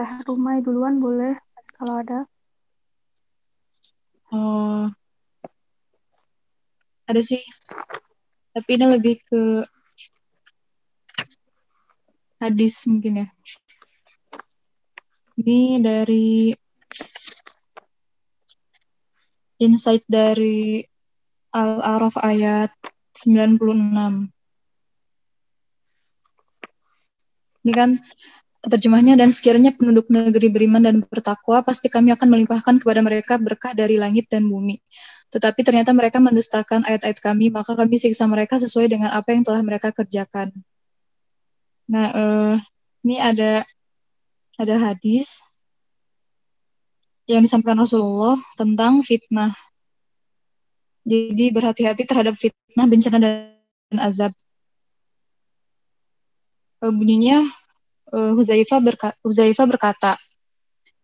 Teh 0.00 0.16
Rumai 0.24 0.64
duluan 0.64 0.96
boleh 0.96 1.36
kalau 1.76 2.00
ada. 2.00 2.24
Oh, 4.32 4.88
ada 7.04 7.20
sih. 7.20 7.44
Tapi 8.56 8.80
ini 8.80 8.96
lebih 8.96 9.20
ke 9.20 9.60
hadis 12.40 12.80
mungkin 12.88 13.28
ya. 13.28 13.28
Ini 15.36 15.84
dari 15.84 16.48
insight 19.60 20.08
dari 20.08 20.80
Al-Araf 21.52 22.16
ayat 22.24 22.72
96. 23.20 24.32
Ini 27.68 27.72
kan 27.76 28.00
terjemahnya 28.60 29.16
dan 29.16 29.32
sekiranya 29.32 29.72
penduduk 29.72 30.12
negeri 30.12 30.52
beriman 30.52 30.84
dan 30.84 31.00
bertakwa 31.00 31.64
pasti 31.64 31.88
kami 31.88 32.12
akan 32.12 32.28
melimpahkan 32.28 32.76
kepada 32.76 33.00
mereka 33.00 33.40
berkah 33.40 33.72
dari 33.72 33.96
langit 33.96 34.28
dan 34.28 34.44
bumi. 34.44 34.76
Tetapi 35.32 35.60
ternyata 35.64 35.96
mereka 35.96 36.20
mendustakan 36.20 36.84
ayat-ayat 36.84 37.18
kami, 37.22 37.48
maka 37.48 37.72
kami 37.72 37.96
siksa 37.96 38.28
mereka 38.28 38.60
sesuai 38.60 38.90
dengan 38.90 39.14
apa 39.14 39.32
yang 39.32 39.46
telah 39.46 39.62
mereka 39.64 39.94
kerjakan. 39.94 40.52
Nah, 41.88 42.06
uh, 42.12 42.54
ini 43.06 43.16
ada 43.16 43.64
ada 44.60 44.74
hadis 44.76 45.40
yang 47.24 47.40
disampaikan 47.46 47.80
Rasulullah 47.80 48.36
tentang 48.58 49.00
fitnah. 49.00 49.54
Jadi 51.06 51.48
berhati-hati 51.48 52.04
terhadap 52.04 52.36
fitnah, 52.36 52.86
bencana 52.90 53.18
dan 53.22 53.98
azab. 54.02 54.34
Uh, 56.82 56.92
bunyinya 56.92 57.59
uh, 58.12 58.32
Huzaifah, 58.36 58.78
berka 58.82 59.08
Huzaifah 59.22 59.66
berkata, 59.66 60.12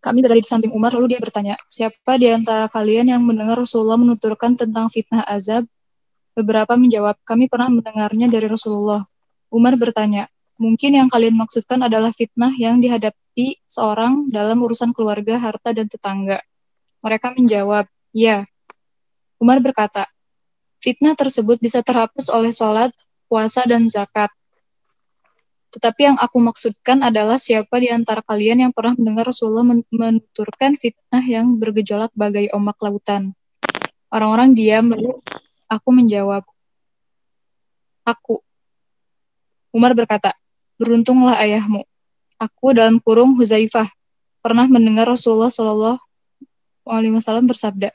kami 0.02 0.22
berada 0.22 0.38
di 0.38 0.46
samping 0.46 0.70
Umar, 0.70 0.94
lalu 0.94 1.16
dia 1.16 1.20
bertanya, 1.22 1.58
siapa 1.66 2.14
di 2.14 2.30
antara 2.30 2.70
kalian 2.70 3.10
yang 3.10 3.22
mendengar 3.26 3.58
Rasulullah 3.58 3.98
menuturkan 3.98 4.54
tentang 4.54 4.86
fitnah 4.86 5.26
azab? 5.26 5.66
Beberapa 6.36 6.76
menjawab, 6.76 7.16
kami 7.24 7.48
pernah 7.48 7.72
mendengarnya 7.72 8.28
dari 8.28 8.46
Rasulullah. 8.46 9.08
Umar 9.48 9.74
bertanya, 9.74 10.28
mungkin 10.60 10.94
yang 11.00 11.08
kalian 11.08 11.32
maksudkan 11.32 11.80
adalah 11.80 12.12
fitnah 12.12 12.52
yang 12.60 12.78
dihadapi 12.78 13.64
seorang 13.64 14.28
dalam 14.28 14.60
urusan 14.60 14.92
keluarga, 14.92 15.40
harta, 15.40 15.72
dan 15.72 15.88
tetangga. 15.88 16.44
Mereka 17.00 17.32
menjawab, 17.34 17.88
ya. 18.12 18.44
Umar 19.40 19.64
berkata, 19.64 20.04
fitnah 20.84 21.16
tersebut 21.16 21.56
bisa 21.56 21.80
terhapus 21.80 22.28
oleh 22.28 22.52
sholat, 22.52 22.92
puasa, 23.32 23.64
dan 23.64 23.88
zakat. 23.88 24.28
Tetapi 25.76 26.00
yang 26.08 26.16
aku 26.16 26.40
maksudkan 26.40 27.04
adalah 27.04 27.36
siapa 27.36 27.76
di 27.76 27.92
antara 27.92 28.24
kalian 28.24 28.64
yang 28.64 28.72
pernah 28.72 28.96
mendengar 28.96 29.28
Rasulullah 29.28 29.60
menuturkan 29.92 30.72
fitnah 30.80 31.20
yang 31.20 31.60
bergejolak 31.60 32.08
bagai 32.16 32.48
ombak 32.56 32.80
lautan. 32.80 33.36
Orang-orang 34.08 34.56
diam, 34.56 34.88
lalu 34.88 35.20
aku 35.68 35.88
menjawab, 35.92 36.48
Aku. 38.08 38.40
Umar 39.68 39.92
berkata, 39.92 40.32
Beruntunglah 40.80 41.36
ayahmu. 41.44 41.84
Aku 42.40 42.72
dalam 42.72 42.96
kurung 42.96 43.36
Huzaifah 43.36 43.92
pernah 44.40 44.64
mendengar 44.64 45.04
Rasulullah 45.04 45.52
Shallallahu 45.52 46.00
Alaihi 46.88 47.20
Wasallam 47.20 47.52
bersabda, 47.52 47.92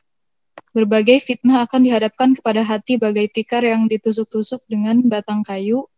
berbagai 0.70 1.18
fitnah 1.24 1.66
akan 1.66 1.82
dihadapkan 1.82 2.38
kepada 2.38 2.62
hati 2.62 3.02
bagai 3.02 3.26
tikar 3.32 3.66
yang 3.66 3.90
ditusuk-tusuk 3.90 4.70
dengan 4.70 5.02
batang 5.02 5.42
kayu 5.42 5.90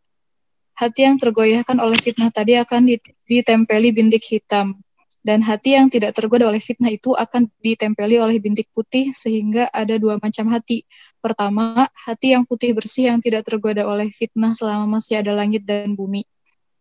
Hati 0.73 1.05
yang 1.05 1.21
tergoyahkan 1.21 1.77
oleh 1.77 1.97
fitnah 2.01 2.33
tadi 2.33 2.57
akan 2.57 2.89
ditempeli 3.29 3.93
bintik 3.93 4.25
hitam, 4.25 4.81
dan 5.23 5.39
hati 5.39 5.79
yang 5.79 5.87
tidak 5.87 6.11
tergoda 6.17 6.51
oleh 6.51 6.59
fitnah 6.59 6.91
itu 6.91 7.15
akan 7.15 7.47
ditempeli 7.63 8.19
oleh 8.19 8.43
bintik 8.43 8.67
putih 8.75 9.15
sehingga 9.15 9.71
ada 9.71 9.95
dua 9.95 10.19
macam 10.19 10.51
hati. 10.51 10.83
Pertama, 11.23 11.87
hati 11.95 12.35
yang 12.35 12.43
putih 12.43 12.75
bersih 12.75 13.13
yang 13.13 13.23
tidak 13.23 13.47
tergoda 13.47 13.87
oleh 13.87 14.11
fitnah 14.11 14.51
selama 14.51 14.99
masih 14.99 15.23
ada 15.23 15.31
langit 15.31 15.63
dan 15.63 15.95
bumi. 15.95 16.27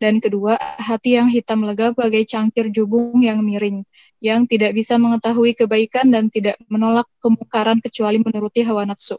Dan 0.03 0.19
kedua, 0.19 0.59
hati 0.59 1.15
yang 1.15 1.31
hitam 1.31 1.63
lega 1.63 1.95
bagai 1.95 2.27
cangkir 2.27 2.75
jubung 2.75 3.23
yang 3.23 3.39
miring, 3.39 3.87
yang 4.19 4.51
tidak 4.51 4.75
bisa 4.75 4.99
mengetahui 4.99 5.55
kebaikan 5.55 6.11
dan 6.11 6.27
tidak 6.27 6.59
menolak 6.67 7.07
kemungkaran 7.23 7.79
kecuali 7.79 8.19
menuruti 8.19 8.67
hawa 8.67 8.83
nafsu. 8.83 9.15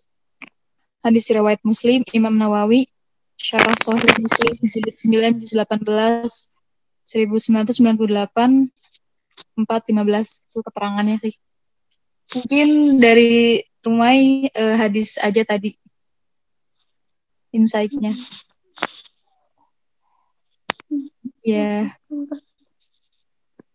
Hadis 0.99 1.31
riwayat 1.31 1.63
Muslim, 1.63 2.03
Imam 2.11 2.35
Nawawi, 2.35 2.91
Syarah 3.37 3.75
Sahih 3.81 4.13
Muslim 4.21 4.55
jilid 4.61 4.95
9 4.95 5.41
juz 5.43 5.53
18 5.57 6.53
1998 7.03 8.71
415 9.57 10.49
itu 10.49 10.59
keterangannya 10.63 11.17
sih. 11.19 11.35
Mungkin 12.33 12.97
dari 12.97 13.61
Rumai 13.83 14.47
uh, 14.47 14.75
hadis 14.79 15.19
aja 15.19 15.43
tadi 15.43 15.75
insight-nya. 17.51 18.15
Ya. 21.43 21.91
Yeah. 21.91 21.99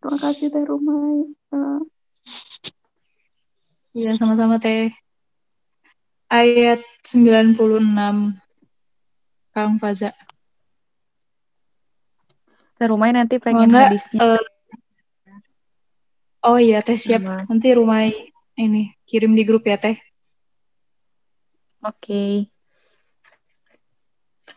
Terima 0.01 0.17
kasih 0.17 0.49
Teh 0.49 0.65
Rumai. 0.65 1.37
Iya, 3.93 4.17
sama-sama 4.17 4.57
Teh. 4.57 4.97
Ayat 6.33 6.81
96 7.05 7.85
Kang 9.59 9.83
Faza. 9.83 10.15
Rumah 12.79 13.11
nanti 13.11 13.43
pengen 13.43 13.75
oh, 13.75 13.75
hadisnya. 13.75 14.19
Uh, 14.23 14.45
oh 16.47 16.59
iya 16.63 16.79
teh 16.79 16.95
siap. 16.95 17.27
Sama. 17.27 17.43
Nanti 17.51 17.75
rumah 17.75 18.07
ini 18.55 18.95
kirim 19.03 19.35
di 19.35 19.43
grup 19.43 19.67
ya 19.67 19.75
teh. 19.75 19.99
Oke. 21.83 22.07
Okay. 22.07 22.31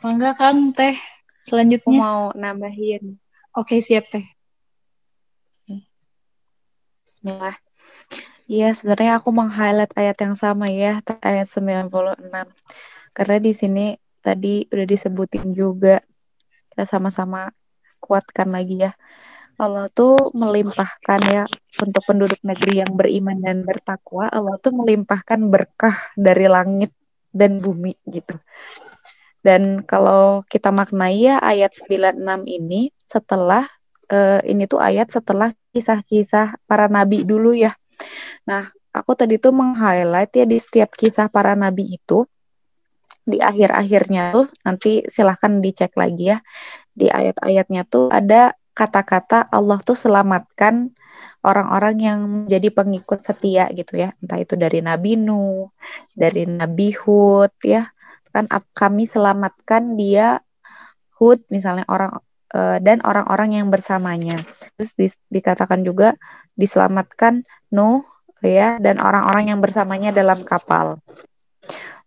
Mangga 0.05 0.37
Kang 0.37 0.69
teh. 0.77 0.93
Selanjutnya. 1.41 1.97
Aku 1.97 1.97
mau 1.97 2.29
nambahin. 2.37 3.17
Oke 3.57 3.77
okay, 3.77 3.79
siap 3.81 4.05
teh. 4.13 4.25
Bismillah. 7.01 7.57
Iya, 8.45 8.77
sebenarnya 8.77 9.17
aku 9.17 9.33
meng-highlight 9.33 9.95
ayat 9.97 10.17
yang 10.21 10.35
sama 10.35 10.67
ya, 10.69 10.99
ayat 11.23 11.47
96. 11.47 11.89
Karena 13.15 13.37
di 13.39 13.51
sini 13.55 13.95
tadi 14.21 14.69
udah 14.69 14.85
disebutin 14.87 15.51
juga 15.51 15.99
kita 16.71 16.87
sama-sama 16.87 17.51
kuatkan 17.99 18.49
lagi 18.49 18.87
ya. 18.87 18.95
Allah 19.61 19.91
tuh 19.93 20.17
melimpahkan 20.33 21.21
ya 21.29 21.43
untuk 21.77 22.01
penduduk 22.07 22.41
negeri 22.41 22.81
yang 22.81 22.91
beriman 22.97 23.37
dan 23.37 23.61
bertakwa 23.61 24.25
Allah 24.31 24.57
tuh 24.57 24.73
melimpahkan 24.73 25.37
berkah 25.53 25.93
dari 26.17 26.49
langit 26.49 26.89
dan 27.29 27.61
bumi 27.61 27.93
gitu. 28.09 28.41
Dan 29.45 29.85
kalau 29.85 30.41
kita 30.49 30.73
maknai 30.73 31.29
ya 31.29 31.37
ayat 31.41 31.73
96 31.77 32.17
ini 32.45 32.89
setelah 33.05 33.69
uh, 34.09 34.41
ini 34.45 34.65
tuh 34.65 34.81
ayat 34.81 35.13
setelah 35.13 35.53
kisah-kisah 35.73 36.57
para 36.65 36.89
nabi 36.89 37.21
dulu 37.21 37.53
ya. 37.53 37.77
Nah 38.49 38.69
aku 38.89 39.13
tadi 39.13 39.37
tuh 39.37 39.53
meng-highlight 39.53 40.31
ya 40.35 40.45
di 40.45 40.57
setiap 40.57 40.93
kisah 40.97 41.29
para 41.29 41.53
nabi 41.53 41.97
itu 42.01 42.25
di 43.31 43.39
akhir-akhirnya 43.39 44.35
tuh 44.35 44.47
nanti 44.67 45.07
silahkan 45.07 45.63
dicek 45.63 45.95
lagi 45.95 46.35
ya. 46.35 46.37
Di 46.91 47.07
ayat-ayatnya 47.07 47.87
tuh 47.87 48.11
ada 48.11 48.53
kata-kata 48.75 49.47
Allah 49.47 49.79
tuh 49.79 49.95
selamatkan 49.95 50.91
orang-orang 51.41 51.95
yang 51.97 52.19
menjadi 52.45 52.69
pengikut 52.75 53.23
setia 53.23 53.71
gitu 53.71 53.97
ya. 53.97 54.13
Entah 54.19 54.39
itu 54.43 54.59
dari 54.59 54.83
Nabi 54.83 55.15
Nuh 55.15 55.71
dari 56.13 56.43
Nabi 56.45 56.91
Hud 56.93 57.55
ya. 57.63 57.87
Kan 58.31 58.47
kami 58.75 59.07
selamatkan 59.07 59.95
dia 59.95 60.43
Hud 61.15 61.43
misalnya 61.47 61.87
orang 61.87 62.19
uh, 62.53 62.77
dan 62.83 62.99
orang-orang 63.07 63.63
yang 63.63 63.67
bersamanya. 63.71 64.43
Terus 64.75 64.91
di, 64.99 65.07
dikatakan 65.31 65.81
juga 65.87 66.19
diselamatkan 66.59 67.47
Nuh 67.71 68.03
ya 68.41 68.81
dan 68.81 68.97
orang-orang 68.97 69.53
yang 69.53 69.59
bersamanya 69.61 70.09
dalam 70.09 70.41
kapal 70.41 70.97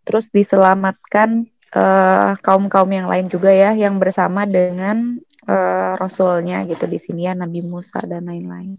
terus 0.05 0.31
diselamatkan 0.31 1.49
uh, 1.75 2.39
kaum-kaum 2.41 2.89
yang 2.89 3.09
lain 3.11 3.27
juga 3.27 3.51
ya 3.51 3.75
yang 3.75 3.99
bersama 3.99 4.47
dengan 4.47 5.19
uh, 5.49 5.99
rasulnya 5.99 6.65
gitu 6.71 6.87
di 6.87 6.99
sini 7.01 7.29
ya 7.29 7.35
Nabi 7.35 7.61
Musa 7.67 8.01
dan 8.06 8.31
lain-lain. 8.31 8.79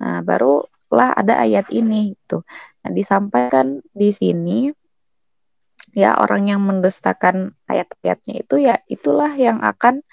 Nah, 0.00 0.22
barulah 0.22 1.10
ada 1.16 1.42
ayat 1.42 1.68
ini 1.74 2.14
gitu. 2.14 2.46
Nah, 2.84 2.90
disampaikan 2.94 3.82
di 3.92 4.14
sini 4.14 4.70
ya 5.96 6.14
orang 6.20 6.52
yang 6.52 6.60
mendustakan 6.62 7.56
ayat-ayatnya 7.66 8.44
itu 8.44 8.54
ya 8.60 8.76
itulah 8.86 9.32
yang 9.34 9.58
akan 9.64 10.04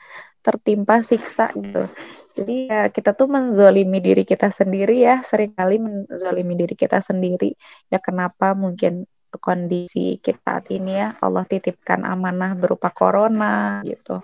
tertimpa 0.42 1.06
siksa 1.06 1.52
gitu. 1.54 1.90
Jadi 2.36 2.68
ya 2.68 2.92
kita 2.92 3.16
tuh 3.16 3.32
menzolimi 3.32 4.04
diri 4.04 4.28
kita 4.28 4.52
sendiri 4.52 5.08
ya, 5.08 5.24
sering 5.24 5.56
kali 5.56 5.80
menzolimi 5.80 6.54
diri 6.60 6.76
kita 6.76 7.00
sendiri. 7.00 7.56
Ya 7.88 7.98
kenapa 8.04 8.52
mungkin 8.52 9.08
kondisi 9.38 10.20
kita 10.20 10.40
saat 10.42 10.66
ini 10.72 10.98
ya. 10.98 11.16
Allah 11.22 11.46
titipkan 11.46 12.04
amanah 12.04 12.54
berupa 12.58 12.90
corona 12.92 13.82
gitu. 13.86 14.20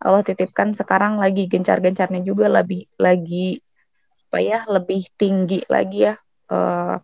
Allah 0.00 0.22
titipkan 0.24 0.72
sekarang 0.72 1.20
lagi 1.20 1.46
gencar-gencarnya 1.50 2.20
juga 2.24 2.48
lebih 2.48 2.88
lagi 2.96 3.60
apa 4.30 4.38
ya 4.38 4.62
lebih 4.70 5.10
tinggi 5.18 5.58
lagi 5.66 6.06
ya 6.06 6.14
uh, 6.54 6.94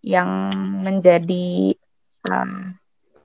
yang 0.00 0.30
menjadi 0.80 1.76
uh, 2.24 2.72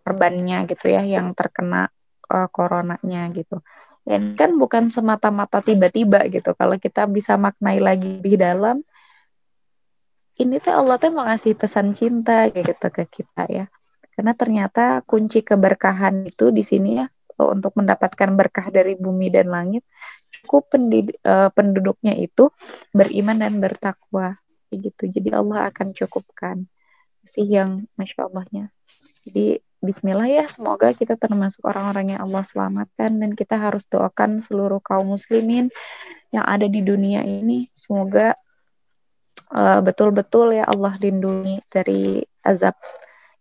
korbannya 0.04 0.68
gitu 0.68 0.92
ya 0.92 1.08
yang 1.08 1.32
terkena 1.32 1.88
uh, 2.28 2.48
coronanya 2.52 3.32
gitu. 3.32 3.64
Dan 4.02 4.34
kan 4.34 4.58
bukan 4.58 4.90
semata-mata 4.90 5.62
tiba-tiba 5.62 6.26
gitu. 6.28 6.58
Kalau 6.58 6.76
kita 6.82 7.06
bisa 7.06 7.38
maknai 7.38 7.78
lagi 7.78 8.18
lebih 8.18 8.36
dalam 8.36 8.82
ini 10.42 10.58
teh 10.58 10.74
Allah 10.74 10.98
teh 10.98 11.14
mau 11.14 11.24
ngasih 11.24 11.54
pesan 11.54 11.94
cinta 11.94 12.50
gitu 12.50 12.88
ke 12.90 13.04
kita 13.06 13.44
ya. 13.48 13.66
Karena 14.12 14.34
ternyata 14.36 15.06
kunci 15.06 15.46
keberkahan 15.46 16.28
itu 16.28 16.50
di 16.50 16.66
sini 16.66 17.00
ya 17.02 17.08
untuk 17.42 17.74
mendapatkan 17.74 18.30
berkah 18.38 18.70
dari 18.70 18.94
bumi 18.94 19.34
dan 19.34 19.50
langit 19.50 19.82
cukup 20.42 20.70
uh, 20.74 21.50
penduduknya 21.54 22.14
itu 22.18 22.50
beriman 22.94 23.42
dan 23.42 23.62
bertakwa. 23.62 24.42
Gitu. 24.72 25.12
Jadi 25.12 25.30
Allah 25.36 25.68
akan 25.70 25.92
cukupkan 25.92 26.66
sih 27.28 27.46
yang 27.46 27.86
masya 28.00 28.28
Allahnya. 28.28 28.74
Jadi 29.28 29.62
Bismillah 29.82 30.30
ya 30.30 30.46
semoga 30.46 30.94
kita 30.94 31.18
termasuk 31.18 31.66
orang-orang 31.66 32.14
yang 32.14 32.30
Allah 32.30 32.46
selamatkan 32.46 33.18
dan 33.18 33.34
kita 33.34 33.58
harus 33.58 33.82
doakan 33.90 34.46
seluruh 34.46 34.78
kaum 34.78 35.18
muslimin 35.18 35.74
yang 36.30 36.46
ada 36.46 36.70
di 36.70 36.86
dunia 36.86 37.26
ini. 37.26 37.66
Semoga 37.74 38.38
uh, 39.54 39.80
betul-betul 39.84 40.56
ya 40.56 40.66
Allah 40.68 40.96
lindungi 40.98 41.62
dari 41.68 42.24
azab 42.42 42.76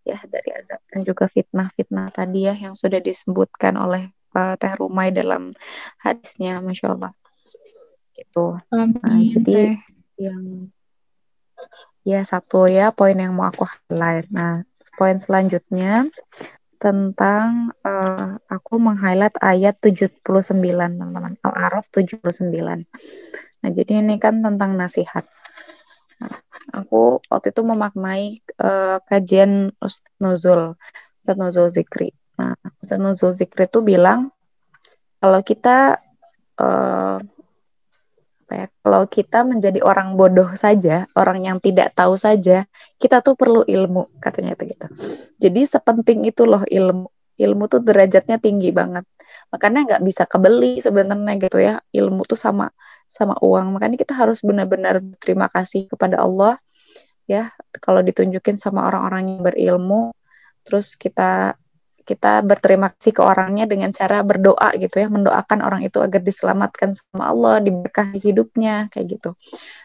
ya 0.04 0.18
dari 0.26 0.50
azab 0.56 0.80
dan 0.90 1.00
juga 1.04 1.28
fitnah-fitnah 1.28 2.10
tadi 2.12 2.48
ya 2.48 2.54
yang 2.56 2.74
sudah 2.74 2.98
disebutkan 2.98 3.76
oleh 3.76 4.10
uh, 4.34 4.54
Teh 4.56 4.74
Rumai 4.74 5.12
dalam 5.14 5.54
hadisnya 6.00 6.58
Masya 6.60 6.96
Allah. 6.96 7.12
Gitu. 8.16 8.46
Amin, 8.72 9.00
nah, 9.00 9.16
jadi 9.16 9.80
yang 10.20 10.68
ya 12.04 12.20
satu 12.24 12.68
ya 12.68 12.92
poin 12.92 13.16
yang 13.16 13.36
mau 13.36 13.48
aku 13.48 13.64
highlight. 13.64 14.28
Nah 14.32 14.64
poin 14.96 15.16
selanjutnya 15.16 16.08
tentang 16.80 17.76
uh, 17.84 18.40
aku 18.48 18.80
meng-highlight 18.80 19.36
ayat 19.40 19.76
79 19.84 20.24
teman-teman. 20.24 21.36
Al-Araf 21.44 21.88
79 21.92 22.56
nah 23.60 23.68
jadi 23.68 24.00
ini 24.00 24.16
kan 24.16 24.40
tentang 24.40 24.72
nasihat. 24.72 25.28
nah, 25.28 25.39
aku 26.90 27.22
waktu 27.30 27.54
itu 27.54 27.62
memaknai 27.62 28.42
uh, 28.58 28.98
kajian 29.06 29.70
Ustaz 29.78 30.10
Nuzul 30.18 30.74
Ustaz 31.22 31.38
Nuzul 31.38 31.70
Zikri. 31.70 32.10
Nah 32.34 32.58
Ustaz 32.82 32.98
Nuzul 32.98 33.30
Zikri 33.38 33.70
itu 33.70 33.78
bilang 33.78 34.34
kalau 35.22 35.38
kita 35.46 36.02
uh, 36.58 37.22
apa 38.50 38.52
ya 38.58 38.66
kalau 38.82 39.06
kita 39.06 39.46
menjadi 39.46 39.78
orang 39.86 40.18
bodoh 40.18 40.50
saja 40.58 41.06
orang 41.14 41.46
yang 41.46 41.62
tidak 41.62 41.94
tahu 41.94 42.18
saja 42.18 42.66
kita 42.98 43.22
tuh 43.22 43.38
perlu 43.38 43.62
ilmu 43.62 44.10
katanya 44.18 44.58
itu 44.58 44.74
gitu. 44.74 44.86
Jadi 45.38 45.70
sepenting 45.70 46.26
itu 46.26 46.42
loh 46.42 46.66
ilmu. 46.66 47.06
Ilmu 47.40 47.72
tuh 47.72 47.80
derajatnya 47.80 48.36
tinggi 48.36 48.68
banget. 48.68 49.06
Makanya 49.48 49.80
nggak 49.86 50.02
bisa 50.04 50.22
kebeli 50.28 50.82
sebenarnya 50.82 51.40
gitu 51.40 51.56
ya. 51.56 51.80
Ilmu 51.88 52.26
tuh 52.28 52.36
sama 52.36 52.68
sama 53.08 53.38
uang. 53.40 53.78
Makanya 53.78 53.96
kita 53.96 54.12
harus 54.12 54.44
benar-benar 54.44 55.00
terima 55.22 55.48
kasih 55.48 55.88
kepada 55.88 56.20
Allah 56.20 56.60
ya 57.30 57.54
kalau 57.78 58.02
ditunjukin 58.02 58.58
sama 58.58 58.90
orang-orang 58.90 59.38
yang 59.38 59.40
berilmu 59.46 60.10
terus 60.66 60.98
kita 60.98 61.54
kita 62.10 62.42
berterima 62.42 62.90
kasih 62.90 63.14
ke 63.14 63.22
orangnya 63.22 63.70
dengan 63.70 63.94
cara 63.94 64.26
berdoa 64.26 64.74
gitu 64.74 64.98
ya, 64.98 65.06
mendoakan 65.06 65.62
orang 65.62 65.86
itu 65.86 66.02
agar 66.02 66.18
diselamatkan 66.18 66.98
sama 66.98 67.30
Allah, 67.30 67.62
diberkahi 67.62 68.18
hidupnya 68.18 68.90
kayak 68.90 69.06
gitu. 69.14 69.30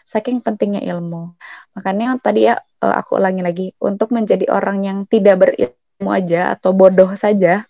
Saking 0.02 0.42
pentingnya 0.42 0.82
ilmu. 0.82 1.38
Makanya 1.78 2.18
tadi 2.18 2.50
ya 2.50 2.58
eh, 2.58 2.94
aku 2.98 3.22
ulangi 3.22 3.42
lagi, 3.46 3.66
untuk 3.78 4.10
menjadi 4.10 4.50
orang 4.50 4.82
yang 4.82 4.98
tidak 5.06 5.38
berilmu 5.38 6.10
aja 6.10 6.58
atau 6.58 6.74
bodoh 6.74 7.14
saja, 7.14 7.62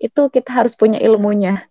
itu 0.00 0.22
kita 0.32 0.50
harus 0.64 0.72
punya 0.72 0.96
ilmunya. 0.96 1.68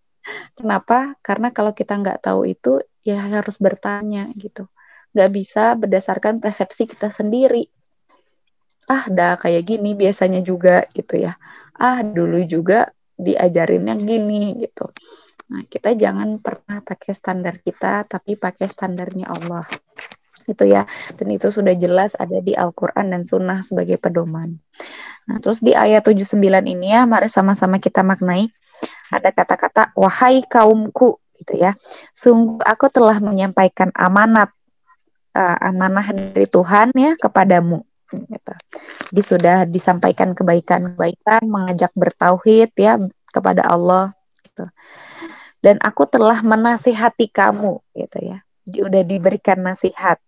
Kenapa? 0.53 1.17
Karena 1.25 1.49
kalau 1.49 1.73
kita 1.73 1.97
nggak 1.97 2.21
tahu 2.21 2.45
itu, 2.45 2.85
ya 3.01 3.17
harus 3.17 3.57
bertanya 3.57 4.29
gitu. 4.37 4.69
Nggak 5.11 5.31
bisa 5.31 5.75
berdasarkan 5.75 6.39
persepsi 6.39 6.87
kita 6.87 7.11
sendiri. 7.11 7.67
Ah, 8.87 9.07
dah 9.07 9.39
kayak 9.39 9.63
gini 9.63 9.95
biasanya 9.95 10.43
juga 10.43 10.83
gitu 10.91 11.15
ya 11.15 11.39
ah 11.81 12.05
dulu 12.05 12.45
juga 12.45 12.93
diajarin 13.17 13.89
yang 13.89 14.01
gini 14.05 14.61
gitu. 14.61 14.93
Nah, 15.51 15.65
kita 15.67 15.97
jangan 15.97 16.37
pernah 16.39 16.79
pakai 16.85 17.11
standar 17.11 17.59
kita, 17.59 18.05
tapi 18.07 18.37
pakai 18.37 18.69
standarnya 18.69 19.27
Allah. 19.33 19.65
Itu 20.47 20.63
ya. 20.63 20.87
Dan 21.17 21.27
itu 21.35 21.51
sudah 21.51 21.75
jelas 21.75 22.15
ada 22.15 22.39
di 22.39 22.55
Al-Quran 22.55 23.11
dan 23.11 23.21
Sunnah 23.27 23.59
sebagai 23.65 23.99
pedoman. 23.99 24.57
Nah, 25.27 25.37
terus 25.43 25.59
di 25.59 25.75
ayat 25.75 26.07
79 26.07 26.65
ini 26.65 26.95
ya, 26.95 27.03
mari 27.03 27.27
sama-sama 27.27 27.77
kita 27.83 28.01
maknai. 28.01 28.47
Ada 29.11 29.35
kata-kata, 29.35 29.91
wahai 29.93 30.41
kaumku, 30.47 31.19
gitu 31.35 31.59
ya. 31.59 31.75
Sungguh 32.15 32.63
aku 32.63 32.87
telah 32.87 33.19
menyampaikan 33.19 33.91
amanat, 33.91 34.55
uh, 35.35 35.57
amanah 35.59 36.07
dari 36.11 36.47
Tuhan 36.47 36.91
ya 36.95 37.15
kepadamu 37.19 37.83
gitu. 38.11 38.53
Jadi 39.11 39.21
sudah 39.23 39.57
disampaikan 39.67 40.35
kebaikan-kebaikan, 40.35 41.47
mengajak 41.47 41.91
bertauhid 41.95 42.71
ya 42.75 42.99
kepada 43.31 43.63
Allah 43.63 44.11
gitu. 44.43 44.67
Dan 45.61 45.77
aku 45.79 46.09
telah 46.09 46.41
menasihati 46.43 47.31
kamu 47.31 47.79
gitu 47.95 48.19
ya. 48.19 48.43
Udah 48.67 49.03
diberikan 49.05 49.61
nasihat. 49.63 50.19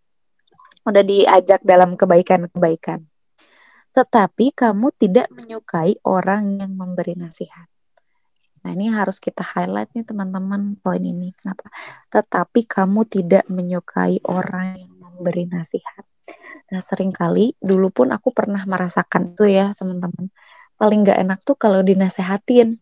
Udah 0.84 1.04
diajak 1.04 1.64
dalam 1.64 1.96
kebaikan-kebaikan. 1.96 3.08
Tetapi 3.94 4.46
kamu 4.58 4.90
tidak 4.98 5.30
menyukai 5.30 6.02
orang 6.06 6.60
yang 6.60 6.74
memberi 6.74 7.14
nasihat. 7.14 7.70
Nah, 8.64 8.72
ini 8.72 8.88
harus 8.88 9.20
kita 9.20 9.44
highlight 9.44 9.92
nih 9.92 10.08
teman-teman 10.08 10.80
poin 10.80 11.04
ini. 11.04 11.36
Kenapa? 11.36 11.68
Tetapi 12.10 12.64
kamu 12.64 13.04
tidak 13.12 13.44
menyukai 13.52 14.24
orang 14.24 14.80
yang 14.80 14.93
memberi 15.24 15.48
nasihat. 15.48 16.04
Nah, 16.68 16.84
sering 16.84 17.16
kali 17.16 17.56
dulu 17.64 17.96
pun 17.96 18.12
aku 18.12 18.36
pernah 18.36 18.60
merasakan 18.68 19.40
tuh 19.40 19.48
ya, 19.48 19.72
teman-teman. 19.80 20.28
Paling 20.76 21.00
nggak 21.08 21.20
enak 21.24 21.40
tuh 21.48 21.56
kalau 21.56 21.80
dinasehatin 21.80 22.76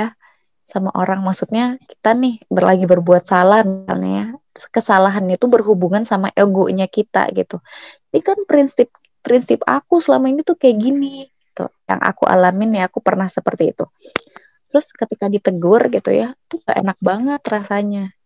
ya 0.00 0.16
sama 0.64 0.88
orang. 0.96 1.20
Maksudnya 1.20 1.76
kita 1.76 2.16
nih 2.16 2.40
berlagi 2.48 2.88
berbuat 2.88 3.28
salah 3.28 3.60
misalnya 3.60 4.08
ya. 4.08 4.26
Kesalahannya 4.52 5.36
itu 5.36 5.44
berhubungan 5.52 6.08
sama 6.08 6.32
egonya 6.32 6.88
kita 6.88 7.28
gitu. 7.36 7.60
Ini 8.08 8.24
kan 8.24 8.40
prinsip 8.48 8.88
prinsip 9.20 9.60
aku 9.68 10.00
selama 10.00 10.32
ini 10.32 10.40
tuh 10.40 10.56
kayak 10.56 10.76
gini 10.80 11.28
gitu. 11.28 11.68
Yang 11.84 12.00
aku 12.08 12.24
alamin 12.24 12.80
ya 12.80 12.88
aku 12.88 13.04
pernah 13.04 13.28
seperti 13.28 13.76
itu. 13.76 13.84
Terus 14.72 14.88
ketika 14.88 15.28
ditegur 15.28 15.92
gitu 15.92 16.08
ya, 16.08 16.32
tuh 16.48 16.64
gak 16.64 16.80
enak 16.80 16.96
banget 17.04 17.40
rasanya 17.44 18.16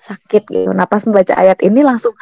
sakit 0.00 0.42
gitu. 0.48 0.70
Nah 0.72 0.88
pas 0.88 1.04
membaca 1.04 1.34
ayat 1.36 1.60
ini 1.64 1.84
langsung 1.84 2.16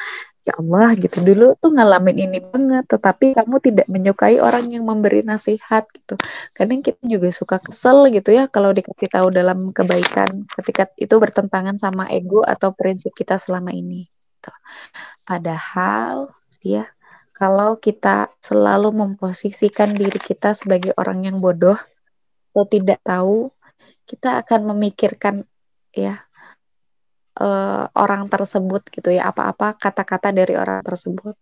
ya 0.49 0.57
Allah 0.57 0.97
gitu 0.97 1.21
dulu 1.21 1.53
tuh 1.61 1.77
ngalamin 1.77 2.17
ini 2.25 2.39
banget 2.41 2.89
tetapi 2.89 3.37
kamu 3.37 3.61
tidak 3.61 3.87
menyukai 3.93 4.41
orang 4.41 4.73
yang 4.73 4.89
memberi 4.89 5.21
nasihat 5.21 5.85
gitu 5.93 6.17
kadang 6.57 6.81
kita 6.81 6.97
juga 7.05 7.29
suka 7.29 7.61
kesel 7.61 8.09
gitu 8.09 8.33
ya 8.33 8.49
kalau 8.49 8.73
dikasih 8.73 9.13
tahu 9.13 9.29
dalam 9.29 9.69
kebaikan 9.77 10.49
ketika 10.57 10.89
itu 10.97 11.13
bertentangan 11.21 11.77
sama 11.77 12.09
ego 12.09 12.41
atau 12.41 12.73
prinsip 12.73 13.13
kita 13.13 13.37
selama 13.37 13.77
ini 13.77 14.09
gitu. 14.09 14.51
padahal 15.29 16.33
dia 16.65 16.89
kalau 17.37 17.77
kita 17.77 18.33
selalu 18.41 18.89
memposisikan 18.91 19.93
diri 19.93 20.17
kita 20.17 20.57
sebagai 20.57 20.97
orang 20.97 21.29
yang 21.29 21.45
bodoh 21.45 21.77
atau 22.57 22.65
tidak 22.65 23.05
tahu 23.05 23.53
kita 24.09 24.41
akan 24.41 24.73
memikirkan 24.73 25.45
ya 25.93 26.25
uh, 27.40 27.88
orang 27.95 28.26
tersebut 28.28 28.83
gitu 28.90 29.14
ya 29.14 29.30
apa-apa 29.30 29.78
kata-kata 29.78 30.35
dari 30.35 30.54
orang 30.59 30.83
tersebut. 30.85 31.35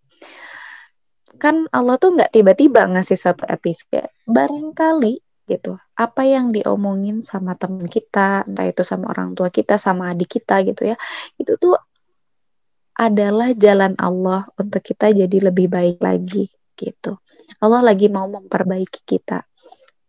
Kan 1.37 1.69
Allah 1.73 1.97
tuh 2.01 2.17
nggak 2.17 2.33
tiba-tiba 2.33 2.89
ngasih 2.89 3.17
suatu 3.19 3.45
episode. 3.49 4.09
Barangkali 4.29 5.21
gitu 5.47 5.79
apa 5.95 6.27
yang 6.27 6.51
diomongin 6.51 7.23
sama 7.23 7.55
teman 7.55 7.87
kita 7.87 8.43
entah 8.51 8.67
itu 8.67 8.83
sama 8.83 9.15
orang 9.15 9.31
tua 9.31 9.47
kita 9.47 9.79
sama 9.79 10.11
adik 10.11 10.43
kita 10.43 10.59
gitu 10.67 10.91
ya 10.91 10.99
itu 11.39 11.55
tuh 11.55 11.79
adalah 12.97 13.55
jalan 13.55 13.95
Allah 13.95 14.49
untuk 14.59 14.81
kita 14.81 15.13
jadi 15.13 15.53
lebih 15.53 15.69
baik 15.69 16.01
lagi 16.01 16.49
gitu. 16.77 17.21
Allah 17.61 17.85
lagi 17.85 18.09
mau 18.09 18.25
memperbaiki 18.25 19.05
kita. 19.05 19.45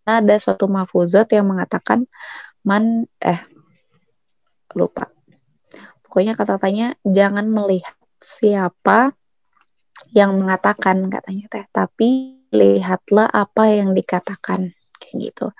Nah, 0.08 0.24
ada 0.24 0.36
suatu 0.40 0.72
mafuzat 0.72 1.36
yang 1.36 1.52
mengatakan 1.52 2.08
man 2.64 3.08
eh 3.20 3.44
lupa 4.72 5.12
pokoknya 6.08 6.40
kata-katanya 6.40 6.88
jangan 7.04 7.52
melihat 7.52 7.94
siapa 8.24 9.12
yang 10.16 10.40
mengatakan 10.40 11.12
katanya 11.12 11.46
teh. 11.52 11.66
Tapi 11.70 12.10
lihatlah 12.56 13.28
apa 13.28 13.68
yang 13.68 13.92
dikatakan 13.92 14.72
kayak 14.98 15.16
gitu. 15.20 15.52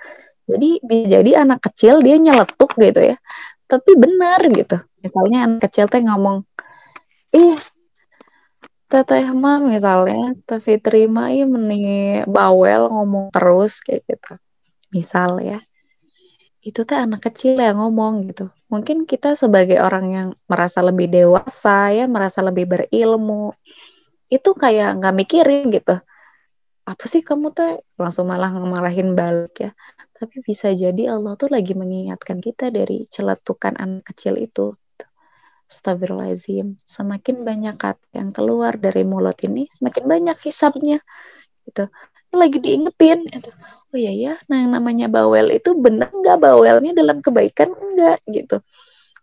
Jadi 0.48 0.80
jadi 1.12 1.44
anak 1.44 1.68
kecil 1.68 2.00
dia 2.00 2.16
nyeletuk 2.16 2.72
gitu 2.80 3.02
ya. 3.04 3.20
Tapi 3.68 3.92
benar 4.00 4.40
gitu. 4.48 4.80
Misalnya 5.04 5.44
anak 5.44 5.68
kecil 5.68 5.92
teh 5.92 6.00
ngomong 6.00 6.48
ih 7.36 7.60
teteh 8.88 9.28
mah 9.36 9.60
misalnya 9.60 10.32
tapi 10.48 10.80
terima 10.80 11.28
ya 11.36 11.44
meni 11.44 12.24
bawel 12.24 12.88
ngomong 12.88 13.36
terus 13.36 13.84
kayak 13.84 14.08
gitu. 14.08 14.34
Misal 14.96 15.44
ya. 15.44 15.60
Itu 16.64 16.88
teh 16.88 16.96
anak 16.96 17.28
kecil 17.28 17.60
yang 17.60 17.84
ngomong 17.84 18.32
gitu 18.32 18.48
mungkin 18.68 19.08
kita 19.08 19.36
sebagai 19.40 19.80
orang 19.80 20.06
yang 20.12 20.28
merasa 20.48 20.84
lebih 20.84 21.08
dewasa 21.08 21.92
ya 21.96 22.06
merasa 22.06 22.44
lebih 22.44 22.68
berilmu 22.68 23.56
itu 24.28 24.50
kayak 24.52 25.00
nggak 25.00 25.16
mikirin 25.16 25.72
gitu 25.72 25.96
apa 26.88 27.04
sih 27.08 27.24
kamu 27.24 27.52
tuh 27.52 27.84
langsung 28.00 28.28
malah 28.32 28.52
ngalahin 28.52 29.16
balik 29.16 29.56
ya 29.60 29.72
tapi 30.16 30.44
bisa 30.44 30.72
jadi 30.72 31.16
Allah 31.16 31.40
tuh 31.40 31.52
lagi 31.52 31.76
mengingatkan 31.76 32.44
kita 32.44 32.72
dari 32.72 33.08
celetukan 33.12 33.76
anak 33.80 34.04
kecil 34.12 34.36
itu 34.40 34.76
Astagfirullahaladzim. 35.68 36.80
Semakin 36.88 37.44
banyak 37.44 37.76
kata 37.76 38.08
yang 38.16 38.32
keluar 38.32 38.80
dari 38.80 39.04
mulut 39.04 39.36
ini, 39.44 39.68
semakin 39.68 40.04
banyak 40.08 40.38
hisapnya. 40.48 41.04
Gitu. 41.68 41.92
Lagi 42.32 42.58
diingetin. 42.64 43.28
Gitu. 43.28 43.52
Oh 43.88 43.98
iya 43.98 44.12
ya, 44.12 44.34
nah 44.52 44.60
yang 44.60 44.76
namanya 44.76 45.08
bawel 45.08 45.48
itu 45.56 45.72
benar 45.72 46.12
nggak 46.12 46.38
bawelnya 46.44 46.92
dalam 46.92 47.24
kebaikan? 47.24 47.72
Enggak 47.72 48.20
gitu. 48.28 48.60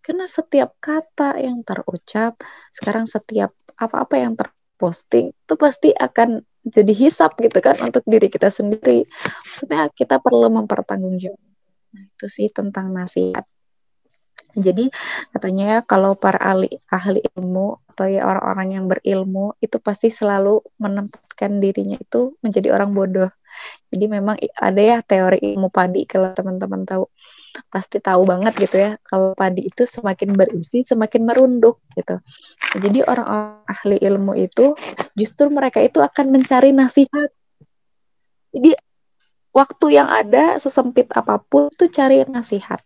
Karena 0.01 0.25
setiap 0.25 0.77
kata 0.81 1.37
yang 1.37 1.61
terucap, 1.65 2.41
sekarang 2.73 3.05
setiap 3.05 3.53
apa-apa 3.77 4.21
yang 4.21 4.33
terposting, 4.37 5.37
itu 5.37 5.55
pasti 5.61 5.93
akan 5.93 6.41
jadi 6.65 6.93
hisap 6.97 7.37
gitu 7.45 7.61
kan 7.61 7.77
untuk 7.85 8.05
diri 8.09 8.33
kita 8.33 8.49
sendiri. 8.49 9.05
Maksudnya 9.45 9.93
kita 9.93 10.17
perlu 10.21 10.49
mempertanggungjawabkan. 10.49 11.53
Nah, 11.93 12.05
itu 12.09 12.27
sih 12.29 12.49
tentang 12.49 12.89
nasihat. 12.93 13.45
Jadi 14.55 14.87
katanya 15.35 15.65
ya 15.67 15.79
kalau 15.83 16.15
para 16.15 16.39
ahli 16.39 16.71
ahli 16.87 17.21
ilmu 17.35 17.85
atau 17.91 18.07
ya 18.07 18.23
orang-orang 18.27 18.69
yang 18.79 18.85
berilmu 18.87 19.59
itu 19.59 19.79
pasti 19.83 20.11
selalu 20.11 20.63
menempatkan 20.79 21.59
dirinya 21.59 21.99
itu 21.99 22.39
menjadi 22.39 22.75
orang 22.75 22.95
bodoh. 22.95 23.31
Jadi 23.91 24.05
memang 24.11 24.37
ada 24.59 24.83
ya 24.83 24.99
teori 25.05 25.55
ilmu 25.55 25.71
padi 25.71 26.05
kalau 26.05 26.35
teman-teman 26.35 26.83
tahu 26.87 27.07
pasti 27.71 28.03
tahu 28.03 28.27
banget 28.27 28.67
gitu 28.67 28.77
ya 28.83 28.91
kalau 29.07 29.31
padi 29.39 29.71
itu 29.71 29.87
semakin 29.87 30.35
berisi 30.35 30.83
semakin 30.83 31.23
merunduk 31.23 31.83
gitu. 31.95 32.19
Jadi 32.79 33.07
orang-orang 33.07 33.63
ahli 33.71 33.97
ilmu 34.03 34.33
itu 34.35 34.75
justru 35.15 35.47
mereka 35.51 35.79
itu 35.79 36.03
akan 36.03 36.35
mencari 36.35 36.75
nasihat. 36.75 37.31
Jadi 38.55 38.75
waktu 39.55 39.87
yang 39.95 40.11
ada 40.11 40.59
sesempit 40.59 41.11
apa 41.15 41.39
pun 41.39 41.71
itu 41.71 41.87
cari 41.91 42.27
nasihat 42.27 42.83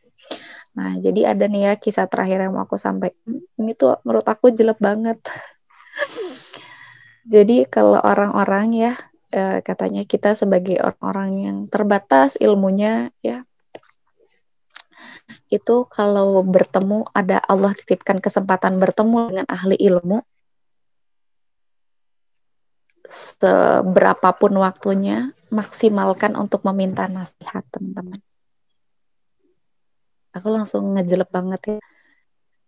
Nah, 0.79 0.95
jadi 1.03 1.35
ada 1.35 1.51
nih 1.51 1.63
ya 1.67 1.73
kisah 1.75 2.07
terakhir 2.07 2.47
yang 2.47 2.55
mau 2.55 2.63
aku 2.63 2.79
sampaikan. 2.79 3.43
Ini 3.59 3.75
tuh 3.75 3.99
menurut 4.07 4.23
aku 4.23 4.55
jelek 4.55 4.79
banget. 4.79 5.19
jadi 7.35 7.67
kalau 7.67 7.99
orang-orang 7.99 8.67
ya 8.79 8.93
eh, 9.33 9.59
katanya 9.65 10.03
kita 10.05 10.33
sebagai 10.33 10.81
orang-orang 10.81 11.31
yang 11.45 11.59
terbatas 11.69 12.37
ilmunya 12.41 13.13
ya. 13.21 13.45
Itu 15.49 15.89
kalau 15.89 16.41
bertemu 16.45 17.09
ada 17.13 17.41
Allah 17.45 17.73
titipkan 17.77 18.21
kesempatan 18.21 18.81
bertemu 18.81 19.19
dengan 19.33 19.47
ahli 19.49 19.77
ilmu. 19.77 20.25
Seberapapun 23.09 24.53
waktunya 24.61 25.33
maksimalkan 25.49 26.37
untuk 26.37 26.61
meminta 26.69 27.09
nasihat 27.09 27.65
teman-teman. 27.73 28.21
Aku 30.37 30.53
langsung 30.53 30.93
ngejelek 30.93 31.33
banget 31.33 31.61
ya 31.77 31.81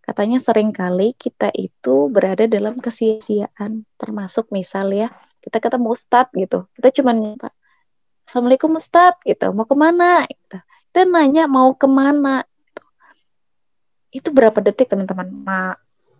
katanya 0.03 0.39
sering 0.43 0.75
kali 0.75 1.15
kita 1.15 1.53
itu 1.55 2.11
berada 2.11 2.49
dalam 2.49 2.77
kesia-siaan 2.79 3.87
termasuk 4.01 4.51
misal 4.51 4.91
ya 4.91 5.13
kita 5.41 5.63
ketemu 5.63 5.95
ustadz 5.95 6.35
gitu. 6.37 6.67
Kita 6.77 6.89
cuma 7.01 7.13
pak 7.39 7.53
assalamualaikum 8.27 8.77
ustadz 8.77 9.23
gitu 9.25 9.51
mau 9.53 9.67
ke 9.67 9.77
mana? 9.77 10.25
Gitu. 10.27 10.59
kita 10.91 11.07
nanya 11.07 11.45
mau 11.47 11.71
ke 11.77 11.87
mana? 11.87 12.43
Gitu. 12.43 12.83
itu 14.11 14.29
berapa 14.35 14.59
detik 14.59 14.91
teman-teman? 14.91 15.29
Ma 15.47 15.75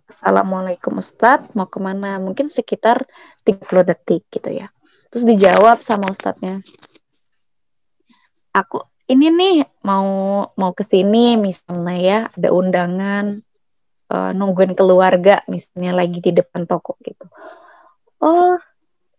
assalamualaikum 0.07 0.97
ustadz 0.99 1.51
mau 1.57 1.67
ke 1.67 1.79
mana? 1.81 2.17
Mungkin 2.17 2.47
sekitar 2.47 3.03
30 3.43 3.89
detik 3.89 4.23
gitu 4.31 4.49
ya. 4.49 4.71
Terus 5.11 5.27
dijawab 5.27 5.83
sama 5.83 6.07
ustadznya 6.07 6.63
aku 8.51 8.83
ini 9.07 9.31
nih 9.31 9.57
mau 9.83 10.07
mau 10.55 10.71
ke 10.75 10.83
sini 10.83 11.39
misalnya 11.39 11.97
ya 11.99 12.19
ada 12.31 12.49
undangan 12.51 13.43
uh, 14.11 14.31
nungguin 14.35 14.75
keluarga 14.75 15.39
misalnya 15.47 15.95
lagi 15.95 16.19
di 16.19 16.31
depan 16.35 16.67
toko 16.67 16.99
gitu. 16.99 17.31
Oh, 18.19 18.59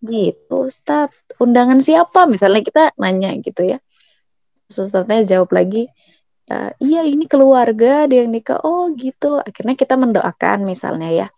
gitu 0.04 0.68
Ustaz. 0.68 1.10
Undangan 1.40 1.80
siapa? 1.80 2.28
Misalnya 2.28 2.60
kita 2.60 2.82
nanya 3.00 3.32
gitu 3.40 3.64
ya. 3.64 3.80
Terus 4.68 4.92
jawab 5.28 5.50
lagi, 5.52 5.88
uh, 6.52 6.70
iya 6.78 7.08
ini 7.08 7.24
keluarga 7.24 8.04
ada 8.04 8.14
yang 8.14 8.28
nikah. 8.28 8.60
Oh 8.60 8.92
gitu. 8.92 9.40
Akhirnya 9.40 9.74
kita 9.74 9.96
mendoakan 9.96 10.68
misalnya 10.68 11.10
ya. 11.10 11.28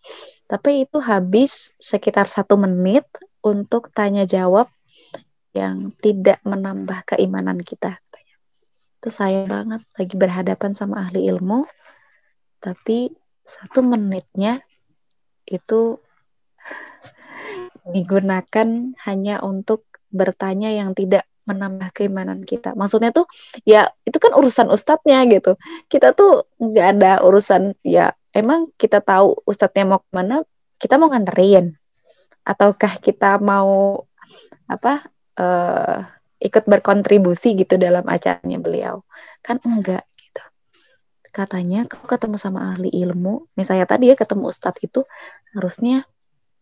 Tapi 0.51 0.85
itu 0.85 1.01
habis 1.01 1.73
sekitar 1.79 2.27
satu 2.29 2.59
menit 2.59 3.07
untuk 3.41 3.89
tanya 3.95 4.27
jawab 4.27 4.69
yang 5.55 5.95
tidak 6.03 6.43
menambah 6.43 7.07
keimanan 7.07 7.63
kita 7.63 8.03
itu 9.05 9.13
sayang 9.13 9.53
banget 9.53 9.85
lagi 10.01 10.17
berhadapan 10.17 10.73
sama 10.73 11.05
ahli 11.05 11.29
ilmu 11.29 11.69
tapi 12.57 13.13
satu 13.45 13.85
menitnya 13.85 14.65
itu 15.45 16.01
digunakan 17.85 18.69
hanya 19.05 19.45
untuk 19.45 19.85
bertanya 20.09 20.73
yang 20.73 20.97
tidak 20.97 21.29
menambah 21.45 21.93
keimanan 21.93 22.41
kita. 22.41 22.73
Maksudnya 22.73 23.13
tuh 23.13 23.29
ya 23.69 23.93
itu 24.09 24.17
kan 24.17 24.33
urusan 24.33 24.73
ustadznya 24.73 25.29
gitu. 25.29 25.61
Kita 25.93 26.17
tuh 26.17 26.49
nggak 26.57 26.89
ada 26.97 27.13
urusan 27.21 27.77
ya 27.85 28.17
emang 28.33 28.73
kita 28.81 29.05
tahu 29.05 29.37
ustadznya 29.45 29.85
mau 29.85 30.01
ke 30.01 30.11
mana, 30.17 30.41
kita 30.81 30.97
mau 30.97 31.13
nganterin 31.13 31.77
ataukah 32.45 33.01
kita 33.01 33.41
mau 33.41 34.05
apa 34.69 35.05
uh, 35.37 36.05
ikut 36.41 36.65
berkontribusi 36.69 37.57
gitu 37.57 37.81
dalam 37.81 38.05
acaranya 38.05 38.61
beliau 38.61 39.05
kan 39.41 39.61
enggak 39.65 40.05
katanya 41.35 41.91
kalau 41.91 42.07
ketemu 42.07 42.37
sama 42.39 42.71
ahli 42.71 42.95
ilmu 42.95 43.51
misalnya 43.59 43.91
tadi 43.91 44.09
ya 44.09 44.15
ketemu 44.15 44.55
ustadz 44.55 44.79
itu 44.87 45.03
harusnya 45.51 46.07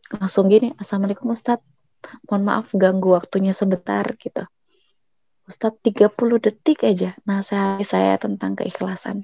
langsung 0.09 0.49
gini 0.49 0.73
assalamualaikum 0.81 1.29
ustadz. 1.37 1.65
Mohon 2.27 2.43
maaf 2.43 2.67
ganggu 2.75 3.15
waktunya 3.15 3.55
sebentar 3.55 4.03
gitu. 4.19 4.43
Ustadz 5.47 5.83
30 5.87 6.11
detik 6.43 6.83
aja 6.83 7.15
nasihat 7.23 7.83
saya 7.87 8.19
tentang 8.19 8.59
keikhlasan. 8.59 9.23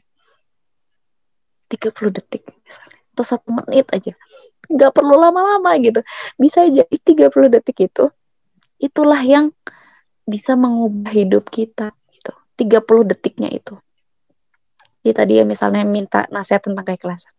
30 1.71 2.15
detik 2.15 2.47
misalnya. 2.63 3.01
Atau 3.15 3.25
satu 3.27 3.51
menit 3.51 3.87
aja. 3.91 4.15
Nggak 4.71 4.95
perlu 4.95 5.15
lama-lama 5.19 5.75
gitu. 5.83 6.07
Bisa 6.39 6.67
jadi 6.71 6.97
30 7.03 7.51
detik 7.51 7.91
itu 7.91 8.15
itulah 8.79 9.19
yang 9.27 9.51
bisa 10.23 10.55
mengubah 10.55 11.11
hidup 11.11 11.51
kita 11.51 11.91
gitu. 12.15 12.33
30 12.63 13.11
detiknya 13.11 13.51
itu. 13.51 13.75
Jadi 15.03 15.15
tadi 15.15 15.33
ya 15.41 15.45
misalnya 15.47 15.83
minta 15.87 16.27
nasihat 16.29 16.65
tentang 16.65 16.85
keikhlasan. 16.85 17.35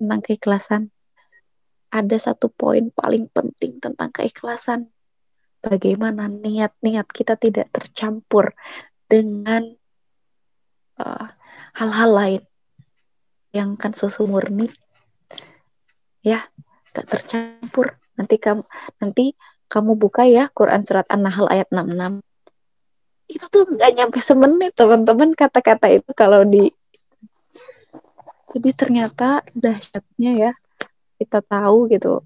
Tentang 0.00 0.20
keikhlasan 0.24 0.82
ada 1.94 2.16
satu 2.18 2.50
poin 2.50 2.90
paling 2.90 3.30
penting 3.30 3.78
tentang 3.78 4.10
keikhlasan. 4.10 4.90
Bagaimana 5.64 6.28
niat-niat 6.28 7.08
kita 7.08 7.40
tidak 7.40 7.72
tercampur 7.72 8.52
dengan 9.08 9.78
uh, 10.98 11.26
hal-hal 11.78 12.10
uh, 12.10 12.16
lain 12.18 12.42
yang 13.54 13.78
kan 13.78 13.94
susu 13.94 14.26
murni 14.26 14.66
ya 16.26 16.42
gak 16.90 17.06
tercampur 17.06 17.94
nanti 18.18 18.36
kamu 18.42 18.66
nanti 18.98 19.38
kamu 19.70 19.94
buka 19.94 20.26
ya 20.26 20.50
Quran 20.50 20.82
surat 20.82 21.06
An-Nahl 21.06 21.46
ayat 21.46 21.70
66 21.70 22.18
itu 23.30 23.44
tuh 23.48 23.64
nggak 23.70 23.92
nyampe 23.94 24.18
semenit 24.20 24.72
teman-teman 24.76 25.32
kata-kata 25.32 25.86
itu 26.02 26.10
kalau 26.12 26.42
di 26.44 26.74
jadi 28.54 28.70
ternyata 28.70 29.42
dahsyatnya 29.50 30.32
ya 30.38 30.52
kita 31.18 31.42
tahu 31.42 31.90
gitu 31.90 32.22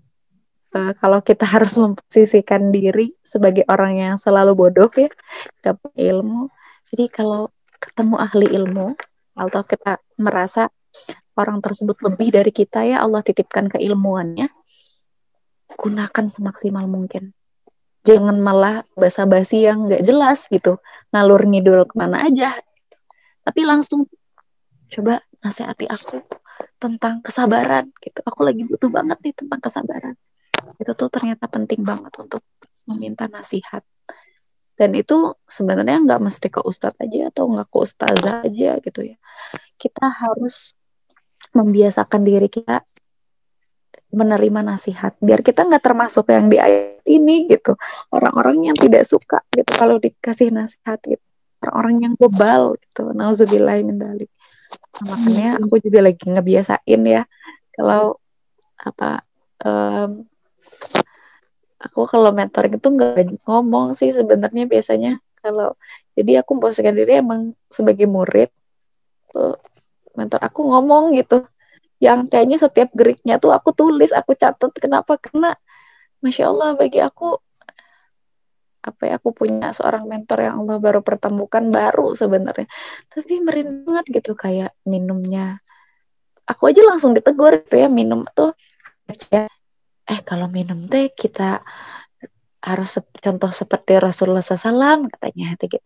uh, 0.76 0.92
kalau 1.00 1.24
kita 1.24 1.48
harus 1.54 1.72
memposisikan 1.80 2.68
diri 2.68 3.16
sebagai 3.24 3.64
orang 3.68 3.96
yang 3.96 4.16
selalu 4.20 4.52
bodoh 4.52 4.92
ya 4.96 5.08
gak 5.64 5.80
punya 5.80 6.12
ilmu. 6.12 6.52
Jadi 6.88 7.04
kalau 7.12 7.52
ketemu 7.78 8.16
ahli 8.16 8.48
ilmu 8.48 8.96
atau 9.38 9.62
kita 9.62 10.02
merasa 10.18 10.72
orang 11.38 11.62
tersebut 11.62 11.94
lebih 12.02 12.34
dari 12.34 12.50
kita 12.50 12.82
ya 12.82 13.04
Allah 13.04 13.22
titipkan 13.22 13.70
keilmuannya 13.70 14.50
gunakan 15.78 16.24
semaksimal 16.26 16.88
mungkin. 16.88 17.36
Jangan 18.08 18.40
malah 18.40 18.88
basa-basi 18.96 19.68
yang 19.68 19.84
nggak 19.84 20.00
jelas 20.00 20.48
gitu 20.48 20.80
ngalur 21.12 21.44
ngidul 21.44 21.84
ke 21.84 21.94
mana 21.96 22.24
aja 22.24 22.56
tapi 23.48 23.64
langsung 23.64 24.04
coba 24.88 25.22
nasihati 25.44 25.86
aku 25.86 26.24
tentang 26.78 27.20
kesabaran 27.22 27.90
gitu. 28.02 28.20
Aku 28.24 28.40
lagi 28.42 28.62
butuh 28.64 28.90
banget 28.90 29.18
nih 29.22 29.34
tentang 29.34 29.60
kesabaran. 29.60 30.14
Itu 30.78 30.92
tuh 30.94 31.08
ternyata 31.10 31.46
penting 31.46 31.82
banget 31.82 32.14
untuk 32.18 32.42
meminta 32.88 33.26
nasihat. 33.28 33.84
Dan 34.78 34.94
itu 34.94 35.34
sebenarnya 35.50 35.98
nggak 36.06 36.22
mesti 36.22 36.48
ke 36.54 36.62
ustadz 36.62 37.02
aja 37.02 37.34
atau 37.34 37.50
nggak 37.50 37.66
ke 37.66 37.78
ustazah 37.82 38.46
aja 38.46 38.78
gitu 38.78 39.00
ya. 39.02 39.18
Kita 39.74 40.06
harus 40.06 40.78
membiasakan 41.50 42.22
diri 42.22 42.46
kita 42.46 42.86
menerima 44.14 44.60
nasihat. 44.62 45.18
Biar 45.18 45.42
kita 45.42 45.66
nggak 45.66 45.82
termasuk 45.82 46.30
yang 46.30 46.46
di 46.46 46.62
ayat 46.62 47.02
ini 47.10 47.50
gitu. 47.50 47.74
Orang-orang 48.14 48.70
yang 48.70 48.76
tidak 48.78 49.02
suka 49.02 49.42
gitu 49.50 49.68
kalau 49.74 49.98
dikasih 49.98 50.54
nasihat 50.54 51.02
gitu. 51.02 51.22
Orang-orang 51.58 51.96
yang 52.06 52.14
bebal 52.14 52.78
gitu. 52.78 53.10
Nauzubillah 53.10 53.82
min 53.82 53.98
dalik. 53.98 54.30
nah, 54.30 54.37
makanya 55.04 55.58
aku 55.62 55.78
juga 55.82 56.00
lagi 56.10 56.24
ngebiasain 56.26 57.02
ya 57.06 57.22
kalau 57.74 58.18
apa 58.78 59.22
um, 59.62 60.26
aku 61.78 62.10
kalau 62.10 62.34
mentoring 62.34 62.74
itu 62.76 62.88
nggak 62.90 63.10
banyak 63.14 63.40
ngomong 63.46 63.94
sih 63.94 64.10
sebenarnya 64.10 64.66
biasanya. 64.66 65.22
Kalau 65.38 65.78
jadi 66.18 66.42
aku 66.42 66.58
memposisikan 66.58 66.98
diri 66.98 67.22
emang 67.22 67.54
sebagai 67.70 68.10
murid 68.10 68.50
tuh 69.30 69.54
mentor 70.18 70.42
aku 70.42 70.66
ngomong 70.66 71.14
gitu. 71.14 71.46
Yang 72.02 72.30
kayaknya 72.30 72.58
setiap 72.58 72.90
geriknya 72.94 73.38
tuh 73.38 73.54
aku 73.54 73.70
tulis 73.70 74.10
aku 74.10 74.34
catat 74.34 74.74
kenapa? 74.74 75.14
Karena 75.18 75.54
masya 76.18 76.50
Allah 76.50 76.74
bagi 76.74 76.98
aku 76.98 77.38
apa 78.88 79.02
ya 79.08 79.14
aku 79.20 79.30
punya 79.36 79.70
seorang 79.76 80.08
mentor 80.08 80.38
yang 80.44 80.64
Allah 80.64 80.78
baru 80.80 81.00
pertemukan 81.04 81.64
baru 81.68 82.16
sebenarnya. 82.16 82.66
Tapi 83.12 83.38
merindu 83.44 83.88
banget 83.88 84.06
gitu 84.22 84.32
kayak 84.34 84.72
minumnya. 84.88 85.60
Aku 86.48 86.72
aja 86.72 86.80
langsung 86.84 87.12
ditegur 87.12 87.60
gitu 87.64 87.76
ya 87.76 87.92
minum 87.92 88.24
tuh 88.32 88.56
eh 90.08 90.20
kalau 90.24 90.48
minum 90.48 90.88
teh 90.88 91.12
kita 91.12 91.60
harus 92.64 92.98
contoh 93.20 93.50
seperti 93.52 94.00
Rasulullah 94.00 94.42
SAW 94.42 95.08
katanya 95.12 95.54
gitu. 95.60 95.78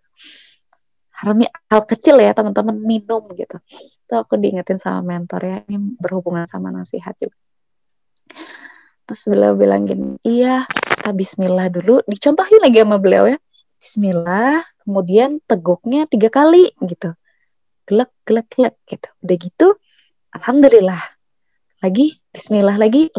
Hal, 1.23 1.38
hal 1.71 1.82
kecil 1.87 2.18
ya 2.18 2.35
teman-teman 2.35 2.78
minum 2.82 3.23
gitu. 3.35 3.59
Itu 4.06 4.14
aku 4.18 4.38
diingetin 4.38 4.78
sama 4.78 5.02
mentor 5.02 5.40
ya 5.42 5.56
ini 5.71 5.99
berhubungan 5.99 6.47
sama 6.50 6.71
nasihat 6.75 7.14
juga. 7.18 7.38
Terus 9.06 9.23
beliau 9.28 9.52
bilang 9.59 9.85
gini 9.85 10.16
iya 10.25 10.64
kita 11.02 11.18
Bismillah 11.18 11.66
dulu. 11.66 11.99
Dicontohin 12.06 12.62
lagi 12.62 12.78
sama 12.78 13.02
beliau 13.02 13.26
ya. 13.26 13.35
Bismillah 13.82 14.62
kemudian 14.87 15.42
teguknya 15.50 16.06
tiga 16.06 16.30
kali 16.30 16.71
gitu. 16.78 17.18
Gelek 17.90 18.14
gelek 18.23 18.47
gelek 18.54 18.78
gitu. 18.87 19.11
Udah 19.18 19.37
gitu 19.42 19.68
Alhamdulillah. 20.30 21.02
Lagi 21.82 22.23
Bismillah 22.30 22.78
lagi 22.78 23.11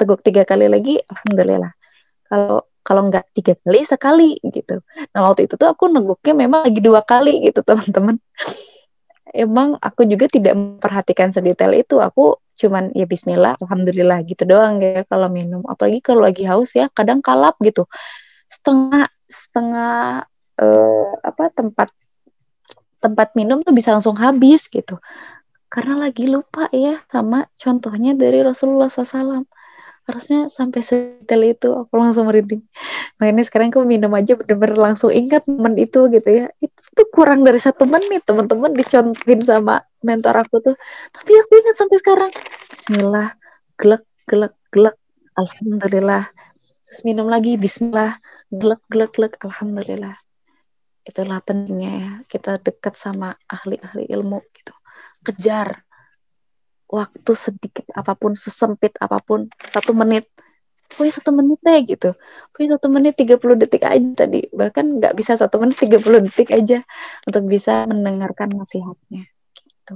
teguk 0.00 0.24
tiga 0.24 0.48
kali 0.48 0.72
lagi 0.72 1.04
Alhamdulillah. 1.04 1.76
Kalau 2.32 2.64
kalau 2.80 3.12
nggak 3.12 3.28
tiga 3.36 3.60
kali 3.60 3.84
sekali 3.84 4.30
gitu. 4.48 4.80
Nah 5.12 5.20
waktu 5.28 5.44
itu 5.44 5.60
tuh 5.60 5.68
aku 5.68 5.92
neguknya 5.92 6.32
memang 6.32 6.64
lagi 6.64 6.80
dua 6.80 7.04
kali 7.04 7.44
gitu 7.44 7.60
teman-teman. 7.60 8.16
Emang 9.36 9.76
aku 9.84 10.08
juga 10.08 10.32
tidak 10.32 10.56
memperhatikan 10.56 11.28
sedetail 11.28 11.76
itu. 11.76 12.00
Aku 12.00 12.40
cuman 12.62 12.94
ya 12.94 13.04
Bismillah 13.10 13.58
Alhamdulillah 13.58 14.22
gitu 14.22 14.46
doang 14.46 14.78
ya 14.78 15.02
kalau 15.10 15.26
minum. 15.26 15.66
Apalagi 15.66 15.98
kalau 15.98 16.22
lagi 16.22 16.46
haus 16.46 16.78
ya 16.78 16.86
kadang 16.94 17.18
kalap 17.18 17.58
gitu. 17.58 17.90
Setengah 18.46 19.10
setengah 19.26 20.24
uh, 20.62 21.12
apa 21.26 21.50
tempat 21.50 21.88
tempat 23.02 23.34
minum 23.34 23.66
tuh 23.66 23.74
bisa 23.74 23.90
langsung 23.90 24.14
habis 24.14 24.70
gitu. 24.70 25.02
Karena 25.66 25.98
lagi 25.98 26.30
lupa 26.30 26.70
ya 26.70 27.02
sama 27.10 27.50
contohnya 27.58 28.14
dari 28.14 28.44
Rasulullah 28.44 28.86
SAW 28.86 29.42
harusnya 30.02 30.50
sampai 30.50 30.82
sedetail 30.82 31.42
itu 31.46 31.68
aku 31.70 31.94
langsung 31.94 32.26
merinding. 32.26 32.62
Makanya 33.22 33.44
sekarang 33.46 33.70
aku 33.70 33.86
minum 33.86 34.10
aja 34.18 34.34
bener-bener 34.34 34.74
langsung 34.74 35.14
ingat 35.14 35.46
momen 35.46 35.78
itu 35.78 36.10
gitu 36.10 36.26
ya. 36.26 36.46
Itu 36.58 36.80
tuh 36.94 37.06
kurang 37.14 37.46
dari 37.46 37.62
satu 37.62 37.86
menit 37.86 38.26
teman-teman 38.26 38.74
dicontohin 38.74 39.40
sama 39.46 39.86
mentor 40.02 40.42
aku 40.42 40.58
tuh. 40.58 40.76
Tapi 41.14 41.32
aku 41.38 41.52
ingat 41.62 41.76
sampai 41.78 41.96
sekarang. 42.02 42.30
Bismillah 42.70 43.28
gelek 43.78 44.04
gelek 44.26 44.54
gelek 44.74 44.96
Alhamdulillah. 45.38 46.24
Terus 46.82 47.00
minum 47.06 47.30
lagi 47.30 47.54
Bismillah 47.54 48.18
gelek 48.50 48.82
gelek 48.90 49.14
gelek 49.14 49.34
Alhamdulillah. 49.38 50.18
Itulah 51.02 51.42
pentingnya 51.42 51.92
ya 51.94 52.12
kita 52.26 52.58
dekat 52.58 52.98
sama 52.98 53.38
ahli-ahli 53.46 54.10
ilmu 54.10 54.42
gitu. 54.50 54.74
Kejar 55.22 55.86
waktu 56.92 57.32
sedikit 57.32 57.88
apa 57.96 58.12
pun 58.12 58.36
sesempit 58.36 59.00
apa 59.00 59.16
pun 59.24 59.48
satu 59.72 59.96
menit. 59.96 60.28
Pokoknya 60.92 61.12
satu 61.16 61.32
menit 61.32 61.58
deh 61.64 61.80
gitu. 61.88 62.10
Pokoknya 62.52 62.76
satu 62.76 62.88
menit 62.92 63.16
30 63.16 63.40
detik 63.64 63.88
aja 63.88 64.10
tadi. 64.12 64.44
Bahkan 64.52 65.00
nggak 65.00 65.14
bisa 65.16 65.40
satu 65.40 65.56
menit 65.56 65.80
30 65.80 66.20
detik 66.28 66.52
aja 66.52 66.84
Untuk 67.24 67.48
bisa 67.48 67.88
mendengarkan 67.88 68.52
nasihatnya. 68.52 69.24
Gitu. 69.56 69.94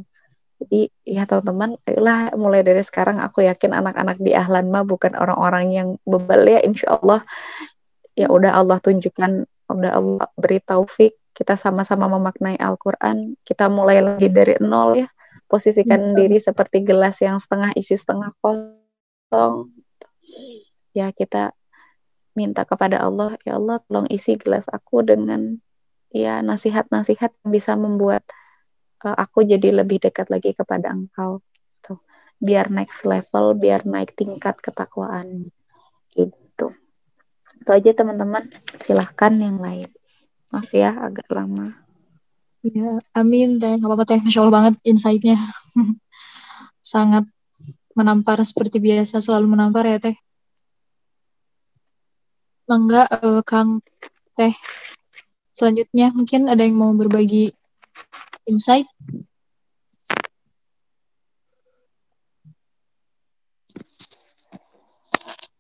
Jadi 0.65 0.81
ya 1.05 1.29
teman-teman 1.29 1.77
Ayolah 1.85 2.33
mulai 2.41 2.65
dari 2.65 2.81
sekarang. 2.81 3.21
Aku 3.21 3.45
yakin 3.45 3.77
anak-anak 3.77 4.17
di 4.17 4.33
Ahlan 4.33 4.73
mah 4.73 4.89
Bukan 4.89 5.13
orang-orang 5.21 5.69
yang 5.69 5.89
bebal 6.09 6.49
ya 6.49 6.65
Insya 6.65 6.97
Allah. 6.97 7.21
Ya 8.17 8.33
udah 8.33 8.57
Allah 8.57 8.81
tunjukkan 8.81 9.45
Udah 9.69 9.93
Allah 10.01 10.27
beri 10.41 10.65
taufik. 10.65 11.21
Kita 11.37 11.61
sama-sama 11.61 12.09
memaknai 12.09 12.57
Al-Quran. 12.57 13.37
Kita 13.45 13.69
mulai 13.69 14.01
lagi 14.01 14.33
dari 14.33 14.57
nol 14.65 15.05
ya 15.05 15.09
posisikan 15.47 16.13
hmm. 16.13 16.17
diri 16.19 16.39
seperti 16.43 16.83
gelas 16.83 17.23
yang 17.23 17.39
setengah 17.39 17.73
isi 17.79 17.95
setengah 17.95 18.35
kosong. 18.43 19.71
Ya 20.93 21.15
kita 21.15 21.55
minta 22.37 22.69
kepada 22.69 23.01
Allah 23.01 23.39
ya 23.49 23.57
Allah 23.57 23.81
tolong 23.87 24.11
isi 24.13 24.37
gelas 24.37 24.69
aku 24.69 25.01
dengan 25.07 25.63
ya 26.13 26.45
nasihat-nasihat 26.45 27.33
yang 27.43 27.51
bisa 27.51 27.73
membuat 27.79 28.27
uh, 29.07 29.17
aku 29.17 29.47
jadi 29.47 29.73
lebih 29.73 30.03
dekat 30.03 30.29
lagi 30.29 30.53
kepada 30.53 30.93
Engkau 30.93 31.41
gitu. 31.81 32.03
biar 32.37 32.69
next 32.69 33.07
level 33.09 33.57
biar 33.57 33.87
naik 33.89 34.13
tingkat 34.19 34.61
ketakwaan. 34.61 35.55
Gitu. 36.13 36.67
Itu 37.57 37.71
aja 37.73 37.91
teman-teman. 37.97 38.53
Silahkan 38.85 39.33
yang 39.37 39.57
lain. 39.63 39.89
Maaf 40.53 40.71
ya 40.73 40.93
agak 40.93 41.29
lama 41.33 41.86
Iya, 42.67 42.99
amin 43.15 43.49
teh. 43.63 43.79
Gak 43.79 43.87
apa-apa 43.87 44.05
teh. 44.11 44.19
Masya 44.25 44.41
Allah 44.43 44.57
banget 44.59 44.75
insight-nya. 44.83 45.39
Sangat 46.93 47.25
menampar 47.95 48.43
seperti 48.43 48.83
biasa. 48.83 49.23
Selalu 49.23 49.47
menampar 49.55 49.87
ya 49.87 49.99
teh. 50.03 50.17
Mangga 52.67 53.07
uh, 53.23 53.43
Kang 53.47 53.79
teh. 54.35 54.55
Selanjutnya 55.55 56.11
mungkin 56.11 56.51
ada 56.51 56.67
yang 56.67 56.75
mau 56.75 56.91
berbagi 56.99 57.55
insight. 58.51 58.91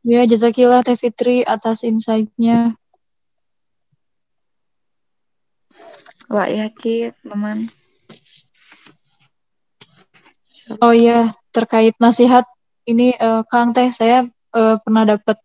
Ya, 0.06 0.22
jazakillah 0.22 0.86
Teh 0.86 0.94
Fitri 0.94 1.42
atas 1.42 1.82
insight-nya. 1.82 2.78
Wah 6.26 6.50
yakin 6.50 7.14
teman. 7.22 7.58
Oh 10.82 10.90
iya, 10.90 11.30
terkait 11.54 11.94
nasihat 12.02 12.42
ini 12.90 13.14
uh, 13.22 13.46
Kang 13.46 13.70
Teh 13.70 13.94
saya 13.94 14.26
uh, 14.50 14.76
pernah 14.82 15.06
dapat 15.06 15.38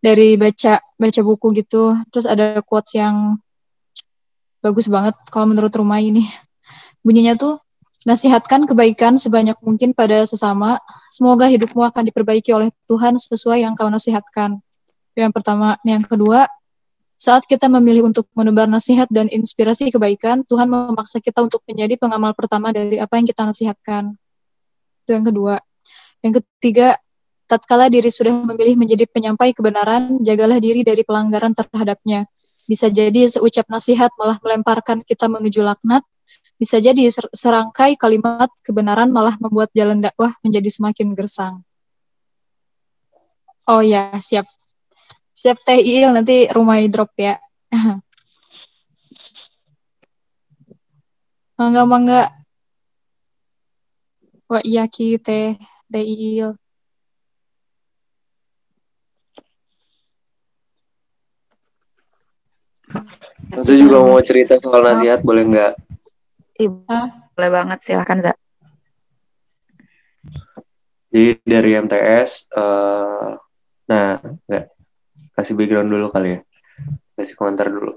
dari 0.00 0.40
baca 0.40 0.80
baca 0.96 1.20
buku 1.20 1.46
gitu, 1.60 1.92
terus 2.08 2.24
ada 2.24 2.64
quotes 2.64 2.96
yang 2.96 3.36
bagus 4.64 4.88
banget 4.88 5.12
kalau 5.28 5.52
menurut 5.52 5.72
rumah 5.76 6.00
ini. 6.00 6.24
Bunyinya 7.04 7.36
tuh 7.36 7.60
nasihatkan 8.08 8.64
kebaikan 8.64 9.20
sebanyak 9.20 9.60
mungkin 9.60 9.92
pada 9.92 10.24
sesama, 10.24 10.80
semoga 11.12 11.44
hidupmu 11.52 11.84
akan 11.84 12.08
diperbaiki 12.08 12.48
oleh 12.56 12.72
Tuhan 12.88 13.20
sesuai 13.20 13.68
yang 13.68 13.76
kau 13.76 13.92
nasihatkan. 13.92 14.64
Yang 15.12 15.32
pertama, 15.36 15.76
yang 15.84 16.00
kedua, 16.06 16.48
saat 17.18 17.42
kita 17.50 17.66
memilih 17.66 18.06
untuk 18.06 18.30
menebar 18.30 18.70
nasihat 18.70 19.10
dan 19.10 19.26
inspirasi 19.26 19.90
kebaikan, 19.90 20.46
Tuhan 20.46 20.70
memaksa 20.70 21.18
kita 21.18 21.42
untuk 21.42 21.66
menjadi 21.66 21.98
pengamal 21.98 22.30
pertama 22.30 22.70
dari 22.70 23.02
apa 23.02 23.18
yang 23.18 23.26
kita 23.26 23.42
nasihatkan. 23.42 24.14
Itu 25.02 25.18
yang 25.18 25.26
kedua. 25.26 25.58
Yang 26.22 26.46
ketiga, 26.46 26.94
tatkala 27.50 27.90
diri 27.90 28.06
sudah 28.06 28.30
memilih 28.46 28.78
menjadi 28.78 29.10
penyampai 29.10 29.50
kebenaran, 29.50 30.22
jagalah 30.22 30.62
diri 30.62 30.86
dari 30.86 31.02
pelanggaran 31.02 31.58
terhadapnya. 31.58 32.30
Bisa 32.70 32.86
jadi 32.86 33.26
seucap 33.26 33.66
nasihat 33.66 34.14
malah 34.14 34.38
melemparkan 34.38 35.02
kita 35.02 35.26
menuju 35.26 35.58
laknat, 35.58 36.06
bisa 36.54 36.78
jadi 36.78 37.10
serangkai 37.34 37.98
kalimat 37.98 38.46
kebenaran 38.62 39.10
malah 39.10 39.34
membuat 39.42 39.74
jalan 39.74 39.98
dakwah 39.98 40.38
menjadi 40.46 40.70
semakin 40.70 41.18
gersang. 41.18 41.66
Oh 43.66 43.82
ya, 43.82 44.14
siap. 44.22 44.57
Siap 45.38 45.62
Teh 45.62 45.78
Il, 45.78 46.10
nanti 46.10 46.50
rumah 46.50 46.82
drop 46.90 47.14
ya. 47.14 47.38
mangga, 51.58 51.86
mangga. 51.86 52.22
Wa 54.50 54.58
iyaki 54.66 55.22
teh 55.22 55.54
teh 55.86 56.02
iil. 56.02 56.58
Itu 63.54 63.72
juga 63.78 64.02
mau 64.02 64.18
cerita 64.18 64.58
soal 64.58 64.82
nasihat 64.82 65.22
boleh 65.22 65.46
nggak? 65.46 65.78
Ibu, 66.58 66.82
boleh 67.38 67.50
banget 67.54 67.78
silahkan 67.86 68.18
Za. 68.26 68.34
Jadi 71.14 71.38
dari 71.46 71.70
MTS, 71.78 72.50
eh 72.58 73.38
nah 73.88 74.18
nggak 74.18 74.77
kasih 75.38 75.54
background 75.54 75.86
dulu 75.94 76.10
kali 76.10 76.34
ya, 76.34 76.40
kasih 77.14 77.38
komentar 77.38 77.70
dulu. 77.70 77.94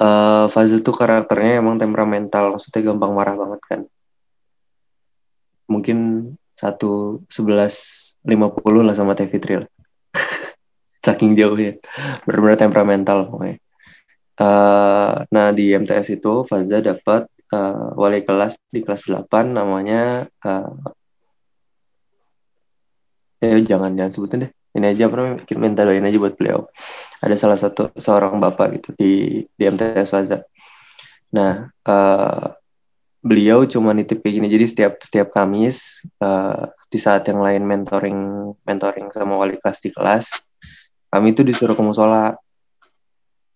Eh 0.00 0.46
Fazil 0.48 0.80
tuh 0.80 0.96
karakternya 0.96 1.60
emang 1.60 1.76
temperamental, 1.76 2.56
maksudnya 2.56 2.80
gampang 2.88 3.12
marah 3.12 3.36
banget 3.36 3.60
kan. 3.68 3.80
Mungkin 5.68 5.98
satu 6.56 7.20
sebelas 7.28 8.08
lima 8.24 8.48
puluh 8.48 8.80
lah 8.80 8.96
sama 8.96 9.12
Teh 9.12 9.28
lah. 9.28 9.68
Saking 11.04 11.36
jauhnya, 11.36 11.76
benar-benar 12.24 12.56
temperamental 12.56 13.28
pokoknya. 13.28 13.60
Eh, 14.40 15.12
nah 15.28 15.52
di 15.52 15.76
MTS 15.76 16.16
itu 16.16 16.48
Faza 16.48 16.80
dapat 16.80 17.28
eh, 17.52 17.86
wali 18.00 18.24
kelas 18.24 18.56
di 18.72 18.80
kelas 18.80 19.04
8 19.04 19.52
namanya 19.52 20.24
eh, 20.24 20.70
ya 23.44 23.56
jangan 23.60 23.92
jangan 24.00 24.12
sebutin 24.16 24.42
deh 24.48 24.52
ini 24.70 24.86
aja 24.86 25.10
apa 25.10 25.42
kita 25.42 25.58
minta 25.58 25.82
doain 25.82 26.04
aja 26.06 26.18
buat 26.18 26.38
beliau. 26.38 26.70
Ada 27.18 27.34
salah 27.36 27.58
satu 27.58 27.90
seorang 27.98 28.38
bapak 28.38 28.80
gitu 28.80 28.88
di 28.94 29.42
di 29.44 29.62
MTS 29.66 30.14
Faza. 30.14 30.46
Nah 31.34 31.66
eh, 31.68 32.46
beliau 33.20 33.66
cuma 33.66 33.90
nitip 33.90 34.22
kayak 34.22 34.34
gini. 34.38 34.48
Jadi 34.48 34.64
setiap 34.70 34.92
setiap 35.02 35.28
Kamis 35.34 36.06
eh, 36.22 36.62
di 36.86 36.98
saat 37.02 37.26
yang 37.26 37.42
lain 37.42 37.66
mentoring 37.66 38.18
mentoring 38.62 39.10
sama 39.10 39.34
wali 39.36 39.58
kelas 39.58 39.78
di 39.82 39.90
kelas 39.90 40.30
kami 41.10 41.34
itu 41.34 41.42
disuruh 41.42 41.74
ke 41.74 41.82
musola. 41.82 42.38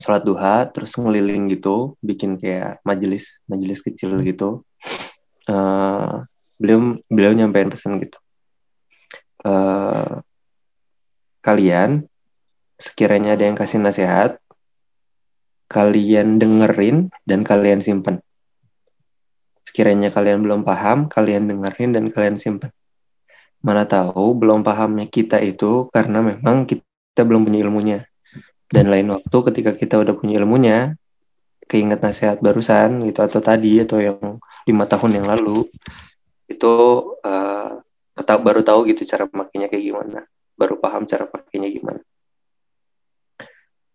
Sholat 0.02 0.26
duha 0.26 0.66
terus 0.74 0.98
ngeliling 0.98 1.54
gitu 1.54 1.94
bikin 2.02 2.36
kayak 2.42 2.82
majelis 2.82 3.38
majelis 3.46 3.78
kecil 3.78 4.18
gitu. 4.26 4.66
Eh, 5.46 6.14
beliau 6.58 6.98
beliau 7.06 7.32
nyampein 7.32 7.70
pesan 7.70 8.02
gitu. 8.02 8.18
Eh, 9.46 10.18
kalian 11.44 12.08
sekiranya 12.80 13.36
ada 13.36 13.44
yang 13.44 13.54
kasih 13.54 13.78
nasihat 13.84 14.40
kalian 15.68 16.40
dengerin 16.40 17.12
dan 17.28 17.44
kalian 17.44 17.84
simpen. 17.84 18.24
Sekiranya 19.68 20.08
kalian 20.08 20.40
belum 20.40 20.64
paham 20.64 21.12
kalian 21.12 21.52
dengerin 21.52 21.92
dan 21.92 22.08
kalian 22.08 22.40
simpen. 22.40 22.72
Mana 23.60 23.84
tahu 23.84 24.32
belum 24.36 24.64
pahamnya 24.64 25.08
kita 25.08 25.40
itu 25.44 25.92
karena 25.92 26.24
memang 26.24 26.64
kita 26.64 27.20
belum 27.24 27.44
punya 27.44 27.60
ilmunya. 27.60 27.98
Dan 28.64 28.88
lain 28.88 29.12
waktu 29.12 29.36
ketika 29.52 29.76
kita 29.76 30.00
udah 30.00 30.16
punya 30.16 30.40
ilmunya 30.40 30.96
keinget 31.68 32.00
nasihat 32.00 32.40
barusan 32.40 33.04
gitu 33.08 33.20
atau 33.24 33.40
tadi 33.40 33.80
atau 33.84 34.00
yang 34.00 34.20
lima 34.68 34.84
tahun 34.84 35.20
yang 35.20 35.26
lalu 35.28 35.64
itu 36.44 36.74
tetap 38.14 38.38
baru 38.44 38.60
tahu 38.60 38.84
gitu 38.92 39.08
cara 39.08 39.24
makainya 39.32 39.72
kayak 39.72 39.84
gimana 39.84 40.20
baru 40.54 40.78
paham 40.78 41.04
cara 41.06 41.26
pakainya 41.26 41.68
gimana. 41.70 42.00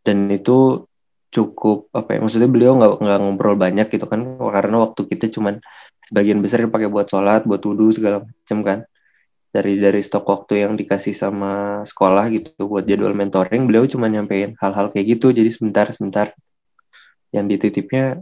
Dan 0.03 0.31
itu 0.31 0.89
cukup 1.29 1.93
apa 1.93 2.17
ya 2.17 2.19
maksudnya 2.25 2.49
beliau 2.49 2.73
nggak 2.73 3.05
nggak 3.05 3.19
ngobrol 3.21 3.53
banyak 3.53 3.85
gitu 3.93 4.09
kan 4.09 4.25
karena 4.41 4.75
waktu 4.81 5.05
kita 5.05 5.29
cuman 5.29 5.61
sebagian 6.09 6.41
besar 6.41 6.65
dipakai 6.65 6.89
buat 6.89 7.05
sholat 7.05 7.45
buat 7.45 7.61
wudhu 7.61 7.93
segala 7.93 8.25
macam 8.25 8.59
kan. 8.65 8.79
Dari 9.49 9.81
dari 9.81 10.05
stok 10.05 10.29
waktu 10.29 10.61
yang 10.61 10.77
dikasih 10.77 11.17
sama 11.17 11.81
sekolah 11.81 12.29
gitu 12.29 12.69
buat 12.69 12.85
jadwal 12.85 13.17
mentoring 13.17 13.65
beliau 13.65 13.89
cuma 13.89 14.05
nyampein 14.05 14.53
hal-hal 14.61 14.93
kayak 14.93 15.17
gitu. 15.17 15.33
Jadi 15.33 15.49
sebentar 15.49 15.89
sebentar. 15.89 16.37
Yang 17.33 17.57
dititipnya 17.57 18.21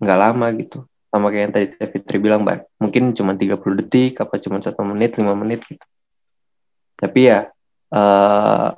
nggak 0.00 0.18
lama 0.20 0.46
gitu. 0.56 0.84
Sama 1.08 1.32
kayak 1.32 1.42
yang 1.48 1.52
tadi 1.56 1.66
Fitri 1.80 2.20
bilang 2.20 2.44
mbak. 2.44 2.68
Mungkin 2.76 3.16
cuma 3.16 3.32
30 3.32 3.72
detik 3.80 4.20
apa 4.20 4.36
cuma 4.36 4.60
satu 4.60 4.84
menit 4.84 5.16
lima 5.16 5.32
menit 5.32 5.64
gitu. 5.64 5.86
Tapi 6.96 7.20
ya 7.24 7.48
eh, 7.92 8.68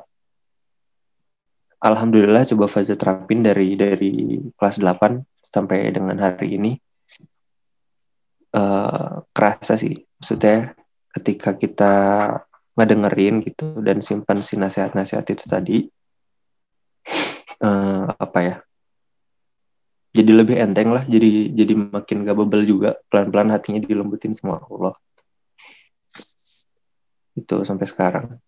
alhamdulillah 1.79 2.43
coba 2.55 2.67
fase 2.67 2.99
terapin 2.99 3.41
dari 3.47 3.79
dari 3.79 4.41
kelas 4.59 4.77
8 4.83 5.23
sampai 5.49 5.79
dengan 5.95 6.17
hari 6.19 6.59
ini. 6.59 6.73
Eh, 8.49 9.15
kerasa 9.37 9.77
sih 9.77 9.93
maksudnya 10.17 10.73
ketika 11.13 11.53
kita 11.53 11.95
ngedengerin 12.81 13.45
gitu 13.45 13.85
dan 13.85 14.01
simpan 14.01 14.41
si 14.41 14.57
nasihat-nasihat 14.57 15.27
itu 15.29 15.45
tadi 15.45 15.77
eh, 17.61 18.07
apa 18.09 18.39
ya 18.41 18.57
jadi 20.17 20.33
lebih 20.33 20.57
enteng 20.57 20.97
lah 20.97 21.05
jadi 21.05 21.53
jadi 21.53 21.73
makin 21.77 22.25
gak 22.25 22.37
bebel 22.41 22.65
juga 22.65 22.97
pelan-pelan 23.13 23.53
hatinya 23.53 23.85
dilembutin 23.85 24.33
sama 24.33 24.65
Allah. 24.65 24.97
Itu 27.37 27.63
sampai 27.69 27.87
sekarang 27.87 28.41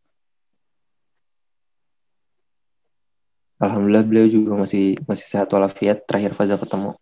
Alhamdulillah 3.61 4.05
beliau 4.09 4.27
juga 4.33 4.57
masih 4.57 4.97
masih 5.05 5.27
sehat 5.29 5.53
walafiat. 5.53 6.09
Terakhir 6.09 6.33
Faza 6.33 6.57
ketemu. 6.57 6.97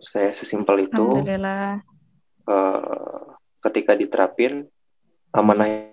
Saya 0.00 0.32
sesimpel 0.32 0.88
itu 0.88 1.04
Alhamdulillah. 1.04 1.84
eh, 2.48 3.20
ketika 3.68 3.92
diterapin 3.92 4.64
amanah 5.28 5.92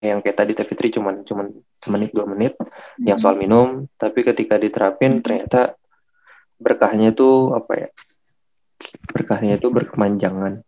yang 0.00 0.24
kayak 0.24 0.40
tadi 0.40 0.56
Teh 0.56 0.64
Fitri 0.64 0.88
cuman 0.88 1.20
cuman 1.22 1.52
semenit 1.84 2.16
dua 2.16 2.24
menit 2.24 2.56
yang 3.04 3.20
soal 3.20 3.36
minum. 3.36 3.84
Tapi 4.00 4.24
ketika 4.24 4.56
diterapin 4.56 5.20
ternyata 5.20 5.76
berkahnya 6.56 7.12
itu 7.12 7.52
apa 7.52 7.72
ya 7.76 7.88
berkahnya 9.12 9.60
itu 9.60 9.68
berkemanjangan. 9.68 10.64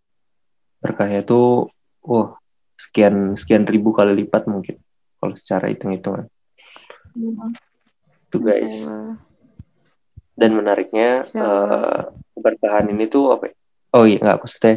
Berkahnya 0.84 1.24
itu 1.24 1.72
wah 2.04 2.36
sekian 2.76 3.32
sekian 3.40 3.64
ribu 3.64 3.96
kali 3.96 4.12
lipat 4.12 4.44
mungkin 4.44 4.76
kalau 5.16 5.40
secara 5.40 5.72
hitung-hitungan 5.72 6.28
itu 7.14 8.36
guys. 8.42 8.74
Dan 10.34 10.50
menariknya 10.58 11.22
eh, 11.30 12.00
keberkahan 12.34 12.90
ini 12.90 13.06
tuh 13.06 13.38
apa 13.38 13.50
ya? 13.50 13.54
oh 13.94 14.04
iya 14.04 14.18
nggak 14.18 14.38
maksudnya 14.42 14.74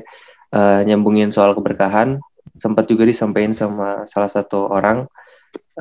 eh, 0.53 0.79
nyambungin 0.85 1.33
soal 1.33 1.57
keberkahan 1.57 2.21
sempat 2.61 2.85
juga 2.85 3.03
disampaikan 3.09 3.57
sama 3.57 4.05
salah 4.05 4.29
satu 4.29 4.69
orang 4.69 5.09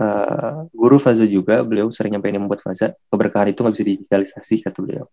eh, 0.01 0.57
guru 0.73 0.97
Faza 0.97 1.29
juga 1.29 1.61
beliau 1.61 1.93
sering 1.93 2.17
nyampein 2.17 2.41
membuat 2.41 2.65
Faza 2.65 2.97
keberkahan 3.13 3.53
itu 3.53 3.61
nggak 3.61 3.75
bisa 3.77 3.85
digitalisasi 3.85 4.55
kata 4.65 4.79
beliau. 4.81 5.07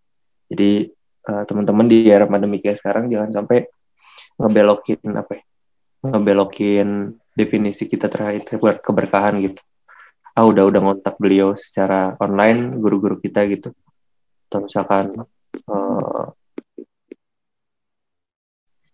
Jadi 0.48 0.88
eh, 1.28 1.42
teman-teman 1.44 1.84
di 1.84 2.08
era 2.08 2.24
pandemi 2.24 2.58
kayak 2.64 2.80
sekarang 2.80 3.12
jangan 3.12 3.44
sampai 3.44 3.68
ngebelokin 4.40 5.00
apa 5.14 5.32
ya 5.38 5.44
ngebelokin 6.04 7.16
definisi 7.32 7.88
kita 7.88 8.12
terkait 8.12 8.44
keber- 8.44 8.82
keberkahan 8.82 9.40
gitu 9.40 9.60
ah 10.34 10.44
udah 10.44 10.66
udah 10.66 10.80
ngontak 10.82 11.14
beliau 11.16 11.54
secara 11.54 12.18
online 12.18 12.74
guru-guru 12.74 13.18
kita 13.18 13.46
gitu 13.46 13.70
atau 14.46 14.58
misalkan 14.62 15.14
eh, 15.54 16.24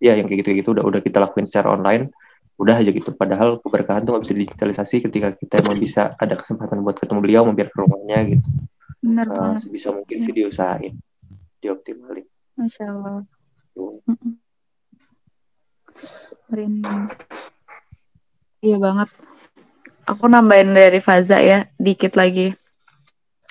ya 0.00 0.16
yang 0.16 0.29
kayak 0.29 0.40
gitu-gitu 0.44 0.72
udah 0.72 0.85
udah 0.85 1.00
kita 1.00 1.18
lakuin 1.18 1.44
secara 1.44 1.72
online 1.72 2.09
udah 2.57 2.76
aja 2.76 2.92
gitu 2.92 3.12
padahal 3.12 3.57
keberkahan 3.59 4.05
tuh 4.05 4.12
nggak 4.12 4.24
bisa 4.24 4.35
digitalisasi 4.37 4.96
ketika 5.00 5.33
kita 5.33 5.61
emang 5.61 5.76
bisa 5.76 6.12
ada 6.16 6.37
kesempatan 6.37 6.81
buat 6.81 6.96
ketemu 6.96 7.20
beliau 7.20 7.42
mampir 7.44 7.68
ke 7.68 7.76
rumahnya 7.76 8.37
gitu 8.37 8.46
Benar 9.00 9.26
Eh, 9.26 9.33
banget. 9.33 9.61
sebisa 9.64 9.88
mungkin 9.92 10.16
sih 10.20 10.33
diusahain 10.33 10.92
dioptimalin 11.59 12.29
Masya 12.57 12.85
Allah. 12.87 13.24
Merinding. 16.50 17.09
Iya 18.61 18.76
banget. 18.76 19.09
Aku 20.08 20.24
nambahin 20.26 20.72
dari 20.72 21.00
Faza 21.02 21.38
ya, 21.40 21.68
dikit 21.76 22.16
lagi. 22.16 22.56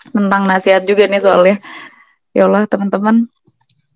Tentang 0.10 0.48
nasihat 0.48 0.84
juga 0.88 1.06
nih 1.06 1.22
soalnya. 1.22 1.58
Ya 2.34 2.46
Allah 2.46 2.66
teman-teman, 2.70 3.28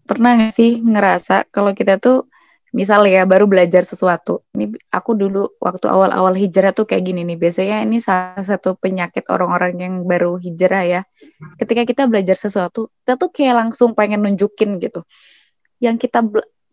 pernah 0.03 0.35
gak 0.35 0.53
sih 0.53 0.81
ngerasa 0.83 1.47
kalau 1.53 1.71
kita 1.71 2.01
tuh 2.01 2.27
misal 2.73 3.05
ya 3.05 3.23
baru 3.23 3.45
belajar 3.45 3.85
sesuatu. 3.85 4.41
Ini 4.57 4.73
aku 4.89 5.13
dulu 5.13 5.53
waktu 5.61 5.85
awal-awal 5.85 6.33
hijrah 6.33 6.73
tuh 6.73 6.89
kayak 6.89 7.05
gini 7.05 7.21
nih. 7.21 7.37
Biasanya 7.37 7.85
ini 7.85 8.01
salah 8.01 8.41
satu 8.41 8.73
penyakit 8.75 9.29
orang-orang 9.29 9.73
yang 9.77 9.95
baru 10.03 10.41
hijrah 10.41 10.83
ya. 10.83 11.01
Ketika 11.61 11.85
kita 11.85 12.09
belajar 12.09 12.33
sesuatu, 12.35 12.89
kita 13.05 13.15
tuh 13.15 13.29
kayak 13.29 13.55
langsung 13.65 13.93
pengen 13.93 14.25
nunjukin 14.25 14.81
gitu. 14.81 15.05
Yang 15.77 16.09
kita 16.09 16.25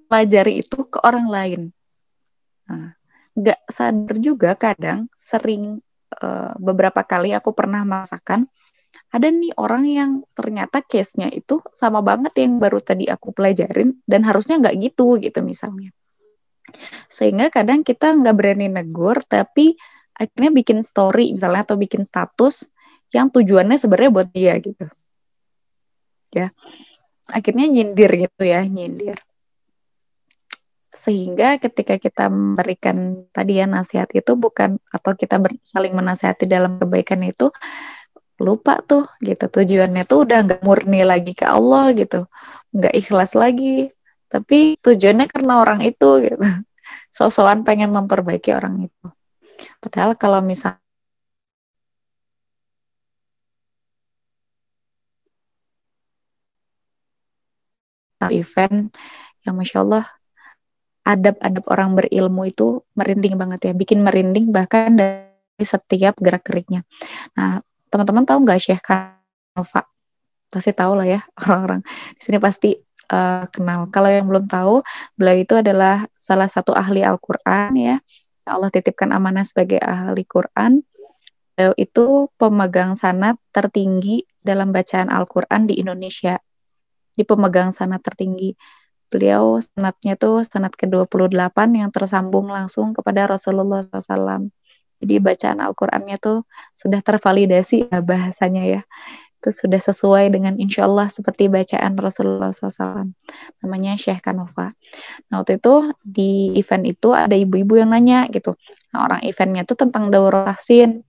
pelajari 0.08 0.64
itu 0.64 0.88
ke 0.88 0.98
orang 1.04 1.28
lain. 1.28 1.60
Nah, 2.64 2.96
nggak 3.36 3.60
sadar 3.70 4.16
juga 4.18 4.54
kadang 4.58 5.06
sering 5.18 5.78
eh, 6.18 6.52
beberapa 6.58 7.02
kali 7.06 7.34
aku 7.34 7.54
pernah 7.54 7.82
merasakan 7.86 8.50
ada 9.10 9.26
nih 9.26 9.50
orang 9.58 9.84
yang 9.90 10.10
ternyata 10.38 10.86
case-nya 10.86 11.34
itu 11.34 11.58
sama 11.74 11.98
banget 11.98 12.30
yang 12.38 12.62
baru 12.62 12.78
tadi 12.78 13.10
aku 13.10 13.34
pelajarin 13.34 13.98
dan 14.06 14.22
harusnya 14.22 14.62
nggak 14.62 14.76
gitu 14.78 15.18
gitu 15.18 15.42
misalnya. 15.42 15.90
Sehingga 17.10 17.50
kadang 17.50 17.82
kita 17.82 18.14
nggak 18.14 18.34
berani 18.38 18.70
negur, 18.70 19.18
tapi 19.26 19.74
akhirnya 20.14 20.54
bikin 20.54 20.86
story 20.86 21.34
misalnya 21.34 21.66
atau 21.66 21.74
bikin 21.74 22.06
status 22.06 22.70
yang 23.10 23.34
tujuannya 23.34 23.82
sebenarnya 23.82 24.10
buat 24.14 24.28
dia 24.30 24.54
gitu. 24.62 24.86
Ya. 26.30 26.54
Akhirnya 27.34 27.66
nyindir 27.66 28.10
gitu 28.14 28.42
ya, 28.46 28.62
nyindir. 28.62 29.18
Sehingga 30.90 31.58
ketika 31.62 31.94
kita 32.02 32.26
memberikan 32.26 33.26
tadi 33.30 33.62
ya 33.62 33.66
nasihat 33.70 34.10
itu 34.10 34.34
bukan 34.34 34.82
atau 34.90 35.14
kita 35.14 35.38
saling 35.62 35.94
menasihati 35.94 36.50
dalam 36.50 36.82
kebaikan 36.82 37.22
itu 37.22 37.54
lupa 38.42 38.80
tuh 38.82 39.04
gitu. 39.22 39.44
Tujuannya 39.54 40.02
tuh 40.10 40.18
udah 40.26 40.38
nggak 40.46 40.60
murni 40.66 41.00
lagi 41.06 41.32
ke 41.36 41.46
Allah 41.46 41.94
gitu. 41.94 42.26
Nggak 42.74 42.94
ikhlas 43.00 43.32
lagi. 43.38 43.92
Tapi 44.32 44.78
tujuannya 44.84 45.26
karena 45.30 45.52
orang 45.62 45.80
itu 45.86 46.06
gitu. 46.26 46.38
Sosokan 47.16 47.62
pengen 47.66 47.90
memperbaiki 47.94 48.50
orang 48.54 48.88
itu. 48.90 49.06
Padahal 49.82 50.14
kalau 50.18 50.40
misal 50.44 50.78
event 58.30 58.92
yang 59.44 59.56
masya 59.56 59.80
Allah 59.84 60.04
adab-adab 61.06 61.64
orang 61.70 61.96
berilmu 61.96 62.48
itu 62.48 62.84
merinding 62.94 63.34
banget 63.40 63.70
ya 63.70 63.72
bikin 63.72 64.04
merinding 64.04 64.52
bahkan 64.52 64.94
dari 64.94 65.64
setiap 65.64 66.16
gerak 66.20 66.44
geriknya 66.44 66.84
nah 67.34 67.64
teman-teman 67.90 68.24
tahu 68.24 68.38
nggak 68.46 68.60
Syekh 68.62 68.82
Kanova? 68.86 69.82
Pasti 70.50 70.70
tahu 70.74 70.98
lah 70.98 71.06
ya 71.06 71.20
orang-orang 71.42 71.82
di 72.14 72.22
sini 72.22 72.38
pasti 72.38 72.70
uh, 73.10 73.44
kenal. 73.50 73.90
Kalau 73.90 74.08
yang 74.08 74.30
belum 74.30 74.46
tahu, 74.46 74.80
beliau 75.18 75.36
itu 75.42 75.54
adalah 75.58 76.06
salah 76.14 76.46
satu 76.46 76.72
ahli 76.72 77.02
Al-Quran 77.02 77.70
ya. 77.76 77.96
Allah 78.46 78.70
titipkan 78.72 79.10
amanah 79.12 79.44
sebagai 79.44 79.78
ahli 79.82 80.24
Quran. 80.24 80.82
Beliau 81.54 81.74
itu 81.76 82.30
pemegang 82.40 82.96
sanat 82.96 83.36
tertinggi 83.52 84.24
dalam 84.40 84.72
bacaan 84.72 85.10
Al-Quran 85.12 85.68
di 85.68 85.82
Indonesia. 85.82 86.40
Di 87.14 87.22
pemegang 87.26 87.74
sanat 87.74 88.00
tertinggi. 88.00 88.54
Beliau 89.10 89.58
sanatnya 89.58 90.14
tuh 90.14 90.46
sanat 90.46 90.78
ke-28 90.78 91.58
yang 91.74 91.90
tersambung 91.90 92.46
langsung 92.46 92.94
kepada 92.94 93.26
Rasulullah 93.26 93.82
SAW. 93.90 94.54
Jadi 95.02 95.14
bacaan 95.18 95.58
Al-Qur'annya 95.58 96.16
tuh 96.22 96.46
sudah 96.78 97.02
tervalidasi 97.02 97.90
ya 97.90 97.98
bahasanya 98.00 98.62
ya. 98.62 98.82
Itu 99.40 99.50
sudah 99.66 99.80
sesuai 99.80 100.30
dengan 100.30 100.60
insya 100.60 100.84
Allah 100.84 101.08
seperti 101.08 101.48
bacaan 101.48 101.96
Rasulullah 101.96 102.52
SAW. 102.52 103.10
Namanya 103.64 103.96
Syekh 103.96 104.22
Kanova. 104.22 104.76
Nah 105.32 105.40
waktu 105.40 105.58
itu 105.58 105.90
di 106.04 106.54
event 106.60 106.84
itu 106.86 107.10
ada 107.10 107.32
ibu-ibu 107.32 107.80
yang 107.80 107.90
nanya 107.90 108.28
gitu. 108.28 108.54
Nah 108.92 109.08
orang 109.08 109.24
eventnya 109.24 109.64
tuh 109.64 109.80
tentang 109.80 110.12
daurah 110.12 110.54
tahsin. 110.54 111.02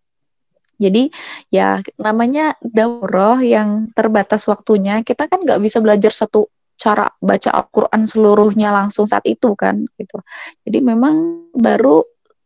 Jadi 0.82 1.14
ya 1.54 1.84
namanya 2.02 2.58
daurah 2.64 3.38
yang 3.44 3.92
terbatas 3.94 4.48
waktunya. 4.48 5.04
Kita 5.06 5.28
kan 5.28 5.44
nggak 5.44 5.60
bisa 5.62 5.84
belajar 5.84 6.10
satu 6.16 6.48
cara 6.82 7.06
baca 7.22 7.50
Al-Quran 7.54 8.02
seluruhnya 8.10 8.74
langsung 8.74 9.06
saat 9.06 9.22
itu 9.30 9.54
kan 9.54 9.86
gitu. 10.02 10.18
Jadi 10.66 10.82
memang 10.82 11.46
baru 11.54 12.02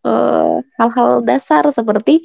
Eh, 0.05 0.57
hal-hal 0.77 1.09
uh, 1.17 1.21
dasar 1.25 1.65
seperti 1.73 2.21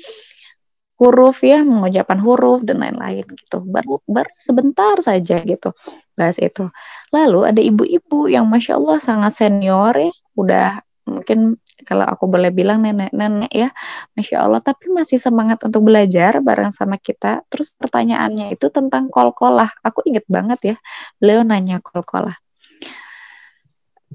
huruf 1.00 1.40
ya 1.40 1.64
mengucapkan 1.64 2.20
huruf 2.20 2.60
dan 2.60 2.84
lain-lain 2.84 3.24
gitu 3.24 3.64
baru 3.64 4.04
baru 4.04 4.28
sebentar 4.36 5.00
saja 5.00 5.40
gitu 5.40 5.72
bahas 6.12 6.36
itu 6.36 6.68
lalu 7.08 7.48
ada 7.48 7.56
ibu-ibu 7.64 8.28
yang 8.28 8.44
masya 8.52 8.76
Allah 8.76 9.00
sangat 9.00 9.32
senior 9.32 9.96
ya 9.96 10.12
udah 10.36 10.84
mungkin 11.08 11.56
kalau 11.86 12.06
aku 12.06 12.26
boleh 12.30 12.50
bilang 12.54 12.84
nenek-nenek 12.84 13.52
ya 13.52 13.68
masya 14.14 14.46
Allah. 14.46 14.60
Tapi 14.64 14.92
masih 14.92 15.18
semangat 15.20 15.62
untuk 15.66 15.86
belajar 15.86 16.38
bareng 16.44 16.70
sama 16.72 16.96
kita. 17.00 17.42
Terus 17.52 17.72
pertanyaannya 17.76 18.54
itu 18.54 18.68
tentang 18.68 19.08
kol-kolah. 19.12 19.70
Aku 19.84 20.04
inget 20.06 20.24
banget 20.30 20.60
ya 20.74 20.76
beliau 21.18 21.44
nanya 21.46 21.82
kol-kolah. 21.82 22.36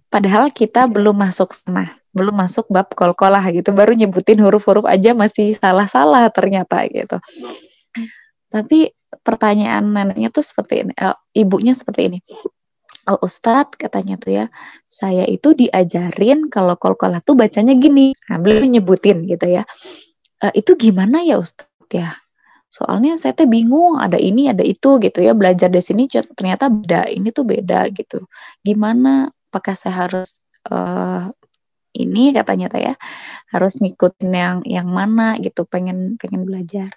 Padahal 0.09 0.53
kita 0.53 0.87
belum 0.87 1.15
masuk 1.17 1.51
sana 1.51 1.99
belum 2.15 2.31
masuk 2.31 2.71
bab 2.71 2.87
kol-kolah 2.95 3.43
gitu. 3.51 3.75
Baru 3.75 3.91
nyebutin 3.91 4.39
huruf-huruf 4.39 4.87
aja 4.87 5.11
masih 5.11 5.51
salah-salah 5.59 6.31
ternyata 6.31 6.87
gitu. 6.87 7.19
Tapi 8.47 8.95
pertanyaan 9.23 9.83
neneknya 9.83 10.31
tuh 10.31 10.43
seperti 10.43 10.87
ini 10.87 10.93
uh, 10.99 11.15
ibunya 11.31 11.71
seperti 11.75 12.01
ini 12.11 12.19
Oh, 13.05 13.19
Ustadz 13.21 13.77
katanya 13.77 14.17
tuh 14.17 14.31
ya, 14.33 14.45
saya 14.89 15.27
itu 15.29 15.53
diajarin 15.53 16.49
kalau 16.49 16.73
kol-kolah 16.79 17.21
tuh 17.21 17.37
bacanya 17.37 17.77
gini. 17.77 18.17
Nah, 18.31 18.37
beliau 18.41 18.65
nyebutin 18.65 19.29
gitu 19.29 19.45
ya. 19.45 19.63
E, 20.41 20.57
itu 20.57 20.73
gimana 20.73 21.21
ya 21.21 21.37
Ustadz 21.37 21.91
ya? 21.93 22.17
Soalnya 22.71 23.15
saya 23.21 23.37
tuh 23.37 23.45
bingung, 23.45 24.01
ada 24.01 24.17
ini, 24.17 24.49
ada 24.49 24.65
itu 24.65 24.97
gitu 24.97 25.21
ya. 25.21 25.37
Belajar 25.37 25.69
di 25.69 25.81
sini 25.85 26.09
ternyata 26.09 26.67
beda, 26.73 27.05
ini 27.13 27.29
tuh 27.29 27.45
beda 27.45 27.93
gitu. 27.93 28.25
Gimana? 28.65 29.29
Apakah 29.53 29.77
saya 29.77 30.09
harus 30.09 30.41
uh, 30.73 31.29
ini 31.95 32.35
katanya 32.35 32.67
teh 32.67 32.83
ya 32.91 32.93
harus 33.55 33.79
ngikutin 33.79 34.31
yang 34.35 34.57
yang 34.67 34.87
mana 34.91 35.39
gitu 35.39 35.63
pengen 35.63 36.19
pengen 36.19 36.43
belajar 36.43 36.91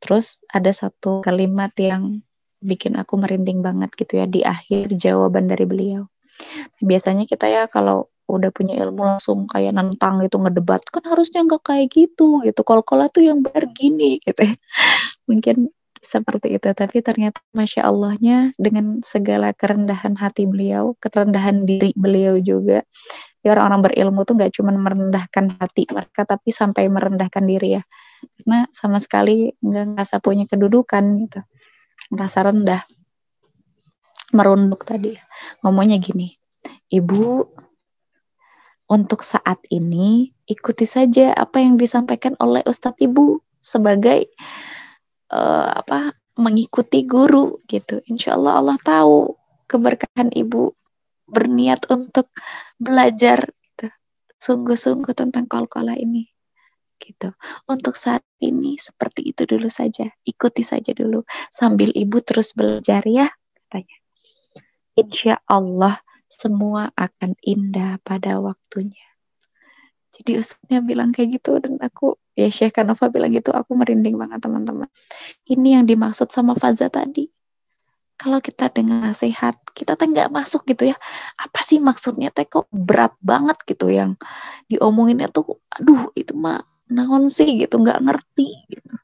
terus 0.00 0.40
ada 0.48 0.72
satu 0.72 1.20
kalimat 1.20 1.70
yang 1.76 2.24
bikin 2.60 2.96
aku 3.00 3.16
merinding 3.16 3.64
banget 3.64 3.90
gitu 3.96 4.20
ya 4.20 4.26
di 4.28 4.44
akhir 4.44 4.92
jawaban 4.96 5.48
dari 5.48 5.64
beliau. 5.64 6.06
Biasanya 6.80 7.24
kita 7.28 7.48
ya 7.48 7.66
kalau 7.68 8.08
udah 8.30 8.54
punya 8.54 8.78
ilmu 8.78 9.02
langsung 9.02 9.50
kayak 9.50 9.74
nentang 9.74 10.22
gitu 10.22 10.38
ngedebat 10.38 10.86
kan 10.86 11.02
harusnya 11.02 11.42
nggak 11.42 11.62
kayak 11.66 11.88
gitu 11.90 12.44
gitu. 12.46 12.60
Kalau 12.62 12.82
kalau 12.86 13.10
tuh 13.10 13.26
yang 13.26 13.42
benar 13.42 13.66
gini 13.74 14.22
gitu 14.22 14.40
ya. 14.46 14.54
mungkin 15.28 15.72
seperti 16.00 16.56
itu. 16.56 16.68
Tapi 16.70 17.02
ternyata 17.02 17.42
masya 17.52 17.88
Allahnya 17.90 18.54
dengan 18.56 19.02
segala 19.02 19.52
kerendahan 19.56 20.16
hati 20.20 20.46
beliau 20.46 20.94
kerendahan 21.02 21.66
diri 21.66 21.90
beliau 21.98 22.38
juga 22.40 22.86
ya 23.40 23.56
orang-orang 23.56 23.88
berilmu 23.88 24.20
tuh 24.28 24.36
nggak 24.36 24.52
cuma 24.52 24.72
merendahkan 24.76 25.56
hati 25.56 25.88
mereka 25.88 26.28
tapi 26.28 26.52
sampai 26.52 26.86
merendahkan 26.92 27.44
diri 27.44 27.80
ya. 27.80 27.82
Karena 28.40 28.68
sama 28.70 29.00
sekali 29.02 29.50
nggak 29.64 29.96
ngerasa 29.96 30.20
punya 30.22 30.44
kedudukan 30.46 31.04
gitu 31.26 31.40
merasa 32.10 32.44
rendah 32.44 32.82
merunduk 34.34 34.86
tadi 34.86 35.14
ngomongnya 35.62 35.98
gini 36.02 36.34
ibu 36.90 37.46
untuk 38.90 39.22
saat 39.22 39.62
ini 39.70 40.34
ikuti 40.50 40.82
saja 40.82 41.30
apa 41.30 41.62
yang 41.62 41.78
disampaikan 41.78 42.34
oleh 42.42 42.66
Ustadz 42.66 42.98
Ibu 42.98 43.38
sebagai 43.62 44.34
uh, 45.30 45.70
apa 45.70 46.18
mengikuti 46.34 47.06
guru 47.06 47.62
gitu. 47.70 48.02
Insya 48.10 48.34
Allah 48.34 48.58
Allah 48.58 48.78
tahu 48.82 49.38
keberkahan 49.70 50.34
ibu 50.34 50.74
berniat 51.30 51.86
untuk 51.86 52.34
belajar 52.82 53.46
gitu. 53.46 53.86
sungguh-sungguh 54.42 55.14
tentang 55.14 55.46
kol-kola 55.46 55.94
ini 55.94 56.26
gitu. 57.00 57.32
Untuk 57.64 57.96
saat 57.96 58.20
ini 58.44 58.76
seperti 58.76 59.32
itu 59.32 59.48
dulu 59.48 59.72
saja, 59.72 60.12
ikuti 60.22 60.60
saja 60.60 60.92
dulu 60.92 61.24
sambil 61.48 61.88
ibu 61.96 62.20
terus 62.20 62.52
belajar 62.52 63.02
ya 63.08 63.32
katanya. 63.56 63.96
Insya 65.00 65.34
Allah 65.48 66.04
semua 66.28 66.92
akan 66.94 67.34
indah 67.42 67.98
pada 68.04 68.38
waktunya. 68.38 69.08
Jadi 70.10 70.36
ustadznya 70.38 70.84
bilang 70.84 71.16
kayak 71.16 71.40
gitu 71.40 71.56
dan 71.62 71.80
aku 71.80 72.18
ya 72.34 72.50
Syekh 72.52 72.76
Kanova 72.76 73.08
bilang 73.08 73.32
gitu 73.32 73.54
aku 73.54 73.72
merinding 73.78 74.20
banget 74.20 74.42
teman-teman. 74.42 74.90
Ini 75.48 75.80
yang 75.80 75.84
dimaksud 75.88 76.28
sama 76.34 76.52
Faza 76.58 76.90
tadi 76.90 77.30
kalau 78.20 78.36
kita 78.44 78.68
dengar 78.68 79.00
nasihat 79.00 79.56
kita 79.72 79.96
teh 79.96 80.04
nggak 80.04 80.28
masuk 80.28 80.68
gitu 80.68 80.92
ya 80.92 80.96
apa 81.40 81.64
sih 81.64 81.80
maksudnya 81.80 82.28
teh 82.28 82.44
kok 82.44 82.68
berat 82.68 83.16
banget 83.24 83.56
gitu 83.64 83.88
yang 83.88 84.20
diomonginnya 84.68 85.32
tuh 85.32 85.56
aduh 85.72 86.12
itu 86.12 86.36
mah 86.36 86.60
naon 86.90 87.30
sih 87.30 87.46
gitu 87.58 87.78
nggak 87.80 88.02
ngerti 88.02 88.48
gitu 88.68 88.94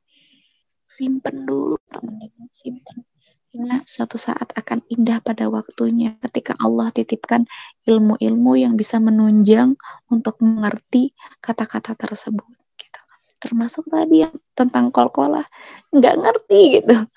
simpen 0.87 1.47
dulu 1.47 1.79
teman-teman 1.89 2.51
simpen 2.51 3.07
karena 3.51 3.81
suatu 3.89 4.21
saat 4.21 4.53
akan 4.53 4.85
indah 4.93 5.25
pada 5.25 5.49
waktunya 5.49 6.21
ketika 6.29 6.53
Allah 6.61 6.93
titipkan 6.93 7.49
ilmu-ilmu 7.89 8.53
yang 8.61 8.77
bisa 8.77 9.01
menunjang 9.01 9.81
untuk 10.13 10.37
mengerti 10.45 11.17
kata-kata 11.41 11.97
tersebut 11.97 12.53
gitu 12.77 13.01
termasuk 13.41 13.89
tadi 13.89 14.29
yang 14.29 14.35
tentang 14.53 14.93
kol-kolah 14.93 15.49
nggak 15.95 16.15
ngerti 16.21 16.61
gitu 16.83 17.09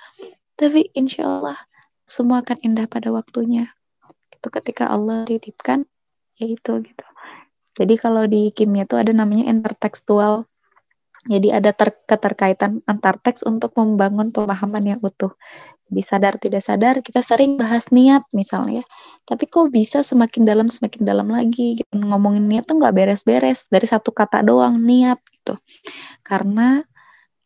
tapi 0.59 0.91
insya 0.95 1.23
Allah 1.27 1.59
semua 2.09 2.41
akan 2.41 2.57
indah 2.65 2.89
pada 2.89 3.13
waktunya. 3.13 3.69
Itu 4.33 4.49
ketika 4.49 4.89
Allah 4.89 5.29
titipkan, 5.29 5.85
yaitu 6.41 6.81
gitu. 6.81 7.05
Jadi 7.77 7.95
kalau 8.01 8.25
di 8.25 8.49
kimia 8.49 8.89
itu 8.89 8.97
ada 8.97 9.13
namanya 9.13 9.45
intertekstual. 9.45 10.49
Jadi 11.27 11.51
ada 11.51 11.75
ter 11.75 11.91
keterkaitan 12.07 12.79
antar 12.87 13.19
teks 13.19 13.43
untuk 13.43 13.75
membangun 13.75 14.31
pemahaman 14.31 14.95
yang 14.95 14.99
utuh. 15.03 15.35
Di 15.89 16.05
sadar 16.05 16.37
tidak 16.37 16.61
sadar 16.61 17.01
kita 17.01 17.25
sering 17.25 17.57
bahas 17.57 17.89
niat 17.89 18.23
misalnya. 18.29 18.85
Tapi 19.25 19.49
kok 19.49 19.73
bisa 19.73 20.05
semakin 20.05 20.45
dalam 20.45 20.69
semakin 20.69 21.01
dalam 21.01 21.27
lagi 21.33 21.81
gitu. 21.81 21.91
Ngomongin 21.97 22.45
niat 22.45 22.69
tuh 22.69 22.77
nggak 22.77 22.93
beres-beres 22.93 23.65
dari 23.67 23.89
satu 23.89 24.13
kata 24.13 24.45
doang 24.45 24.77
niat 24.79 25.17
gitu. 25.33 25.57
Karena 26.21 26.79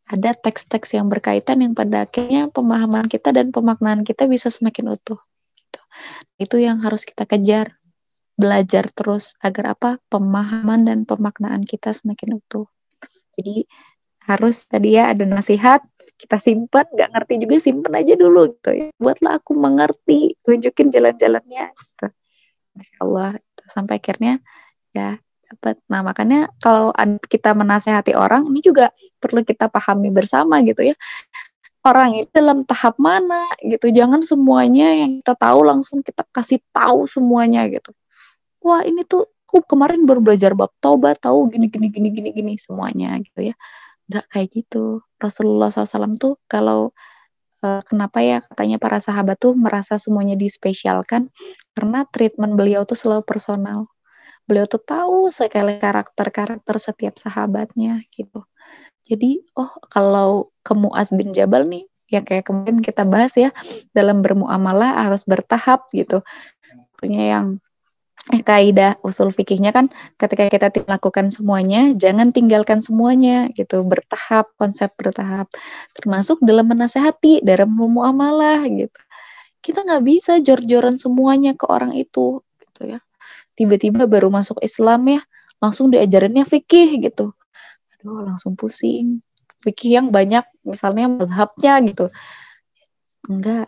ada 0.03 0.35
teks-teks 0.35 0.93
yang 0.93 1.07
berkaitan 1.07 1.63
yang 1.63 1.73
pada 1.73 2.03
akhirnya 2.03 2.51
pemahaman 2.51 3.07
kita 3.07 3.31
dan 3.31 3.55
pemaknaan 3.55 4.03
kita 4.03 4.27
bisa 4.27 4.51
semakin 4.51 4.93
utuh. 4.93 5.17
Gitu. 5.55 5.81
Itu 6.35 6.55
yang 6.59 6.83
harus 6.83 7.07
kita 7.07 7.23
kejar, 7.23 7.79
belajar 8.35 8.91
terus 8.91 9.39
agar 9.39 9.79
apa 9.79 9.89
pemahaman 10.11 10.83
dan 10.83 10.99
pemaknaan 11.07 11.63
kita 11.63 11.95
semakin 11.95 12.43
utuh. 12.43 12.67
Jadi 13.33 13.65
harus 14.23 14.63
tadi 14.71 14.95
ya 14.95 15.11
ada 15.11 15.27
nasihat 15.27 15.83
kita 16.15 16.39
simpan 16.39 16.87
nggak 16.87 17.11
ngerti 17.11 17.33
juga 17.43 17.55
simpan 17.59 17.93
aja 17.99 18.13
dulu 18.15 18.55
gitu 18.55 18.71
ya. 18.71 18.87
Buatlah 18.95 19.43
aku 19.43 19.51
mengerti 19.55 20.39
tunjukin 20.39 20.87
jalan-jalannya 20.95 21.65
gitu. 21.75 22.07
Masya 22.73 22.97
Allah 23.03 23.31
gitu. 23.37 23.63
sampai 23.69 23.95
akhirnya 24.01 24.33
ya 24.95 25.19
dapat 25.47 25.77
nah 25.85 26.01
makanya 26.01 26.49
kalau 26.57 26.89
kita 27.29 27.53
menasehati 27.53 28.17
orang 28.17 28.49
ini 28.49 28.59
juga 28.63 28.89
perlu 29.21 29.45
kita 29.45 29.67
pahami 29.67 30.09
bersama 30.09 30.63
gitu 30.63 30.81
ya. 30.93 30.95
Orang 31.83 32.15
itu 32.15 32.31
dalam 32.31 32.63
tahap 32.63 32.95
mana 32.95 33.43
gitu. 33.59 33.91
Jangan 33.91 34.23
semuanya 34.23 34.95
yang 34.95 35.19
kita 35.19 35.35
tahu 35.35 35.67
langsung 35.67 35.99
kita 35.99 36.23
kasih 36.31 36.63
tahu 36.71 37.11
semuanya 37.11 37.67
gitu. 37.67 37.91
Wah 38.63 38.87
ini 38.87 39.03
tuh 39.03 39.27
aku 39.53 39.61
kemarin 39.69 40.09
baru 40.09 40.17
belajar 40.17 40.57
bab 40.57 40.73
taubat 40.81 41.21
tahu 41.21 41.45
gini 41.53 41.69
gini 41.69 41.93
gini 41.93 42.09
gini 42.09 42.29
gini 42.33 42.53
semuanya 42.57 43.13
gitu 43.21 43.53
ya. 43.53 43.55
Nggak 44.09 44.25
kayak 44.33 44.49
gitu. 44.49 45.05
Rasulullah 45.21 45.69
SAW 45.69 46.17
tuh 46.17 46.41
kalau 46.49 46.89
uh, 47.61 47.81
kenapa 47.85 48.25
ya 48.25 48.41
katanya 48.41 48.81
para 48.81 48.97
sahabat 48.97 49.37
tuh 49.37 49.53
merasa 49.53 50.01
semuanya 50.01 50.33
dispesialkan? 50.33 51.29
Karena 51.77 52.09
treatment 52.09 52.57
beliau 52.57 52.81
tuh 52.89 52.97
selalu 52.97 53.21
personal. 53.29 53.93
Beliau 54.49 54.65
tuh 54.65 54.81
tahu 54.81 55.29
sekali 55.29 55.77
karakter-karakter 55.77 56.75
setiap 56.81 57.21
sahabatnya 57.21 58.01
gitu. 58.09 58.41
Jadi 59.05 59.45
oh 59.53 59.69
kalau 59.85 60.49
ke 60.65 60.73
Muaz 60.73 61.13
bin 61.13 61.29
Jabal 61.29 61.69
nih 61.69 61.85
yang 62.09 62.25
kayak 62.25 62.49
kemarin 62.49 62.81
kita 62.81 63.05
bahas 63.05 63.37
ya 63.37 63.53
dalam 63.93 64.25
bermuamalah 64.25 65.05
harus 65.05 65.23
bertahap 65.29 65.85
gitu. 65.95 66.25
Punya 66.99 67.39
yang 67.39 67.45
eh, 67.55 67.62
kaidah 68.23 68.95
usul 69.03 69.35
fikihnya 69.35 69.75
kan 69.75 69.91
ketika 70.15 70.47
kita 70.47 70.67
melakukan 70.87 71.27
semuanya 71.27 71.91
jangan 71.99 72.31
tinggalkan 72.31 72.79
semuanya 72.79 73.51
gitu. 73.51 73.83
Bertahap 73.83 74.55
konsep 74.55 74.95
bertahap. 74.95 75.51
Termasuk 75.91 76.39
dalam 76.39 76.71
menasehati 76.71 77.43
dalam 77.43 77.75
muamalah 77.75 78.63
gitu. 78.71 78.99
Kita 79.59 79.83
nggak 79.83 80.03
bisa 80.07 80.39
jor-joran 80.39 80.95
semuanya 80.99 81.51
ke 81.55 81.67
orang 81.67 81.91
itu 81.99 82.39
gitu 82.63 82.81
ya. 82.95 82.99
Tiba-tiba 83.59 84.07
baru 84.07 84.31
masuk 84.31 84.63
Islam 84.63 85.03
ya 85.07 85.21
langsung 85.59 85.91
diajarinnya 85.91 86.47
fikih 86.47 87.03
gitu. 87.03 87.35
Aduh 87.99 88.23
langsung 88.23 88.55
pusing. 88.55 89.19
Fikih 89.63 89.99
yang 89.99 90.07
banyak 90.11 90.43
misalnya 90.63 91.11
mazhabnya 91.11 91.79
gitu. 91.83 92.07
Enggak. 93.27 93.67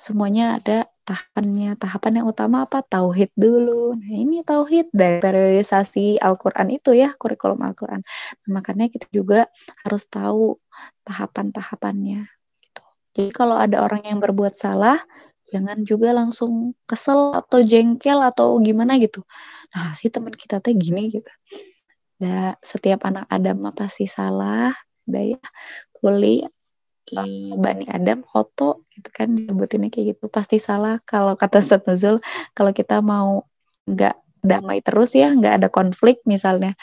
Semuanya 0.00 0.56
ada 0.56 0.88
tahapannya. 1.04 1.76
Tahapan 1.80 2.22
yang 2.22 2.26
utama 2.30 2.64
apa? 2.66 2.84
Tauhid 2.84 3.32
dulu. 3.34 3.96
Nah, 3.96 4.12
ini 4.14 4.42
tauhid 4.46 4.92
dari 4.92 5.20
periodisasi 5.20 6.20
Al-Qur'an 6.20 6.68
itu 6.72 6.94
ya, 6.96 7.14
kurikulum 7.16 7.60
Al-Qur'an. 7.62 8.02
Nah, 8.46 8.50
makanya 8.50 8.86
kita 8.92 9.06
juga 9.10 9.48
harus 9.84 10.04
tahu 10.06 10.58
tahapan-tahapannya 11.04 12.28
gitu. 12.62 12.82
Jadi 13.16 13.30
kalau 13.34 13.56
ada 13.58 13.82
orang 13.84 14.06
yang 14.06 14.18
berbuat 14.22 14.54
salah, 14.54 15.02
jangan 15.50 15.82
juga 15.82 16.14
langsung 16.14 16.78
kesel 16.86 17.34
atau 17.34 17.58
jengkel 17.64 18.18
atau 18.22 18.56
gimana 18.62 18.96
gitu. 19.02 19.26
Nah, 19.74 19.92
si 19.98 20.08
teman 20.12 20.34
kita 20.36 20.62
teh 20.62 20.76
gini 20.76 21.10
gitu. 21.10 21.32
Nah, 22.20 22.54
setiap 22.60 23.08
anak 23.08 23.24
Adam 23.32 23.64
pasti 23.72 24.04
salah, 24.04 24.70
daya 25.08 25.40
kuli 25.96 26.44
uh, 27.16 27.54
Bani 27.58 27.86
Adam 27.90 28.22
foto 28.26 28.86
gitu 28.94 29.08
kan 29.10 29.32
disebutinnya 29.34 29.90
kayak 29.90 30.16
gitu. 30.16 30.26
Pasti 30.30 30.62
salah 30.62 31.02
kalau 31.02 31.34
kata 31.34 31.62
Ustadz 31.62 31.86
Nuzul 31.86 32.16
kalau 32.52 32.70
kita 32.70 33.00
mau 33.00 33.46
nggak 33.88 34.16
damai 34.40 34.80
terus 34.80 35.12
ya 35.12 35.32
nggak 35.34 35.54
ada 35.60 35.68
konflik 35.68 36.24
misalnya 36.24 36.78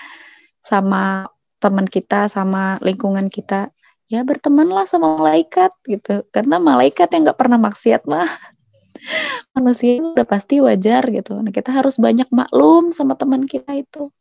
sama 0.61 1.25
teman 1.57 1.89
kita 1.89 2.29
sama 2.29 2.77
lingkungan 2.85 3.33
kita 3.33 3.73
ya 4.07 4.21
bertemanlah 4.23 4.85
sama 4.87 5.17
malaikat 5.19 5.71
gitu. 5.87 6.23
Karena 6.31 6.59
malaikat 6.59 7.07
yang 7.13 7.31
nggak 7.31 7.39
pernah 7.39 7.59
maksiat 7.59 8.07
mah 8.07 8.27
manusia 9.55 9.99
udah 10.01 10.27
pasti 10.27 10.59
wajar 10.59 11.03
gitu. 11.11 11.39
Nah 11.39 11.51
kita 11.53 11.71
harus 11.71 11.97
banyak 11.97 12.27
maklum 12.33 12.91
sama 12.91 13.15
teman 13.15 13.45
kita 13.45 13.73
itu. 13.77 14.11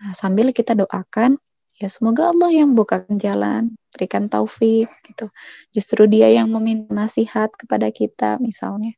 Nah, 0.00 0.16
sambil 0.16 0.48
kita 0.56 0.72
doakan 0.72 1.36
ya 1.80 1.88
semoga 1.88 2.28
Allah 2.28 2.52
yang 2.52 2.76
bukakan 2.76 3.16
jalan, 3.16 3.72
berikan 3.96 4.28
taufik 4.28 4.92
gitu. 5.08 5.32
Justru 5.72 6.04
dia 6.04 6.28
yang 6.28 6.52
meminta 6.52 6.92
nasihat 6.92 7.48
kepada 7.56 7.88
kita 7.88 8.36
misalnya. 8.36 8.92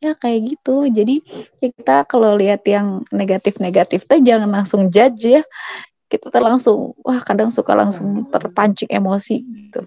Ya 0.00 0.16
kayak 0.16 0.56
gitu. 0.56 0.88
Jadi 0.88 1.22
kita 1.60 2.08
kalau 2.08 2.34
lihat 2.34 2.64
yang 2.66 3.04
negatif-negatif 3.12 4.08
tuh 4.08 4.18
jangan 4.24 4.48
langsung 4.48 4.88
judge 4.88 5.28
ya. 5.28 5.44
Kita 6.08 6.32
tuh 6.32 6.42
langsung 6.42 6.78
wah 7.04 7.20
kadang 7.20 7.52
suka 7.52 7.76
langsung 7.76 8.24
terpancing 8.32 8.88
emosi 8.88 9.36
gitu. 9.44 9.84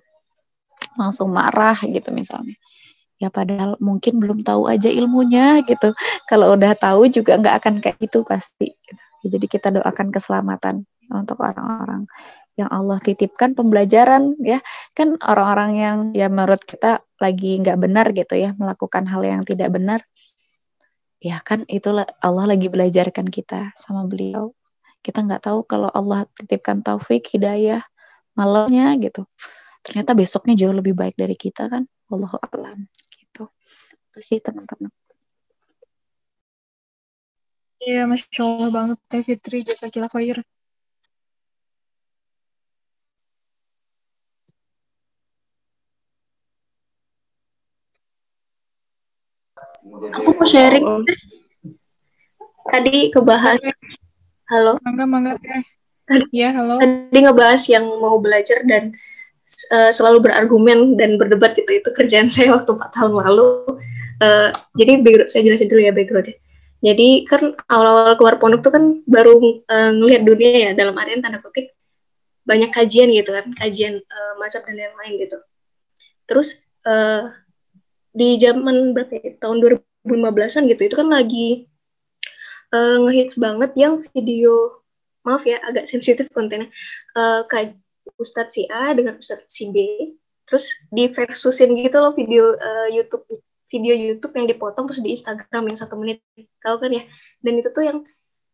Langsung 0.96 1.34
marah 1.34 1.76
gitu 1.82 2.14
misalnya. 2.14 2.56
Ya 3.18 3.34
padahal 3.34 3.76
mungkin 3.82 4.22
belum 4.22 4.46
tahu 4.46 4.70
aja 4.70 4.88
ilmunya 4.88 5.66
gitu. 5.66 5.98
Kalau 6.30 6.54
udah 6.54 6.78
tahu 6.78 7.10
juga 7.10 7.42
nggak 7.42 7.56
akan 7.60 7.74
kayak 7.82 7.98
gitu 8.00 8.22
pasti. 8.22 8.70
Gitu. 8.70 9.02
Jadi 9.26 9.46
kita 9.50 9.74
doakan 9.74 10.14
keselamatan 10.14 10.86
untuk 11.12 11.42
orang-orang 11.42 12.08
yang 12.56 12.72
Allah 12.72 12.98
titipkan 13.04 13.52
pembelajaran 13.54 14.40
ya. 14.40 14.64
Kan 14.96 15.20
orang-orang 15.20 15.72
yang 15.76 15.98
ya 16.16 16.28
menurut 16.32 16.64
kita 16.64 17.04
lagi 17.20 17.60
nggak 17.60 17.78
benar 17.80 18.12
gitu 18.16 18.34
ya 18.36 18.56
melakukan 18.56 19.06
hal 19.12 19.22
yang 19.24 19.42
tidak 19.44 19.70
benar. 19.72 20.04
Ya 21.20 21.42
kan 21.44 21.66
itu 21.68 21.90
Allah 22.22 22.46
lagi 22.46 22.68
belajarkan 22.72 23.28
kita 23.28 23.76
sama 23.76 24.08
beliau. 24.08 24.56
Kita 25.04 25.22
nggak 25.22 25.46
tahu 25.46 25.68
kalau 25.68 25.90
Allah 25.92 26.26
titipkan 26.34 26.82
taufik 26.82 27.30
hidayah 27.30 27.84
malamnya 28.34 28.94
gitu. 29.00 29.28
Ternyata 29.86 30.18
besoknya 30.18 30.58
jauh 30.58 30.74
lebih 30.74 30.98
baik 30.98 31.14
dari 31.14 31.38
kita 31.38 31.70
kan? 31.70 31.86
Allah 32.10 32.32
alam 32.42 32.90
gitu. 33.14 33.50
Itu 34.10 34.20
sih 34.22 34.40
teman-teman. 34.42 34.90
Iya, 37.86 38.10
Masya 38.10 38.42
Allah 38.42 38.70
banget, 38.74 38.98
Teh 39.06 39.22
Fitri. 39.22 39.62
Jasakillah 39.62 40.10
khair. 40.10 40.42
Aku 49.86 50.30
mau 50.34 50.48
sharing. 50.50 51.06
Tadi 52.66 53.14
kebahas. 53.14 53.62
Halo. 54.50 54.82
Mangga, 54.82 55.06
mangga 55.06 55.34
teh. 55.38 55.62
Iya, 56.34 56.58
halo. 56.58 56.82
Tadi 56.82 57.20
ngebahas 57.22 57.62
yang 57.70 57.86
mau 58.02 58.18
belajar 58.18 58.66
dan 58.66 58.98
uh, 59.70 59.94
selalu 59.94 60.26
berargumen 60.26 60.98
dan 60.98 61.22
berdebat 61.22 61.54
itu 61.54 61.82
itu 61.82 61.90
kerjaan 61.94 62.34
saya 62.34 62.58
waktu 62.58 62.74
4 62.74 62.98
tahun 62.98 63.14
lalu. 63.30 63.78
Uh, 64.18 64.50
jadi 64.74 65.06
saya 65.30 65.46
jelasin 65.46 65.70
dulu 65.70 65.82
ya 65.86 65.94
backgroundnya. 65.94 66.34
Jadi 66.82 67.26
kan 67.30 67.54
awal-awal 67.70 68.18
keluar 68.18 68.36
pondok 68.42 68.62
tuh 68.66 68.74
kan 68.74 68.84
baru 69.06 69.38
uh, 69.70 69.92
ngelihat 70.02 70.22
dunia 70.26 70.52
ya 70.54 70.72
dalam 70.74 70.98
artian 70.98 71.22
tanda 71.22 71.42
kutip 71.42 71.74
banyak 72.46 72.70
kajian 72.70 73.10
gitu 73.10 73.34
kan, 73.34 73.50
kajian 73.58 74.02
uh, 74.02 74.34
mazhab 74.42 74.66
dan 74.66 74.78
lain-lain 74.78 75.30
gitu. 75.30 75.38
Terus 76.30 76.66
uh, 76.86 77.34
di 78.16 78.40
zaman 78.40 78.96
berapa 78.96 79.12
ya, 79.20 79.36
tahun 79.44 79.60
2015-an 80.08 80.64
gitu. 80.72 80.82
Itu 80.88 80.96
kan 80.96 81.12
lagi 81.12 81.68
uh, 82.72 82.98
ngehits 83.04 83.36
banget 83.36 83.72
yang 83.76 84.00
video 84.16 84.82
maaf 85.28 85.44
ya 85.44 85.60
agak 85.68 85.86
sensitif 85.92 86.32
kontennya. 86.32 86.72
Uh, 87.12 87.44
kayak 87.52 87.76
Ustadz 88.16 88.56
si 88.56 88.64
A 88.72 88.96
dengan 88.96 89.20
Ustadz 89.20 89.52
si 89.52 89.68
B 89.70 89.78
terus 90.46 90.86
di 90.94 91.10
versusin 91.10 91.74
gitu 91.74 91.98
loh 91.98 92.14
video 92.14 92.54
uh, 92.54 92.88
YouTube 92.94 93.26
video 93.66 93.98
YouTube 93.98 94.38
yang 94.38 94.46
dipotong 94.46 94.86
terus 94.86 95.02
di 95.02 95.12
Instagram 95.12 95.64
yang 95.68 95.78
satu 95.78 95.98
menit. 95.98 96.22
Tahu 96.62 96.78
kan 96.80 96.94
ya? 96.94 97.04
Dan 97.42 97.60
itu 97.60 97.74
tuh 97.74 97.84
yang 97.84 98.00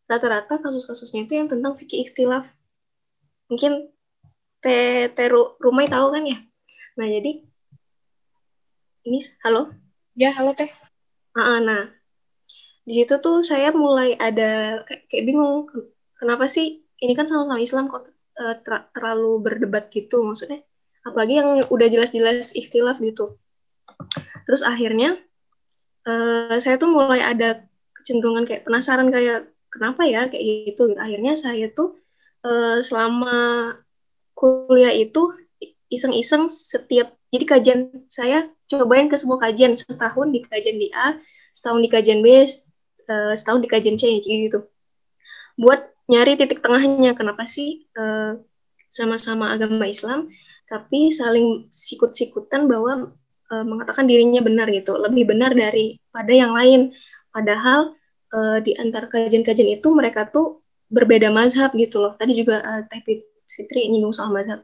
rata-rata 0.07 0.59
kasus-kasusnya 0.59 1.27
itu 1.27 1.35
yang 1.35 1.51
tentang 1.51 1.75
fikih 1.75 2.07
ikhtilaf. 2.07 2.47
Mungkin 3.51 3.91
te, 4.63 5.11
te 5.11 5.23
rumah 5.59 5.85
tahu 5.91 6.15
kan 6.15 6.23
ya? 6.23 6.39
Nah 6.95 7.07
jadi 7.11 7.43
ini 9.01 9.19
halo? 9.41 9.73
Ya 10.13 10.29
halo 10.37 10.53
teh. 10.53 10.69
Uh, 11.33 11.59
nah 11.63 11.89
di 12.85 12.93
situ 13.01 13.17
tuh 13.21 13.41
saya 13.45 13.73
mulai 13.73 14.17
ada 14.17 14.81
kayak, 14.85 15.07
kayak 15.09 15.23
bingung 15.25 15.69
kenapa 16.17 16.45
sih 16.49 16.85
ini 17.01 17.13
kan 17.17 17.25
sama-sama 17.25 17.61
Islam 17.61 17.89
kok 17.89 18.05
uh, 18.37 18.55
ter 18.61 18.73
terlalu 18.93 19.41
berdebat 19.41 19.89
gitu? 19.89 20.21
Maksudnya 20.21 20.61
apalagi 21.01 21.41
yang 21.41 21.49
udah 21.73 21.87
jelas-jelas 21.89 22.53
ikhtilaf 22.53 23.01
gitu. 23.01 23.41
Terus 24.45 24.61
akhirnya 24.61 25.17
uh, 26.05 26.57
saya 26.61 26.77
tuh 26.77 26.93
mulai 26.93 27.25
ada 27.25 27.65
kecenderungan 27.97 28.45
kayak 28.45 28.69
penasaran 28.69 29.09
kayak 29.09 29.49
kenapa 29.73 30.05
ya? 30.05 30.29
Kayak 30.29 30.77
gitu. 30.77 30.93
Akhirnya 30.93 31.33
saya 31.33 31.73
tuh 31.73 31.97
uh, 32.45 32.77
selama 32.85 33.73
kuliah 34.37 34.93
itu 34.93 35.33
iseng-iseng 35.89 36.47
setiap 36.47 37.17
jadi 37.31 37.45
kajian 37.47 37.79
saya 38.07 38.47
cobain 38.71 39.11
ke 39.11 39.19
semua 39.19 39.41
kajian 39.41 39.75
setahun 39.75 40.27
di 40.31 40.39
kajian 40.47 40.77
di 40.79 40.87
A 40.95 41.19
setahun 41.51 41.79
di 41.83 41.89
kajian 41.91 42.19
B 42.23 42.27
uh, 42.31 43.33
setahun 43.35 43.59
di 43.59 43.69
kajian 43.69 43.95
C 43.99 44.23
gitu. 44.23 44.63
Buat 45.59 45.91
nyari 46.07 46.39
titik 46.39 46.63
tengahnya 46.63 47.11
kenapa 47.11 47.43
sih 47.43 47.87
uh, 47.99 48.39
sama-sama 48.87 49.51
agama 49.51 49.87
Islam 49.87 50.31
tapi 50.71 51.11
saling 51.11 51.67
sikut-sikutan 51.75 52.71
bahwa 52.71 53.11
uh, 53.51 53.65
mengatakan 53.67 54.07
dirinya 54.07 54.39
benar 54.39 54.71
gitu. 54.71 54.95
Lebih 54.95 55.35
benar 55.35 55.51
daripada 55.51 56.31
yang 56.31 56.55
lain. 56.55 56.95
Padahal 57.31 57.95
di 58.63 58.71
antara 58.79 59.11
kajian-kajian 59.11 59.75
itu 59.75 59.91
mereka 59.91 60.23
tuh 60.23 60.63
berbeda 60.87 61.27
mazhab 61.35 61.75
gitu 61.75 61.99
loh. 61.99 62.15
Tadi 62.15 62.31
juga 62.31 62.63
uh, 62.63 62.81
Teh 62.87 63.03
Fitri 63.43 63.91
nyinggung 63.91 64.15
soal 64.15 64.31
mazhab 64.31 64.63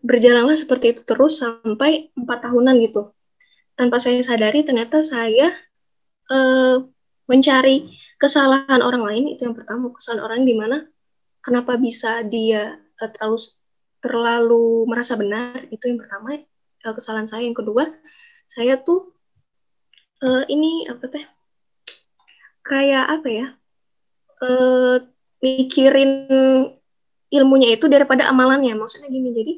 berjalanlah 0.00 0.56
seperti 0.56 0.96
itu 0.96 1.02
terus 1.04 1.40
sampai 1.40 2.12
empat 2.16 2.48
tahunan 2.48 2.74
gitu. 2.84 3.12
Tanpa 3.76 3.96
saya 3.96 4.20
sadari 4.20 4.64
ternyata 4.64 5.00
saya 5.00 5.52
uh, 6.28 6.84
mencari 7.30 7.90
kesalahan 8.20 8.80
orang 8.84 9.06
lain 9.06 9.24
itu 9.36 9.48
yang 9.48 9.56
pertama 9.56 9.88
kesalahan 9.94 10.24
orang 10.24 10.40
di 10.44 10.54
mana 10.56 10.84
kenapa 11.40 11.80
bisa 11.80 12.20
dia 12.26 12.76
uh, 12.76 13.10
terlalu 13.10 13.38
terlalu 14.00 14.64
merasa 14.88 15.16
benar 15.16 15.64
itu 15.68 15.84
yang 15.88 16.00
pertama 16.00 16.40
uh, 16.84 16.94
kesalahan 16.96 17.28
saya. 17.28 17.44
Yang 17.44 17.64
kedua 17.64 17.88
saya 18.50 18.80
tuh 18.80 19.14
uh, 20.24 20.44
ini 20.48 20.88
apa 20.90 21.04
teh 21.08 21.24
kayak 22.64 23.06
apa 23.08 23.28
ya 23.28 23.46
uh, 24.44 24.96
mikirin 25.40 26.28
ilmunya 27.30 27.74
itu 27.74 27.86
daripada 27.86 28.26
amalannya. 28.28 28.74
Maksudnya 28.76 29.08
gini 29.08 29.30
jadi 29.32 29.54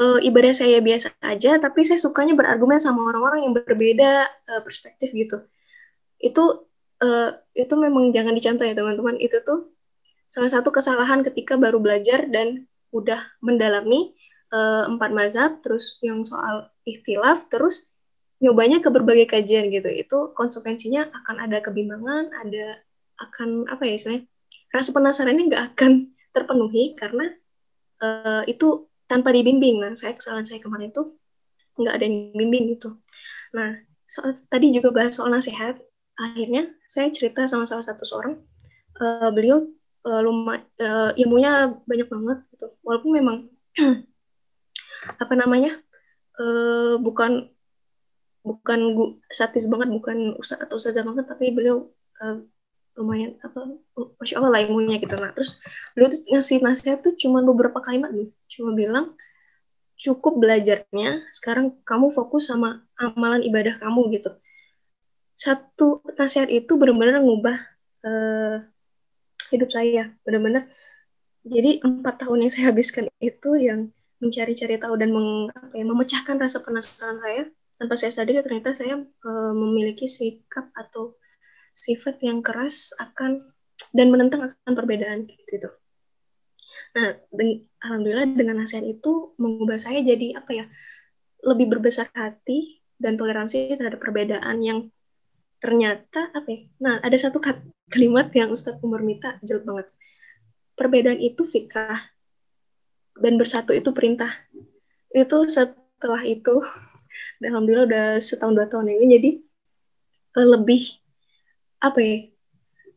uh, 0.00 0.18
ibadah 0.24 0.52
saya 0.56 0.80
biasa 0.80 1.14
aja 1.22 1.60
tapi 1.60 1.84
saya 1.84 2.00
sukanya 2.00 2.32
berargumen 2.32 2.80
sama 2.80 3.04
orang-orang 3.12 3.46
yang 3.46 3.54
berbeda 3.54 4.26
uh, 4.26 4.62
perspektif 4.64 5.12
gitu. 5.12 5.44
Itu 6.18 6.68
uh, 7.04 7.30
itu 7.52 7.74
memang 7.76 8.10
jangan 8.10 8.32
dicontoh 8.32 8.64
ya 8.64 8.74
teman-teman. 8.74 9.20
Itu 9.20 9.44
tuh 9.44 9.76
salah 10.28 10.48
satu 10.48 10.72
kesalahan 10.72 11.20
ketika 11.24 11.56
baru 11.56 11.78
belajar 11.80 12.28
dan 12.28 12.68
udah 12.88 13.20
mendalami 13.44 14.16
uh, 14.52 14.88
empat 14.88 15.10
mazhab, 15.12 15.60
terus 15.60 16.00
yang 16.00 16.24
soal 16.24 16.72
ikhtilaf, 16.88 17.52
terus 17.52 17.92
nyobanya 18.40 18.80
ke 18.80 18.88
berbagai 18.88 19.28
kajian 19.28 19.68
gitu. 19.68 19.88
Itu 19.92 20.32
konsekuensinya 20.32 21.12
akan 21.12 21.36
ada 21.44 21.60
kebimbangan, 21.60 22.32
ada 22.32 22.80
akan 23.18 23.66
apa 23.66 23.82
ya 23.82 23.98
istilahnya 23.98 24.24
rasa 24.70 24.90
penasarannya 24.94 25.44
nggak 25.50 25.64
akan 25.74 25.92
terpenuhi 26.34 26.94
karena 26.94 27.32
uh, 28.02 28.42
itu 28.46 28.88
tanpa 29.08 29.32
dibimbing. 29.32 29.80
Nah, 29.80 29.96
saya 29.96 30.12
kesalahan 30.14 30.44
saya 30.44 30.60
kemarin 30.60 30.92
itu 30.92 31.16
nggak 31.78 31.94
ada 31.94 32.04
yang 32.04 32.36
bimbing 32.36 32.76
gitu. 32.76 32.98
Nah, 33.54 33.80
soal 34.04 34.34
tadi 34.48 34.74
juga 34.74 34.92
bahas 34.92 35.16
soal 35.16 35.32
nasihat. 35.32 35.80
Akhirnya 36.18 36.74
saya 36.84 37.14
cerita 37.14 37.46
sama 37.46 37.62
salah 37.62 37.86
satu 37.86 38.02
seorang, 38.02 38.42
uh, 38.98 39.30
beliau 39.30 39.70
uh, 40.04 40.22
uh, 40.22 41.10
ilmunya 41.14 41.74
banyak 41.86 42.08
banget 42.08 42.38
gitu 42.54 42.66
walaupun 42.82 43.10
memang 43.14 43.36
apa 45.22 45.34
namanya 45.34 45.78
uh, 46.38 46.98
bukan 47.00 47.50
bukan 48.42 48.80
gu, 48.96 49.04
satis 49.28 49.68
banget 49.68 49.92
bukan 49.92 50.38
usah 50.38 50.62
atau 50.62 50.80
ustazah 50.80 51.04
banget 51.04 51.26
tapi 51.28 51.52
beliau 51.52 51.90
uh, 52.22 52.40
lumayan 52.98 53.38
apa 53.46 53.78
masya 54.18 54.42
allah 54.42 54.58
lah 54.58 54.60
ilmunya 54.66 54.98
gitu. 54.98 55.14
Nah 55.14 55.30
terus 55.30 55.62
beliau 55.94 56.10
tuh 56.10 56.20
ngasih 56.34 56.58
nasihat 56.66 56.98
tuh 56.98 57.14
cuma 57.14 57.38
beberapa 57.46 57.78
kalimat 57.78 58.10
nih 58.10 58.34
cuma 58.50 58.74
bilang 58.74 59.14
cukup 59.98 60.38
belajarnya 60.42 61.30
sekarang 61.30 61.78
kamu 61.86 62.10
fokus 62.10 62.50
sama 62.50 62.82
amalan 62.98 63.46
ibadah 63.46 63.78
kamu 63.78 64.18
gitu. 64.18 64.30
Satu 65.38 66.02
nasihat 66.18 66.50
itu 66.50 66.74
benar-benar 66.74 67.22
ngubah 67.22 67.56
uh, 68.02 68.56
hidup 69.54 69.70
saya. 69.70 70.10
Benar-benar 70.26 70.66
jadi 71.46 71.80
empat 71.80 72.26
tahun 72.26 72.44
yang 72.46 72.52
saya 72.52 72.64
habiskan 72.74 73.06
itu 73.22 73.50
yang 73.56 73.94
mencari-cari 74.18 74.76
tahu 74.76 74.94
dan 74.98 75.14
meng, 75.14 75.48
apa 75.54 75.74
ya, 75.74 75.84
memecahkan 75.86 76.36
rasa 76.36 76.58
penasaran 76.60 77.22
saya 77.22 77.42
tanpa 77.78 77.94
saya 77.94 78.10
sadari 78.10 78.42
ternyata 78.42 78.74
saya 78.74 78.98
e, 78.98 79.30
memiliki 79.54 80.10
sikap 80.10 80.74
atau 80.74 81.14
sifat 81.78 82.18
yang 82.26 82.42
keras 82.42 82.90
akan 82.98 83.54
dan 83.94 84.10
menentang 84.10 84.50
akan 84.50 84.72
perbedaan 84.74 85.30
gitu. 85.30 85.70
Nah, 86.98 87.14
alhamdulillah 87.84 88.26
dengan 88.34 88.64
nasihat 88.64 88.84
itu 88.84 89.36
mengubah 89.38 89.78
saya 89.78 90.02
jadi 90.02 90.40
apa 90.40 90.50
ya 90.50 90.64
lebih 91.46 91.78
berbesar 91.78 92.10
hati 92.16 92.82
dan 92.98 93.14
toleransi 93.14 93.78
terhadap 93.78 94.02
perbedaan 94.02 94.58
yang 94.60 94.78
ternyata 95.62 96.34
apa 96.34 96.48
ya? 96.50 96.60
Nah, 96.82 96.94
ada 96.98 97.14
satu 97.14 97.38
kalimat 97.88 98.30
yang 98.34 98.50
Ustadz 98.50 98.82
Umar 98.82 99.06
minta 99.06 99.38
jelek 99.46 99.64
banget. 99.66 99.86
Perbedaan 100.74 101.18
itu 101.22 101.42
fitrah 101.46 101.98
dan 103.18 103.34
bersatu 103.38 103.74
itu 103.74 103.90
perintah. 103.90 104.30
Itu 105.10 105.46
setelah 105.50 106.22
itu, 106.26 106.62
alhamdulillah 107.46 107.86
udah 107.86 108.06
setahun 108.18 108.54
dua 108.54 108.66
tahun 108.66 108.94
ini 108.98 109.04
jadi 109.18 109.30
uh, 110.38 110.48
lebih 110.58 110.98
apa 111.78 111.98
ya? 112.02 112.16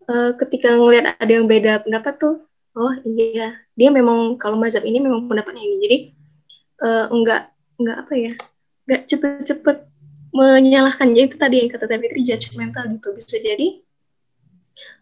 Uh, 0.09 0.31
ketika 0.35 0.75
ngelihat 0.75 1.15
ada 1.15 1.31
yang 1.31 1.47
beda 1.47 1.85
pendapat 1.85 2.17
tuh, 2.19 2.45
oh 2.75 2.93
iya 3.05 3.61
dia 3.77 3.89
memang 3.93 4.35
kalau 4.41 4.57
mazhab 4.57 4.83
ini 4.83 4.99
memang 4.99 5.29
pendapatnya 5.29 5.63
ini. 5.63 5.75
Jadi 5.81 5.97
uh, 6.83 7.05
enggak 7.13 7.53
enggak 7.77 7.97
apa 8.05 8.13
ya? 8.17 8.33
Enggak 8.85 9.01
cepet-cepet 9.07 9.77
menyalahkan 10.31 11.11
jadi 11.11 11.27
itu 11.27 11.37
tadi 11.37 11.55
yang 11.59 11.69
kata 11.69 11.85
Fitri 11.91 12.23
judgmental 12.23 12.87
gitu 12.87 13.07
bisa 13.11 13.35
jadi 13.35 13.67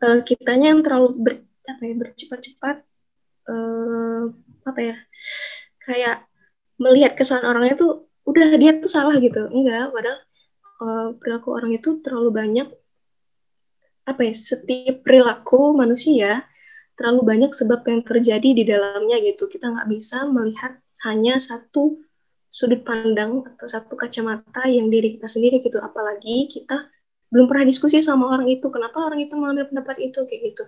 uh, 0.03 0.19
kitanya 0.25 0.73
yang 0.73 0.81
terlalu 0.81 1.13
ber, 1.21 1.33
apa 1.69 1.81
ya 1.85 1.93
bercepat-cepat 2.01 2.77
uh, 3.45 4.23
apa 4.65 4.79
ya 4.81 4.95
kayak 5.85 6.25
melihat 6.81 7.13
kesalahan 7.13 7.53
orangnya 7.53 7.75
tuh 7.77 8.09
udah 8.25 8.57
dia 8.57 8.77
tuh 8.81 8.89
salah 8.89 9.15
gitu 9.21 9.49
enggak 9.53 9.93
padahal 9.93 10.19
uh, 10.81 11.07
perilaku 11.17 11.49
orang 11.53 11.71
itu 11.77 12.01
terlalu 12.01 12.29
banyak 12.33 12.67
apa 14.09 14.25
ya 14.25 14.33
setiap 14.33 15.05
perilaku 15.05 15.77
manusia 15.77 16.49
terlalu 16.99 17.21
banyak 17.23 17.51
sebab 17.55 17.85
yang 17.87 18.01
terjadi 18.03 18.49
di 18.51 18.63
dalamnya 18.67 19.23
gitu. 19.23 19.47
Kita 19.47 19.71
nggak 19.71 19.87
bisa 19.87 20.27
melihat 20.27 20.75
hanya 21.07 21.39
satu 21.39 21.95
sudut 22.51 22.83
pandang 22.83 23.45
atau 23.55 23.67
satu 23.69 23.95
kacamata 23.95 24.67
yang 24.67 24.91
diri 24.91 25.15
kita 25.15 25.31
sendiri 25.31 25.63
gitu. 25.63 25.79
Apalagi 25.79 26.51
kita 26.51 26.91
belum 27.31 27.47
pernah 27.47 27.63
diskusi 27.63 28.03
sama 28.03 28.27
orang 28.27 28.51
itu. 28.51 28.67
Kenapa 28.67 28.99
orang 29.07 29.23
itu 29.23 29.37
mengambil 29.39 29.71
pendapat 29.71 30.11
itu 30.11 30.19
kayak 30.27 30.41
gitu. 30.51 30.63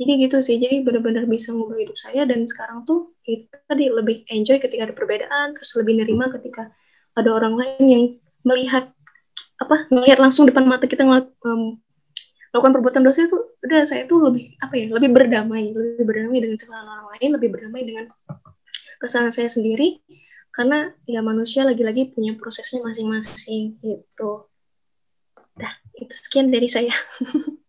Jadi 0.00 0.10
gitu 0.24 0.36
sih. 0.40 0.56
Jadi 0.56 0.80
benar-benar 0.80 1.28
bisa 1.28 1.52
mengubah 1.52 1.84
hidup 1.84 1.98
saya. 2.00 2.24
Dan 2.24 2.48
sekarang 2.48 2.88
tuh 2.88 3.12
itu 3.28 3.44
tadi 3.68 3.92
lebih 3.92 4.24
enjoy 4.32 4.56
ketika 4.56 4.88
ada 4.88 4.94
perbedaan 4.96 5.52
terus 5.52 5.76
lebih 5.76 6.00
nerima 6.00 6.32
ketika 6.32 6.72
ada 7.12 7.28
orang 7.28 7.60
lain 7.60 7.84
yang 7.84 8.04
melihat 8.46 8.88
apa 9.56 9.88
melihat 9.88 10.20
langsung 10.20 10.44
depan 10.44 10.68
mata 10.68 10.84
kita 10.84 11.04
melakukan 12.56 12.80
perbuatan 12.80 13.04
dosa 13.04 13.28
itu 13.28 13.36
udah 13.36 13.84
saya 13.84 14.08
tuh 14.08 14.32
lebih 14.32 14.56
apa 14.64 14.80
ya 14.80 14.88
lebih 14.88 15.12
berdamai 15.12 15.76
lebih 15.76 16.08
berdamai 16.08 16.40
dengan 16.40 16.56
kesalahan 16.56 16.88
orang 16.88 17.08
lain 17.12 17.30
lebih 17.36 17.48
berdamai 17.52 17.82
dengan 17.84 18.04
kesalahan 18.96 19.28
saya 19.28 19.52
sendiri 19.52 20.00
karena 20.56 20.88
ya 21.04 21.20
manusia 21.20 21.68
lagi-lagi 21.68 22.16
punya 22.16 22.32
prosesnya 22.32 22.80
masing-masing 22.80 23.76
gitu. 23.84 24.48
Dah, 25.52 25.76
itu 26.00 26.12
sekian 26.16 26.48
dari 26.48 26.66
saya. 26.66 26.96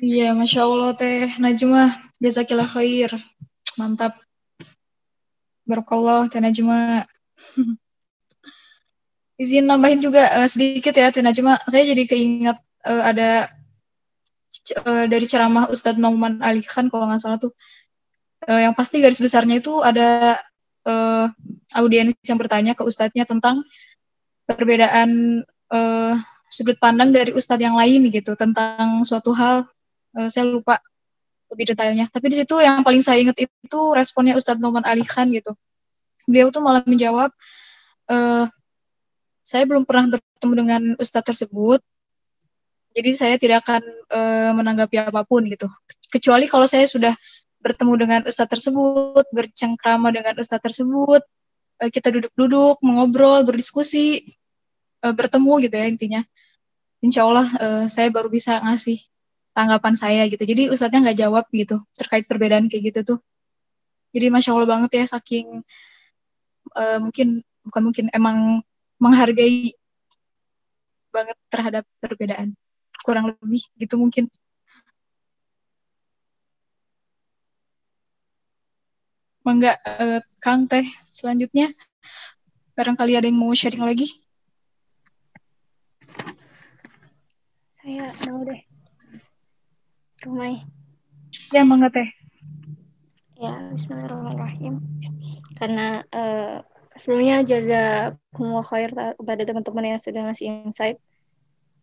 Iya, 0.00 0.32
Masya 0.32 0.64
Allah 0.64 0.96
Teh 0.96 1.28
Najma, 1.36 1.92
jazakillah 2.24 2.64
khair. 2.64 3.12
Mantap. 3.76 4.16
Barakallah 5.68 6.24
Teh 6.32 6.40
Najma. 6.40 7.04
Izin 9.44 9.68
nambahin 9.68 10.00
juga 10.00 10.24
uh, 10.40 10.48
sedikit 10.48 10.96
ya 10.96 11.12
Teh 11.12 11.20
Najma. 11.20 11.60
Saya 11.68 11.92
jadi 11.92 12.08
keingat 12.08 12.56
uh, 12.88 13.12
ada 13.12 13.52
uh, 14.84 15.06
dari 15.06 15.26
ceramah 15.26 15.70
Ustadz 15.70 16.00
Nauman 16.00 16.42
Ali 16.42 16.62
Khan 16.64 16.90
kalau 16.90 17.08
nggak 17.08 17.20
salah 17.22 17.38
tuh. 17.38 17.52
Uh, 18.48 18.64
yang 18.64 18.72
pasti 18.72 19.04
garis 19.04 19.20
besarnya 19.20 19.60
itu 19.60 19.84
ada 19.84 20.40
uh, 20.88 21.28
audiens 21.76 22.16
yang 22.24 22.40
bertanya 22.40 22.72
ke 22.72 22.80
ustadznya 22.80 23.28
tentang 23.28 23.60
perbedaan 24.48 25.42
uh, 25.68 26.16
sudut 26.48 26.80
pandang 26.80 27.12
dari 27.12 27.36
ustadz 27.36 27.60
yang 27.60 27.76
lain 27.76 28.08
gitu 28.08 28.32
tentang 28.40 29.04
suatu 29.04 29.36
hal 29.36 29.68
uh, 30.16 30.28
saya 30.32 30.48
lupa 30.48 30.80
lebih 31.52 31.76
detailnya 31.76 32.08
tapi 32.08 32.32
di 32.32 32.40
situ 32.40 32.64
yang 32.64 32.80
paling 32.80 33.04
saya 33.04 33.20
ingat 33.20 33.36
itu 33.44 33.80
responnya 33.92 34.40
Ustadz 34.40 34.56
Noman 34.56 34.88
Ali 34.88 35.04
Khan 35.04 35.28
gitu 35.36 35.52
beliau 36.24 36.48
tuh 36.48 36.64
malah 36.64 36.80
menjawab 36.88 37.28
uh, 38.08 38.48
saya 39.50 39.66
belum 39.66 39.82
pernah 39.82 40.14
bertemu 40.14 40.54
dengan 40.54 40.82
ustadz 41.02 41.26
tersebut. 41.26 41.82
Jadi 42.90 43.10
saya 43.14 43.34
tidak 43.38 43.62
akan 43.66 43.82
uh, 44.10 44.50
menanggapi 44.58 44.98
apa 44.98 45.22
pun 45.22 45.46
gitu. 45.46 45.70
Kecuali 46.10 46.50
kalau 46.50 46.66
saya 46.66 46.90
sudah 46.90 47.14
bertemu 47.62 47.92
dengan 47.94 48.20
ustadz 48.26 48.50
tersebut, 48.50 49.24
bercengkrama 49.30 50.10
dengan 50.10 50.34
ustadz 50.34 50.64
tersebut, 50.64 51.22
uh, 51.80 51.90
kita 51.90 52.10
duduk-duduk, 52.10 52.82
mengobrol, 52.82 53.46
berdiskusi, 53.46 54.34
uh, 55.06 55.14
bertemu 55.14 55.52
gitu 55.70 55.74
ya 55.78 55.86
intinya. 55.86 56.22
Insya 57.00 57.24
Allah 57.24 57.46
uh, 57.62 57.84
saya 57.86 58.10
baru 58.10 58.28
bisa 58.28 58.58
ngasih 58.60 59.00
tanggapan 59.54 59.94
saya 59.94 60.22
gitu. 60.26 60.42
Jadi 60.42 60.68
ustadznya 60.68 61.10
nggak 61.10 61.18
jawab 61.18 61.44
gitu 61.54 61.80
terkait 61.96 62.26
perbedaan 62.26 62.66
kayak 62.66 62.92
gitu 62.92 63.00
tuh. 63.16 63.18
Jadi 64.10 64.26
masya 64.28 64.50
Allah 64.52 64.68
banget 64.68 64.90
ya 64.98 65.04
saking 65.06 65.62
uh, 66.74 66.98
mungkin 66.98 67.46
bukan 67.62 67.82
mungkin 67.86 68.06
emang 68.10 68.60
menghargai 69.00 69.72
banget 71.10 71.38
terhadap 71.50 71.84
perbedaan 71.98 72.54
kurang 73.04 73.32
lebih 73.32 73.62
gitu 73.80 73.96
mungkin. 73.96 74.28
Mangga 79.40 79.72
uh, 79.88 80.20
Kang 80.36 80.68
Teh 80.68 80.84
selanjutnya. 81.08 81.72
Barangkali 82.76 83.16
ada 83.16 83.26
yang 83.28 83.40
mau 83.40 83.52
sharing 83.56 83.82
lagi? 83.82 84.08
Saya 87.80 88.12
mau 88.28 88.44
deh. 88.44 88.60
Rumai. 90.22 90.60
Ya 91.50 91.64
Mangga 91.64 91.88
Teh. 91.88 92.08
Ya 93.40 93.56
Bismillahirrahmanirrahim. 93.72 94.76
Karena 95.56 96.04
uh, 96.12 96.60
sebelumnya 97.00 97.40
jazakumullah 97.40 98.64
khair 98.68 98.92
kepada 98.92 99.42
teman-teman 99.48 99.96
yang 99.96 100.00
sudah 100.00 100.28
ngasih 100.28 100.68
insight 100.68 101.00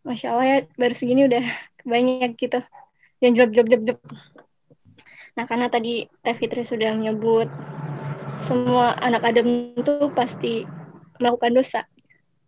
Masya 0.08 0.28
Allah 0.32 0.46
ya 0.48 0.58
baru 0.80 0.96
segini 0.96 1.28
udah 1.28 1.44
banyak 1.84 2.40
gitu 2.40 2.64
yang 3.20 3.36
job 3.36 3.52
job 3.52 3.68
job 3.68 3.84
job 3.84 4.00
Nah, 5.38 5.46
karena 5.46 5.70
tadi 5.70 6.10
Teh 6.26 6.34
Fitri 6.34 6.66
sudah 6.66 6.98
menyebut 6.98 7.46
semua 8.42 8.98
anak 8.98 9.22
Adam 9.22 9.78
itu 9.78 10.10
pasti 10.18 10.66
melakukan 11.22 11.54
dosa. 11.54 11.86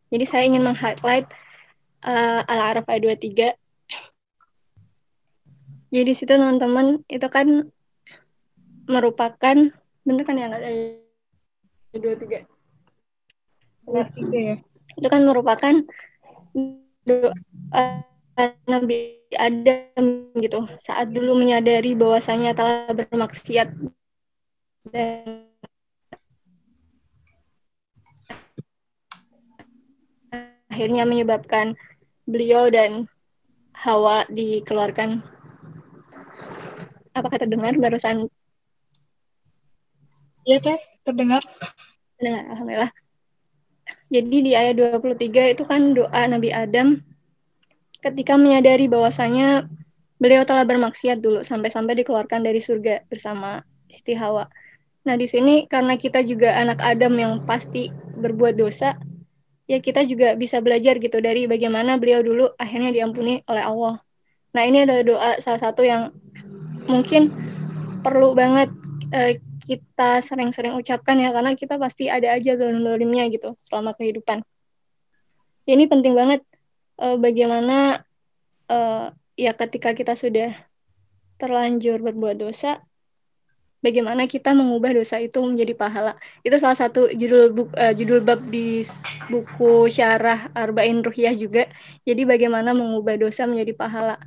Jadi 0.10 0.26
saya 0.26 0.50
ingin 0.50 0.66
meng-highlight 0.66 1.30
uh, 2.02 2.42
Al-Araf 2.50 2.90
ayat 2.90 3.22
23. 3.22 3.54
Jadi 5.94 6.02
di 6.02 6.14
situ 6.18 6.34
teman-teman 6.34 7.06
itu 7.06 7.30
kan 7.30 7.70
merupakan 8.90 9.58
bener 10.02 10.24
kan 10.26 10.38
yang 10.38 10.50
ada 10.50 10.66
dua 11.94 12.18
tiga 12.18 12.42
dua 13.86 14.02
tiga 14.14 14.38
ya 14.38 14.56
itu 14.98 15.08
kan 15.10 15.22
merupakan 15.22 15.86
doa 17.08 18.04
Nabi 18.68 19.20
Adam 19.36 20.32
gitu. 20.40 20.64
Saat 20.80 21.12
dulu 21.12 21.36
menyadari 21.36 21.94
bahwasanya 21.96 22.56
telah 22.56 22.88
bermaksiat 22.96 23.76
dan 24.90 25.44
akhirnya 30.72 31.04
menyebabkan 31.04 31.76
beliau 32.24 32.72
dan 32.72 33.12
Hawa 33.76 34.28
dikeluarkan. 34.32 35.24
Apakah 37.16 37.38
terdengar 37.40 37.76
barusan? 37.76 38.28
Iya 40.48 40.58
teh. 40.64 40.80
Terdengar. 41.04 41.44
Terdengar 42.16 42.44
alhamdulillah 42.56 42.92
jadi 44.10 44.38
di 44.42 44.52
ayat 44.58 44.82
23 44.82 45.54
itu 45.54 45.64
kan 45.70 45.94
doa 45.94 46.22
Nabi 46.26 46.50
Adam 46.50 46.98
ketika 48.02 48.42
menyadari 48.42 48.90
bahwasanya 48.90 49.70
beliau 50.18 50.42
telah 50.44 50.66
bermaksiat 50.66 51.22
dulu 51.22 51.46
sampai-sampai 51.46 52.02
dikeluarkan 52.02 52.42
dari 52.42 52.58
surga 52.58 53.06
bersama 53.06 53.62
Siti 53.86 54.18
Hawa. 54.18 54.50
Nah, 55.06 55.16
di 55.16 55.30
sini 55.30 55.70
karena 55.70 55.96
kita 55.96 56.26
juga 56.26 56.58
anak 56.60 56.84
Adam 56.84 57.16
yang 57.16 57.34
pasti 57.48 57.94
berbuat 57.94 58.60
dosa, 58.60 59.00
ya 59.70 59.80
kita 59.80 60.04
juga 60.10 60.36
bisa 60.36 60.60
belajar 60.60 61.00
gitu 61.00 61.24
dari 61.24 61.48
bagaimana 61.48 61.96
beliau 61.96 62.20
dulu 62.26 62.46
akhirnya 62.60 62.92
diampuni 62.92 63.46
oleh 63.48 63.64
Allah. 63.64 63.96
Nah, 64.58 64.64
ini 64.66 64.84
adalah 64.84 65.04
doa 65.06 65.32
salah 65.40 65.62
satu 65.62 65.86
yang 65.86 66.12
mungkin 66.90 67.32
perlu 68.02 68.34
banget 68.34 68.74
uh, 69.14 69.38
kita 69.70 70.26
sering-sering 70.26 70.74
ucapkan 70.74 71.14
ya 71.22 71.30
karena 71.30 71.54
kita 71.54 71.78
pasti 71.78 72.10
ada 72.10 72.34
aja 72.34 72.58
dolim-dolimnya 72.58 73.30
gitu 73.30 73.54
selama 73.62 73.94
kehidupan. 73.94 74.42
Ya, 75.70 75.78
ini 75.78 75.86
penting 75.86 76.18
banget 76.18 76.42
uh, 76.98 77.22
bagaimana 77.22 78.02
uh, 78.66 79.14
ya 79.38 79.54
ketika 79.54 79.94
kita 79.94 80.18
sudah 80.18 80.50
terlanjur 81.38 82.02
berbuat 82.02 82.42
dosa, 82.42 82.82
bagaimana 83.86 84.26
kita 84.26 84.58
mengubah 84.58 84.98
dosa 84.98 85.22
itu 85.22 85.38
menjadi 85.46 85.78
pahala. 85.78 86.18
Itu 86.42 86.58
salah 86.58 86.74
satu 86.74 87.14
judul 87.14 87.54
buku, 87.54 87.72
uh, 87.78 87.94
judul 87.94 88.26
bab 88.26 88.42
di 88.50 88.82
buku 89.30 89.86
Syarah 89.94 90.50
Arba'in 90.58 91.06
Ruhiyah 91.06 91.38
juga. 91.38 91.70
Jadi 92.04 92.26
bagaimana 92.26 92.74
mengubah 92.74 93.22
dosa 93.22 93.46
menjadi 93.46 93.78
pahala. 93.78 94.18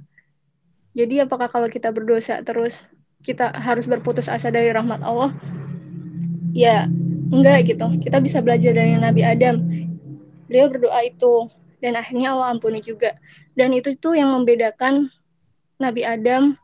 Jadi 0.94 1.24
apakah 1.24 1.50
kalau 1.50 1.66
kita 1.66 1.90
berdosa 1.90 2.38
terus 2.46 2.86
kita 3.22 3.54
harus 3.54 3.86
berputus 3.86 4.26
asa 4.26 4.50
dari 4.50 4.70
rahmat 4.74 5.00
Allah? 5.00 5.30
Ya, 6.52 6.90
enggak 7.32 7.70
gitu. 7.70 7.86
Kita 8.02 8.18
bisa 8.20 8.42
belajar 8.42 8.76
dari 8.76 8.98
Nabi 8.98 9.22
Adam. 9.24 9.62
Beliau 10.50 10.68
berdoa 10.68 11.00
itu 11.06 11.48
dan 11.80 11.96
akhirnya 11.96 12.34
Allah 12.36 12.52
ampuni 12.52 12.84
juga. 12.84 13.16
Dan 13.56 13.72
itu 13.72 13.94
tuh 13.96 14.18
yang 14.18 14.34
membedakan 14.34 15.08
Nabi 15.80 16.02
Adam 16.04 16.58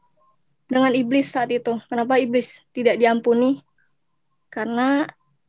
dengan 0.68 0.92
iblis 0.92 1.32
saat 1.32 1.48
itu. 1.48 1.80
Kenapa 1.88 2.20
iblis 2.20 2.62
tidak 2.76 3.00
diampuni? 3.00 3.64
Karena 4.52 5.08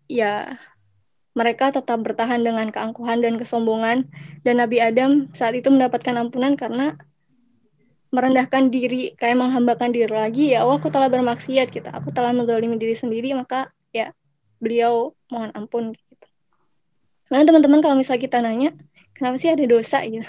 ya 0.10 0.58
mereka 1.38 1.72
tetap 1.72 2.02
bertahan 2.02 2.42
dengan 2.42 2.68
keangkuhan 2.74 3.22
dan 3.22 3.38
kesombongan 3.38 4.10
dan 4.44 4.56
Nabi 4.60 4.82
Adam 4.82 5.30
saat 5.32 5.56
itu 5.56 5.70
mendapatkan 5.70 6.18
ampunan 6.18 6.58
karena 6.58 6.98
merendahkan 8.10 8.74
diri 8.74 9.14
kayak 9.14 9.38
menghambakan 9.38 9.94
diri 9.94 10.10
lagi 10.10 10.58
ya 10.58 10.66
Allah 10.66 10.82
aku 10.82 10.90
telah 10.90 11.10
bermaksiat 11.10 11.70
gitu. 11.70 11.90
Aku 11.90 12.10
telah 12.10 12.34
menzalimi 12.34 12.78
diri 12.82 12.98
sendiri 12.98 13.34
maka 13.38 13.70
ya 13.94 14.14
beliau 14.58 15.14
mohon 15.30 15.54
ampun 15.54 15.94
gitu. 15.94 16.28
Nah 17.30 17.46
teman-teman 17.46 17.80
kalau 17.86 17.96
misalnya 17.96 18.22
kita 18.26 18.38
nanya 18.42 18.74
kenapa 19.14 19.38
sih 19.38 19.54
ada 19.54 19.64
dosa 19.70 20.02
gitu? 20.06 20.26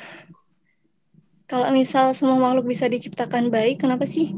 Kalau 1.48 1.66
misal 1.74 2.14
semua 2.14 2.38
makhluk 2.38 2.68
bisa 2.68 2.86
diciptakan 2.86 3.50
baik 3.50 3.82
kenapa 3.82 4.06
sih 4.06 4.30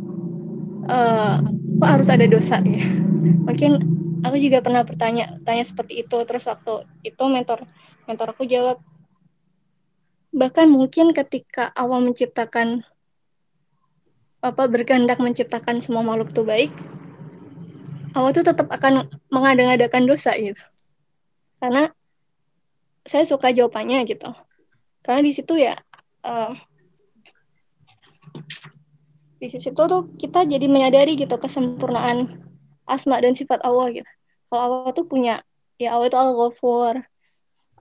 uh, 0.89 1.43
kok 1.83 1.91
harus 1.91 2.09
ada 2.09 2.25
dosa 2.31 2.63
ya? 2.63 2.81
Mungkin 3.49 3.83
aku 4.23 4.39
juga 4.39 4.63
pernah 4.63 4.87
bertanya 4.87 5.37
tanya 5.43 5.67
seperti 5.67 6.07
itu 6.07 6.17
terus 6.25 6.47
waktu 6.47 6.87
itu 7.03 7.23
mentor 7.27 7.67
mentor 8.07 8.35
aku 8.35 8.47
jawab 8.47 8.79
bahkan 10.33 10.71
mungkin 10.71 11.13
ketika 11.13 11.69
awal 11.77 12.01
menciptakan 12.01 12.87
apa 14.43 14.67
berkehendak 14.67 15.23
menciptakan 15.23 15.79
semua 15.79 16.03
makhluk 16.03 16.35
itu 16.35 16.43
baik 16.43 16.73
awal 18.13 18.35
tuh 18.37 18.45
tetap 18.45 18.69
akan 18.69 19.09
mengada-ngadakan 19.33 20.05
dosa 20.05 20.37
gitu. 20.37 20.61
Karena 21.61 21.89
saya 23.09 23.25
suka 23.25 23.51
jawabannya 23.51 24.05
gitu. 24.05 24.29
Karena 25.03 25.21
di 25.25 25.33
situ 25.33 25.59
ya 25.59 25.75
uh, 26.27 26.53
di 29.43 29.49
situ 29.51 29.75
tuh 29.75 30.03
kita 30.21 30.47
jadi 30.47 30.67
menyadari 30.71 31.19
gitu 31.19 31.35
kesempurnaan 31.35 32.47
asma 32.87 33.19
dan 33.19 33.35
sifat 33.35 33.65
Allah 33.65 33.91
gitu. 33.91 34.11
Kalau 34.53 34.63
Allah 34.85 34.93
tuh 34.95 35.07
punya 35.09 35.41
ya 35.81 35.97
Allah 35.97 36.13
itu 36.13 36.19
al-ghafur 36.19 36.95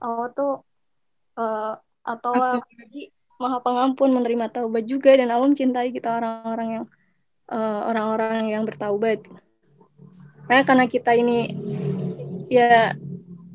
Allah 0.02 0.26
tuh 0.34 0.66
uh, 1.38 1.78
atau 2.02 2.32
lagi 2.34 3.14
maha 3.42 3.58
pengampun 3.58 4.14
menerima 4.14 4.54
taubat 4.54 4.86
juga 4.86 5.18
dan 5.18 5.34
Allah 5.34 5.50
mencintai 5.50 5.90
kita 5.90 6.22
orang-orang 6.22 6.68
yang 6.70 6.84
uh, 7.50 7.90
orang-orang 7.90 8.54
yang 8.54 8.62
bertaubat. 8.62 9.26
Nah, 10.46 10.62
karena 10.62 10.86
kita 10.86 11.18
ini 11.18 11.50
ya 12.46 12.94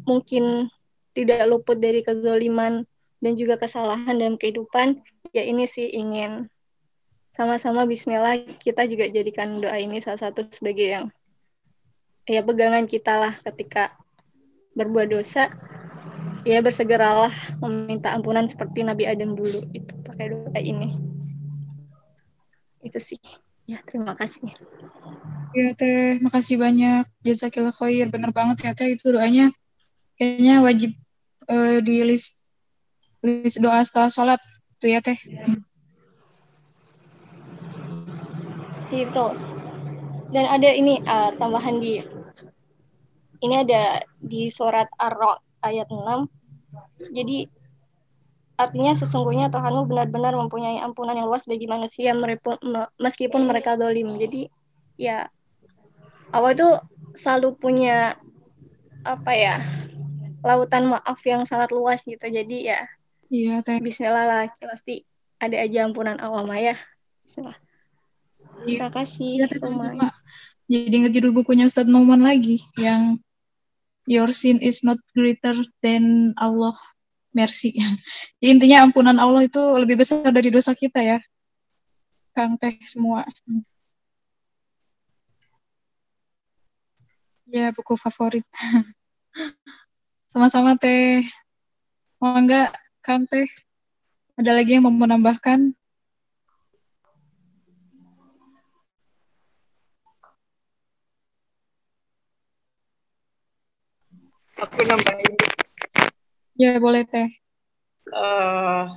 mungkin 0.03 0.67
tidak 1.15 1.47
luput 1.47 1.79
dari 1.79 2.03
kezoliman 2.03 2.83
dan 3.23 3.33
juga 3.33 3.55
kesalahan 3.55 4.19
dalam 4.19 4.35
kehidupan, 4.35 5.01
ya 5.31 5.41
ini 5.47 5.65
sih 5.65 5.87
ingin 5.89 6.51
sama-sama 7.37 7.85
bismillah 7.85 8.57
kita 8.57 8.89
juga 8.89 9.05
jadikan 9.07 9.61
doa 9.61 9.77
ini 9.77 10.01
salah 10.01 10.29
satu 10.29 10.49
sebagai 10.49 10.89
yang 10.89 11.05
ya 12.25 12.41
pegangan 12.41 12.89
kita 12.89 13.13
lah 13.13 13.33
ketika 13.45 13.93
berbuat 14.73 15.13
dosa 15.13 15.53
ya 16.43 16.59
bersegeralah 16.61 17.33
meminta 17.63 18.13
ampunan 18.13 18.45
seperti 18.45 18.83
Nabi 18.83 19.07
Adam 19.07 19.33
dulu. 19.33 19.65
Itu 19.73 19.93
pakai 20.03 20.33
doa 20.33 20.59
ini. 20.59 20.99
Itu 22.83 22.99
sih. 23.01 23.21
Ya 23.67 23.81
terima 23.83 24.13
kasih. 24.13 24.53
Ya 25.55 25.73
teh 25.73 26.19
makasih 26.19 26.59
banyak. 26.59 27.07
Jazakillah 27.23 27.73
khair. 27.73 28.11
Bener 28.11 28.35
banget 28.35 28.67
ya 28.67 28.71
teh. 28.75 28.93
Itu 28.93 29.15
doanya 29.15 29.49
kayaknya 30.19 30.61
wajib 30.61 30.91
uh, 31.47 31.79
di 31.81 32.03
list 32.03 32.53
tulis 33.23 33.55
doa 33.57 33.81
setelah 33.83 34.11
sholat. 34.11 34.41
Tuh 34.77 34.91
ya 34.91 34.99
teh. 35.01 35.17
Iya 38.91 39.03
betul. 39.11 39.31
Dan 40.31 40.45
ada 40.47 40.69
ini 40.71 40.99
uh, 41.07 41.31
tambahan 41.39 41.79
di 41.79 42.03
ini 43.43 43.55
ada 43.63 44.01
di 44.19 44.49
surat 44.49 44.89
Ar-Ra'd 44.97 45.46
ayat 45.63 45.87
6. 45.89 46.27
Jadi 47.13 47.49
artinya 48.57 48.97
sesungguhnya 48.97 49.53
Tuhanmu 49.53 49.85
benar-benar 49.85 50.33
mempunyai 50.33 50.81
ampunan 50.81 51.13
yang 51.13 51.29
luas 51.29 51.45
bagi 51.45 51.69
manusia 51.69 52.17
meskipun 52.97 53.41
mereka 53.45 53.77
dolim. 53.77 54.17
Jadi 54.17 54.49
ya 54.97 55.29
Allah 56.33 56.51
itu 56.57 56.69
selalu 57.13 57.55
punya 57.57 58.17
apa 59.05 59.31
ya 59.31 59.55
lautan 60.43 60.89
maaf 60.91 61.21
yang 61.23 61.45
sangat 61.45 61.69
luas 61.69 62.01
gitu. 62.03 62.25
Jadi 62.25 62.69
ya 62.69 62.81
iya 63.29 63.61
teh. 63.61 63.77
Bismillah 63.77 64.25
lah 64.25 64.41
pasti 64.57 65.05
ada 65.37 65.57
aja 65.61 65.85
ampunan 65.85 66.17
Allah 66.17 66.73
ya. 66.73 66.75
Bismillah. 67.23 67.57
Terima 68.65 68.89
kasih. 68.89 69.45
Ya, 70.67 70.81
jadi 70.83 71.07
judul 71.13 71.31
bukunya 71.31 71.63
Ustadz 71.63 71.87
Noman 71.87 72.25
lagi 72.25 72.59
yang 72.75 73.21
Your 74.07 74.31
sin 74.31 74.63
is 74.63 74.87
not 74.87 74.95
greater 75.11 75.53
than 75.83 76.31
Allah 76.39 76.79
mercy. 77.35 77.77
Jadi 78.41 78.47
intinya 78.49 78.87
ampunan 78.89 79.19
Allah 79.21 79.45
itu 79.45 79.61
lebih 79.77 80.01
besar 80.01 80.25
dari 80.33 80.49
dosa 80.49 80.73
kita 80.73 81.03
ya. 81.03 81.19
Kang 82.33 82.57
Teh 82.57 82.81
semua. 82.87 83.27
Ya, 87.45 87.69
buku 87.75 87.93
favorit. 87.99 88.47
Sama-sama 90.33 90.73
Teh. 90.79 91.21
Mau 92.17 92.33
enggak 92.33 92.73
Kang 93.05 93.29
Teh? 93.29 93.45
Ada 94.39 94.57
lagi 94.57 94.79
yang 94.79 94.89
mau 94.89 94.95
menambahkan? 94.95 95.76
Aku 104.57 104.79
nambahin 104.89 105.33
ya 106.57 106.81
boleh 106.81 107.05
teh 107.05 107.29
uh, 108.09 108.89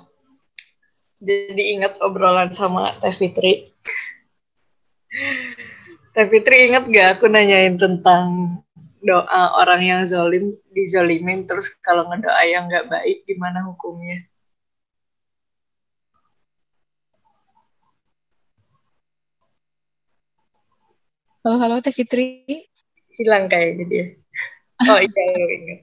jadi 1.21 1.63
ingat 1.77 2.01
obrolan 2.01 2.49
sama 2.57 2.97
Teh 2.97 3.13
Fitri 3.13 3.69
Teh 6.17 6.27
Fitri 6.33 6.73
ingat 6.73 6.89
gak 6.89 7.09
aku 7.21 7.29
nanyain 7.29 7.77
tentang 7.77 8.57
doa 9.05 9.43
orang 9.61 9.81
yang 9.85 10.01
zolim 10.09 10.57
dizolimin 10.73 11.45
terus 11.45 11.73
kalau 11.85 12.09
ngedoa 12.09 12.43
yang 12.49 12.69
nggak 12.69 12.89
baik 12.89 13.25
gimana 13.29 13.65
hukumnya 13.65 14.25
Halo, 21.41 21.57
halo 21.57 21.77
Teh 21.81 21.89
Fitri. 21.89 22.45
Hilang 23.17 23.49
kayaknya 23.49 23.85
dia. 23.89 24.20
Oh 24.89 24.97
iya, 24.97 25.23
iya 25.37 25.47
ingat. 25.61 25.81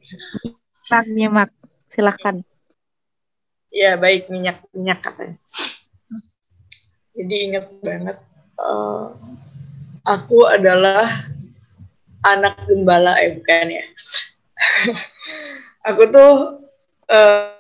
Mak, 0.90 1.06
nyimak. 1.14 1.50
Silahkan. 1.92 2.42
Ya 3.70 3.94
baik, 4.00 4.32
minyak-minyak 4.32 5.00
katanya. 5.06 5.38
Jadi 7.14 7.36
ingat 7.50 7.66
banget. 7.86 8.18
Uh, 8.58 9.14
aku 10.02 10.50
adalah 10.50 11.06
anak 12.26 12.58
gembala, 12.66 13.22
eh 13.22 13.38
bukan 13.38 13.78
ya. 13.78 13.86
aku 15.90 16.04
tuh 16.10 16.34
uh, 17.14 17.57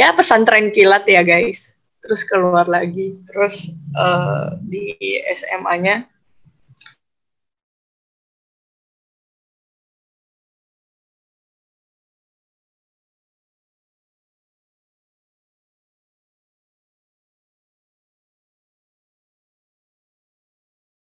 ya 0.00 0.16
pesantren 0.16 0.72
kilat 0.72 1.04
ya 1.04 1.20
guys. 1.20 1.76
Terus 2.00 2.24
keluar 2.24 2.64
lagi. 2.64 3.20
Terus 3.28 3.76
uh, 3.92 4.56
di 4.64 4.96
SMA-nya 5.36 6.08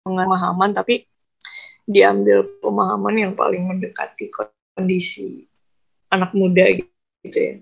pemahaman 0.03 0.75
tapi 0.75 1.07
diambil 1.87 2.43
pemahaman 2.59 3.15
yang 3.15 3.33
paling 3.39 3.63
mendekati 3.71 4.27
kondisi 4.35 5.47
anak 6.11 6.35
muda 6.35 6.67
gitu 7.23 7.39
ya 7.39 7.55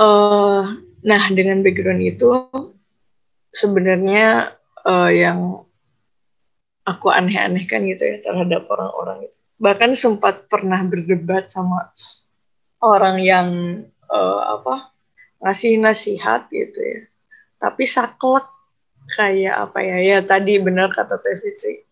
Uh, 0.00 0.80
nah, 1.04 1.22
dengan 1.28 1.60
background 1.60 2.00
itu 2.00 2.48
sebenarnya 3.52 4.56
uh, 4.88 5.12
yang 5.12 5.60
aku 6.88 7.12
aneh-anehkan 7.12 7.84
gitu 7.84 8.02
ya 8.08 8.16
terhadap 8.24 8.64
orang-orang 8.72 9.28
itu. 9.28 9.38
Bahkan 9.60 9.92
sempat 9.92 10.48
pernah 10.48 10.80
berdebat 10.88 11.52
sama 11.52 11.92
orang 12.80 13.20
yang 13.20 13.48
uh, 14.08 14.56
apa 14.56 14.88
ngasih 15.44 15.76
nasihat 15.76 16.48
gitu 16.48 16.80
ya. 16.80 17.00
Tapi 17.60 17.84
saklek 17.84 18.48
kayak 19.12 19.68
apa 19.68 19.78
ya? 19.84 19.96
Ya 20.00 20.18
tadi 20.24 20.56
benar 20.56 20.88
kata 20.96 21.20
Teh. 21.20 21.84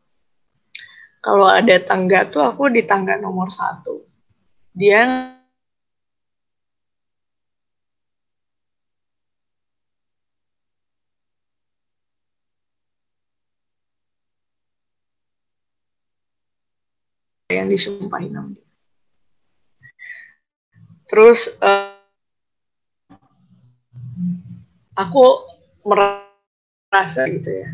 Kalau 1.20 1.44
ada 1.44 1.76
tangga 1.84 2.24
tuh 2.24 2.40
aku 2.40 2.72
di 2.72 2.88
tangga 2.88 3.20
nomor 3.20 3.52
satu. 3.52 4.00
Dia 4.72 5.36
yang 17.48 17.72
disumpahin 17.72 18.36
sama 18.36 18.52
dia. 18.52 18.68
Terus 21.08 21.56
uh, 21.64 21.96
aku 24.92 25.24
merasa 25.80 27.24
gitu 27.32 27.48
ya. 27.48 27.68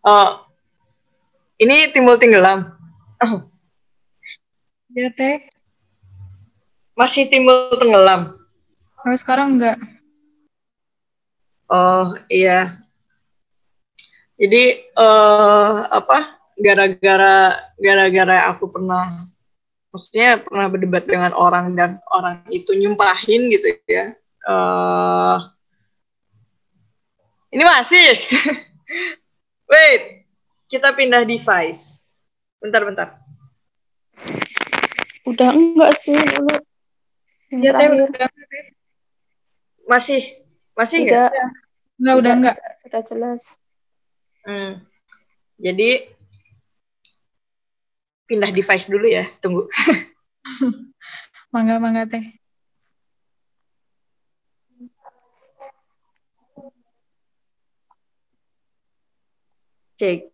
Uh, 0.00 0.40
ini 1.60 1.92
timbul 1.92 2.16
tenggelam. 2.16 2.72
Oh. 3.20 3.44
Ya 4.88 5.12
teh. 5.12 5.44
Masih 6.96 7.28
timbul 7.28 7.76
tenggelam. 7.76 8.34
Oh 9.04 9.12
sekarang 9.12 9.60
enggak. 9.60 9.76
Oh 11.68 12.16
iya, 12.32 12.87
jadi 14.38 14.86
uh, 14.94 15.84
apa 15.90 16.38
gara-gara 16.58 17.58
gara-gara 17.78 18.36
aku 18.54 18.70
pernah 18.70 19.28
maksudnya 19.90 20.38
pernah 20.40 20.66
berdebat 20.70 21.04
dengan 21.04 21.34
orang 21.34 21.74
dan 21.74 21.98
orang 22.14 22.46
itu 22.50 22.72
nyumpahin 22.78 23.50
gitu 23.50 23.74
ya 23.90 24.14
uh, 24.46 25.38
ini 27.48 27.64
masih. 27.64 28.08
Wait 29.72 30.28
kita 30.68 30.92
pindah 30.92 31.24
device. 31.24 32.04
Bentar 32.60 32.84
bentar. 32.84 33.08
Udah 35.24 35.52
enggak 35.52 35.92
sih 36.00 36.16
dulu 36.16 36.52
ya 37.48 37.72
udah 37.72 38.28
masih 39.88 40.20
masih 40.76 41.08
enggak? 41.08 41.32
Enggak 41.96 42.16
udah 42.20 42.32
enggak. 42.36 42.56
sudah 42.84 43.02
jelas 43.04 43.42
Hmm. 44.48 44.80
Jadi 45.60 46.08
pindah 48.24 48.48
device 48.48 48.88
dulu 48.88 49.04
ya, 49.04 49.28
tunggu. 49.44 49.68
mangga 51.52 51.76
mangga 51.76 52.08
teh. 52.08 52.24
Cek. 60.00 60.32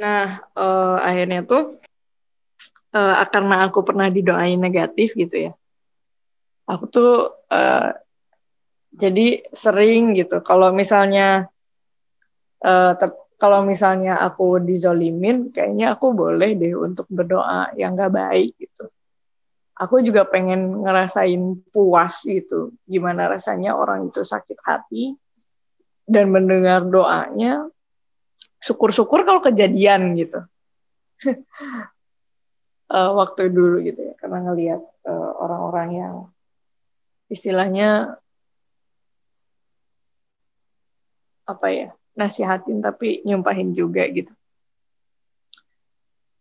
Nah, 0.00 0.42
uh, 0.56 0.96
akhirnya 0.98 1.46
tuh 1.46 1.78
uh, 2.96 3.14
karena 3.30 3.70
aku 3.70 3.86
pernah 3.86 4.10
didoain 4.10 4.58
negatif 4.58 5.14
gitu 5.14 5.50
ya. 5.50 5.52
Aku 6.66 6.90
tuh 6.90 7.38
uh, 7.52 7.94
jadi 8.90 9.46
sering 9.54 10.18
gitu. 10.18 10.42
Kalau 10.42 10.74
misalnya 10.74 11.46
uh, 12.64 12.92
kalau 13.40 13.64
misalnya 13.64 14.20
aku 14.20 14.60
dizolimin 14.60 15.48
kayaknya 15.48 15.96
aku 15.96 16.12
boleh 16.12 16.58
deh 16.58 16.76
untuk 16.76 17.08
berdoa 17.08 17.72
yang 17.78 17.96
gak 17.96 18.12
baik 18.12 18.52
gitu. 18.60 18.90
Aku 19.80 20.04
juga 20.04 20.28
pengen 20.28 20.84
ngerasain 20.84 21.40
puas 21.72 22.20
gitu. 22.28 22.76
Gimana 22.84 23.32
rasanya 23.32 23.72
orang 23.72 24.12
itu 24.12 24.20
sakit 24.20 24.60
hati 24.60 25.16
dan 26.04 26.28
mendengar 26.28 26.84
doanya 26.84 27.64
syukur-syukur 28.60 29.24
kalau 29.24 29.40
kejadian 29.40 30.12
gitu. 30.20 30.44
Uh, 32.92 33.12
waktu 33.20 33.48
dulu 33.48 33.80
gitu 33.80 34.00
ya 34.04 34.14
karena 34.20 34.40
ngelihat 34.44 34.80
uh, 35.04 35.32
orang-orang 35.36 35.88
yang 35.96 36.14
istilahnya 37.28 38.20
apa 41.50 41.66
ya 41.70 41.88
nasihatin 42.14 42.78
tapi 42.78 43.22
nyumpahin 43.26 43.74
juga 43.74 44.06
gitu. 44.10 44.30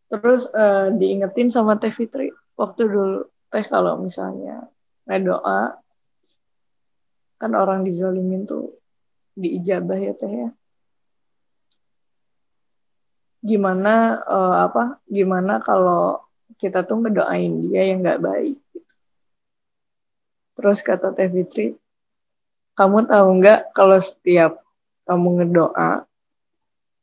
Terus 0.10 0.49
uh, 0.53 0.89
diingetin 0.93 1.53
sama 1.53 1.78
Teh 1.78 1.93
Fitri 1.93 2.34
waktu 2.57 2.89
dulu. 2.89 3.22
Teh 3.49 3.66
kalau 3.66 3.97
misalnya 4.01 4.70
doa 5.10 5.74
kan 7.41 7.51
orang 7.57 7.82
dizolimin 7.82 8.45
tuh 8.45 8.78
diijabah 9.38 9.97
ya 9.97 10.14
Teh 10.18 10.30
ya. 10.30 10.49
Gimana 13.39 14.20
uh, 14.28 14.55
apa 14.68 14.99
gimana 15.07 15.64
kalau 15.64 16.30
kita 16.60 16.84
tuh 16.84 16.99
ngedoain 16.99 17.72
dia 17.72 17.88
yang 17.88 18.03
nggak 18.03 18.20
baik 18.20 18.60
gitu. 18.76 18.93
terus 20.60 20.84
kata 20.84 21.16
Teh 21.16 21.32
Fitri 21.32 21.80
kamu 22.76 23.07
tahu 23.07 23.28
nggak 23.39 23.72
kalau 23.72 23.95
setiap 24.03 24.60
kamu 25.10 25.41
ngedoa 25.41 26.05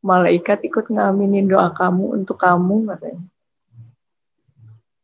malaikat 0.06 0.62
ikut 0.62 0.86
ngaminin 0.86 1.50
doa 1.50 1.74
kamu 1.74 2.14
untuk 2.22 2.38
kamu 2.38 2.86
katanya. 2.94 3.26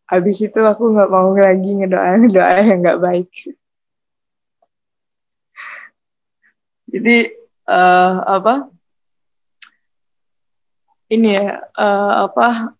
Habis 0.07 0.39
itu 0.47 0.61
aku 0.63 0.95
nggak 0.95 1.11
mau 1.11 1.35
lagi 1.35 1.71
ngedoa 1.83 2.23
doa 2.31 2.55
yang 2.63 2.79
nggak 2.79 3.01
baik. 3.03 3.31
Jadi 6.93 7.35
uh, 7.67 8.15
apa? 8.23 8.69
Ini 11.11 11.29
ya 11.35 11.47
uh, 11.75 12.13
apa? 12.31 12.77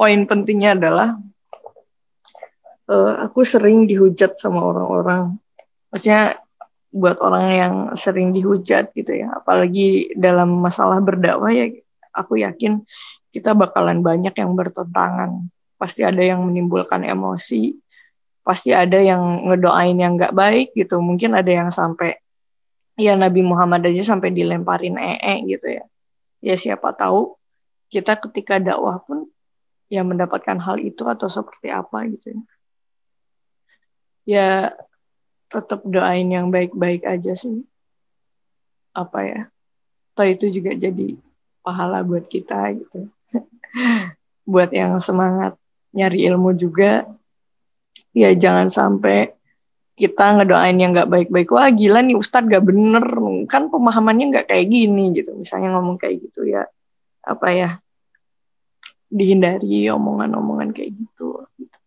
Poin 0.00 0.20
pentingnya 0.24 0.78
adalah 0.78 1.20
uh, 2.88 3.12
aku 3.28 3.44
sering 3.44 3.84
dihujat 3.84 4.40
sama 4.40 4.64
orang-orang. 4.64 5.36
Maksudnya 5.92 6.38
buat 6.90 7.22
orang 7.22 7.46
yang 7.54 7.74
sering 7.94 8.34
dihujat 8.34 8.90
gitu 8.94 9.12
ya. 9.14 9.30
Apalagi 9.38 10.14
dalam 10.18 10.58
masalah 10.58 10.98
berdakwah 10.98 11.50
ya 11.54 11.70
aku 12.10 12.42
yakin 12.42 12.82
kita 13.30 13.54
bakalan 13.54 14.02
banyak 14.02 14.34
yang 14.34 14.52
bertentangan. 14.58 15.50
Pasti 15.78 16.04
ada 16.04 16.20
yang 16.20 16.44
menimbulkan 16.44 17.06
emosi 17.06 17.78
pasti 18.40 18.72
ada 18.72 18.98
yang 18.98 19.46
ngedoain 19.46 19.94
yang 19.94 20.16
nggak 20.16 20.34
baik 20.34 20.74
gitu. 20.74 20.98
Mungkin 20.98 21.36
ada 21.36 21.46
yang 21.46 21.68
sampai 21.70 22.18
ya 22.98 23.16
Nabi 23.16 23.44
Muhammad 23.44 23.86
aja 23.86 24.16
sampai 24.16 24.32
dilemparin 24.32 24.96
ee 24.98 25.44
gitu 25.46 25.66
ya. 25.68 25.84
Ya 26.40 26.54
siapa 26.56 26.90
tahu 26.96 27.36
kita 27.92 28.16
ketika 28.16 28.56
dakwah 28.58 29.02
pun 29.04 29.28
ya 29.86 30.00
mendapatkan 30.02 30.56
hal 30.58 30.80
itu 30.80 31.04
atau 31.04 31.28
seperti 31.28 31.68
apa 31.68 32.06
gitu 32.08 32.34
ya. 32.34 32.42
Ya 34.26 34.46
tetap 35.50 35.82
doain 35.82 36.30
yang 36.30 36.48
baik-baik 36.48 37.02
aja 37.02 37.34
sih. 37.34 37.66
Apa 38.94 39.26
ya? 39.26 39.40
Toh 40.14 40.26
itu 40.26 40.46
juga 40.48 40.72
jadi 40.78 41.18
pahala 41.60 42.06
buat 42.06 42.30
kita 42.30 42.78
gitu. 42.78 43.10
buat 44.50 44.70
yang 44.70 44.98
semangat 45.02 45.58
nyari 45.90 46.26
ilmu 46.30 46.54
juga 46.54 47.06
ya 48.14 48.30
jangan 48.34 48.70
sampai 48.70 49.34
kita 49.98 50.40
ngedoain 50.40 50.80
yang 50.80 50.96
nggak 50.96 51.10
baik-baik 51.10 51.50
wah 51.52 51.68
gila 51.70 52.00
nih 52.00 52.16
Ustadz 52.16 52.48
gak 52.48 52.64
bener 52.64 53.04
kan 53.46 53.68
pemahamannya 53.68 54.32
nggak 54.32 54.46
kayak 54.48 54.66
gini 54.70 55.12
gitu 55.12 55.36
misalnya 55.36 55.76
ngomong 55.76 56.00
kayak 56.00 56.24
gitu 56.24 56.48
ya 56.48 56.64
apa 57.20 57.48
ya 57.52 57.70
dihindari 59.10 59.90
omongan-omongan 59.90 60.70
kayak 60.70 60.94
gitu, 60.94 61.42
gitu. 61.58 61.78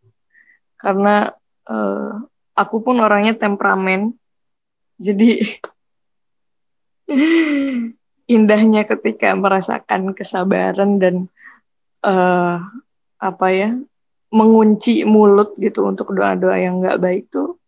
karena 0.75 1.31
uh, 1.71 2.19
aku 2.53 2.81
pun 2.81 3.01
orangnya 3.01 3.37
temperamen 3.37 4.13
jadi 4.97 5.59
indahnya 8.35 8.87
ketika 8.87 9.35
merasakan 9.35 10.15
kesabaran 10.15 10.97
dan 11.01 11.15
uh, 12.05 12.61
apa 13.19 13.47
ya 13.51 13.69
mengunci 14.33 15.05
mulut 15.05 15.53
gitu 15.61 15.85
untuk 15.85 16.15
doa-doa 16.15 16.57
yang 16.57 16.81
nggak 16.81 17.01
baik 17.01 17.23
tuh 17.29 17.61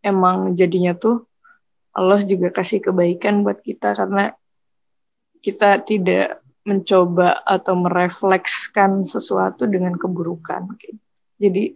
emang 0.00 0.56
jadinya 0.56 0.96
tuh 0.96 1.28
Allah 1.90 2.22
juga 2.22 2.54
kasih 2.54 2.80
kebaikan 2.80 3.42
buat 3.42 3.60
kita 3.60 3.98
karena 3.98 4.32
kita 5.42 5.82
tidak 5.82 6.40
mencoba 6.62 7.40
atau 7.42 7.74
mereflekskan 7.74 9.02
sesuatu 9.08 9.64
dengan 9.64 9.96
keburukan. 9.96 10.76
Jadi 11.40 11.74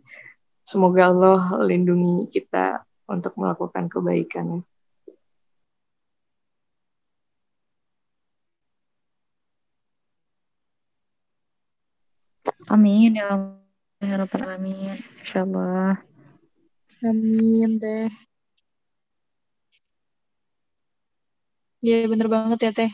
semoga 0.64 1.12
Allah 1.12 1.40
lindungi 1.68 2.28
kita 2.32 2.82
untuk 3.08 3.36
melakukan 3.36 3.88
kebaikan. 3.92 4.64
Amin 12.68 13.20
ya 13.20 13.28
Allah. 13.28 13.60
Ya 14.04 14.20
Alamin. 14.20 15.00
Insyaallah. 15.24 15.96
Amin 17.04 17.70
deh. 17.80 18.08
Iya 21.84 22.08
bener 22.08 22.28
banget 22.32 22.58
ya 22.64 22.70
teh. 22.72 22.90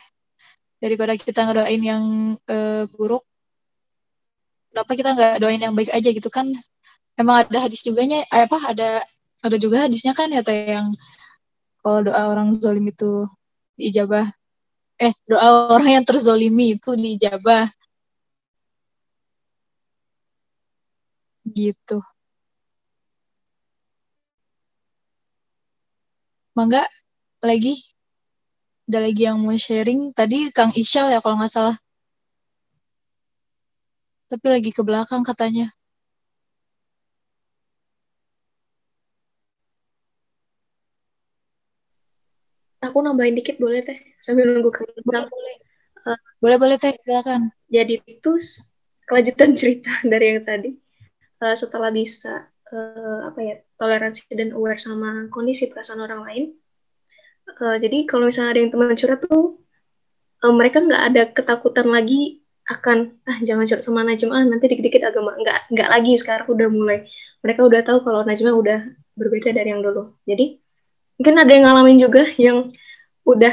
Daripada 0.82 1.14
kita 1.14 1.46
ngedoain 1.46 1.82
yang 1.82 2.04
uh, 2.50 2.82
buruk, 2.94 3.22
kenapa 4.70 4.92
kita 4.98 5.08
nggak 5.14 5.34
doain 5.42 5.62
yang 5.62 5.74
baik 5.78 5.90
aja 5.94 6.08
gitu 6.10 6.30
kan? 6.32 6.46
Emang 7.18 7.36
ada 7.44 7.58
hadis 7.66 7.82
juga 7.84 8.02
nya, 8.06 8.22
eh, 8.26 8.44
apa 8.46 8.58
ada 8.72 8.88
ada 9.40 9.56
juga 9.56 9.88
hadisnya 9.88 10.12
kan 10.12 10.28
ya 10.32 10.42
yang 10.44 10.92
kalau 11.80 12.00
doa 12.06 12.22
orang 12.32 12.52
zolim 12.52 12.86
itu 12.92 13.26
diijabah. 13.78 14.26
Eh 15.00 15.12
doa 15.30 15.72
orang 15.74 16.00
yang 16.00 16.04
terzolimi 16.04 16.76
itu 16.76 16.90
diijabah. 16.96 17.72
Gitu. 21.48 21.98
Mangga 26.56 26.84
lagi 27.40 27.80
ada 28.90 29.06
lagi 29.06 29.22
yang 29.22 29.38
mau 29.38 29.54
sharing 29.54 30.10
tadi 30.10 30.50
Kang 30.50 30.74
Isyal 30.74 31.14
ya 31.14 31.22
kalau 31.22 31.38
nggak 31.38 31.54
salah 31.54 31.78
tapi 34.26 34.46
lagi 34.50 34.70
ke 34.74 34.82
belakang 34.82 35.22
katanya 35.22 35.70
aku 42.80 42.98
nambahin 43.04 43.36
dikit 43.36 43.60
boleh 43.60 43.84
teh? 43.84 43.96
Sambil 44.20 44.48
nunggu 44.48 44.72
Kang 44.72 44.88
Isyal 44.88 45.28
boleh 45.28 45.56
uh, 46.08 46.18
boleh. 46.40 46.56
Boleh 46.56 46.76
teh 46.80 46.96
silakan. 47.00 47.52
Jadi 47.68 48.00
itu 48.04 48.32
kelanjutan 49.04 49.50
cerita 49.60 49.92
dari 50.04 50.36
yang 50.36 50.42
tadi. 50.44 50.70
Uh, 51.40 51.56
setelah 51.56 51.88
bisa 51.88 52.52
uh, 52.72 53.20
apa 53.32 53.40
ya 53.40 53.56
toleransi 53.80 54.28
dan 54.36 54.52
aware 54.52 54.80
sama 54.80 55.28
kondisi 55.32 55.68
perasaan 55.72 56.04
orang 56.04 56.20
lain. 56.24 56.44
Uh, 57.60 57.76
jadi 57.80 58.04
kalau 58.06 58.28
misalnya 58.28 58.56
ada 58.56 58.60
yang 58.60 58.70
teman 58.72 58.94
curhat 58.94 59.20
tuh 59.24 59.64
uh, 60.44 60.54
mereka 60.54 60.84
nggak 60.84 61.02
ada 61.12 61.22
ketakutan 61.32 61.88
lagi 61.88 62.44
akan 62.68 63.18
ah 63.26 63.38
jangan 63.42 63.66
curhat 63.66 63.82
sama 63.82 64.06
Najma 64.06 64.32
ah 64.36 64.44
nanti 64.44 64.68
dikit-dikit 64.68 65.02
agama. 65.08 65.36
Nggak 65.40 65.72
nggak 65.72 65.88
lagi 65.88 66.12
sekarang 66.20 66.46
udah 66.48 66.68
mulai. 66.68 66.98
Mereka 67.40 67.60
udah 67.64 67.80
tahu 67.80 68.04
kalau 68.04 68.20
Najma 68.22 68.52
udah 68.52 68.78
berbeda 69.16 69.56
dari 69.56 69.72
yang 69.72 69.80
dulu. 69.80 70.12
Jadi 70.28 70.60
mungkin 71.20 71.36
ada 71.36 71.52
yang 71.52 71.64
ngalamin 71.68 71.98
juga 72.00 72.24
yang 72.40 72.64
udah 73.28 73.52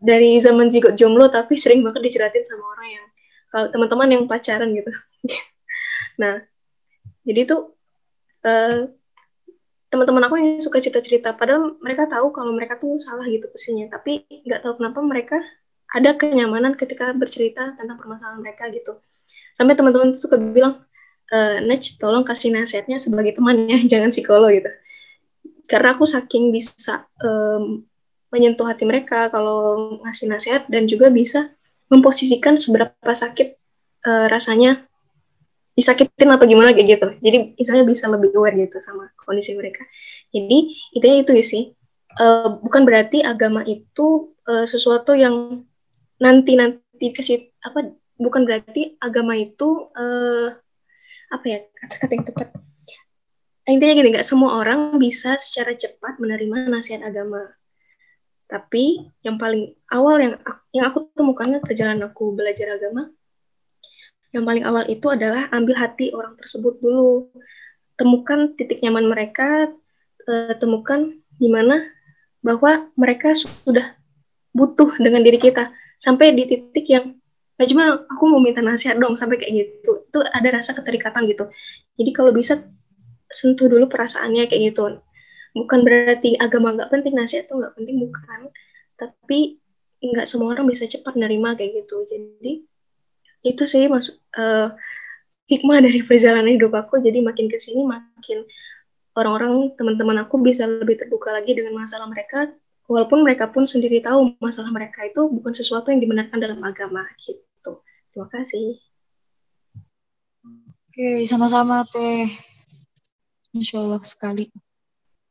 dari 0.00 0.40
zaman 0.40 0.72
zigot 0.72 0.96
jomblo 0.96 1.28
tapi 1.28 1.52
sering 1.52 1.84
banget 1.84 2.00
diceratin 2.00 2.40
sama 2.40 2.64
orang 2.72 2.88
yang 2.96 3.06
kalau 3.52 3.68
teman-teman 3.68 4.08
yang 4.08 4.22
pacaran 4.24 4.72
gitu. 4.72 4.88
Nah 6.18 6.40
jadi 7.28 7.44
tuh 7.44 7.76
uh, 8.42 8.88
teman-teman 9.92 10.24
aku 10.26 10.34
yang 10.40 10.58
suka 10.58 10.80
cerita-cerita 10.80 11.36
padahal 11.36 11.76
mereka 11.78 12.08
tahu 12.08 12.32
kalau 12.32 12.56
mereka 12.56 12.80
tuh 12.80 12.96
salah 12.96 13.22
gitu 13.28 13.46
posisinya 13.46 13.92
tapi 13.92 14.24
nggak 14.26 14.64
tahu 14.64 14.80
kenapa 14.82 14.98
mereka 15.04 15.36
ada 15.92 16.16
kenyamanan 16.16 16.74
ketika 16.74 17.12
bercerita 17.12 17.76
tentang 17.76 18.00
permasalahan 18.00 18.40
mereka 18.40 18.72
gitu. 18.72 18.96
Sampai 19.52 19.76
teman-teman 19.76 20.16
suka 20.16 20.40
bilang 20.40 20.82
e, 21.28 21.38
Nech 21.68 22.00
tolong 22.00 22.24
kasih 22.24 22.50
nasihatnya 22.50 22.96
sebagai 22.96 23.36
temannya 23.36 23.84
jangan 23.92 24.08
psikolog 24.08 24.50
gitu 24.56 24.72
karena 25.68 25.94
aku 25.94 26.08
saking 26.08 26.50
bisa 26.50 27.04
um, 27.20 27.84
menyentuh 28.32 28.64
hati 28.64 28.88
mereka 28.88 29.28
kalau 29.28 30.00
ngasih 30.04 30.26
nasihat 30.28 30.62
dan 30.68 30.88
juga 30.88 31.12
bisa 31.12 31.52
memposisikan 31.92 32.56
seberapa 32.56 33.12
sakit 33.12 33.56
uh, 34.08 34.26
rasanya 34.28 34.84
disakitin 35.78 36.34
apa 36.34 36.42
gimana 36.44 36.74
kayak 36.74 36.98
gitu. 36.98 37.08
Jadi 37.22 37.54
misalnya 37.54 37.84
bisa 37.86 38.10
lebih 38.10 38.34
aware 38.34 38.58
gitu 38.58 38.82
sama 38.82 39.14
kondisi 39.14 39.54
mereka. 39.54 39.86
Jadi 40.34 40.74
intinya 40.96 41.16
itu 41.22 41.32
sih 41.44 41.62
uh, 42.18 42.58
bukan 42.58 42.82
berarti 42.82 43.22
agama 43.22 43.62
itu 43.62 44.34
uh, 44.50 44.66
sesuatu 44.66 45.14
yang 45.14 45.62
nanti 46.18 46.58
nanti 46.58 47.14
kasih 47.14 47.54
apa 47.62 47.94
bukan 48.18 48.42
berarti 48.42 48.98
agama 48.98 49.38
itu 49.38 49.86
uh, 49.94 50.50
apa 51.30 51.46
ya 51.46 51.58
kata-kata 51.78 52.12
yang 52.12 52.26
tepat 52.26 52.48
intinya 53.68 53.94
gini 53.94 54.08
nggak 54.16 54.26
semua 54.26 54.58
orang 54.60 54.96
bisa 54.96 55.36
secara 55.36 55.76
cepat 55.76 56.16
menerima 56.16 56.72
nasihat 56.72 57.04
agama. 57.04 57.52
Tapi 58.48 59.12
yang 59.20 59.36
paling 59.36 59.76
awal 59.92 60.16
yang 60.18 60.34
yang 60.72 60.88
aku 60.88 61.12
temukan 61.12 61.60
perjalanan 61.60 62.08
aku 62.08 62.32
belajar 62.32 62.80
agama 62.80 63.12
yang 64.32 64.44
paling 64.44 64.64
awal 64.64 64.84
itu 64.88 65.08
adalah 65.08 65.48
ambil 65.52 65.76
hati 65.76 66.12
orang 66.12 66.36
tersebut 66.36 66.76
dulu. 66.84 67.32
Temukan 67.96 68.54
titik 68.54 68.84
nyaman 68.84 69.08
mereka 69.08 69.72
uh, 70.28 70.54
temukan 70.60 71.16
gimana 71.40 71.88
bahwa 72.44 72.92
mereka 72.94 73.32
sudah 73.32 73.96
butuh 74.52 74.92
dengan 75.00 75.24
diri 75.24 75.40
kita. 75.40 75.72
Sampai 75.96 76.36
di 76.36 76.44
titik 76.44 76.86
yang 76.86 77.16
cuma 77.58 78.06
aku 78.06 78.24
mau 78.30 78.38
minta 78.38 78.62
nasihat 78.62 79.00
dong 79.00 79.16
sampai 79.16 79.40
kayak 79.40 79.52
gitu. 79.64 79.90
Itu 80.12 80.18
ada 80.22 80.48
rasa 80.60 80.76
keterikatan 80.76 81.24
gitu. 81.26 81.48
Jadi 81.98 82.10
kalau 82.14 82.30
bisa 82.30 82.60
sentuh 83.28 83.68
dulu 83.68 83.86
perasaannya 83.86 84.48
kayak 84.48 84.72
gitu. 84.72 85.00
Bukan 85.52 85.80
berarti 85.84 86.36
agama 86.40 86.76
nggak 86.76 86.90
penting 86.92 87.14
nasihat 87.16 87.48
tuh 87.48 87.60
nggak 87.60 87.74
penting 87.76 87.96
bukan. 88.00 88.40
Tapi 88.96 89.60
nggak 89.98 90.26
semua 90.30 90.54
orang 90.54 90.66
bisa 90.68 90.88
cepat 90.88 91.14
nerima 91.14 91.54
kayak 91.54 91.84
gitu. 91.84 92.04
Jadi 92.08 92.64
itu 93.46 93.62
sih 93.64 93.86
masuk 93.86 94.18
uh, 94.36 94.74
hikmah 95.48 95.84
dari 95.84 96.00
perjalanan 96.08 96.52
hidup 96.52 96.72
aku. 96.74 97.00
Jadi 97.00 97.20
makin 97.20 97.46
ke 97.46 97.60
sini 97.60 97.84
makin 97.84 98.44
orang-orang 99.18 99.74
teman-teman 99.74 100.22
aku 100.24 100.38
bisa 100.40 100.64
lebih 100.64 100.98
terbuka 100.98 101.34
lagi 101.34 101.52
dengan 101.52 101.76
masalah 101.76 102.08
mereka. 102.08 102.48
Walaupun 102.88 103.20
mereka 103.20 103.52
pun 103.52 103.68
sendiri 103.68 104.00
tahu 104.00 104.32
masalah 104.40 104.72
mereka 104.72 105.04
itu 105.04 105.28
bukan 105.28 105.52
sesuatu 105.52 105.92
yang 105.92 106.00
dibenarkan 106.00 106.40
dalam 106.40 106.60
agama 106.64 107.04
gitu. 107.20 107.84
Terima 108.08 108.32
kasih. 108.32 108.80
Oke 110.88 111.28
sama-sama 111.28 111.84
teh 111.84 112.26
Insya 113.56 113.80
Allah 113.80 114.02
sekali. 114.04 114.52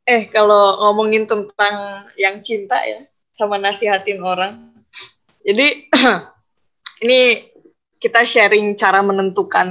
Eh 0.07 0.32
kalau 0.32 0.80
ngomongin 0.88 1.28
tentang 1.28 2.07
yang 2.18 2.41
cinta 2.41 2.80
ya 2.82 3.05
sama 3.30 3.61
nasihatin 3.61 4.24
orang. 4.24 4.74
Jadi 5.45 5.91
ini 7.05 7.51
kita 8.01 8.26
sharing 8.26 8.74
cara 8.74 9.05
menentukan 9.05 9.68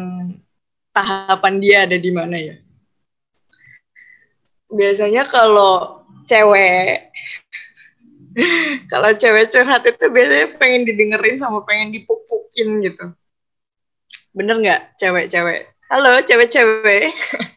tahapan 0.94 1.54
dia 1.58 1.76
ada 1.88 1.98
di 1.98 2.10
mana 2.14 2.36
ya. 2.38 2.56
Biasanya 4.70 5.26
kalau 5.26 6.04
cewek 6.26 7.10
kalau 8.92 9.10
cewek 9.16 9.50
curhat 9.50 9.82
itu 9.88 10.06
biasanya 10.12 10.54
pengen 10.60 10.86
didengerin 10.86 11.40
sama 11.40 11.66
pengen 11.66 11.90
dipupukin 11.96 12.84
gitu. 12.84 13.10
Bener 14.36 14.60
nggak 14.60 15.00
cewek-cewek? 15.00 15.72
Halo 15.88 16.20
cewek-cewek 16.22 17.10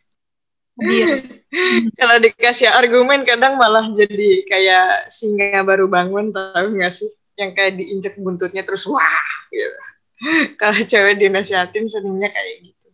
kalau 1.99 2.15
dikasih 2.21 2.69
argumen 2.69 3.25
kadang 3.25 3.57
malah 3.57 3.89
jadi 3.91 4.45
kayak 4.45 5.11
singa 5.11 5.61
baru 5.65 5.89
bangun 5.89 6.32
tahu 6.32 6.77
nggak 6.77 6.93
sih? 6.93 7.09
Yang 7.39 7.51
kayak 7.55 7.73
diinjek 7.80 8.15
buntutnya 8.19 8.63
terus 8.67 8.84
wah 8.88 9.23
gitu. 9.51 9.80
Kalau 10.59 10.80
cewek 10.84 11.15
dinasihatin 11.15 11.88
seringnya 11.88 12.27
kayak 12.27 12.55
gitu. 12.67 12.88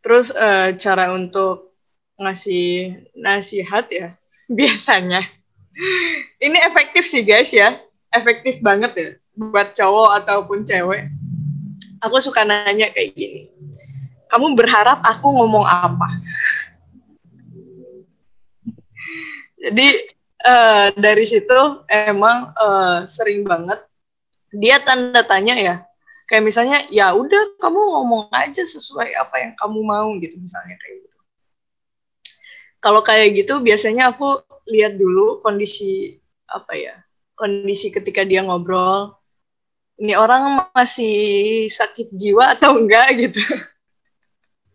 Terus 0.00 0.30
uh, 0.30 0.78
cara 0.78 1.10
untuk 1.10 1.74
ngasih 2.20 2.94
nasihat 3.18 3.90
ya 3.90 4.14
biasanya. 4.58 5.26
Ini 6.38 6.58
efektif 6.70 7.06
sih 7.06 7.26
guys 7.26 7.50
ya. 7.50 7.74
Efektif 8.10 8.58
banget 8.62 8.92
ya 8.94 9.10
buat 9.34 9.74
cowok 9.74 10.10
ataupun 10.22 10.62
cewek. 10.62 11.10
Aku 12.00 12.16
suka 12.22 12.46
nanya 12.46 12.88
kayak 12.94 13.12
gini 13.12 13.59
kamu 14.30 14.54
berharap 14.54 15.02
aku 15.02 15.26
ngomong 15.26 15.66
apa? 15.66 16.08
Jadi 19.60 19.88
uh, 20.46 20.88
dari 20.94 21.24
situ 21.26 21.60
emang 21.90 22.54
uh, 22.56 23.04
sering 23.04 23.44
banget 23.44 23.82
dia 24.54 24.78
tanda 24.80 25.26
tanya 25.26 25.58
ya. 25.58 25.76
Kayak 26.30 26.46
misalnya 26.46 26.78
ya 26.94 27.10
udah 27.10 27.58
kamu 27.58 27.76
ngomong 27.76 28.30
aja 28.30 28.62
sesuai 28.62 29.10
apa 29.18 29.36
yang 29.42 29.52
kamu 29.58 29.82
mau 29.82 30.08
gitu 30.22 30.38
misalnya 30.38 30.78
kayak 30.78 30.96
gitu. 31.02 31.18
Kalau 32.80 33.02
kayak 33.02 33.34
gitu 33.34 33.58
biasanya 33.58 34.14
aku 34.14 34.38
lihat 34.70 34.94
dulu 34.94 35.42
kondisi 35.42 36.22
apa 36.46 36.78
ya 36.78 36.94
kondisi 37.34 37.90
ketika 37.90 38.22
dia 38.22 38.46
ngobrol 38.46 39.16
ini 40.00 40.16
orang 40.16 40.64
masih 40.72 41.68
sakit 41.68 42.08
jiwa 42.14 42.56
atau 42.56 42.78
enggak? 42.78 43.12
gitu 43.26 43.42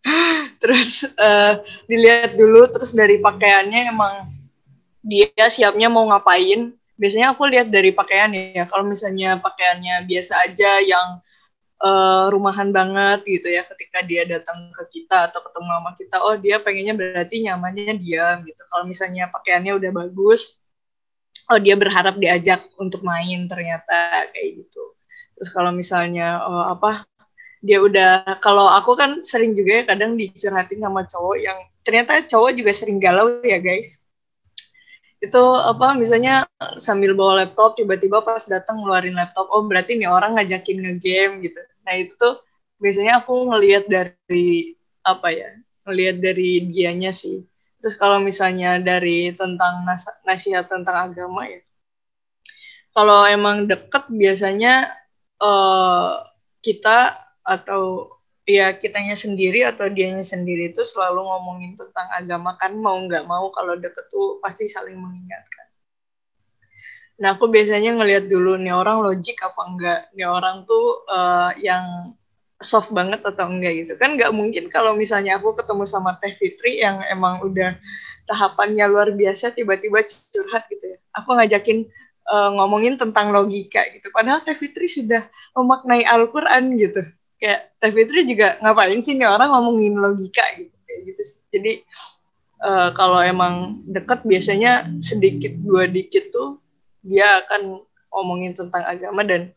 terus 0.62 1.04
uh, 1.18 1.62
dilihat 1.90 2.38
dulu 2.38 2.70
terus 2.70 2.94
dari 2.94 3.18
pakaiannya 3.18 3.90
emang 3.90 4.30
dia 5.06 5.48
siapnya 5.50 5.88
mau 5.90 6.06
ngapain. 6.10 6.74
Biasanya 6.96 7.36
aku 7.36 7.46
lihat 7.52 7.70
dari 7.70 7.92
pakaian 7.92 8.32
ya. 8.32 8.64
Kalau 8.66 8.88
misalnya 8.88 9.38
pakaiannya 9.44 10.08
biasa 10.08 10.34
aja 10.48 10.80
yang 10.82 11.08
uh, 11.84 12.32
rumahan 12.32 12.72
banget 12.72 13.22
gitu 13.28 13.52
ya 13.52 13.68
ketika 13.68 14.02
dia 14.02 14.24
datang 14.24 14.72
ke 14.72 14.84
kita 15.02 15.30
atau 15.30 15.44
ketemu 15.44 15.70
sama 15.76 15.92
kita 15.94 16.18
oh 16.24 16.36
dia 16.40 16.58
pengennya 16.64 16.96
berarti 16.96 17.46
nyamannya 17.46 17.94
diam 18.00 18.42
gitu. 18.48 18.62
Kalau 18.72 18.84
misalnya 18.88 19.30
pakaiannya 19.30 19.74
udah 19.78 19.92
bagus 19.92 20.58
oh 21.52 21.60
dia 21.62 21.78
berharap 21.78 22.18
diajak 22.18 22.66
untuk 22.82 23.06
main 23.06 23.46
ternyata 23.46 24.32
kayak 24.34 24.66
gitu. 24.66 24.84
Terus 25.36 25.50
kalau 25.52 25.76
misalnya 25.76 26.42
oh, 26.48 26.66
apa 26.72 27.04
dia 27.66 27.82
udah 27.82 28.38
kalau 28.46 28.70
aku 28.70 28.94
kan 28.94 29.26
sering 29.26 29.58
juga 29.58 29.82
ya 29.82 29.84
kadang 29.90 30.14
dicurhatin 30.14 30.86
sama 30.86 31.02
cowok 31.10 31.38
yang 31.42 31.58
ternyata 31.82 32.22
cowok 32.30 32.54
juga 32.54 32.72
sering 32.78 33.02
galau 33.02 33.42
ya 33.42 33.58
guys. 33.58 34.06
Itu 35.18 35.42
apa 35.42 35.98
misalnya 35.98 36.46
sambil 36.78 37.18
bawa 37.18 37.42
laptop 37.42 37.74
tiba-tiba 37.82 38.22
pas 38.22 38.46
datang 38.46 38.86
ngeluarin 38.86 39.18
laptop 39.18 39.50
oh 39.50 39.66
berarti 39.66 39.98
nih 39.98 40.06
orang 40.06 40.38
ngajakin 40.38 40.78
ngegame 40.78 41.42
gitu. 41.42 41.58
Nah 41.90 41.94
itu 41.98 42.14
tuh 42.14 42.38
biasanya 42.78 43.26
aku 43.26 43.34
ngelihat 43.50 43.90
dari 43.90 44.78
apa 45.02 45.34
ya 45.34 45.50
ngelihat 45.90 46.22
dari 46.22 46.70
dianya 46.70 47.10
sih. 47.10 47.42
Terus 47.82 47.98
kalau 47.98 48.22
misalnya 48.22 48.78
dari 48.78 49.34
tentang 49.34 49.90
nas 49.90 50.06
nasihat 50.22 50.70
tentang 50.70 51.10
agama 51.10 51.50
ya. 51.50 51.66
Kalau 52.94 53.26
emang 53.26 53.66
deket 53.66 54.08
biasanya 54.14 54.88
uh, 55.42 56.22
kita 56.62 57.25
atau 57.46 58.10
ya 58.46 58.78
kitanya 58.78 59.18
sendiri 59.18 59.66
atau 59.66 59.90
dianya 59.90 60.22
sendiri 60.22 60.70
itu 60.74 60.86
selalu 60.86 61.26
ngomongin 61.26 61.74
tentang 61.74 62.08
agama 62.14 62.54
kan 62.62 62.78
mau 62.78 62.98
nggak 62.98 63.26
mau 63.26 63.50
kalau 63.50 63.74
deket 63.78 64.06
tuh 64.10 64.38
pasti 64.42 64.70
saling 64.70 64.98
mengingatkan. 64.98 65.66
Nah 67.22 67.38
aku 67.38 67.50
biasanya 67.50 67.98
ngelihat 67.98 68.30
dulu 68.30 68.60
nih 68.62 68.76
orang 68.76 69.02
logik 69.02 69.40
apa 69.42 69.62
enggak, 69.66 70.00
nih 70.14 70.28
orang 70.30 70.68
tuh 70.70 70.86
uh, 71.10 71.52
yang 71.58 72.14
soft 72.62 72.94
banget 72.94 73.20
atau 73.26 73.52
enggak 73.52 73.74
gitu 73.84 73.94
kan 74.00 74.16
nggak 74.16 74.32
mungkin 74.32 74.72
kalau 74.72 74.96
misalnya 74.96 75.38
aku 75.42 75.58
ketemu 75.58 75.84
sama 75.86 76.18
Teh 76.22 76.32
Fitri 76.32 76.80
yang 76.82 77.02
emang 77.12 77.44
udah 77.44 77.78
tahapannya 78.30 78.86
luar 78.90 79.10
biasa 79.14 79.54
tiba-tiba 79.58 80.06
curhat 80.34 80.70
gitu 80.70 80.86
ya. 80.86 80.98
Aku 81.18 81.34
ngajakin 81.34 81.88
uh, 82.30 82.50
ngomongin 82.62 82.98
tentang 83.02 83.34
logika 83.34 83.82
gitu. 83.96 84.14
Padahal 84.14 84.46
Teh 84.46 84.58
Fitri 84.58 84.86
sudah 84.86 85.26
memaknai 85.58 86.06
Al-Qur'an 86.06 86.74
gitu 86.78 87.02
kayak 87.46 87.78
Teh 87.78 87.94
Fitri 87.94 88.26
juga 88.26 88.58
ngapain 88.66 88.98
sih 89.06 89.14
nih 89.14 89.30
orang 89.30 89.54
ngomongin 89.54 89.94
logika 90.02 90.42
gitu 90.58 90.74
kayak 90.82 91.02
gitu 91.14 91.22
sih. 91.22 91.40
Jadi 91.54 91.74
uh, 92.66 92.90
kalau 92.98 93.22
emang 93.22 93.86
deket 93.86 94.26
biasanya 94.26 94.90
sedikit 95.06 95.54
dua 95.62 95.86
dikit 95.86 96.34
tuh 96.34 96.58
dia 97.06 97.46
akan 97.46 97.86
ngomongin 98.10 98.58
tentang 98.58 98.82
agama 98.82 99.22
dan 99.22 99.54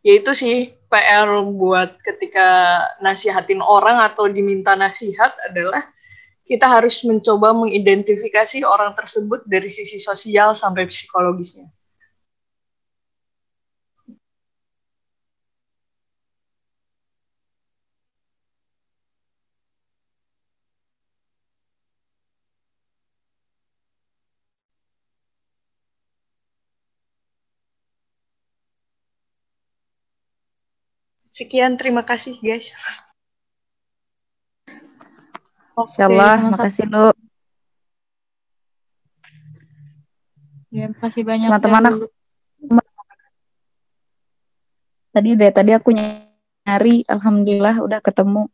ya 0.00 0.16
itu 0.16 0.32
sih 0.32 0.72
PR 0.88 1.28
buat 1.52 2.00
ketika 2.00 2.80
nasihatin 3.04 3.60
orang 3.60 4.00
atau 4.00 4.24
diminta 4.32 4.72
nasihat 4.72 5.36
adalah 5.52 5.84
kita 6.48 6.64
harus 6.64 7.04
mencoba 7.04 7.52
mengidentifikasi 7.52 8.64
orang 8.64 8.96
tersebut 8.96 9.44
dari 9.44 9.68
sisi 9.68 10.00
sosial 10.00 10.56
sampai 10.56 10.88
psikologisnya. 10.88 11.68
Sekian, 31.36 31.76
terima 31.76 32.00
kasih 32.00 32.40
guys. 32.40 32.72
Oke, 35.76 35.92
Insyaallah, 36.00 36.48
sama-sama. 36.48 36.56
makasih 36.64 36.86
lu. 36.88 37.06
Ya, 40.72 40.88
makasih 40.96 41.28
banyak 41.28 41.48
Teman-teman, 41.52 41.82
dahulu. 41.84 42.08
Tadi 45.12 45.28
dari 45.36 45.52
tadi 45.52 45.70
aku 45.76 45.92
nyari, 45.92 47.04
alhamdulillah 47.04 47.84
udah 47.84 48.00
ketemu 48.00 48.48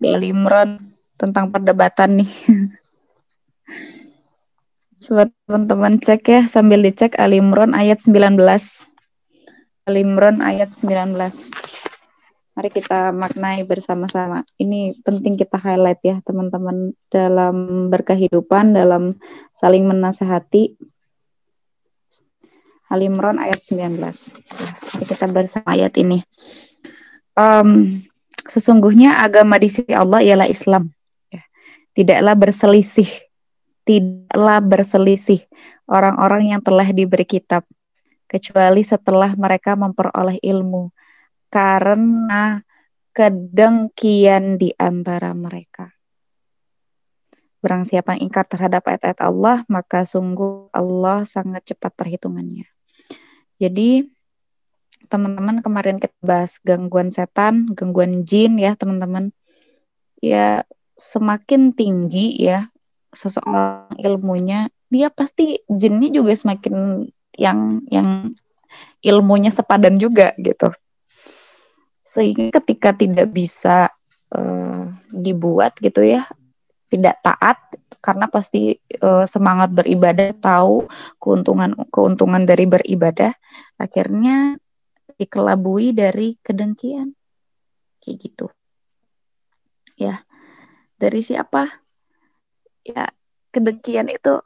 di 0.00 0.08
Ali 0.08 0.32
Imran 0.32 0.96
tentang 1.20 1.52
perdebatan 1.52 2.24
nih. 2.24 2.32
Coba 5.04 5.28
teman-teman 5.44 6.00
cek 6.00 6.24
ya 6.32 6.48
sambil 6.48 6.80
dicek 6.80 7.20
Ali 7.20 7.44
Imran 7.44 7.76
ayat 7.76 8.00
19. 8.00 8.40
Ali 9.88 10.04
Imran 10.04 10.44
ayat 10.44 10.76
19. 10.76 11.16
Mari 12.52 12.68
kita 12.68 13.08
maknai 13.08 13.64
bersama-sama. 13.64 14.44
Ini 14.60 15.00
penting 15.00 15.40
kita 15.40 15.56
highlight 15.56 16.04
ya 16.04 16.20
teman-teman 16.28 16.92
dalam 17.08 17.88
berkehidupan, 17.88 18.76
dalam 18.76 19.16
saling 19.56 19.88
menasehati. 19.88 20.76
Ali 22.92 23.08
Imran 23.08 23.40
ayat 23.40 23.64
19. 23.64 23.96
Ya, 23.96 24.70
mari 24.92 25.04
kita 25.08 25.24
bersama 25.24 25.72
ayat 25.72 25.96
ini. 25.96 26.20
Em, 27.32 28.04
sesungguhnya 28.44 29.24
agama 29.24 29.56
di 29.56 29.72
sisi 29.72 29.96
Allah 29.96 30.20
ialah 30.20 30.52
Islam. 30.52 30.92
Ya. 31.32 31.48
Tidaklah 31.96 32.36
berselisih, 32.36 33.08
tidaklah 33.88 34.60
berselisih 34.60 35.48
orang-orang 35.88 36.52
yang 36.52 36.60
telah 36.60 36.84
diberi 36.92 37.24
kitab, 37.24 37.64
kecuali 38.28 38.84
setelah 38.84 39.32
mereka 39.34 39.74
memperoleh 39.74 40.38
ilmu, 40.44 40.92
karena 41.48 42.60
kedengkian 43.16 44.60
di 44.60 44.70
antara 44.76 45.32
mereka. 45.34 45.90
Barang 47.58 47.82
siapa 47.82 48.14
yang 48.14 48.30
ingkar 48.30 48.46
terhadap 48.46 48.86
ayat-ayat 48.86 49.18
Allah, 49.18 49.66
maka 49.66 50.06
sungguh 50.06 50.70
Allah 50.70 51.26
sangat 51.26 51.74
cepat 51.74 51.90
perhitungannya. 51.98 52.70
Jadi, 53.58 54.06
teman-teman 55.10 55.58
kemarin 55.58 55.98
kita 55.98 56.14
bahas 56.22 56.62
gangguan 56.62 57.10
setan, 57.10 57.66
gangguan 57.74 58.22
jin 58.22 58.62
ya, 58.62 58.78
teman-teman. 58.78 59.34
Ya, 60.22 60.62
semakin 60.94 61.74
tinggi 61.74 62.38
ya 62.38 62.70
seseorang 63.10 63.96
ilmunya, 63.98 64.70
dia 64.86 65.08
pasti 65.10 65.64
jinnya 65.66 66.12
juga 66.12 66.36
semakin 66.36 67.08
yang 67.38 67.86
yang 67.88 68.34
ilmunya 69.00 69.54
sepadan 69.54 69.96
juga 69.96 70.34
gitu. 70.36 70.74
Sehingga 72.02 72.58
ketika 72.60 72.90
tidak 72.92 73.30
bisa 73.30 73.94
eh, 74.34 74.84
dibuat 75.14 75.78
gitu 75.78 76.02
ya, 76.02 76.26
tidak 76.90 77.22
taat 77.22 77.58
karena 78.02 78.26
pasti 78.26 78.74
eh, 78.82 79.24
semangat 79.30 79.70
beribadah 79.70 80.34
tahu 80.42 80.90
keuntungan 81.22 81.78
keuntungan 81.94 82.42
dari 82.42 82.66
beribadah 82.66 83.32
akhirnya 83.78 84.58
dikelabui 85.14 85.94
dari 85.94 86.34
kedengkian. 86.42 87.14
Kayak 88.02 88.16
gitu. 88.18 88.46
Ya 89.98 90.26
dari 90.98 91.22
siapa? 91.22 91.86
Ya 92.82 93.10
kedengkian 93.50 94.10
itu 94.10 94.42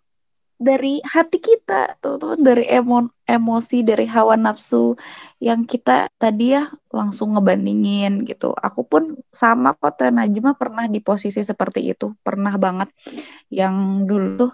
dari 0.62 1.02
hati 1.02 1.42
kita 1.42 1.98
tuh, 1.98 2.14
tuh 2.22 2.38
dari 2.38 2.64
emo, 2.70 3.10
emosi 3.26 3.82
dari 3.82 4.06
hawa 4.06 4.38
nafsu 4.38 4.94
yang 5.42 5.66
kita 5.66 6.06
tadi 6.14 6.54
ya 6.54 6.70
langsung 6.94 7.34
ngebandingin 7.34 8.22
gitu. 8.22 8.54
Aku 8.54 8.86
pun 8.86 9.18
sama 9.34 9.74
kok 9.74 9.98
Najma 9.98 10.54
pernah 10.54 10.86
di 10.86 11.02
posisi 11.02 11.42
seperti 11.42 11.90
itu. 11.90 12.14
Pernah 12.22 12.54
banget. 12.56 12.88
Yang 13.50 13.74
dulu 14.06 14.28
tuh 14.38 14.52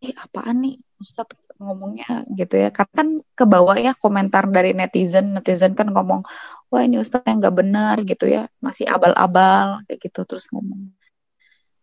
ih 0.00 0.16
apaan 0.16 0.64
nih? 0.64 0.76
Ustadz 0.96 1.36
ngomongnya 1.60 2.24
gitu 2.32 2.54
ya. 2.56 2.72
Karena 2.72 2.92
kan 2.96 3.08
ke 3.36 3.44
bawah 3.44 3.76
ya 3.76 3.92
komentar 3.92 4.48
dari 4.48 4.72
netizen. 4.72 5.36
Netizen 5.36 5.76
kan 5.76 5.92
ngomong 5.92 6.24
wah 6.72 6.82
ini 6.86 6.96
Ustadz 7.04 7.28
yang 7.28 7.38
nggak 7.44 7.56
benar 7.60 7.96
gitu 8.08 8.24
ya. 8.24 8.48
Masih 8.64 8.88
abal-abal 8.88 9.84
kayak 9.84 10.00
gitu 10.08 10.20
terus 10.24 10.48
ngomong 10.48 11.03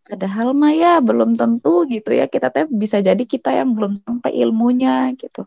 padahal 0.07 0.57
mah 0.57 0.73
ya 0.73 0.93
belum 0.99 1.37
tentu 1.37 1.85
gitu 1.85 2.09
ya 2.11 2.25
kita 2.25 2.49
teh 2.49 2.65
bisa 2.69 2.99
jadi 2.99 3.21
kita 3.21 3.53
yang 3.53 3.77
belum 3.77 4.01
sampai 4.01 4.31
ilmunya 4.33 5.13
gitu 5.17 5.45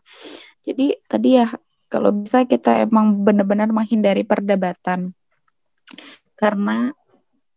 jadi 0.63 0.99
tadi 1.05 1.29
ya 1.43 1.47
kalau 1.91 2.11
bisa 2.15 2.47
kita 2.47 2.87
emang 2.87 3.21
benar-benar 3.21 3.69
menghindari 3.69 4.23
perdebatan 4.23 5.13
karena 6.39 6.95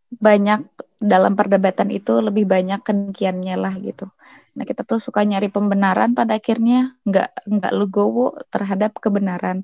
banyak 0.08 0.66
dalam 0.98 1.38
perdebatan 1.38 1.94
itu 1.94 2.18
lebih 2.18 2.48
banyak 2.48 2.80
kedengkiannya 2.82 3.54
lah 3.54 3.74
gitu 3.78 4.10
Nah 4.58 4.66
kita 4.66 4.82
tuh 4.82 4.98
suka 4.98 5.22
nyari 5.22 5.46
pembenaran 5.54 6.18
pada 6.18 6.42
akhirnya 6.42 6.98
nggak 7.06 7.46
nggak 7.46 7.72
legowo 7.78 8.34
terhadap 8.50 8.98
kebenaran. 8.98 9.62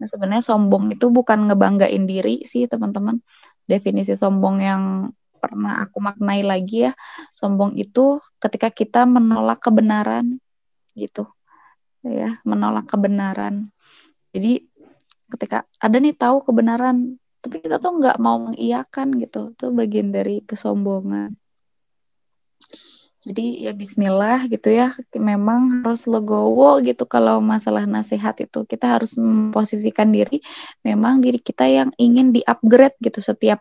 Nah 0.00 0.06
sebenarnya 0.08 0.40
sombong 0.40 0.96
itu 0.96 1.12
bukan 1.12 1.44
ngebanggain 1.44 2.08
diri 2.08 2.48
sih 2.48 2.64
teman-teman. 2.64 3.20
Definisi 3.68 4.16
sombong 4.16 4.56
yang 4.64 4.82
pernah 5.40 5.80
aku 5.80 5.98
maknai 6.04 6.44
lagi 6.44 6.86
ya, 6.86 6.92
sombong 7.32 7.74
itu 7.80 8.20
ketika 8.36 8.68
kita 8.68 9.08
menolak 9.08 9.64
kebenaran 9.64 10.36
gitu, 10.92 11.24
ya 12.04 12.38
menolak 12.44 12.84
kebenaran. 12.86 13.72
Jadi 14.36 14.68
ketika 15.32 15.64
ada 15.80 15.96
nih 15.96 16.12
tahu 16.12 16.44
kebenaran, 16.44 17.16
tapi 17.40 17.64
kita 17.64 17.80
tuh 17.80 17.96
nggak 17.96 18.20
mau 18.20 18.36
mengiyakan 18.52 19.16
gitu, 19.16 19.56
itu 19.56 19.66
bagian 19.72 20.12
dari 20.12 20.44
kesombongan. 20.44 21.32
Jadi 23.20 23.68
ya 23.68 23.76
bismillah 23.76 24.48
gitu 24.48 24.72
ya, 24.72 24.96
memang 25.12 25.84
harus 25.84 26.08
legowo 26.08 26.80
gitu 26.80 27.04
kalau 27.04 27.36
masalah 27.44 27.84
nasihat 27.84 28.32
itu. 28.40 28.64
Kita 28.64 28.96
harus 28.96 29.12
memposisikan 29.12 30.08
diri 30.08 30.40
memang 30.80 31.20
diri 31.20 31.36
kita 31.36 31.68
yang 31.68 31.92
ingin 32.00 32.32
di-upgrade 32.32 32.96
gitu 33.04 33.20
setiap 33.20 33.60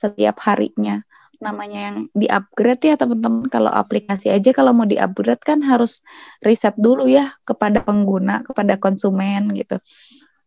setiap 0.00 0.40
harinya. 0.48 1.04
Namanya 1.40 1.78
yang 1.92 1.96
di-upgrade 2.16 2.84
ya 2.84 2.96
teman-teman, 2.96 3.48
kalau 3.52 3.68
aplikasi 3.68 4.32
aja 4.32 4.56
kalau 4.56 4.72
mau 4.72 4.88
di-upgrade 4.88 5.44
kan 5.44 5.60
harus 5.60 6.00
riset 6.40 6.72
dulu 6.80 7.04
ya 7.04 7.36
kepada 7.44 7.84
pengguna, 7.84 8.40
kepada 8.40 8.80
konsumen 8.80 9.52
gitu. 9.52 9.76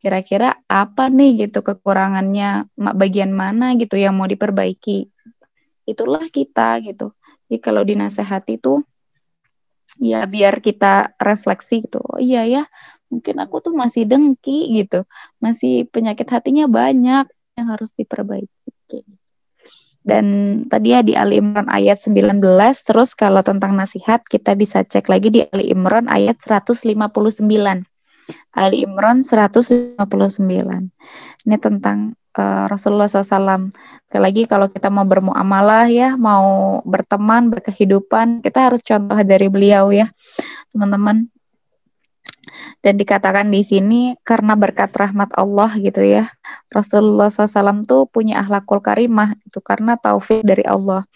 Kira-kira 0.01 0.57
apa 0.65 1.13
nih 1.13 1.45
gitu 1.45 1.61
kekurangannya, 1.61 2.73
bagian 2.73 3.29
mana 3.29 3.77
gitu 3.77 3.97
yang 3.97 4.17
mau 4.17 4.25
diperbaiki. 4.25 5.09
Itulah 5.85 6.25
kita 6.33 6.81
gitu 6.81 7.13
jadi 7.53 7.61
kalau 7.61 7.85
dinasehati 7.85 8.57
tuh 8.57 8.81
ya 10.01 10.25
biar 10.25 10.57
kita 10.57 11.13
refleksi 11.21 11.85
gitu. 11.85 12.01
Oh 12.01 12.17
iya 12.17 12.49
ya, 12.49 12.65
mungkin 13.13 13.37
aku 13.37 13.61
tuh 13.61 13.77
masih 13.77 14.09
dengki 14.09 14.73
gitu. 14.81 15.05
Masih 15.37 15.85
penyakit 15.93 16.25
hatinya 16.33 16.65
banyak 16.65 17.29
yang 17.53 17.67
harus 17.69 17.93
diperbaiki. 17.93 19.05
Dan 20.03 20.25
tadi 20.67 20.91
ya 20.91 20.99
di 20.99 21.15
Ali 21.15 21.39
Imran 21.39 21.71
ayat 21.71 21.95
19, 22.03 22.43
terus 22.83 23.15
kalau 23.15 23.39
tentang 23.39 23.71
nasihat 23.79 24.19
kita 24.27 24.51
bisa 24.53 24.83
cek 24.83 25.07
lagi 25.07 25.31
di 25.31 25.41
Ali 25.55 25.71
Imran 25.71 26.11
ayat 26.11 26.43
159. 26.43 26.83
Ali 28.51 28.83
Imran 28.83 29.23
159. 29.23 29.95
Ini 31.47 31.57
tentang 31.59 32.19
uh, 32.35 32.65
Rasulullah 32.67 33.07
SAW. 33.07 33.71
Sekali 34.07 34.21
lagi 34.21 34.43
kalau 34.45 34.67
kita 34.69 34.91
mau 34.91 35.07
bermuamalah 35.07 35.87
ya, 35.89 36.19
mau 36.19 36.79
berteman, 36.83 37.49
berkehidupan, 37.49 38.43
kita 38.45 38.69
harus 38.69 38.83
contoh 38.83 39.17
dari 39.23 39.47
beliau 39.49 39.89
ya, 39.89 40.11
teman-teman. 40.75 41.31
Dan 42.79 42.99
dikatakan 42.99 43.49
di 43.49 43.61
sini 43.65 44.01
karena 44.21 44.53
berkat 44.53 44.93
rahmat 44.93 45.33
Allah 45.33 45.73
gitu 45.79 46.01
ya. 46.03 46.31
Rasulullah 46.69 47.31
SAW 47.31 47.85
tuh 47.87 48.05
punya 48.09 48.41
akhlakul 48.41 48.81
karimah 48.83 49.37
itu 49.45 49.59
karena 49.59 49.97
taufik 49.97 50.45
dari 50.45 50.63
Allah. 50.63 51.07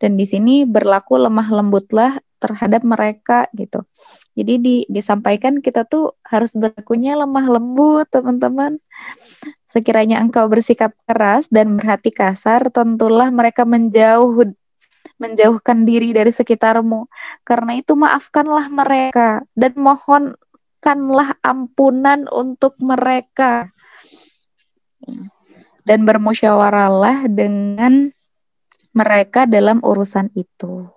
Dan 0.00 0.16
di 0.16 0.24
sini 0.24 0.64
berlaku 0.64 1.20
lemah 1.20 1.48
lembutlah 1.52 2.18
terhadap 2.40 2.82
mereka 2.82 3.46
gitu. 3.52 3.84
Jadi 4.32 4.54
di, 4.56 4.76
disampaikan 4.88 5.60
kita 5.60 5.84
tuh 5.84 6.16
harus 6.24 6.56
berlakunya 6.56 7.14
lemah 7.14 7.46
lembut, 7.60 8.08
teman-teman. 8.08 8.80
Sekiranya 9.68 10.18
engkau 10.24 10.48
bersikap 10.48 10.96
keras 11.04 11.46
dan 11.52 11.76
berhati 11.76 12.10
kasar, 12.10 12.72
tentulah 12.72 13.28
mereka 13.28 13.68
menjauh 13.68 14.56
menjauhkan 15.20 15.84
diri 15.84 16.16
dari 16.16 16.32
sekitarmu. 16.32 17.06
Karena 17.44 17.76
itu 17.76 17.92
maafkanlah 17.92 18.72
mereka 18.72 19.44
dan 19.52 19.76
mohonkanlah 20.80 21.36
ampunan 21.44 22.24
untuk 22.32 22.72
mereka. 22.80 23.68
Dan 25.84 26.08
bermusyawarahlah 26.08 27.28
dengan 27.28 28.08
mereka 28.96 29.44
dalam 29.44 29.84
urusan 29.84 30.32
itu. 30.32 30.88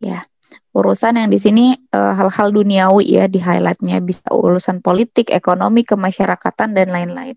Ya 0.00 0.24
urusan 0.72 1.20
yang 1.20 1.28
di 1.28 1.40
sini 1.40 1.66
uh, 1.92 2.14
hal-hal 2.14 2.54
duniawi 2.54 3.18
ya 3.18 3.24
di 3.26 3.40
highlightnya 3.42 4.00
bisa 4.00 4.30
urusan 4.30 4.80
politik, 4.80 5.28
ekonomi, 5.28 5.84
kemasyarakatan 5.84 6.72
dan 6.72 6.88
lain-lain. 6.88 7.36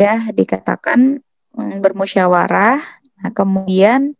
Ya 0.00 0.24
dikatakan 0.32 1.20
um, 1.52 1.76
bermusyawarah. 1.84 2.80
Nah 3.18 3.30
kemudian 3.34 4.14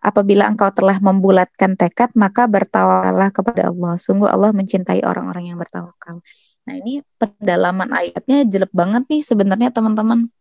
apabila 0.00 0.48
engkau 0.48 0.72
telah 0.72 0.96
membulatkan 0.98 1.76
tekad 1.76 2.10
maka 2.16 2.48
bertawakallah 2.48 3.30
kepada 3.30 3.68
Allah. 3.68 3.94
Sungguh 4.00 4.26
Allah 4.26 4.50
mencintai 4.56 5.04
orang-orang 5.04 5.52
yang 5.52 5.58
bertawakal. 5.60 6.24
Nah 6.64 6.74
ini 6.80 7.04
pendalaman 7.20 7.92
ayatnya 7.92 8.48
jelek 8.48 8.72
banget 8.72 9.04
nih 9.08 9.22
sebenarnya 9.24 9.70
teman-teman. 9.70 10.32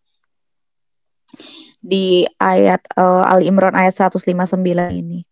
Di 1.80 2.28
ayat 2.40 2.84
uh, 2.96 3.24
eh, 3.24 3.32
Ali 3.32 3.52
Imran 3.52 3.76
ayat 3.76 3.96
159 3.96 4.60
ini. 4.96 5.24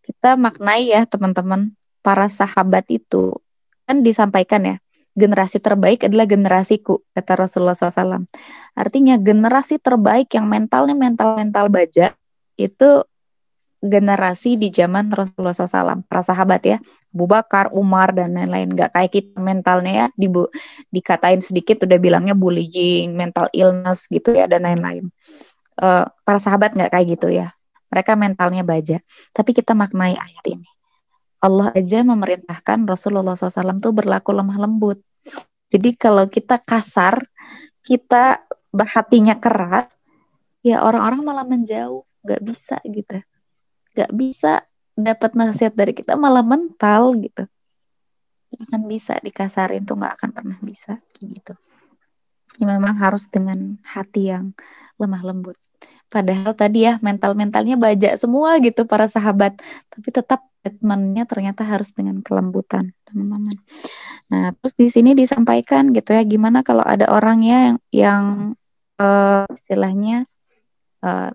Kita 0.00 0.34
maknai 0.34 0.90
ya 0.90 1.04
teman-teman 1.04 1.76
para 2.00 2.26
sahabat 2.26 2.88
itu 2.88 3.36
kan 3.84 4.00
disampaikan 4.00 4.64
ya 4.64 4.76
generasi 5.18 5.58
terbaik 5.58 6.06
adalah 6.06 6.24
generasiku 6.24 7.04
kata 7.12 7.46
Rasulullah 7.46 7.76
SAW. 7.76 8.24
Artinya 8.72 9.18
generasi 9.18 9.76
terbaik 9.82 10.32
yang 10.32 10.46
mentalnya 10.48 10.96
mental-mental 10.96 11.68
baja 11.68 12.16
itu 12.56 13.04
generasi 13.80 14.60
di 14.60 14.68
zaman 14.68 15.08
Rasulullah 15.08 15.56
SAW, 15.56 16.04
para 16.04 16.20
sahabat 16.20 16.60
ya, 16.68 16.76
Abu 17.16 17.24
Bakar, 17.24 17.72
Umar 17.72 18.12
dan 18.12 18.36
lain-lain. 18.36 18.76
Gak 18.76 18.92
kayak 18.92 19.10
kita 19.10 19.40
mentalnya 19.40 19.92
ya, 19.92 20.06
di, 20.12 20.28
dikatain 20.92 21.40
sedikit 21.40 21.88
udah 21.88 21.96
bilangnya 21.96 22.36
bullying, 22.36 23.16
mental 23.16 23.48
illness 23.56 24.04
gitu 24.12 24.36
ya 24.36 24.44
dan 24.44 24.68
lain-lain. 24.68 25.08
Uh, 25.80 26.04
para 26.28 26.36
sahabat 26.36 26.76
nggak 26.76 26.92
kayak 26.92 27.06
gitu 27.16 27.32
ya, 27.32 27.56
mereka 27.88 28.12
mentalnya 28.20 28.60
baja. 28.60 29.00
Tapi 29.32 29.56
kita 29.56 29.72
maknai 29.72 30.12
ayat 30.12 30.44
ini. 30.44 30.68
Allah 31.40 31.72
aja 31.72 32.04
memerintahkan 32.04 32.84
Rasulullah 32.84 33.32
SAW 33.32 33.80
tuh 33.80 33.96
berlaku 33.96 34.36
lemah 34.36 34.60
lembut. 34.60 35.00
Jadi 35.72 35.96
kalau 35.96 36.28
kita 36.28 36.60
kasar, 36.60 37.24
kita 37.80 38.44
berhatinya 38.68 39.40
keras, 39.40 39.88
ya 40.60 40.84
orang-orang 40.84 41.20
malah 41.24 41.46
menjauh, 41.48 42.04
nggak 42.20 42.42
bisa 42.44 42.76
gitu, 42.84 43.24
nggak 43.96 44.12
bisa 44.14 44.64
dapat 44.94 45.32
nasihat 45.34 45.74
dari 45.74 45.96
kita 45.96 46.14
malah 46.14 46.44
mental 46.44 47.16
gitu, 47.18 47.48
gak 48.52 48.60
akan 48.68 48.82
bisa 48.90 49.16
dikasarin 49.22 49.86
tuh 49.86 49.96
nggak 49.96 50.14
akan 50.20 50.30
pernah 50.34 50.58
bisa 50.60 51.00
gitu. 51.18 51.56
Ya, 52.58 52.66
memang 52.66 52.98
harus 52.98 53.30
dengan 53.30 53.78
hati 53.86 54.28
yang 54.28 54.52
lemah 55.00 55.22
lembut. 55.24 55.56
Padahal 56.10 56.52
tadi 56.58 56.84
ya 56.84 56.98
mental-mentalnya 57.00 57.78
baja 57.78 58.18
semua 58.18 58.58
gitu 58.58 58.84
para 58.84 59.06
sahabat, 59.06 59.56
tapi 59.88 60.08
tetap 60.10 60.42
treatmentnya 60.60 61.24
ternyata 61.24 61.64
harus 61.64 61.94
dengan 61.96 62.20
kelembutan, 62.20 62.92
teman-teman. 63.08 63.56
Nah, 64.28 64.52
terus 64.60 64.74
di 64.76 64.92
sini 64.92 65.16
disampaikan 65.16 65.94
gitu 65.96 66.12
ya, 66.12 66.20
gimana 66.26 66.60
kalau 66.60 66.84
ada 66.84 67.08
orang 67.08 67.40
ya 67.40 67.58
yang, 67.72 67.78
yang 67.94 68.24
uh, 69.00 69.48
istilahnya 69.48 70.28
uh, 71.00 71.32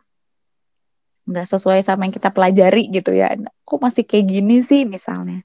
nggak 1.25 1.47
sesuai 1.49 1.81
sama 1.81 2.05
yang 2.05 2.15
kita 2.15 2.29
pelajari 2.29 2.89
gitu 2.93 3.11
ya. 3.13 3.33
Kok 3.65 3.79
masih 3.81 4.05
kayak 4.05 4.25
gini 4.29 4.61
sih 4.61 4.85
misalnya. 4.85 5.41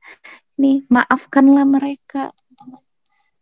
Ini 0.61 0.85
maafkanlah 0.89 1.65
mereka. 1.65 2.33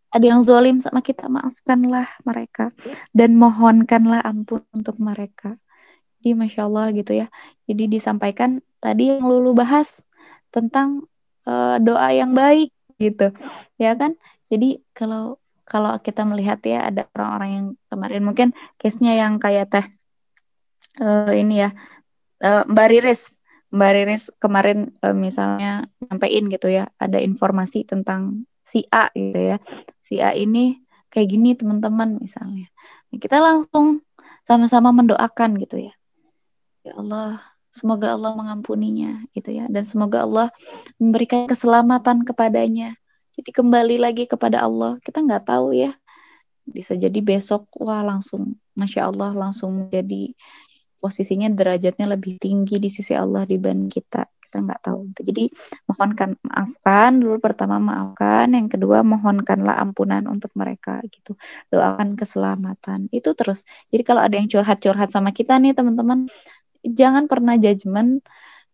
Ada 0.09 0.25
yang 0.25 0.41
zolim 0.41 0.81
sama 0.81 1.05
kita, 1.05 1.29
maafkanlah 1.29 2.09
mereka. 2.25 2.73
Dan 3.13 3.37
mohonkanlah 3.37 4.25
ampun 4.25 4.65
untuk 4.73 4.97
mereka 4.97 5.61
jadi 6.19 6.35
masya 6.35 6.67
Allah 6.67 6.87
gitu 6.93 7.13
ya. 7.15 7.27
Jadi 7.71 7.89
disampaikan 7.89 8.61
tadi 8.83 9.15
yang 9.15 9.25
lulu 9.25 9.55
bahas 9.55 10.03
tentang 10.51 11.07
uh, 11.47 11.79
doa 11.79 12.11
yang 12.11 12.35
baik 12.35 12.75
gitu, 12.99 13.31
ya 13.79 13.95
kan? 13.95 14.19
Jadi 14.51 14.83
kalau 14.93 15.39
kalau 15.69 15.95
kita 16.01 16.25
melihat 16.25 16.59
ya 16.65 16.89
ada 16.89 17.07
orang-orang 17.13 17.51
yang 17.53 17.67
kemarin 17.93 18.23
mungkin 18.25 18.49
case-nya 18.81 19.21
yang 19.21 19.37
kayak 19.37 19.69
teh 19.69 19.87
uh, 21.05 21.29
ini 21.37 21.69
ya 21.69 21.71
uh, 22.45 22.65
Mbak 22.69 22.89
Riris, 22.91 23.31
Mbak 23.71 23.91
Riris 23.95 24.25
kemarin 24.39 24.93
uh, 25.05 25.17
misalnya 25.17 25.87
nyampein 26.03 26.45
gitu 26.53 26.69
ya, 26.69 26.89
ada 26.99 27.19
informasi 27.21 27.85
tentang 27.85 28.47
si 28.65 28.85
A 28.93 29.09
gitu 29.17 29.57
ya, 29.57 29.57
si 30.05 30.21
A 30.21 30.37
ini 30.37 30.83
kayak 31.09 31.29
gini 31.33 31.57
teman-teman 31.57 32.21
misalnya, 32.21 32.69
kita 33.15 33.41
langsung 33.41 34.05
sama-sama 34.45 34.93
mendoakan 34.93 35.61
gitu 35.61 35.89
ya 35.89 35.99
Ya 36.89 36.97
Allah, 36.97 37.45
semoga 37.69 38.17
Allah 38.17 38.33
mengampuninya 38.33 39.29
gitu 39.37 39.53
ya 39.53 39.69
dan 39.69 39.85
semoga 39.85 40.25
Allah 40.25 40.49
memberikan 40.97 41.45
keselamatan 41.45 42.25
kepadanya. 42.25 42.97
Jadi 43.37 43.51
kembali 43.53 44.01
lagi 44.01 44.25
kepada 44.25 44.65
Allah. 44.65 44.97
Kita 45.05 45.21
nggak 45.21 45.53
tahu 45.53 45.77
ya. 45.77 45.93
Bisa 46.65 46.97
jadi 46.97 47.21
besok 47.21 47.69
wah 47.77 48.01
langsung 48.01 48.57
Masya 48.73 49.13
Allah 49.13 49.37
langsung 49.37 49.85
menjadi 49.85 50.33
posisinya 50.99 51.49
derajatnya 51.51 52.07
lebih 52.15 52.43
tinggi 52.43 52.77
di 52.83 52.91
sisi 52.93 53.15
Allah 53.15 53.47
dibanding 53.49 53.91
kita. 53.91 54.27
Kita 54.49 54.65
nggak 54.65 54.81
tahu 54.81 55.13
jadi 55.21 55.45
mohonkan 55.89 56.31
maafkan. 56.41 57.11
Dulu 57.21 57.37
pertama 57.39 57.77
maafkan. 57.77 58.53
Yang 58.57 58.79
kedua 58.79 59.05
mohonkanlah 59.05 59.77
ampunan 59.79 60.25
untuk 60.27 60.51
mereka 60.57 61.01
gitu. 61.09 61.37
Doakan 61.69 62.17
keselamatan. 62.17 63.13
Itu 63.13 63.37
terus. 63.37 63.63
Jadi 63.93 64.03
kalau 64.03 64.25
ada 64.25 64.35
yang 64.41 64.49
curhat-curhat 64.49 65.13
sama 65.13 65.37
kita 65.37 65.61
nih 65.61 65.77
teman-teman 65.77 66.27
jangan 66.83 67.29
pernah 67.29 67.61
judgement 67.61 68.25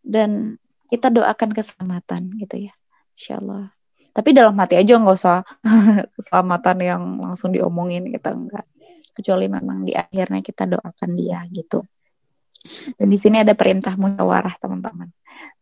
dan 0.06 0.60
kita 0.86 1.10
doakan 1.10 1.50
keselamatan 1.50 2.38
gitu 2.38 2.70
ya. 2.70 2.74
Insya 3.18 3.42
Allah 3.42 3.74
tapi 4.14 4.30
dalam 4.30 4.54
hati 4.62 4.78
aja 4.78 4.94
nggak 4.94 5.16
usah 5.18 5.42
keselamatan 6.14 6.78
yang 6.78 7.02
langsung 7.18 7.50
diomongin 7.50 8.14
kita 8.14 8.30
enggak 8.30 8.62
kecuali 9.10 9.50
memang 9.50 9.82
di 9.82 9.92
akhirnya 9.98 10.38
kita 10.38 10.70
doakan 10.70 11.10
dia 11.18 11.42
gitu 11.50 11.82
dan 12.96 13.06
di 13.12 13.18
sini 13.20 13.44
ada 13.44 13.52
perintah 13.52 13.94
musyawarah 13.94 14.56
teman-teman 14.58 15.12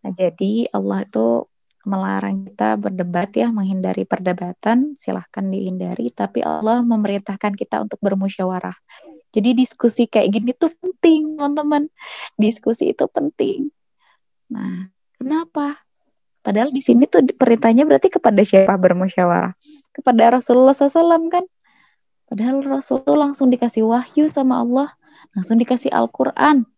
nah 0.03 0.11
jadi 0.15 0.71
Allah 0.71 1.07
itu 1.07 1.47
melarang 1.83 2.47
kita 2.47 2.79
berdebat 2.79 3.35
ya, 3.35 3.51
menghindari 3.51 4.07
perdebatan, 4.07 4.95
silahkan 4.99 5.43
dihindari, 5.43 6.15
tapi 6.15 6.43
Allah 6.43 6.83
memerintahkan 6.87 7.59
kita 7.59 7.83
untuk 7.83 7.99
bermusyawarah. 7.99 8.75
Jadi 9.33 9.57
diskusi 9.57 10.07
kayak 10.07 10.29
gini 10.31 10.51
tuh 10.55 10.71
penting, 10.79 11.35
teman-teman. 11.35 11.91
Diskusi 12.39 12.93
itu 12.93 13.09
penting. 13.11 13.73
Nah, 14.53 14.93
kenapa? 15.17 15.83
Padahal 16.43 16.71
di 16.71 16.83
sini 16.85 17.09
tuh 17.09 17.25
perintahnya 17.35 17.87
berarti 17.87 18.13
kepada 18.13 18.43
siapa 18.45 18.75
bermusyawarah? 18.77 19.57
Kepada 19.95 20.39
Rasulullah 20.39 20.75
SAW 20.77 21.33
kan? 21.33 21.45
Padahal 22.29 22.63
Rasulullah 22.63 23.31
langsung 23.31 23.51
dikasih 23.51 23.89
wahyu 23.89 24.29
sama 24.29 24.62
Allah, 24.62 24.89
langsung 25.35 25.59
dikasih 25.59 25.91
Al-Quran. 25.91 26.69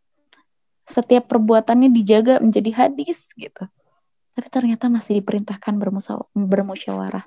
Setiap 0.84 1.28
perbuatannya 1.28 1.88
dijaga 1.90 2.40
menjadi 2.40 2.70
hadis 2.84 3.32
gitu. 3.34 3.66
Tapi 4.34 4.48
ternyata 4.50 4.90
masih 4.92 5.22
diperintahkan 5.22 5.74
bermusyawarah. 6.34 7.24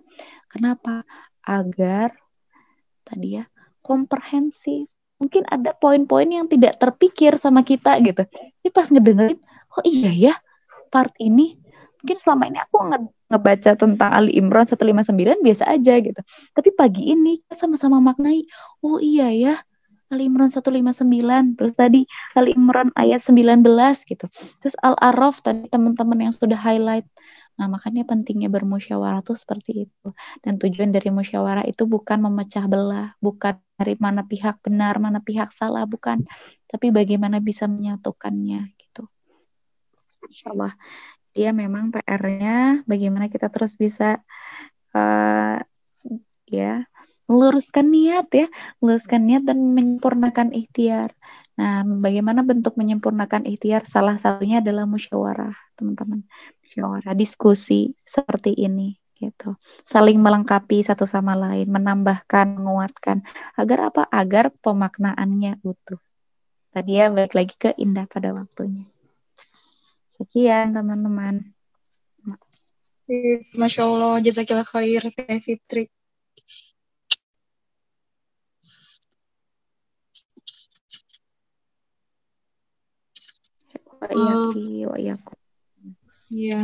Kenapa? 0.52 1.08
Agar 1.42 2.14
tadi 3.08 3.40
ya 3.40 3.48
komprehensif 3.80 4.92
mungkin 5.18 5.48
ada 5.48 5.74
poin-poin 5.74 6.28
yang 6.28 6.46
tidak 6.46 6.78
terpikir 6.78 7.40
sama 7.42 7.64
kita 7.64 7.98
gitu. 8.04 8.28
Tapi 8.28 8.70
pas 8.70 8.92
ngedengerin, 8.92 9.40
oh 9.74 9.84
iya 9.88 10.12
ya, 10.14 10.34
part 10.94 11.16
ini 11.18 11.58
mungkin 11.98 12.18
selama 12.22 12.44
ini 12.48 12.60
aku 12.62 12.78
nge 12.88 13.00
ngebaca 13.28 13.72
tentang 13.76 14.12
Ali 14.14 14.40
Imran 14.40 14.64
159 14.64 15.44
biasa 15.44 15.68
aja 15.68 16.00
gitu. 16.00 16.22
Tapi 16.56 16.70
pagi 16.72 17.12
ini 17.12 17.44
sama-sama 17.52 18.00
maknai, 18.00 18.48
oh 18.86 19.02
iya 19.04 19.28
ya, 19.34 19.54
Ali 20.08 20.32
Imran 20.32 20.48
159, 20.48 21.60
terus 21.60 21.74
tadi 21.76 22.08
Ali 22.32 22.56
Imran 22.56 22.96
ayat 22.96 23.20
19 23.20 23.64
gitu. 24.08 24.26
Terus 24.64 24.76
Al-Araf 24.80 25.44
tadi 25.44 25.68
teman-teman 25.68 26.30
yang 26.30 26.34
sudah 26.34 26.56
highlight 26.56 27.08
Nah, 27.58 27.66
makanya 27.66 28.06
pentingnya 28.06 28.54
bermusyawarah 28.54 29.26
itu 29.26 29.34
seperti 29.34 29.90
itu. 29.90 30.08
Dan 30.46 30.62
tujuan 30.62 30.94
dari 30.94 31.10
musyawarah 31.10 31.66
itu 31.66 31.90
bukan 31.90 32.22
memecah 32.30 32.70
belah, 32.70 33.18
bukan 33.18 33.58
dari 33.82 33.98
mana 33.98 34.22
pihak 34.30 34.62
benar, 34.62 35.02
mana 35.02 35.20
pihak 35.26 35.50
salah, 35.58 35.90
bukan. 35.90 36.22
Tapi 36.70 36.94
bagaimana 36.94 37.42
bisa 37.42 37.66
menyatukannya 37.66 38.78
gitu. 38.78 39.10
Insya 40.30 40.54
Allah. 40.54 40.78
Dia 41.34 41.50
memang 41.54 41.90
PR-nya 41.94 42.86
bagaimana 42.86 43.30
kita 43.30 43.50
terus 43.50 43.78
bisa 43.78 44.22
uh, 44.94 45.58
ya 46.50 46.86
meluruskan 47.28 47.92
niat 47.92 48.28
ya, 48.32 48.48
meluruskan 48.80 49.28
niat 49.28 49.44
dan 49.44 49.60
menyempurnakan 49.76 50.56
ikhtiar. 50.56 51.14
Nah, 51.60 51.84
bagaimana 51.84 52.42
bentuk 52.48 52.80
menyempurnakan 52.80 53.44
ikhtiar? 53.44 53.84
Salah 53.86 54.16
satunya 54.16 54.64
adalah 54.64 54.88
musyawarah, 54.88 55.56
teman-teman. 55.76 56.24
Musyawarah, 56.64 57.14
diskusi 57.14 57.94
seperti 58.08 58.56
ini 58.56 58.96
gitu. 59.18 59.58
Saling 59.84 60.22
melengkapi 60.22 60.86
satu 60.86 61.10
sama 61.10 61.34
lain, 61.34 61.68
menambahkan, 61.68 62.54
menguatkan. 62.58 63.26
Agar 63.58 63.90
apa? 63.90 64.06
Agar 64.14 64.54
pemaknaannya 64.62 65.62
utuh. 65.66 66.00
Tadi 66.70 66.92
ya 66.94 67.10
balik 67.10 67.34
lagi 67.34 67.56
ke 67.58 67.74
indah 67.74 68.06
pada 68.06 68.38
waktunya. 68.38 68.86
Sekian 70.14 70.78
teman-teman. 70.78 71.58
Masya 73.58 73.82
Allah, 73.88 74.22
jazakillah 74.22 74.68
khair, 74.68 75.10
Teh 75.10 75.42
Fitri. 75.42 75.90
Wa 83.98 84.08
iyaki 84.14 84.86
wa 84.86 84.98
iyakum. 84.98 85.38
Iya. 86.30 86.62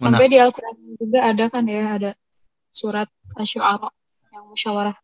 Mana? 0.00 0.18
Sampai 0.18 0.26
di 0.32 0.38
Al-Quran 0.40 0.76
juga 0.98 1.18
ada 1.22 1.44
kan 1.52 1.64
ya, 1.68 1.84
ada 1.94 2.10
surat 2.72 3.06
Asy'ara 3.38 3.92
yang 4.32 4.48
musyawarah. 4.50 4.96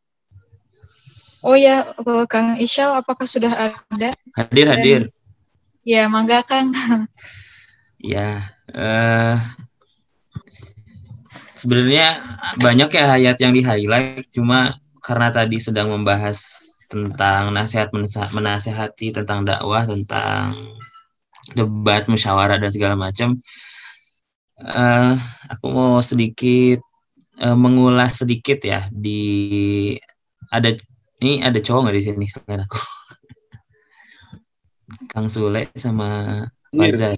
Oh 1.46 1.54
ya, 1.54 1.94
Kang 2.26 2.58
Isyal 2.58 2.98
apakah 2.98 3.22
sudah 3.22 3.52
ada? 3.54 4.10
Hadir, 4.34 4.66
hadir. 4.66 5.00
Ya, 5.86 6.10
mangga 6.10 6.42
Kang. 6.42 6.74
Ya, 8.02 8.42
eh 8.74 9.38
sebenarnya 11.54 12.22
banyak 12.58 12.90
ya 12.90 13.04
ayat 13.14 13.36
yang 13.38 13.54
di 13.54 13.62
highlight, 13.62 14.26
cuma 14.34 14.74
karena 15.02 15.30
tadi 15.30 15.62
sedang 15.62 15.94
membahas 15.94 16.42
tentang 16.88 17.52
nasihat 17.52 17.92
menasehati 18.32 19.12
tentang 19.12 19.44
dakwah, 19.44 19.84
tentang 19.84 20.56
debat, 21.52 22.08
musyawarah 22.08 22.58
dan 22.60 22.72
segala 22.72 22.96
macam. 22.96 23.36
eh 24.58 25.14
aku 25.54 25.66
mau 25.70 26.02
sedikit 26.02 26.82
eh, 27.38 27.56
mengulas 27.56 28.18
sedikit 28.26 28.58
ya 28.66 28.90
di 28.90 29.94
ada 30.50 30.74
ini 31.22 31.42
ada 31.46 31.62
cowok 31.62 31.80
nggak 31.86 31.96
di 31.98 32.02
sini 32.02 32.26
selain 32.26 32.66
aku? 32.66 32.78
Kang 35.12 35.28
Sule 35.30 35.70
sama 35.78 36.42
Faza 36.74 37.14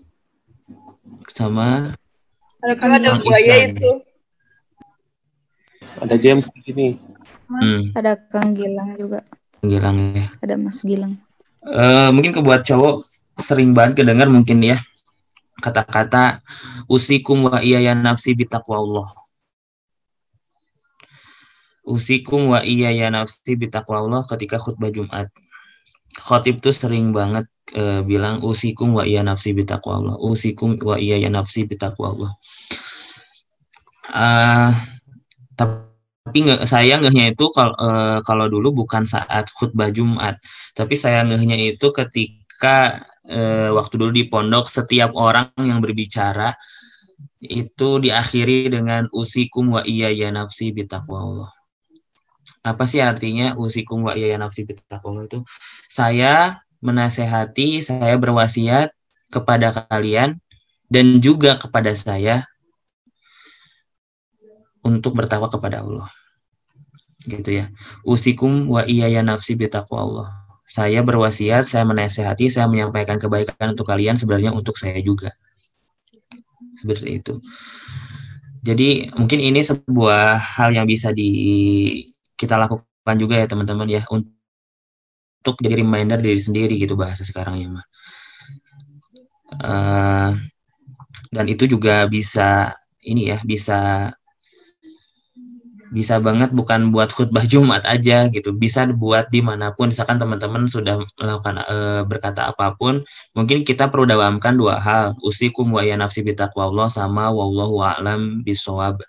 sama 1.30 1.88
Ada 2.60 2.74
Itu 2.76 2.84
ada 2.84 3.08
Kang 3.08 3.20
buaya 3.24 3.54
itu. 3.72 3.90
Ada 6.00 6.16
James 6.20 6.46
di 6.52 6.60
sini. 6.60 6.86
hmm, 7.48 7.96
Ada 7.96 8.12
Kang 8.28 8.52
Gilang 8.52 9.00
juga. 9.00 9.24
Gilang 9.60 10.16
ya. 10.16 10.26
Ada 10.40 10.56
Mas 10.56 10.80
Gilang. 10.80 11.20
Eh, 11.60 12.08
mungkin 12.10 12.32
kebuat 12.32 12.64
cowok 12.64 13.04
sering 13.36 13.76
banget 13.76 14.04
kedengar 14.04 14.28
mungkin 14.32 14.60
ya 14.64 14.80
kata-kata 15.60 16.40
usikum 16.88 17.52
wa 17.52 17.60
iya 17.60 17.84
ya 17.84 17.92
nafsi 17.92 18.32
bitaqwa 18.32 18.80
Allah. 18.80 19.08
Usikum 21.84 22.48
wa 22.48 22.64
iya 22.64 22.90
ya 22.96 23.12
nafsi 23.12 23.60
bitaqwa 23.60 24.00
Allah 24.00 24.22
ketika 24.24 24.56
khutbah 24.56 24.88
Jumat. 24.88 25.28
Khotib 26.10 26.64
tuh 26.64 26.74
sering 26.74 27.12
banget 27.12 27.46
eh, 27.76 28.00
bilang 28.02 28.40
usikum 28.40 28.96
wa 28.96 29.04
iya 29.04 29.20
nafsi 29.20 29.52
bitaqwa 29.52 30.00
Allah. 30.00 30.16
Usikum 30.16 30.80
wa 30.80 30.96
iya 30.96 31.20
ya 31.20 31.28
nafsi 31.28 31.68
bitaqwa 31.68 32.16
Allah. 32.16 32.32
Ah, 34.10 34.74
tapi 35.54 35.89
nggak 36.38 36.62
saya 36.70 37.02
ngehnya 37.02 37.34
itu 37.34 37.50
kalau 37.50 37.74
eh, 37.74 38.18
kalau 38.22 38.46
dulu 38.46 38.86
bukan 38.86 39.02
saat 39.02 39.50
khutbah 39.50 39.90
Jumat 39.90 40.38
tapi 40.78 40.94
saya 40.94 41.26
ngehnya 41.26 41.74
itu 41.74 41.90
ketika 41.90 43.02
eh, 43.26 43.70
waktu 43.74 43.94
dulu 43.98 44.12
di 44.14 44.24
pondok 44.30 44.70
setiap 44.70 45.10
orang 45.18 45.50
yang 45.58 45.82
berbicara 45.82 46.54
itu 47.40 47.88
diakhiri 48.04 48.68
dengan 48.68 49.08
usikum 49.16 49.72
wa 49.72 49.82
iya 49.88 50.12
ya 50.12 50.28
nafsi 50.28 50.76
bitaqwa 50.76 51.18
Allah. 51.24 51.50
Apa 52.60 52.84
sih 52.84 53.00
artinya 53.00 53.56
usikum 53.56 54.04
wa 54.04 54.12
iya 54.12 54.36
ya 54.36 54.38
nafsi 54.40 54.68
bitaqwa 54.68 55.16
Allah 55.16 55.24
itu? 55.24 55.40
Saya 55.88 56.60
menasehati, 56.84 57.80
saya 57.80 58.16
berwasiat 58.20 58.92
kepada 59.32 59.72
kalian 59.88 60.36
dan 60.92 61.06
juga 61.24 61.56
kepada 61.56 61.96
saya 61.96 62.44
untuk 64.84 65.16
bertakwa 65.16 65.48
kepada 65.48 65.80
Allah. 65.80 66.08
Gitu 67.26 67.50
ya. 67.60 67.68
Usikum 68.06 68.70
wa 68.70 68.86
iya 68.88 69.10
ya 69.10 69.20
nafsi 69.20 69.58
bitaqwa 69.58 69.98
Allah 70.00 70.28
saya 70.70 71.02
berwasiat, 71.02 71.66
saya 71.66 71.82
menasehati, 71.82 72.46
saya 72.46 72.70
menyampaikan 72.70 73.18
kebaikan 73.18 73.74
untuk 73.74 73.90
kalian 73.90 74.14
sebenarnya 74.14 74.54
untuk 74.54 74.78
saya 74.78 75.02
juga. 75.02 75.34
Seperti 76.78 77.18
itu. 77.18 77.42
Jadi 78.62 79.10
mungkin 79.18 79.42
ini 79.42 79.66
sebuah 79.66 80.38
hal 80.38 80.70
yang 80.70 80.86
bisa 80.86 81.10
di 81.10 81.26
kita 82.38 82.54
lakukan 82.54 83.16
juga 83.18 83.42
ya 83.42 83.50
teman-teman 83.50 83.90
ya 83.90 84.06
untuk 84.14 85.58
jadi 85.58 85.82
reminder 85.82 86.22
diri 86.22 86.38
sendiri 86.38 86.78
gitu 86.78 86.94
bahasa 86.94 87.26
sekarang 87.26 87.58
ya 87.58 87.66
mah. 87.66 87.86
Eh, 89.58 90.30
dan 91.34 91.46
itu 91.50 91.66
juga 91.66 92.06
bisa 92.06 92.70
ini 93.02 93.34
ya 93.34 93.42
bisa 93.42 94.12
bisa 95.90 96.22
banget 96.22 96.54
bukan 96.54 96.94
buat 96.94 97.10
khutbah 97.10 97.42
Jumat 97.44 97.82
aja 97.86 98.30
gitu. 98.30 98.54
Bisa 98.54 98.86
buat 98.90 99.28
di 99.34 99.42
mana 99.42 99.74
pun 99.74 99.90
misalkan 99.90 100.22
teman-teman 100.22 100.70
sudah 100.70 101.02
melakukan 101.18 101.62
eh, 101.66 102.02
berkata 102.06 102.50
apa 102.50 102.78
pun 102.78 103.02
mungkin 103.34 103.66
kita 103.66 103.90
perlu 103.90 104.06
dawamkan 104.06 104.54
dua 104.54 104.78
hal. 104.78 105.18
Usikum 105.26 105.74
wa 105.74 105.82
ya 105.82 105.98
nafsi 105.98 106.22
bitaqwa 106.22 106.70
Allah 106.70 106.88
sama 106.88 107.28
wallahu 107.34 107.82
a'lam 107.82 108.46
bisawab 108.46 109.02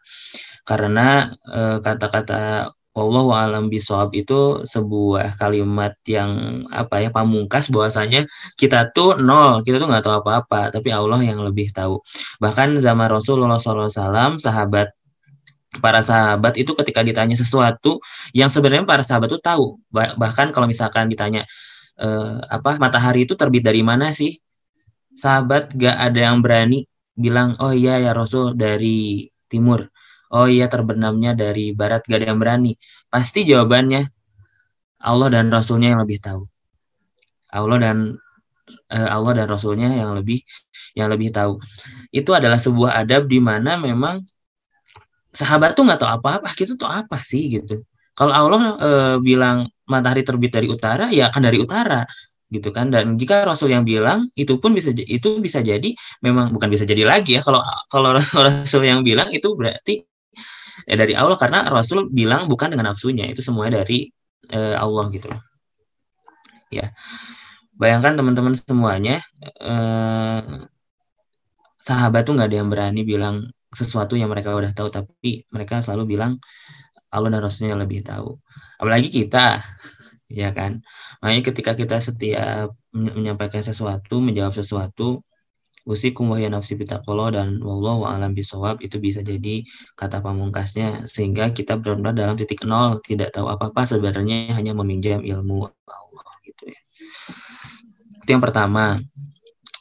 karena 0.66 1.32
eh, 1.54 1.78
kata-kata 1.80 2.74
wallahu 2.92 3.32
a'lam 3.32 3.72
bisawab 3.72 4.12
itu 4.12 4.66
sebuah 4.68 5.40
kalimat 5.40 5.96
yang 6.10 6.64
apa 6.76 7.00
ya 7.00 7.10
pamungkas 7.14 7.72
bahwasanya 7.72 8.28
kita 8.60 8.92
tuh 8.92 9.16
nol 9.16 9.64
kita 9.64 9.80
tuh 9.80 9.88
nggak 9.88 10.04
tahu 10.04 10.16
apa-apa 10.20 10.74
tapi 10.76 10.90
Allah 10.92 11.22
yang 11.24 11.40
lebih 11.46 11.72
tahu. 11.72 12.04
Bahkan 12.44 12.82
zaman 12.84 13.08
Rasulullah 13.08 13.62
SAW 13.62 14.42
sahabat 14.42 14.92
para 15.80 16.04
sahabat 16.04 16.60
itu 16.60 16.76
ketika 16.76 17.00
ditanya 17.00 17.38
sesuatu 17.40 18.04
yang 18.36 18.52
sebenarnya 18.52 18.84
para 18.84 19.06
sahabat 19.08 19.32
itu 19.32 19.40
tahu. 19.40 19.80
Bah- 19.88 20.20
bahkan 20.20 20.52
kalau 20.52 20.68
misalkan 20.68 21.08
ditanya 21.08 21.48
eh, 21.96 22.36
apa 22.52 22.76
matahari 22.76 23.24
itu 23.24 23.40
terbit 23.40 23.64
dari 23.64 23.80
mana 23.80 24.12
sih? 24.12 24.36
Sahabat 25.16 25.72
gak 25.76 25.96
ada 25.96 26.20
yang 26.32 26.44
berani 26.44 26.84
bilang 27.16 27.56
oh 27.64 27.72
iya 27.72 28.02
ya 28.04 28.12
Rasul 28.12 28.58
dari 28.60 29.32
timur. 29.48 29.88
Oh 30.32 30.48
iya 30.48 30.68
terbenamnya 30.68 31.36
dari 31.36 31.72
barat. 31.72 32.04
Gak 32.08 32.24
ada 32.24 32.28
yang 32.36 32.40
berani. 32.40 32.76
Pasti 33.08 33.48
jawabannya 33.48 34.08
Allah 35.04 35.28
dan 35.32 35.48
Rasulnya 35.52 35.96
yang 35.96 36.02
lebih 36.04 36.20
tahu. 36.20 36.44
Allah 37.52 37.78
dan 37.80 37.98
eh, 38.92 39.10
Allah 39.12 39.32
dan 39.44 39.48
Rasulnya 39.48 39.92
yang 39.92 40.16
lebih 40.16 40.44
yang 40.96 41.08
lebih 41.12 41.32
tahu. 41.32 41.60
Itu 42.12 42.32
adalah 42.36 42.60
sebuah 42.60 43.04
adab 43.04 43.28
di 43.28 43.40
mana 43.40 43.80
memang 43.80 44.24
sahabat 45.32 45.74
tuh 45.74 45.88
nggak 45.88 46.00
tahu 46.04 46.12
apa-apa 46.12 46.50
kita 46.52 46.76
tuh 46.76 46.88
apa 46.92 47.18
sih 47.20 47.60
gitu. 47.60 47.84
Kalau 48.16 48.34
Allah 48.36 48.64
eh, 48.78 49.16
bilang 49.24 49.66
matahari 49.88 50.22
terbit 50.28 50.52
dari 50.52 50.68
utara 50.68 51.08
ya 51.10 51.32
akan 51.32 51.42
dari 51.48 51.58
utara 51.60 52.04
gitu 52.52 52.70
kan. 52.76 52.92
Dan 52.92 53.16
jika 53.16 53.48
Rasul 53.48 53.72
yang 53.72 53.88
bilang 53.88 54.28
itu 54.36 54.60
pun 54.60 54.76
bisa 54.76 54.92
itu 54.92 55.40
bisa 55.40 55.64
jadi 55.64 55.90
memang 56.22 56.52
bukan 56.52 56.68
bisa 56.68 56.84
jadi 56.84 57.08
lagi 57.08 57.40
ya 57.40 57.42
kalau 57.42 57.64
kalau 57.88 58.12
Rasul 58.46 58.84
yang 58.84 59.02
bilang 59.08 59.32
itu 59.32 59.56
berarti 59.56 60.04
ya 60.86 60.96
dari 61.00 61.16
Allah 61.16 61.40
karena 61.40 61.68
Rasul 61.72 62.12
bilang 62.12 62.52
bukan 62.52 62.76
dengan 62.76 62.92
nafsunya 62.92 63.32
itu 63.32 63.40
semuanya 63.40 63.82
dari 63.82 64.12
eh, 64.52 64.76
Allah 64.76 65.08
gitu 65.16 65.32
ya. 66.72 66.92
Bayangkan 67.80 68.14
teman-teman 68.20 68.54
semuanya 68.54 69.24
eh, 69.64 70.44
sahabat 71.82 72.22
tuh 72.28 72.38
nggak 72.38 72.48
ada 72.52 72.58
yang 72.62 72.70
berani 72.70 73.02
bilang 73.08 73.50
sesuatu 73.72 74.20
yang 74.20 74.28
mereka 74.32 74.52
udah 74.52 74.72
tahu 74.76 74.92
tapi 74.92 75.48
mereka 75.52 75.80
selalu 75.80 76.18
bilang 76.18 76.38
Allah 77.12 77.30
dan 77.32 77.42
Rasulnya 77.44 77.76
lebih 77.80 78.04
tahu. 78.08 78.40
Apalagi 78.80 79.12
kita 79.12 79.60
ya 80.42 80.52
kan? 80.56 80.80
Makanya 81.20 81.42
ketika 81.52 81.72
kita 81.76 81.98
setiap 82.00 82.72
men- 82.96 83.16
menyampaikan 83.16 83.64
sesuatu 83.64 84.24
menjawab 84.24 84.56
sesuatu 84.56 85.24
usikum 85.82 86.30
wahya 86.30 86.48
nafsi 86.54 86.78
bitaqullah 86.78 87.34
dan 87.34 87.58
wallahu 87.58 88.06
a'lam 88.06 88.38
bisawab 88.38 88.78
itu 88.86 89.02
bisa 89.02 89.26
jadi 89.26 89.66
kata 89.98 90.22
pamungkasnya 90.22 91.10
sehingga 91.10 91.50
kita 91.50 91.82
benar-benar 91.82 92.14
dalam 92.14 92.36
titik 92.38 92.62
nol 92.70 93.02
tidak 93.02 93.34
tahu 93.34 93.50
apa-apa 93.50 93.90
sebenarnya 93.90 94.54
hanya 94.54 94.78
meminjam 94.78 95.26
ilmu 95.26 95.66
Allah 95.90 96.36
gitu 96.46 96.70
ya. 96.70 96.80
Itu 98.22 98.30
yang 98.38 98.44
pertama 98.46 98.94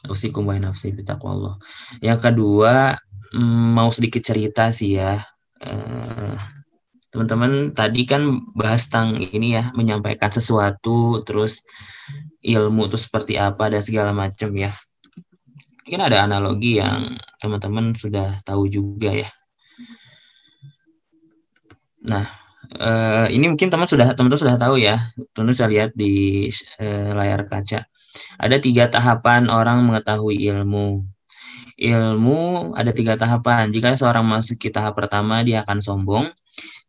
usikum 0.09 0.49
wahya 0.49 0.73
nafsi 0.73 0.89
bitaqullah 0.89 1.61
yang 2.01 2.17
kedua 2.17 2.97
mau 3.35 3.89
sedikit 3.91 4.23
cerita 4.23 4.71
sih 4.75 4.99
ya. 4.99 5.19
Eh, 5.63 6.35
teman-teman 7.11 7.75
tadi 7.75 8.07
kan 8.07 8.43
bahas 8.55 8.87
tentang 8.87 9.19
ini 9.19 9.59
ya 9.59 9.71
menyampaikan 9.75 10.31
sesuatu 10.31 11.19
terus 11.27 11.63
ilmu 12.39 12.87
itu 12.87 12.97
seperti 12.99 13.35
apa 13.39 13.71
dan 13.71 13.83
segala 13.83 14.11
macam 14.15 14.51
ya. 14.55 14.71
Mungkin 15.83 16.01
ada 16.07 16.23
analogi 16.23 16.79
yang 16.79 17.19
teman-teman 17.39 17.95
sudah 17.95 18.39
tahu 18.47 18.67
juga 18.71 19.11
ya. 19.11 19.29
Nah 22.07 22.25
eh, 22.79 23.27
ini 23.35 23.51
mungkin 23.51 23.67
teman 23.71 23.87
sudah 23.87 24.15
teman-teman 24.15 24.41
sudah 24.41 24.57
tahu 24.59 24.75
ya. 24.79 24.99
Teman 25.35 25.51
sudah 25.55 25.71
lihat 25.71 25.91
di 25.95 26.47
eh, 26.79 27.11
layar 27.11 27.47
kaca. 27.47 27.87
Ada 28.39 28.57
tiga 28.59 28.91
tahapan 28.91 29.47
orang 29.51 29.83
mengetahui 29.87 30.35
ilmu 30.51 31.10
ilmu 31.81 32.71
ada 32.77 32.93
tiga 32.93 33.17
tahapan. 33.17 33.73
Jika 33.73 33.97
seorang 33.97 34.21
masuk 34.21 34.61
ke 34.61 34.69
tahap 34.69 34.93
pertama, 34.93 35.41
dia 35.41 35.65
akan 35.65 35.81
sombong. 35.81 36.29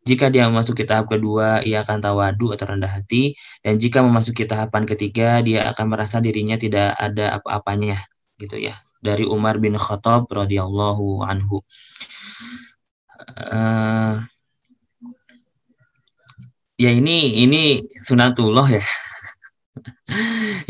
Jika 0.05 0.29
dia 0.29 0.45
memasuki 0.51 0.85
tahap 0.85 1.09
kedua, 1.09 1.65
ia 1.65 1.81
akan 1.81 2.03
tawadu 2.03 2.53
atau 2.53 2.69
rendah 2.69 2.91
hati. 2.91 3.33
Dan 3.65 3.81
jika 3.81 4.05
memasuki 4.05 4.45
tahapan 4.45 4.85
ketiga, 4.85 5.41
dia 5.41 5.65
akan 5.71 5.97
merasa 5.97 6.21
dirinya 6.21 6.59
tidak 6.59 6.93
ada 6.99 7.41
apa-apanya. 7.41 7.97
Gitu 8.37 8.61
ya. 8.61 8.77
Dari 9.01 9.25
Umar 9.25 9.57
bin 9.57 9.73
Khattab 9.79 10.29
radhiyallahu 10.29 11.25
anhu. 11.25 11.63
Uh, 13.33 14.19
ya 16.75 16.91
ini 16.91 17.41
ini 17.41 17.87
sunatullah 18.03 18.67
ya. 18.67 18.85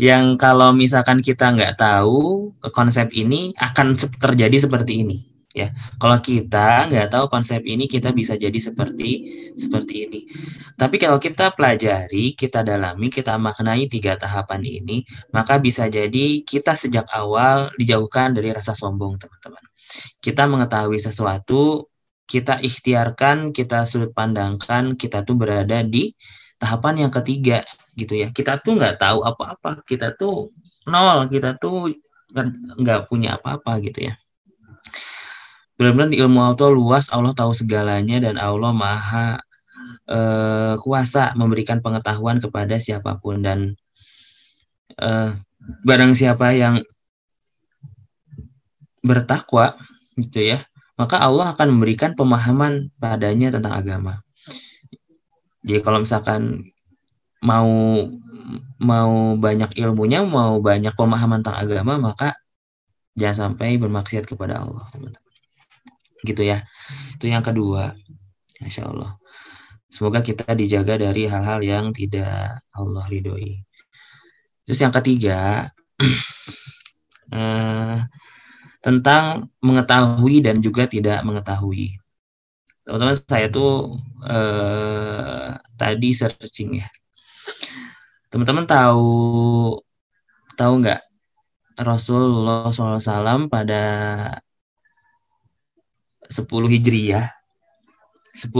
Yang 0.00 0.40
kalau 0.40 0.72
misalkan 0.72 1.20
kita 1.20 1.52
nggak 1.52 1.76
tahu 1.76 2.52
konsep 2.72 3.12
ini 3.12 3.52
akan 3.60 3.94
terjadi 3.96 4.66
seperti 4.66 5.04
ini 5.04 5.18
ya. 5.54 5.70
Kalau 6.02 6.18
kita 6.18 6.90
nggak 6.90 7.14
tahu 7.14 7.30
konsep 7.30 7.62
ini 7.64 7.86
kita 7.86 8.10
bisa 8.10 8.34
jadi 8.34 8.58
seperti 8.58 9.10
seperti 9.54 9.94
ini. 10.10 10.20
Tapi 10.74 10.98
kalau 10.98 11.22
kita 11.22 11.54
pelajari 11.54 12.34
kita 12.34 12.66
dalami 12.66 13.08
kita 13.08 13.38
maknai 13.38 13.86
tiga 13.86 14.18
tahapan 14.18 14.66
ini 14.66 15.06
maka 15.30 15.62
bisa 15.62 15.86
jadi 15.86 16.42
kita 16.42 16.74
sejak 16.74 17.06
awal 17.14 17.70
dijauhkan 17.78 18.34
dari 18.34 18.50
rasa 18.50 18.74
sombong 18.74 19.16
teman-teman. 19.16 19.62
Kita 20.18 20.50
mengetahui 20.50 20.98
sesuatu 20.98 21.86
kita 22.24 22.58
ikhtiarkan 22.58 23.54
kita 23.54 23.86
sudut 23.86 24.10
pandangkan 24.10 24.98
kita 24.98 25.22
tuh 25.22 25.38
berada 25.38 25.86
di 25.86 26.10
tahapan 26.64 27.06
yang 27.06 27.12
ketiga 27.12 27.60
gitu 27.94 28.16
ya. 28.16 28.32
Kita 28.32 28.56
tuh 28.64 28.80
nggak 28.80 28.96
tahu 28.96 29.20
apa-apa. 29.20 29.84
Kita 29.84 30.16
tuh 30.16 30.48
nol. 30.88 31.28
Kita 31.28 31.60
tuh 31.60 31.92
nggak 32.80 33.06
punya 33.06 33.36
apa-apa 33.36 33.84
gitu 33.84 34.08
ya. 34.08 34.16
Benar-benar 35.76 36.16
ilmu 36.16 36.38
Allah 36.40 36.70
luas, 36.72 37.12
Allah 37.12 37.36
tahu 37.36 37.52
segalanya 37.52 38.22
dan 38.24 38.40
Allah 38.40 38.72
maha 38.72 39.42
uh, 40.08 40.74
kuasa 40.80 41.36
memberikan 41.36 41.84
pengetahuan 41.84 42.40
kepada 42.40 42.80
siapa 42.80 43.20
pun. 43.20 43.44
Dan 43.44 43.76
uh, 44.96 45.36
barang 45.84 46.16
siapa 46.16 46.56
yang 46.56 46.80
bertakwa 49.04 49.76
gitu 50.16 50.56
ya, 50.56 50.58
maka 50.96 51.20
Allah 51.20 51.52
akan 51.52 51.76
memberikan 51.76 52.16
pemahaman 52.16 52.88
padanya 52.96 53.52
tentang 53.52 53.76
agama. 53.76 54.23
Jadi 55.64 55.80
kalau 55.80 56.04
misalkan 56.04 56.68
mau 57.40 57.72
mau 58.80 59.12
banyak 59.40 59.72
ilmunya, 59.80 60.20
mau 60.24 60.60
banyak 60.60 60.92
pemahaman 60.92 61.40
tentang 61.40 61.58
agama, 61.64 61.96
maka 61.96 62.36
jangan 63.16 63.56
sampai 63.56 63.80
bermaksiat 63.80 64.28
kepada 64.28 64.60
Allah, 64.60 64.84
gitu 66.24 66.44
ya. 66.44 66.60
Itu 67.16 67.32
yang 67.32 67.40
kedua. 67.40 67.96
Masya 68.60 68.88
Allah. 68.88 69.16
Semoga 69.88 70.20
kita 70.24 70.56
dijaga 70.58 70.98
dari 70.98 71.28
hal-hal 71.30 71.60
yang 71.62 71.94
tidak 71.94 72.60
Allah 72.74 73.04
ridhoi. 73.06 73.62
Terus 74.64 74.80
yang 74.80 74.90
ketiga 74.90 75.70
eh, 77.36 77.98
tentang 78.82 79.48
mengetahui 79.62 80.44
dan 80.44 80.58
juga 80.60 80.88
tidak 80.90 81.22
mengetahui 81.22 82.03
teman-teman 82.84 83.16
saya 83.16 83.48
tuh 83.48 83.96
eh, 84.28 85.50
tadi 85.80 86.10
searching 86.12 86.80
ya 86.80 86.88
teman-teman 88.28 88.68
tahu 88.68 89.80
tahu 90.54 90.72
nggak 90.84 91.00
Rasulullah 91.74 92.70
SAW 92.70 93.50
pada 93.50 93.82
10 96.30 96.46
Hijriyah. 96.46 97.26
10 98.34 98.50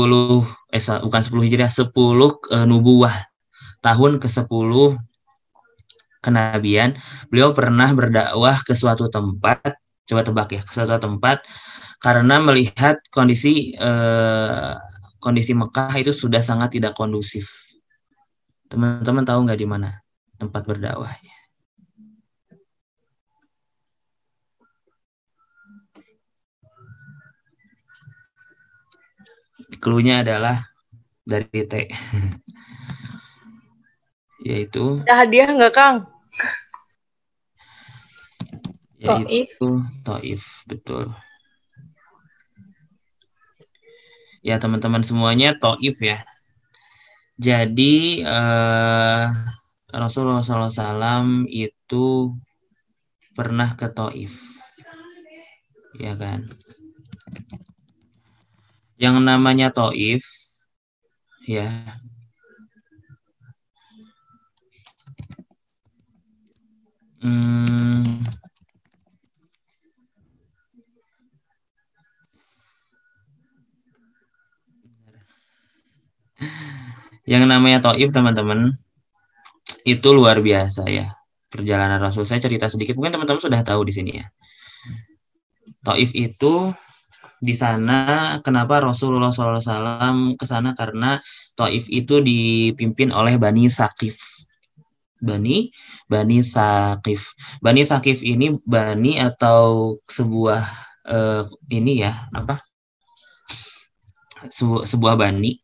eh 0.70 0.82
bukan 1.02 1.22
10 1.22 1.46
Hijriah, 1.46 1.70
10 1.70 1.90
uh, 1.90 2.66
nubuah. 2.66 3.14
Tahun 3.82 4.16
ke-10 4.16 4.70
kenabian, 6.24 6.96
beliau 7.28 7.52
pernah 7.52 7.92
berdakwah 7.92 8.56
ke 8.64 8.72
suatu 8.72 9.12
tempat, 9.12 9.76
coba 10.09 10.24
tebak 10.24 10.48
ya, 10.56 10.60
ke 10.64 10.72
suatu 10.72 10.96
tempat 10.96 11.44
karena 12.05 12.36
melihat 12.36 13.01
kondisi 13.09 13.72
eh, 13.72 14.72
kondisi 15.24 15.56
Mekah 15.56 15.97
itu 15.97 16.12
sudah 16.12 16.44
sangat 16.44 16.76
tidak 16.76 16.93
kondusif. 16.93 17.48
Teman-teman 18.68 19.24
tahu 19.24 19.48
nggak 19.48 19.56
di 19.56 19.64
mana 19.64 20.05
tempat 20.36 20.68
berdakwahnya? 20.68 21.32
Cluenya 29.81 30.20
adalah 30.20 30.60
dari 31.24 31.64
T. 31.64 31.89
Yaitu 34.44 35.01
Ada 35.09 35.24
hadiah 35.24 35.48
nggak, 35.56 35.72
Kang? 35.72 36.05
Yaitu 39.01 39.81
Taif, 40.05 40.68
betul. 40.68 41.09
Ya, 44.45 44.55
teman-teman 44.62 45.03
semuanya 45.09 45.57
Taif 45.57 45.97
ya. 46.05 46.19
Jadi 47.35 48.23
eh, 48.23 49.25
Rasulullah 49.91 50.43
SAW 50.45 51.49
itu 51.51 52.07
pernah 53.37 53.71
ke 53.79 53.87
Taif. 53.91 54.33
Ya 55.99 56.12
kan? 56.19 56.51
yang 58.99 59.19
namanya 59.23 59.69
Taif 59.75 60.23
ya 61.47 61.69
hmm, 67.23 68.05
yang 77.31 77.44
namanya 77.48 77.81
Taif 77.81 78.11
teman-teman 78.11 78.74
itu 79.89 80.09
luar 80.12 80.40
biasa 80.44 80.89
ya 80.90 81.09
perjalanan 81.48 82.02
Rasul 82.02 82.27
saya 82.27 82.43
cerita 82.43 82.69
sedikit 82.69 82.98
mungkin 82.98 83.16
teman-teman 83.16 83.40
sudah 83.40 83.61
tahu 83.62 83.86
di 83.86 83.93
sini 83.94 84.12
ya 84.20 84.27
Taif 85.85 86.16
itu 86.16 86.73
di 87.44 87.52
sana 87.52 88.40
kenapa 88.40 88.81
Rasulullah 88.81 89.28
SAW 89.28 90.40
ke 90.40 90.44
sana 90.48 90.73
karena 90.73 91.20
Taif 91.55 91.93
itu 91.93 92.24
dipimpin 92.24 93.12
oleh 93.12 93.36
Bani 93.36 93.69
Sakif. 93.69 94.16
Bani 95.20 95.69
Bani 96.09 96.40
Sakif. 96.40 97.36
Bani 97.61 97.85
Sakif 97.85 98.24
ini 98.24 98.56
bani 98.65 99.20
atau 99.20 99.94
sebuah 100.09 100.65
uh, 101.09 101.44
ini 101.69 102.05
ya 102.05 102.12
apa? 102.32 102.65
Sebu 104.48 104.89
sebuah 104.89 105.20
bani. 105.20 105.64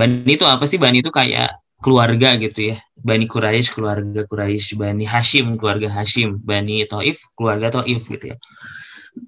Bani 0.00 0.32
itu 0.32 0.48
apa 0.48 0.64
sih? 0.64 0.80
Bani 0.80 1.04
itu 1.04 1.12
kayak 1.12 1.60
keluarga 1.84 2.40
gitu 2.40 2.72
ya. 2.72 2.76
Bani 2.96 3.28
Quraisy 3.28 3.68
keluarga 3.76 4.24
Quraisy, 4.24 4.80
Bani 4.80 5.04
Hashim 5.04 5.60
keluarga 5.60 5.92
Hashim, 5.92 6.40
Bani 6.40 6.88
Taif 6.88 7.20
keluarga 7.36 7.68
Taif 7.68 8.08
gitu 8.08 8.32
ya. 8.32 8.36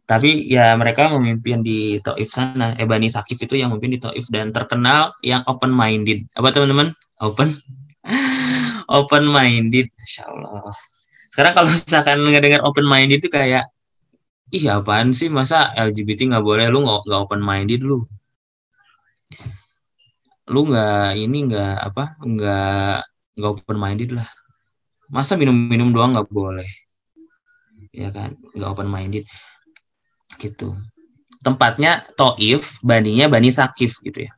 Tapi 0.09 0.49
ya 0.49 0.73
mereka 0.81 1.13
memimpin 1.13 1.61
di 1.61 2.01
Taif 2.01 2.33
sana. 2.33 2.73
Eh 2.81 2.89
Bani 2.89 3.13
Sakif 3.13 3.37
itu 3.45 3.61
yang 3.61 3.69
memimpin 3.77 3.93
di 3.97 4.01
Taif 4.01 4.25
dan 4.33 4.49
terkenal 4.49 5.13
yang 5.21 5.45
open 5.45 5.69
minded 5.69 6.25
apa 6.41 6.49
teman-teman? 6.49 6.97
Open? 7.21 7.53
Open 8.93 9.25
minded 9.31 9.89
Masya 9.95 10.27
Allah. 10.27 10.75
Sekarang 11.33 11.53
kalau 11.57 11.69
misalkan 11.71 12.19
ngedengar 12.29 12.61
open 12.61 12.85
minded 12.85 13.25
itu 13.25 13.31
kayak 13.31 13.71
ih 14.53 14.65
apaan 14.69 15.17
sih? 15.17 15.33
Masa 15.33 15.73
LGBT 15.79 16.29
nggak 16.29 16.45
boleh? 16.45 16.69
Lu 16.69 16.85
nggak 16.85 17.21
open 17.25 17.41
minded 17.41 17.81
lu 17.87 18.05
lu 20.53 20.69
nggak 20.69 21.17
ini 21.17 21.49
nggak 21.49 21.75
apa 21.89 22.05
nggak 22.21 22.97
nggak 23.41 23.51
open 23.57 23.79
minded 23.81 24.11
lah. 24.13 24.29
Masa 25.09 25.41
minum-minum 25.41 25.93
doang 25.93 26.13
nggak 26.13 26.29
boleh? 26.29 26.69
Ya 27.93 28.13
kan? 28.13 28.37
Nggak 28.53 28.71
open 28.77 28.89
minded 28.93 29.25
gitu. 30.37 30.77
Tempatnya 31.41 32.05
Toif 32.15 32.79
baninya 32.85 33.27
Bani 33.33 33.49
Sakif 33.49 33.97
gitu 34.05 34.29
ya. 34.29 34.33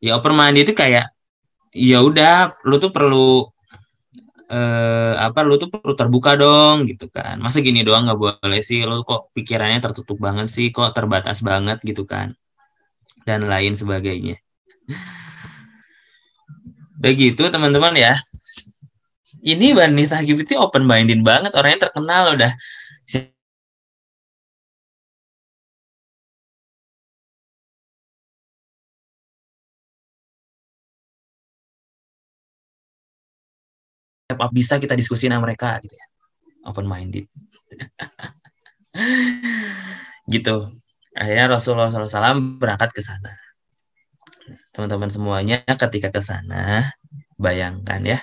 Ya 0.00 0.16
open 0.16 0.34
mind 0.38 0.56
itu 0.62 0.72
kayak 0.72 1.10
ya 1.74 1.98
udah 2.00 2.54
lu 2.66 2.80
tuh 2.80 2.90
perlu 2.94 3.46
eh, 4.50 5.14
apa 5.18 5.42
lu 5.46 5.58
tuh 5.58 5.68
perlu 5.70 5.94
terbuka 5.98 6.38
dong 6.38 6.86
gitu 6.86 7.10
kan. 7.10 7.42
Masa 7.42 7.58
gini 7.60 7.82
doang 7.82 8.06
nggak 8.06 8.18
boleh 8.18 8.60
sih? 8.62 8.86
Lu 8.86 9.02
kok 9.02 9.34
pikirannya 9.34 9.82
tertutup 9.82 10.18
banget 10.22 10.46
sih? 10.46 10.70
Kok 10.70 10.94
terbatas 10.94 11.42
banget 11.42 11.82
gitu 11.82 12.06
kan? 12.06 12.30
Dan 13.26 13.46
lain 13.50 13.74
sebagainya 13.76 14.38
begitu 17.00 17.42
teman-teman 17.48 17.94
ya. 17.96 18.12
Ini 19.40 19.72
Vanessa 19.72 20.20
Sahibiti 20.20 20.52
open 20.58 20.84
minded 20.84 21.24
banget 21.24 21.56
orangnya 21.56 21.88
terkenal 21.88 22.36
udah. 22.36 22.52
Siapa 34.28 34.46
bisa 34.52 34.76
kita 34.76 34.94
diskusi 34.94 35.26
sama 35.26 35.42
mereka 35.42 35.80
gitu 35.80 35.96
ya. 35.96 36.06
Open 36.68 36.84
minded. 36.84 37.24
gitu. 40.34 40.70
Akhirnya 41.16 41.46
Rasulullah 41.50 41.90
SAW 41.90 42.60
berangkat 42.60 42.94
ke 42.94 43.02
sana 43.02 43.32
teman-teman 44.74 45.10
semuanya 45.10 45.62
ketika 45.66 46.08
ke 46.14 46.20
sana 46.22 46.90
bayangkan 47.40 48.00
ya 48.02 48.18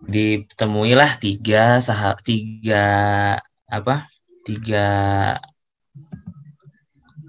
ditemuilah 0.00 1.20
tiga 1.20 1.78
sah 1.84 2.16
tiga 2.24 2.86
apa 3.68 4.04
tiga 4.48 4.86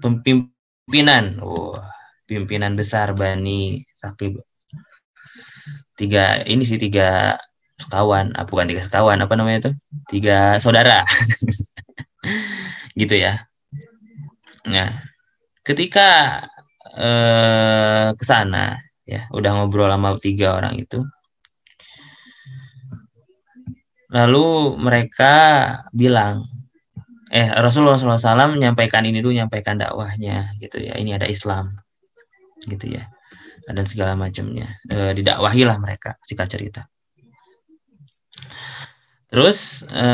pimpinan 0.00 1.38
oh, 1.44 1.76
pimpinan 2.24 2.74
besar 2.74 3.12
Bani 3.12 3.84
Sakib 3.92 4.40
tiga 5.94 6.42
ini 6.48 6.64
sih 6.66 6.80
tiga 6.80 7.38
sekawan 7.82 8.34
ah, 8.38 8.46
bukan 8.46 8.70
tiga 8.70 8.82
sekawan 8.82 9.18
apa 9.18 9.34
namanya 9.34 9.68
itu? 9.68 9.72
Tiga 10.06 10.62
saudara. 10.62 11.02
Gitu 13.00 13.14
ya. 13.18 13.42
Nah 14.70 15.02
ketika 15.66 16.42
eh, 16.96 18.08
ke 18.16 18.24
sana 18.24 18.76
ya. 19.08 19.26
Udah 19.32 19.56
ngobrol 19.56 19.88
sama 19.88 20.16
tiga 20.20 20.56
orang 20.56 20.78
itu. 20.78 21.00
Lalu 24.12 24.76
mereka 24.76 25.34
bilang 25.96 26.44
eh 27.32 27.48
Rasulullah 27.48 27.96
SAW 27.96 28.60
menyampaikan 28.60 29.08
ini 29.08 29.24
dulu 29.24 29.32
menyampaikan 29.32 29.80
dakwahnya 29.80 30.52
gitu 30.60 30.84
ya. 30.84 31.00
Ini 31.00 31.16
ada 31.16 31.24
Islam 31.24 31.72
gitu 32.68 32.92
ya. 32.92 33.08
Dan 33.64 33.88
segala 33.88 34.12
macamnya. 34.12 34.68
E, 34.84 35.16
didakwahi 35.16 35.64
lah 35.64 35.80
mereka 35.80 36.20
singkat 36.20 36.52
cerita. 36.52 36.84
Terus 39.32 39.88
e, 39.88 40.06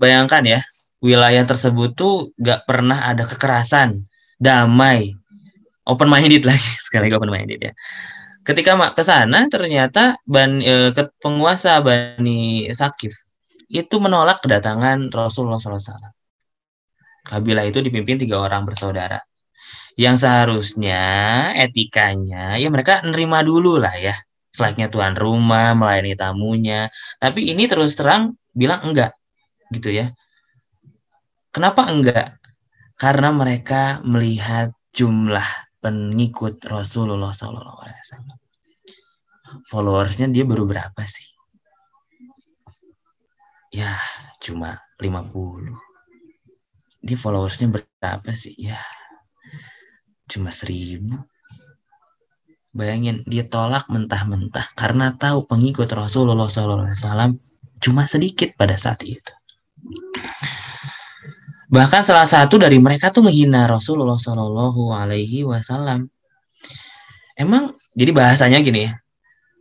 bayangkan 0.00 0.40
ya 0.48 0.60
wilayah 1.04 1.44
tersebut 1.44 1.92
tuh 1.92 2.32
gak 2.40 2.64
pernah 2.64 3.04
ada 3.04 3.28
kekerasan 3.28 4.08
damai 4.40 5.19
open 5.86 6.08
minded 6.08 6.44
lagi 6.44 6.70
sekali 6.86 7.08
lagi 7.08 7.16
open 7.16 7.32
minded 7.32 7.60
ya 7.60 7.72
ketika 8.44 8.74
ke 8.96 9.02
sana 9.04 9.46
ternyata 9.52 10.16
ban 10.26 10.58
e, 10.58 10.90
penguasa 11.20 11.78
Bani 11.84 12.66
Sakif 12.72 13.14
itu 13.70 14.02
menolak 14.02 14.42
kedatangan 14.42 15.14
Rasulullah 15.14 15.62
SAW. 15.62 16.10
Kabilah 17.30 17.64
itu 17.70 17.78
dipimpin 17.78 18.18
tiga 18.18 18.42
orang 18.42 18.66
bersaudara. 18.66 19.22
Yang 19.94 20.26
seharusnya 20.26 21.02
etikanya 21.54 22.58
ya 22.58 22.66
mereka 22.66 23.06
nerima 23.06 23.46
dulu 23.46 23.78
lah 23.78 23.94
ya. 23.94 24.16
Selainnya 24.50 24.90
tuan 24.90 25.14
rumah, 25.14 25.78
melayani 25.78 26.18
tamunya. 26.18 26.90
Tapi 27.22 27.54
ini 27.54 27.70
terus 27.70 27.94
terang 27.94 28.34
bilang 28.50 28.82
enggak 28.82 29.14
gitu 29.70 29.94
ya. 29.94 30.10
Kenapa 31.54 31.86
enggak? 31.86 32.42
Karena 32.98 33.30
mereka 33.30 34.02
melihat 34.02 34.74
jumlah 34.90 35.46
pengikut 35.80 36.60
Rasulullah 36.64 37.32
SAW. 37.32 37.80
Followersnya 39.66 40.30
dia 40.30 40.46
baru 40.46 40.68
berapa 40.68 41.02
sih? 41.04 41.26
Ya, 43.74 43.96
cuma 44.38 44.78
50. 45.00 45.74
Dia 47.00 47.16
followersnya 47.16 47.72
berapa 47.72 48.30
sih? 48.36 48.54
Ya, 48.60 48.78
cuma 50.30 50.54
seribu. 50.54 51.16
Bayangin, 52.70 53.26
dia 53.26 53.42
tolak 53.50 53.90
mentah-mentah 53.90 54.78
karena 54.78 55.18
tahu 55.18 55.42
pengikut 55.42 55.90
Rasulullah 55.90 56.46
SAW 56.46 57.34
cuma 57.82 58.06
sedikit 58.06 58.54
pada 58.54 58.78
saat 58.78 59.02
itu. 59.02 59.32
Bahkan 61.70 62.02
salah 62.02 62.26
satu 62.26 62.58
dari 62.58 62.82
mereka 62.82 63.14
tuh 63.14 63.22
menghina 63.22 63.70
Rasulullah 63.70 64.18
Shallallahu 64.18 64.90
Alaihi 64.90 65.46
Wasallam. 65.46 66.10
Emang 67.38 67.70
jadi 67.94 68.10
bahasanya 68.10 68.58
gini 68.58 68.90
ya. 68.90 68.92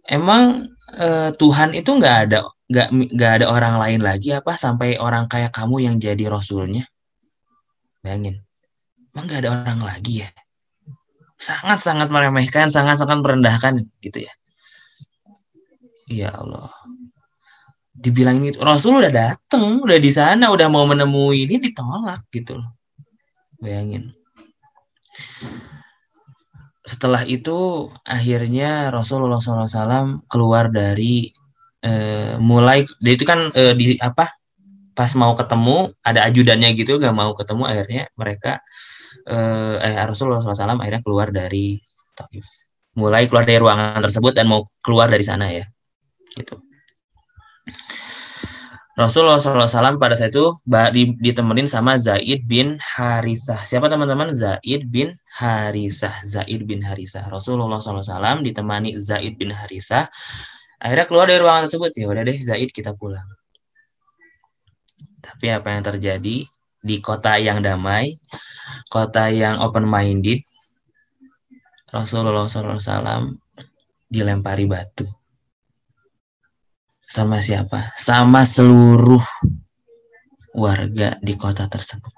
Emang 0.09 0.73
e, 0.89 1.29
Tuhan 1.37 1.77
itu 1.77 1.93
nggak 1.93 2.17
ada 2.25 2.49
nggak 2.69 2.87
nggak 3.13 3.31
ada 3.41 3.45
orang 3.45 3.77
lain 3.77 4.01
lagi 4.01 4.33
apa 4.33 4.57
sampai 4.57 4.97
orang 4.97 5.29
kayak 5.29 5.53
kamu 5.53 5.85
yang 5.85 5.95
jadi 6.01 6.33
Rasulnya? 6.33 6.89
Bayangin. 8.01 8.41
Emang 9.13 9.29
nggak 9.29 9.45
ada 9.45 9.49
orang 9.53 9.79
lagi 9.85 10.25
ya? 10.25 10.29
Sangat-sangat 11.37 12.09
meremehkan, 12.09 12.73
sangat-sangat 12.73 13.21
merendahkan 13.21 13.85
gitu 14.01 14.25
ya. 14.25 14.33
Ya 16.09 16.33
Allah 16.33 16.78
dibilang 17.99 18.39
itu 18.47 18.63
Rasul 18.63 19.03
udah 19.03 19.11
dateng 19.11 19.83
udah 19.83 19.99
di 19.99 20.11
sana 20.15 20.47
udah 20.47 20.71
mau 20.71 20.87
menemui 20.87 21.43
ini 21.43 21.59
ditolak 21.59 22.31
gitu 22.31 22.63
loh. 22.63 22.71
Bayangin. 23.59 24.15
Setelah 26.87 27.27
itu 27.27 27.91
akhirnya 28.07 28.89
Rasulullah 28.89 29.43
SAW 29.43 30.23
keluar 30.31 30.71
dari 30.71 31.27
eh, 31.83 32.39
mulai 32.39 32.87
itu 33.03 33.23
kan 33.27 33.51
eh, 33.51 33.75
di 33.75 33.99
apa 33.99 34.31
pas 34.95 35.11
mau 35.15 35.35
ketemu 35.35 35.95
ada 36.03 36.27
ajudannya 36.27 36.75
gitu 36.75 36.99
gak 36.99 37.15
mau 37.15 37.31
ketemu 37.35 37.63
akhirnya 37.67 38.03
mereka 38.19 38.63
eh, 39.27 39.75
eh 39.79 39.95
Rasulullah 40.07 40.39
SAW 40.39 40.79
akhirnya 40.79 41.03
keluar 41.03 41.29
dari 41.35 41.79
mulai 42.99 43.27
keluar 43.27 43.47
dari 43.47 43.59
ruangan 43.63 44.03
tersebut 44.03 44.33
dan 44.35 44.51
mau 44.51 44.63
keluar 44.83 45.07
dari 45.07 45.23
sana 45.23 45.51
ya 45.51 45.63
gitu 46.35 46.59
Rasulullah 48.99 49.39
SAW 49.39 49.95
pada 49.95 50.11
saat 50.11 50.35
itu 50.35 50.59
ditemenin 51.23 51.63
sama 51.63 51.95
Zaid 51.95 52.43
bin 52.43 52.75
Harisah. 52.83 53.63
Siapa 53.63 53.87
teman-teman? 53.87 54.27
Zaid 54.35 54.91
bin 54.91 55.15
Harisah. 55.39 56.11
Zaid 56.27 56.67
bin 56.67 56.83
Harisah. 56.83 57.31
Rasulullah 57.31 57.79
SAW 57.79 58.43
ditemani 58.43 58.99
Zaid 58.99 59.39
bin 59.39 59.55
Harisah. 59.55 60.03
Akhirnya 60.83 61.07
keluar 61.07 61.31
dari 61.31 61.39
ruangan 61.39 61.71
tersebut. 61.71 61.95
Ya 61.95 62.11
udah 62.11 62.27
deh 62.27 62.35
Zaid 62.35 62.75
kita 62.75 62.91
pulang. 62.91 63.23
Tapi 65.23 65.47
apa 65.47 65.71
yang 65.71 65.83
terjadi 65.87 66.37
di 66.83 66.95
kota 66.99 67.39
yang 67.39 67.63
damai, 67.63 68.19
kota 68.91 69.31
yang 69.31 69.63
open 69.63 69.87
minded, 69.87 70.43
Rasulullah 71.87 72.51
SAW 72.51 73.39
dilempari 74.11 74.67
batu 74.67 75.18
sama 77.09 77.41
siapa? 77.41 77.89
Sama 77.97 78.45
seluruh 78.45 79.25
warga 80.53 81.17
di 81.25 81.33
kota 81.33 81.65
tersebut. 81.65 82.13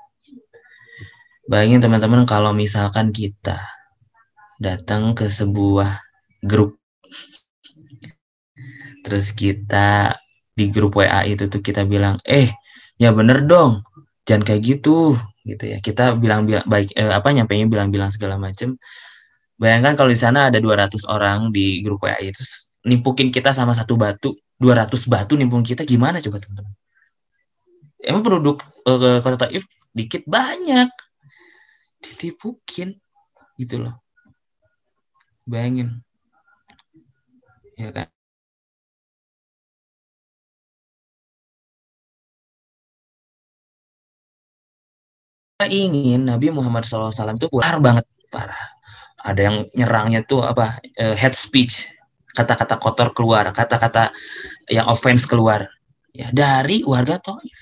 Bayangin 1.47 1.79
teman-teman 1.79 2.27
kalau 2.27 2.51
misalkan 2.51 3.15
kita 3.15 3.55
datang 4.59 5.15
ke 5.15 5.31
sebuah 5.31 5.89
grup 6.43 6.77
terus 9.01 9.33
kita 9.33 10.13
di 10.53 10.69
grup 10.69 10.93
WA 10.93 11.25
itu 11.25 11.49
tuh 11.49 11.65
kita 11.65 11.89
bilang 11.89 12.21
eh 12.21 12.53
ya 13.01 13.09
bener 13.09 13.49
dong 13.49 13.81
jangan 14.29 14.45
kayak 14.45 14.61
gitu 14.61 15.17
gitu 15.41 15.65
ya 15.65 15.81
kita 15.81 16.13
bilang 16.21 16.45
bilang 16.45 16.61
baik 16.69 16.93
eh, 16.93 17.09
apa 17.09 17.33
nyampainya 17.33 17.65
bilang-bilang 17.65 18.13
segala 18.13 18.37
macem 18.37 18.77
bayangkan 19.57 19.97
kalau 19.97 20.13
di 20.13 20.19
sana 20.21 20.53
ada 20.53 20.61
200 20.61 21.09
orang 21.09 21.49
di 21.49 21.81
grup 21.81 22.05
WA 22.05 22.21
itu 22.21 22.37
nimpukin 22.85 23.33
kita 23.33 23.49
sama 23.49 23.73
satu 23.73 23.97
batu 23.97 24.37
200 24.61 25.09
batu 25.09 25.33
nimpung 25.33 25.65
kita 25.65 25.81
gimana 25.81 26.21
coba 26.21 26.37
teman-teman? 26.37 26.73
Emang 28.01 28.21
penduduk 28.21 28.61
uh, 28.85 29.17
kota 29.17 29.49
Taif 29.49 29.65
dikit? 29.93 30.21
Banyak. 30.29 30.89
Ditipukin. 32.01 32.93
Gitu 33.57 33.81
loh. 33.81 33.97
Bayangin. 35.49 36.05
Ya 37.73 37.89
kan? 37.89 38.07
Ingin 45.69 46.25
Nabi 46.25 46.49
Muhammad 46.49 46.85
SAW 46.85 47.13
itu 47.37 47.49
parah 47.49 47.81
banget. 47.81 48.05
Parah. 48.33 48.61
Ada 49.21 49.41
yang 49.45 49.57
nyerangnya 49.77 50.25
tuh 50.25 50.41
apa 50.41 50.81
uh, 51.01 51.13
head 51.13 51.37
speech 51.37 52.00
kata-kata 52.31 52.79
kotor 52.79 53.11
keluar, 53.11 53.51
kata-kata 53.51 54.11
yang 54.71 54.87
offense 54.87 55.27
keluar 55.27 55.67
ya 56.15 56.31
dari 56.31 56.83
warga 56.83 57.19
Taif. 57.19 57.59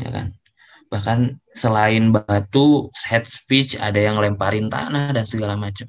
Ya 0.00 0.10
kan? 0.12 0.26
Bahkan 0.90 1.38
selain 1.54 2.10
batu, 2.10 2.90
head 3.06 3.24
speech 3.28 3.78
ada 3.78 4.00
yang 4.00 4.18
lemparin 4.18 4.66
tanah 4.72 5.14
dan 5.14 5.22
segala 5.22 5.54
macam. 5.54 5.86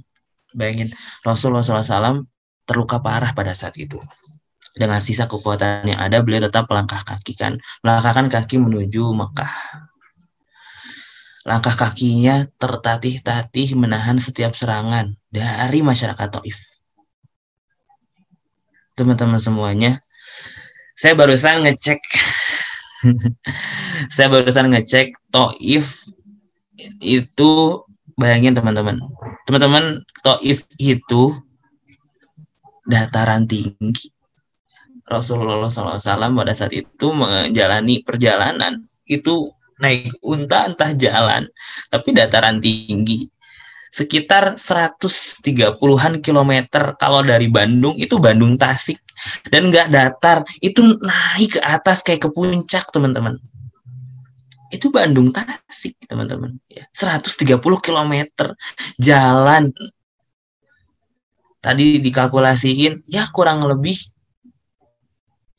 Bayangin 0.51 0.91
Rasulullah 1.23 1.63
SAW 1.63 2.27
terluka 2.67 2.99
parah 3.01 3.31
pada 3.33 3.55
saat 3.55 3.79
itu. 3.79 3.97
Dengan 4.71 5.03
sisa 5.03 5.27
kekuatan 5.27 5.89
yang 5.89 5.99
ada, 5.99 6.23
beliau 6.23 6.47
tetap 6.47 6.69
melangkah 6.71 7.01
kaki 7.03 7.35
kan, 7.35 7.59
melangkahkan 7.83 8.31
kaki 8.31 8.55
menuju 8.61 9.03
Mekah. 9.11 9.53
Langkah 11.49 11.73
kakinya 11.73 12.45
tertatih-tatih 12.61 13.73
menahan 13.73 14.21
setiap 14.21 14.53
serangan 14.53 15.17
dari 15.33 15.81
masyarakat 15.81 16.29
Taif 16.29 16.70
teman-teman 19.01 19.41
semuanya. 19.41 19.97
Saya 20.93 21.17
barusan 21.17 21.65
ngecek 21.65 21.97
saya 24.13 24.29
barusan 24.29 24.69
ngecek 24.69 25.17
Toif 25.33 26.05
itu 27.01 27.81
bayangin 28.21 28.53
teman-teman. 28.53 29.01
Teman-teman 29.49 30.05
Toif 30.21 30.69
itu 30.77 31.33
dataran 32.85 33.49
tinggi. 33.49 34.13
Rasulullah 35.09 35.67
SAW 35.67 36.37
pada 36.37 36.53
saat 36.55 36.71
itu 36.71 37.11
menjalani 37.11 38.05
perjalanan 38.05 38.79
itu 39.09 39.51
naik 39.81 40.13
unta 40.21 40.69
entah 40.69 40.93
jalan 40.93 41.49
tapi 41.89 42.13
dataran 42.13 42.61
tinggi 42.61 43.27
sekitar 43.91 44.55
130-an 44.55 46.23
kilometer. 46.23 46.95
Kalau 46.95 47.21
dari 47.21 47.51
Bandung 47.51 47.99
itu 47.99 48.17
Bandung 48.17 48.55
Tasik. 48.55 48.97
Dan 49.51 49.69
nggak 49.69 49.93
datar 49.93 50.41
itu 50.65 50.97
naik 50.97 51.59
ke 51.59 51.61
atas 51.61 52.01
kayak 52.01 52.25
ke 52.25 52.29
puncak 52.33 52.89
teman-teman. 52.89 53.37
Itu 54.73 54.89
Bandung 54.89 55.29
Tasik 55.29 55.99
teman-teman. 56.07 56.57
Ya 56.71 56.87
130 56.95 57.61
kilometer 57.83 58.55
jalan. 58.97 59.69
Tadi 61.61 62.01
dikalkulasiin 62.01 63.05
ya 63.05 63.29
kurang 63.29 63.61
lebih 63.61 63.93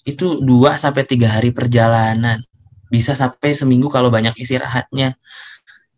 itu 0.03 0.43
2 0.43 0.75
sampai 0.75 1.07
tiga 1.07 1.31
hari 1.31 1.55
perjalanan. 1.55 2.43
Bisa 2.91 3.15
sampai 3.15 3.55
seminggu 3.55 3.87
kalau 3.87 4.11
banyak 4.11 4.35
istirahatnya. 4.35 5.15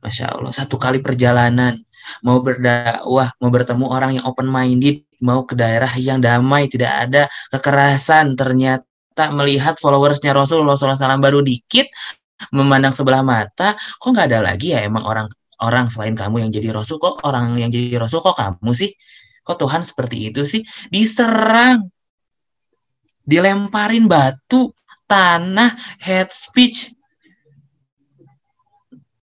Masya 0.05 0.37
Allah 0.37 0.53
satu 0.53 0.77
kali 0.77 1.01
perjalanan 1.01 1.81
mau 2.23 2.41
berdakwah, 2.41 3.33
mau 3.41 3.51
bertemu 3.51 3.85
orang 3.89 4.11
yang 4.21 4.25
open 4.29 4.49
minded, 4.49 5.05
mau 5.25 5.45
ke 5.45 5.55
daerah 5.57 5.91
yang 5.97 6.21
damai, 6.21 6.69
tidak 6.69 6.93
ada 7.09 7.23
kekerasan. 7.53 8.37
Ternyata 8.37 9.31
melihat 9.33 9.79
followersnya 9.79 10.35
Rasulullah 10.35 10.77
SAW 10.77 11.21
baru 11.21 11.41
dikit, 11.41 11.89
memandang 12.51 12.93
sebelah 12.93 13.23
mata, 13.23 13.73
kok 13.77 14.09
nggak 14.11 14.29
ada 14.31 14.41
lagi 14.45 14.75
ya 14.75 14.85
emang 14.85 15.07
orang 15.07 15.29
orang 15.63 15.87
selain 15.87 16.19
kamu 16.19 16.47
yang 16.47 16.51
jadi 16.51 16.75
Rasul 16.75 16.99
kok 16.99 17.23
orang 17.23 17.55
yang 17.57 17.71
jadi 17.71 17.97
Rasul 18.03 18.21
kok 18.21 18.37
kamu 18.37 18.71
sih? 18.75 18.91
Kok 19.45 19.61
Tuhan 19.61 19.85
seperti 19.85 20.33
itu 20.33 20.43
sih? 20.43 20.65
Diserang, 20.89 21.89
dilemparin 23.25 24.09
batu, 24.09 24.73
tanah, 25.05 25.69
head 26.01 26.33
speech, 26.33 26.94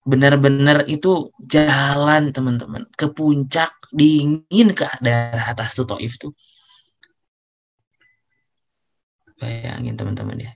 benar-benar 0.06 0.86
itu 0.86 1.34
jalan 1.42 2.30
teman-teman. 2.30 2.86
Ke 2.94 3.10
puncak 3.10 3.74
dingin 3.90 4.70
ke 4.70 4.86
daerah 5.02 5.52
atas 5.52 5.74
tuh 5.74 5.84
Taif 5.90 6.14
tuh. 6.22 6.32
Bayangin 9.36 9.98
teman-teman 9.98 10.38
ya. 10.38 10.52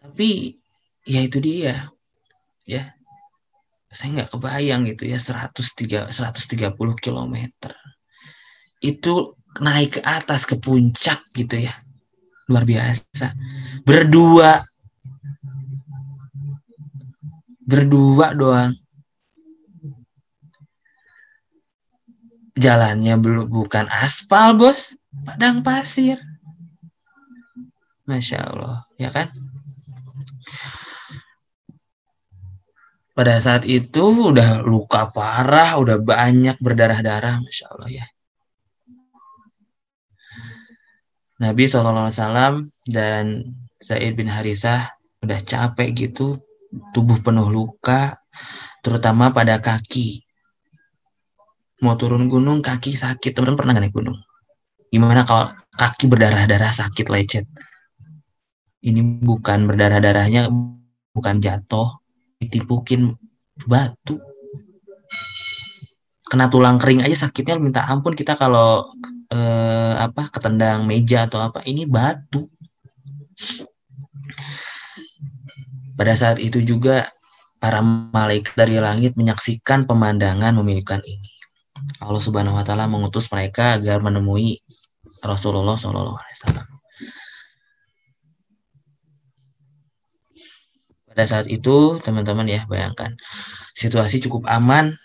Tapi 0.00 0.56
ya 1.04 1.20
itu 1.20 1.38
dia 1.38 1.92
ya. 2.64 2.96
Saya 3.94 4.10
nggak 4.10 4.34
kebayang 4.34 4.90
gitu 4.90 5.06
ya 5.06 5.20
103 5.20 6.10
130 6.10 6.74
km 6.98 7.36
itu 8.82 9.14
naik 9.62 9.96
ke 9.96 10.00
atas 10.02 10.50
ke 10.50 10.58
puncak 10.58 11.22
gitu 11.36 11.62
ya. 11.62 11.74
Luar 12.50 12.66
biasa. 12.66 13.30
Berdua 13.86 14.73
berdua 17.64 18.36
doang. 18.36 18.72
Jalannya 22.54 23.18
belum 23.18 23.50
bukan 23.50 23.90
aspal 23.90 24.54
bos. 24.54 24.94
Padang 25.26 25.66
pasir. 25.66 26.20
Masya 28.04 28.38
allah 28.44 28.84
ya 29.00 29.08
kan? 29.10 29.26
Pada 33.14 33.38
saat 33.38 33.62
itu 33.64 34.34
udah 34.34 34.66
luka 34.66 35.06
parah 35.14 35.78
udah 35.78 36.02
banyak 36.02 36.58
berdarah 36.58 37.00
darah 37.00 37.38
masya 37.40 37.70
allah 37.70 37.90
ya. 37.90 38.06
Nabi 41.42 41.66
SAW 41.66 42.62
dan 42.86 43.54
Zaid 43.82 44.14
bin 44.14 44.30
Harisah 44.30 44.94
udah 45.22 45.40
capek 45.42 45.90
gitu 45.94 46.38
tubuh 46.94 47.18
penuh 47.22 47.46
luka, 47.50 48.18
terutama 48.82 49.30
pada 49.30 49.58
kaki. 49.62 50.22
Mau 51.82 51.98
turun 51.98 52.30
gunung, 52.30 52.62
kaki 52.64 52.94
sakit. 52.94 53.34
Teman-teman 53.34 53.58
pernah 53.58 53.74
naik 53.78 53.92
gunung? 53.92 54.16
Gimana 54.88 55.26
kalau 55.26 55.50
kaki 55.74 56.06
berdarah-darah 56.06 56.70
sakit 56.70 57.06
lecet? 57.10 57.46
Ini 58.84 59.00
bukan 59.24 59.66
berdarah-darahnya, 59.66 60.48
bukan 61.16 61.42
jatuh, 61.42 61.88
ditipukin 62.38 63.16
batu. 63.66 64.20
Kena 66.24 66.50
tulang 66.50 66.82
kering 66.82 67.06
aja 67.06 67.28
sakitnya 67.28 67.60
minta 67.60 67.86
ampun 67.86 68.16
kita 68.16 68.34
kalau 68.34 68.90
eh, 69.30 69.94
apa 69.98 70.26
ketendang 70.30 70.82
meja 70.88 71.30
atau 71.30 71.38
apa 71.38 71.62
ini 71.62 71.86
batu 71.86 72.50
pada 75.94 76.14
saat 76.18 76.42
itu 76.42 76.62
juga 76.62 77.08
para 77.62 77.80
malaikat 77.82 78.54
dari 78.58 78.76
langit 78.76 79.16
menyaksikan 79.16 79.88
pemandangan 79.88 80.52
memilikan 80.52 81.00
ini. 81.00 81.32
Allah 82.04 82.22
Subhanahu 82.22 82.58
wa 82.58 82.64
taala 82.66 82.86
mengutus 82.86 83.30
mereka 83.32 83.80
agar 83.80 84.04
menemui 84.04 84.60
Rasulullah 85.24 85.74
Shallallahu 85.74 86.18
alaihi 86.18 86.36
wasallam. 86.38 86.68
Pada 91.14 91.24
saat 91.30 91.46
itu, 91.46 92.02
teman-teman 92.02 92.44
ya, 92.50 92.66
bayangkan 92.66 93.14
situasi 93.78 94.18
cukup 94.26 94.50
aman, 94.50 94.98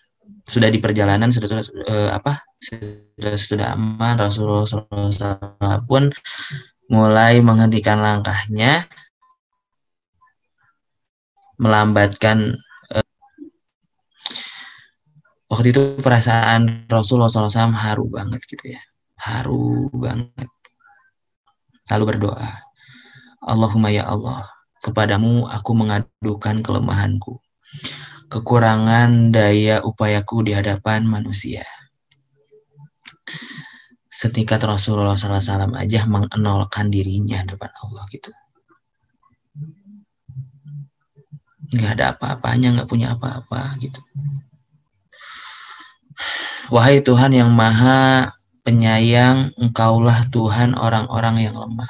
sudah 0.49 0.73
di 0.73 0.81
perjalanan 0.81 1.29
sudah 1.29 1.61
eh, 1.61 2.09
apa? 2.09 2.41
Sudah 2.57 3.37
sudah 3.37 3.67
aman, 3.77 4.17
Rasulullah 4.17 4.65
SAW 4.65 5.85
pun 5.85 6.09
mulai 6.89 7.37
menghentikan 7.45 8.01
langkahnya 8.01 8.89
melambatkan 11.59 12.55
uh, 12.95 13.05
waktu 15.51 15.75
itu 15.75 15.99
perasaan 15.99 16.87
Rasulullah 16.87 17.27
SAW 17.27 17.75
haru 17.75 18.07
banget 18.07 18.41
gitu 18.47 18.73
ya. 18.73 18.81
Haru 19.19 19.91
banget. 19.91 20.47
Lalu 21.91 22.03
berdoa 22.15 22.49
Allahumma 23.43 23.91
ya 23.91 24.07
Allah 24.07 24.47
kepadamu 24.79 25.47
aku 25.51 25.71
mengadukan 25.75 26.63
kelemahanku. 26.63 27.43
Kekurangan 28.29 29.33
daya 29.35 29.83
upayaku 29.83 30.47
di 30.47 30.51
hadapan 30.55 31.03
manusia. 31.03 31.65
Setingkat 34.09 34.61
Rasulullah 34.65 35.17
SAW 35.17 35.75
aja 35.77 36.03
mengenolkan 36.09 36.91
dirinya 36.91 37.45
depan 37.45 37.69
Allah 37.83 38.03
gitu 38.09 38.33
nggak 41.69 41.91
ada 41.97 42.05
apa-apanya 42.17 42.73
nggak 42.75 42.89
punya 42.89 43.13
apa-apa 43.13 43.77
gitu. 43.81 44.01
Wahai 46.69 47.01
Tuhan 47.01 47.33
yang 47.33 47.49
maha 47.49 48.33
penyayang 48.61 49.53
engkaulah 49.57 50.29
Tuhan 50.29 50.77
orang-orang 50.77 51.49
yang 51.49 51.55
lemah 51.57 51.89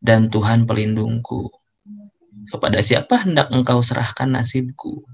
dan 0.00 0.32
Tuhan 0.32 0.64
pelindungku. 0.64 1.52
Kepada 2.48 2.84
siapa 2.84 3.22
hendak 3.22 3.48
engkau 3.52 3.80
serahkan 3.80 4.28
nasibku? 4.28 5.04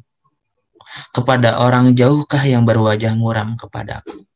Kepada 1.13 1.61
orang 1.61 1.93
jauhkah 1.95 2.43
yang 2.47 2.65
berwajah 2.65 3.15
muram 3.15 3.55
kepadaku? 3.55 4.27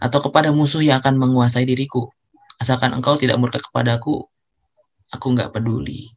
Atau 0.00 0.20
kepada 0.28 0.52
musuh 0.52 0.84
yang 0.84 1.00
akan 1.00 1.16
menguasai 1.16 1.64
diriku? 1.64 2.08
Asalkan 2.56 2.92
engkau 2.96 3.16
tidak 3.20 3.36
murka 3.36 3.60
kepadaku 3.60 4.24
aku 5.12 5.26
nggak 5.34 5.54
peduli 5.54 6.10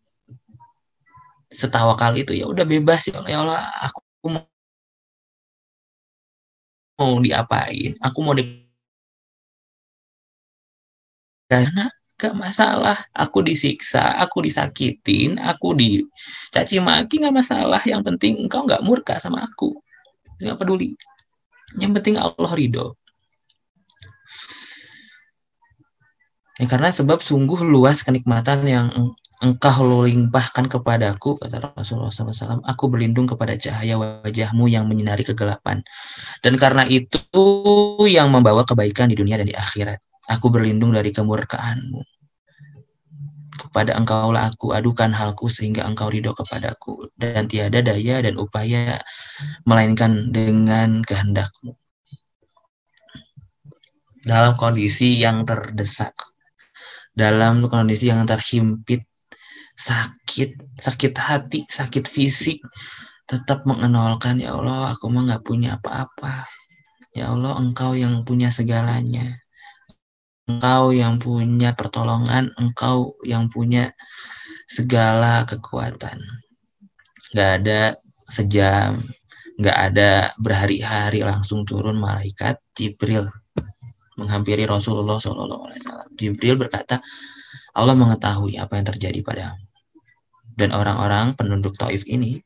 setawakal 1.49 2.13
itu 2.13 2.37
ya 2.37 2.45
udah 2.45 2.65
bebas 2.65 3.09
ya 3.09 3.17
Allah, 3.19 3.29
ya 3.29 3.37
Allah 3.41 3.61
aku 3.85 3.99
mau, 4.29 4.43
mau 7.01 7.13
diapain? 7.19 7.91
Aku 8.05 8.19
mau 8.21 8.37
di 8.37 8.45
karena 11.49 11.89
gak 12.19 12.35
masalah 12.37 12.93
aku 13.17 13.41
disiksa 13.41 14.21
aku 14.21 14.45
disakitin 14.45 15.41
aku 15.41 15.73
dicaci 15.73 16.77
maki 16.77 17.25
gak 17.25 17.33
masalah. 17.33 17.81
Yang 17.81 18.01
penting 18.13 18.33
engkau 18.45 18.69
gak 18.69 18.85
murka 18.85 19.17
sama 19.17 19.41
aku. 19.41 19.73
Nggak 20.39 20.57
peduli. 20.61 20.93
Yang 21.81 21.91
penting 21.99 22.15
Allah 22.21 22.51
ridho. 22.53 22.95
Ya, 26.59 26.67
karena 26.67 26.91
sebab 26.91 27.23
sungguh 27.23 27.63
luas 27.63 28.03
kenikmatan 28.03 28.67
yang 28.67 28.87
engkau 29.39 30.03
limpahkan 30.03 30.67
kepadaku, 30.67 31.39
kata 31.39 31.71
Rasulullah 31.71 32.11
SAW, 32.11 32.59
aku 32.67 32.91
berlindung 32.91 33.23
kepada 33.23 33.55
cahaya 33.55 33.95
wajahmu 33.95 34.67
yang 34.67 34.83
menyinari 34.83 35.23
kegelapan. 35.23 35.79
Dan 36.43 36.59
karena 36.59 36.83
itu 36.83 37.23
yang 38.03 38.35
membawa 38.35 38.67
kebaikan 38.67 39.07
di 39.07 39.15
dunia 39.15 39.39
dan 39.39 39.47
di 39.47 39.55
akhirat. 39.55 40.03
Aku 40.27 40.51
berlindung 40.51 40.91
dari 40.91 41.15
kemurkaanmu. 41.15 42.03
Kepada 43.59 43.95
engkaulah 43.95 44.51
aku 44.51 44.71
adukan 44.75 45.11
halku 45.11 45.47
sehingga 45.47 45.87
engkau 45.87 46.11
ridho 46.11 46.35
kepadaku. 46.35 47.07
Dan 47.15 47.47
tiada 47.47 47.79
daya 47.79 48.19
dan 48.19 48.35
upaya 48.35 48.99
melainkan 49.63 50.35
dengan 50.35 50.99
kehendakmu. 50.99 51.79
Dalam 54.27 54.59
kondisi 54.59 55.15
yang 55.15 55.47
terdesak. 55.47 56.11
Dalam 57.15 57.63
kondisi 57.67 58.11
yang 58.11 58.27
terhimpit 58.27 59.07
sakit, 59.79 60.75
sakit 60.75 61.13
hati, 61.15 61.63
sakit 61.63 62.03
fisik, 62.03 62.59
tetap 63.23 63.63
mengenalkan 63.63 64.43
ya 64.43 64.59
Allah, 64.59 64.91
aku 64.91 65.07
mah 65.07 65.23
nggak 65.23 65.43
punya 65.47 65.79
apa-apa. 65.79 66.43
Ya 67.15 67.31
Allah, 67.31 67.55
Engkau 67.55 67.95
yang 67.95 68.27
punya 68.27 68.51
segalanya. 68.51 69.39
Engkau 70.51 70.91
yang 70.91 71.15
punya 71.17 71.71
pertolongan, 71.79 72.51
Engkau 72.59 73.15
yang 73.23 73.47
punya 73.47 73.95
segala 74.67 75.47
kekuatan. 75.47 76.19
Gak 77.33 77.51
ada 77.63 77.93
sejam, 78.29 78.97
gak 79.61 79.77
ada 79.93 80.33
berhari-hari 80.41 81.21
langsung 81.21 81.65
turun 81.65 82.01
malaikat 82.01 82.57
Jibril 82.73 83.29
menghampiri 84.17 84.65
Rasulullah 84.65 85.21
SAW. 85.21 85.69
Jibril 86.17 86.57
berkata, 86.57 86.97
Allah 87.77 87.93
mengetahui 87.93 88.57
apa 88.57 88.81
yang 88.81 88.85
terjadi 88.89 89.21
padamu 89.21 89.68
dan 90.59 90.75
orang-orang 90.75 91.39
penduduk 91.39 91.79
Taif 91.79 92.03
ini 92.03 92.43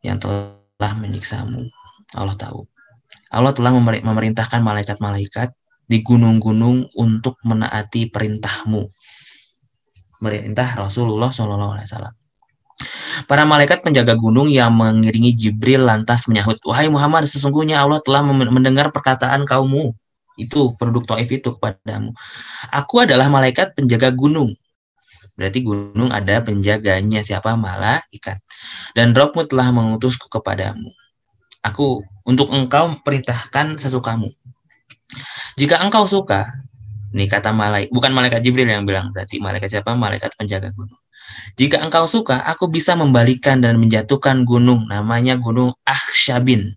yang 0.00 0.16
telah 0.16 0.96
menyiksamu. 0.96 1.68
Allah 2.16 2.34
tahu. 2.34 2.64
Allah 3.30 3.52
telah 3.52 3.76
memerintahkan 3.76 4.64
malaikat-malaikat 4.64 5.52
di 5.86 6.00
gunung-gunung 6.00 6.88
untuk 6.96 7.36
menaati 7.44 8.08
perintahmu. 8.08 8.88
Merintah 10.24 10.80
Rasulullah 10.80 11.30
SAW. 11.30 11.76
Para 13.28 13.44
malaikat 13.44 13.84
penjaga 13.84 14.16
gunung 14.16 14.48
yang 14.48 14.72
mengiringi 14.72 15.36
Jibril 15.36 15.84
lantas 15.84 16.24
menyahut, 16.26 16.56
Wahai 16.64 16.88
Muhammad, 16.88 17.28
sesungguhnya 17.28 17.84
Allah 17.84 18.00
telah 18.00 18.24
mendengar 18.24 18.88
perkataan 18.90 19.44
kaummu. 19.44 19.92
Itu 20.40 20.72
penduduk 20.80 21.04
Taif 21.04 21.28
itu 21.28 21.52
kepadamu. 21.52 22.16
Aku 22.72 23.04
adalah 23.04 23.28
malaikat 23.28 23.76
penjaga 23.76 24.08
gunung 24.08 24.56
Berarti 25.40 25.64
gunung 25.64 26.12
ada 26.12 26.44
penjaganya 26.44 27.24
siapa 27.24 27.56
malah 27.56 28.04
ikan. 28.20 28.36
Dan 28.92 29.16
rohmu 29.16 29.48
telah 29.48 29.72
mengutusku 29.72 30.28
kepadamu. 30.28 30.92
Aku 31.64 32.04
untuk 32.28 32.52
engkau 32.52 33.00
perintahkan 33.00 33.80
sesukamu. 33.80 34.28
Jika 35.56 35.80
engkau 35.80 36.04
suka, 36.04 36.44
nih 37.16 37.24
kata 37.24 37.56
malaikat, 37.56 37.88
bukan 37.88 38.12
malaikat 38.12 38.44
Jibril 38.44 38.68
yang 38.68 38.84
bilang, 38.84 39.08
berarti 39.16 39.40
malaikat 39.40 39.72
siapa? 39.72 39.96
Malaikat 39.96 40.36
penjaga 40.36 40.76
gunung. 40.76 41.00
Jika 41.56 41.80
engkau 41.80 42.04
suka, 42.04 42.44
aku 42.44 42.68
bisa 42.68 42.92
membalikan 42.92 43.64
dan 43.64 43.80
menjatuhkan 43.80 44.44
gunung, 44.44 44.88
namanya 44.92 45.40
gunung 45.40 45.72
Akhshabin. 45.88 46.76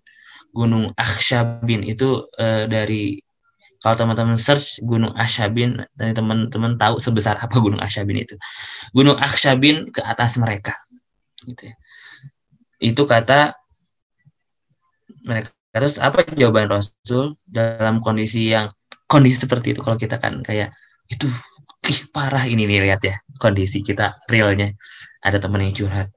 Gunung 0.56 0.94
Akhshabin 0.96 1.82
itu 1.84 2.24
e, 2.38 2.64
dari 2.70 3.18
kalau 3.84 4.00
teman-teman 4.00 4.40
search 4.40 4.80
Gunung 4.80 5.12
Asyabin 5.12 5.84
dan 6.00 6.16
teman-teman 6.16 6.80
tahu 6.80 6.96
sebesar 6.96 7.36
apa 7.36 7.52
Gunung 7.60 7.84
Asyabin 7.84 8.24
itu. 8.24 8.32
Gunung 8.96 9.20
Asyabin 9.20 9.92
ke 9.92 10.00
atas 10.00 10.40
mereka. 10.40 10.72
Gitu 11.44 11.68
ya. 11.68 11.76
Itu 12.80 13.04
kata 13.04 13.52
mereka. 15.28 15.52
Terus 15.76 16.00
apa 16.00 16.24
jawaban 16.32 16.72
Rasul 16.72 17.36
dalam 17.44 18.00
kondisi 18.00 18.56
yang 18.56 18.72
kondisi 19.04 19.44
seperti 19.44 19.76
itu 19.76 19.84
kalau 19.84 20.00
kita 20.00 20.16
kan 20.16 20.40
kayak 20.40 20.72
itu 21.12 21.28
ih 21.84 22.00
parah 22.08 22.48
ini 22.48 22.64
nih 22.64 22.88
lihat 22.88 23.04
ya 23.04 23.12
kondisi 23.36 23.84
kita 23.84 24.16
realnya 24.32 24.72
ada 25.20 25.36
teman 25.36 25.60
yang 25.60 25.76
curhat 25.76 26.08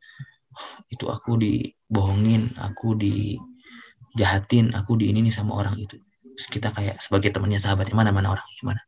oh, 0.56 0.72
itu 0.88 1.12
aku 1.12 1.36
dibohongin 1.36 2.48
aku 2.64 2.96
dijahatin 2.96 4.72
aku 4.72 4.96
di 4.96 5.12
ini 5.12 5.28
nih 5.28 5.36
sama 5.36 5.60
orang 5.60 5.76
itu 5.76 6.00
Terus 6.38 6.48
kita 6.54 6.70
kayak 6.70 7.02
sebagai 7.02 7.34
temannya 7.34 7.58
sahabatnya 7.58 7.98
mana 7.98 8.14
mana 8.14 8.38
orangnya? 8.38 8.62
Mana? 8.62 8.82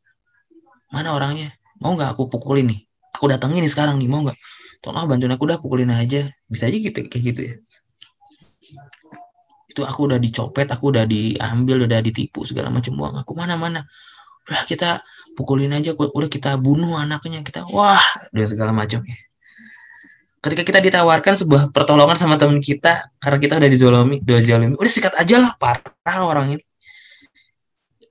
Mana 0.94 1.10
orangnya? 1.18 1.50
Mau 1.82 1.98
nggak 1.98 2.14
aku 2.14 2.30
pukulin 2.30 2.70
nih? 2.70 2.86
Aku 3.18 3.26
datangin 3.26 3.66
nih 3.66 3.74
sekarang 3.74 3.98
nih 3.98 4.06
mau 4.06 4.22
nggak? 4.22 4.38
Tolong 4.86 5.10
bantuin 5.10 5.34
aku 5.34 5.50
udah 5.50 5.58
pukulin 5.58 5.90
aja. 5.90 6.30
Bisa 6.46 6.70
aja 6.70 6.78
gitu 6.78 7.10
kayak 7.10 7.24
gitu 7.34 7.42
ya. 7.42 7.56
Itu 9.66 9.82
aku 9.82 10.14
udah 10.14 10.22
dicopet 10.22 10.70
aku 10.70 10.94
udah 10.94 11.10
diambil 11.10 11.90
udah 11.90 12.00
ditipu 12.06 12.46
segala 12.46 12.70
macam 12.70 12.94
uang. 13.02 13.26
Aku 13.26 13.34
mana 13.34 13.58
mana? 13.58 13.82
Udah 14.46 14.62
kita 14.70 15.02
pukulin 15.34 15.74
aja 15.74 15.98
udah 15.98 16.30
kita 16.30 16.54
bunuh 16.62 17.02
anaknya 17.02 17.42
kita 17.42 17.66
wah! 17.74 18.02
Udah 18.30 18.46
segala 18.46 18.78
macam 18.78 19.02
ya. 19.10 19.18
Ketika 20.40 20.64
kita 20.64 20.80
ditawarkan 20.80 21.34
sebuah 21.36 21.76
pertolongan 21.76 22.16
sama 22.16 22.38
teman 22.38 22.62
kita 22.62 23.10
karena 23.20 23.38
kita 23.42 23.60
udah 23.60 23.70
dizolimi 23.70 24.24
dua 24.24 24.40
zolimi 24.40 24.78
udah 24.80 24.88
sikat 24.88 25.14
aja 25.20 25.44
lah 25.44 25.52
parah 25.60 26.24
orang 26.24 26.56
ini 26.56 26.64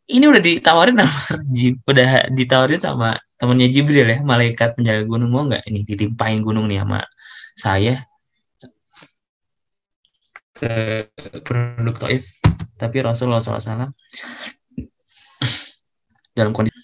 ini 0.09 0.25
udah 0.25 0.41
ditawarin 0.41 0.97
sama 0.97 1.37
udah 1.93 2.33
ditawarin 2.33 2.81
sama 2.81 3.21
temennya 3.37 3.69
Jibril 3.69 4.09
ya 4.09 4.19
malaikat 4.25 4.75
penjaga 4.75 5.05
gunung. 5.05 5.31
Mau 5.31 5.45
nggak 5.47 5.69
ini 5.69 5.85
ditimpain 5.85 6.41
gunung 6.41 6.67
nih 6.67 6.83
sama 6.83 7.05
saya? 7.55 7.95
Ke 10.57 11.07
produk 11.45 11.95
Taif. 11.95 12.25
Tapi 12.79 12.97
Rasulullah 13.05 13.43
SAW 13.43 13.69
dalam 16.39 16.55
kondisi 16.55 16.79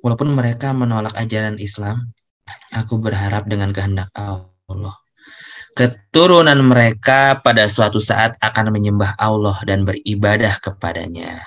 walaupun 0.00 0.32
mereka 0.32 0.72
menolak 0.72 1.12
ajaran 1.16 1.60
Islam 1.60 2.12
aku 2.72 3.00
berharap 3.00 3.48
dengan 3.48 3.72
kehendak 3.72 4.08
Allah. 4.16 4.96
Keturunan 5.74 6.62
mereka 6.62 7.42
pada 7.42 7.66
suatu 7.66 7.98
saat 7.98 8.38
akan 8.38 8.70
menyembah 8.70 9.18
Allah 9.18 9.58
dan 9.66 9.82
beribadah 9.82 10.62
kepadanya 10.62 11.42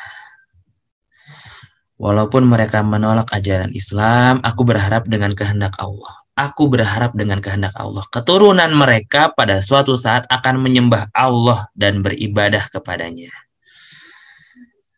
Walaupun 1.97 2.45
mereka 2.45 2.85
menolak 2.85 3.33
ajaran 3.33 3.73
Islam, 3.73 4.37
aku 4.45 4.61
berharap 4.61 5.09
dengan 5.09 5.33
kehendak 5.33 5.73
Allah. 5.81 6.13
Aku 6.37 6.69
berharap 6.69 7.17
dengan 7.17 7.41
kehendak 7.41 7.73
Allah. 7.73 8.05
Keturunan 8.13 8.69
mereka 8.69 9.33
pada 9.33 9.57
suatu 9.65 9.97
saat 9.97 10.29
akan 10.29 10.61
menyembah 10.61 11.09
Allah 11.17 11.65
dan 11.73 12.05
beribadah 12.05 12.61
kepadanya. 12.69 13.33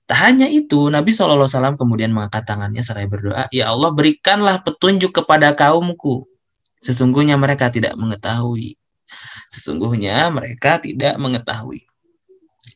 Tak 0.09 0.19
hanya 0.19 0.51
itu, 0.51 0.91
Nabi 0.91 1.15
SAW 1.15 1.79
kemudian 1.79 2.11
mengangkat 2.11 2.43
tangannya 2.43 2.83
seraya 2.83 3.07
berdoa, 3.07 3.47
Ya 3.55 3.71
Allah 3.71 3.95
berikanlah 3.95 4.59
petunjuk 4.67 5.15
kepada 5.15 5.55
kaumku. 5.55 6.27
Sesungguhnya 6.83 7.39
mereka 7.39 7.71
tidak 7.71 7.95
mengetahui. 7.95 8.75
Sesungguhnya 9.47 10.27
mereka 10.35 10.83
tidak 10.83 11.15
mengetahui. 11.15 11.87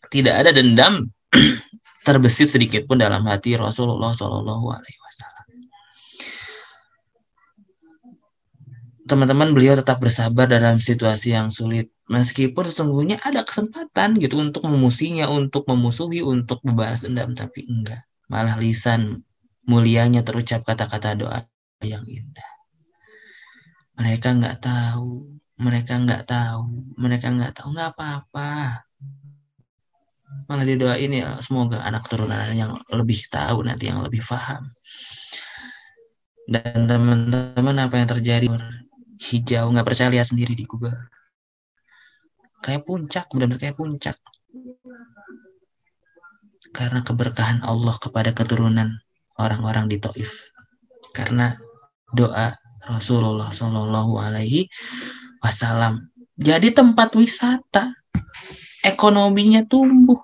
Tidak 0.07 0.31
ada 0.31 0.53
dendam 0.53 1.09
terbesit 2.03 2.51
sedikit 2.51 2.83
pun 2.83 2.99
dalam 2.99 3.23
hati 3.25 3.55
Rasulullah 3.55 4.11
Shallallahu 4.11 4.65
Alaihi 4.69 4.99
Wasallam. 4.99 5.47
Teman-teman 9.03 9.51
beliau 9.51 9.75
tetap 9.75 9.99
bersabar 9.99 10.47
dalam 10.47 10.79
situasi 10.79 11.35
yang 11.35 11.51
sulit, 11.51 11.91
meskipun 12.07 12.63
sesungguhnya 12.63 13.19
ada 13.19 13.43
kesempatan 13.43 14.15
gitu 14.19 14.39
untuk 14.39 14.63
memusinya, 14.67 15.27
untuk 15.27 15.67
memusuhi, 15.67 16.23
untuk 16.23 16.63
membalas 16.63 17.03
dendam, 17.03 17.35
tapi 17.35 17.67
enggak. 17.67 18.07
Malah 18.31 18.55
lisan 18.59 19.23
mulianya 19.67 20.23
terucap 20.23 20.63
kata-kata 20.63 21.19
doa 21.19 21.39
yang 21.83 22.03
indah. 22.07 22.51
Mereka 23.99 24.39
nggak 24.39 24.63
tahu, 24.63 25.35
mereka 25.59 25.99
nggak 25.99 26.23
tahu, 26.23 26.95
mereka 26.95 27.27
nggak 27.27 27.53
tahu, 27.59 27.67
nggak 27.75 27.91
apa-apa 27.95 28.87
malah 30.49 30.65
didoain 30.67 31.11
ya 31.11 31.37
semoga 31.39 31.81
anak 31.81 32.03
turunan 32.09 32.51
yang 32.53 32.73
lebih 32.91 33.25
tahu 33.31 33.65
nanti 33.65 33.89
yang 33.89 34.03
lebih 34.03 34.21
paham 34.25 34.67
dan 36.43 36.87
teman-teman 36.87 37.77
apa 37.79 37.95
yang 38.03 38.09
terjadi? 38.09 38.47
Hijau 39.23 39.71
nggak 39.71 39.87
percaya 39.87 40.11
lihat 40.11 40.27
sendiri 40.27 40.51
di 40.51 40.67
Google. 40.67 40.95
Kayak 42.59 42.83
puncak 42.83 43.31
benar-benar 43.31 43.59
kayak 43.59 43.77
puncak. 43.79 44.17
Karena 46.75 46.99
keberkahan 47.05 47.63
Allah 47.63 47.95
kepada 47.95 48.35
keturunan 48.35 48.99
orang-orang 49.39 49.87
di 49.87 49.99
Taif. 50.03 50.51
Karena 51.15 51.55
doa 52.11 52.51
Rasulullah 52.83 53.47
Shallallahu 53.47 54.19
Alaihi 54.19 54.67
Wasallam. 55.39 56.11
Jadi 56.35 56.75
tempat 56.75 57.15
wisata 57.15 57.93
ekonominya 58.83 59.63
tumbuh 59.65 60.19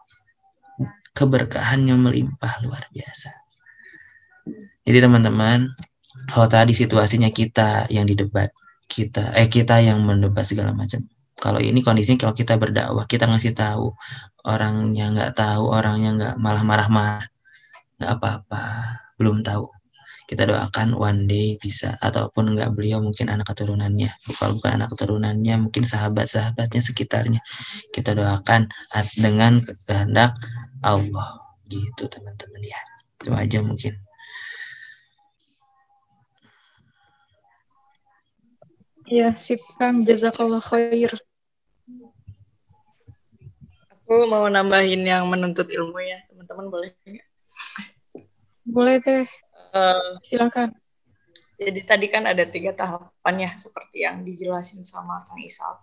keberkahannya 1.15 1.95
melimpah 1.95 2.64
luar 2.64 2.84
biasa. 2.91 3.31
Jadi 4.84 4.98
teman-teman, 4.99 5.72
kalau 6.30 6.48
tadi 6.52 6.73
situasinya 6.76 7.30
kita 7.31 7.90
yang 7.94 8.06
didebat 8.06 8.52
kita 8.90 9.38
eh 9.38 9.45
kita 9.45 9.80
yang 9.86 10.02
mendebat 10.02 10.49
segala 10.49 10.73
macam 10.73 11.06
kalau 11.38 11.61
ini 11.61 11.86
kondisinya 11.86 12.26
kalau 12.27 12.36
kita 12.36 12.57
berdakwah 12.57 13.06
kita 13.06 13.30
ngasih 13.30 13.53
tahu 13.53 13.94
orangnya 14.44 15.14
nggak 15.14 15.31
tahu 15.38 15.69
orangnya 15.69 16.10
nggak 16.18 16.34
malah 16.41 16.64
marah-marah 16.65 17.30
nggak 18.02 18.11
apa-apa 18.18 18.64
belum 19.22 19.45
tahu 19.45 19.69
kita 20.30 20.45
doakan 20.45 20.93
one 20.93 21.26
day 21.26 21.57
bisa 21.57 21.97
ataupun 22.06 22.53
enggak 22.53 22.69
beliau 22.77 23.01
mungkin 23.01 23.34
anak 23.34 23.49
keturunannya 23.49 24.14
kalau 24.38 24.53
bukan 24.61 24.77
anak 24.77 24.93
keturunannya 24.93 25.56
mungkin 25.57 25.81
sahabat-sahabatnya 25.81 26.85
sekitarnya 26.85 27.41
kita 27.89 28.14
doakan 28.14 28.69
dengan 29.18 29.57
kehendak 29.89 30.38
Allah 30.85 31.41
gitu 31.65 32.06
teman-teman 32.06 32.61
ya 32.61 32.77
itu 33.18 33.34
aja 33.34 33.60
mungkin 33.65 33.97
Ya, 39.10 39.34
sip 39.34 39.57
Kang. 39.81 40.06
Jazakallah 40.06 40.61
khair. 40.61 41.10
Aku 43.89 44.30
mau 44.30 44.45
nambahin 44.45 45.01
yang 45.01 45.26
menuntut 45.26 45.65
ilmu 45.65 45.97
ya, 45.97 46.22
teman-teman 46.30 46.69
boleh 46.69 46.93
nggak? 47.10 47.27
Boleh 48.69 49.01
teh. 49.01 49.26
Uh, 49.70 50.18
Silakan. 50.26 50.74
Jadi 51.60 51.82
tadi 51.84 52.08
kan 52.08 52.24
ada 52.24 52.48
tiga 52.48 52.72
tahapan 52.72 53.36
ya, 53.36 53.52
seperti 53.60 54.08
yang 54.08 54.24
dijelasin 54.24 54.82
sama 54.88 55.28
Kang 55.28 55.44
Isal. 55.44 55.76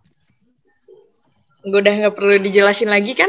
Gue 1.68 1.84
udah 1.84 1.92
nggak 1.92 2.16
perlu 2.16 2.40
dijelasin 2.40 2.88
lagi 2.88 3.12
kan? 3.12 3.28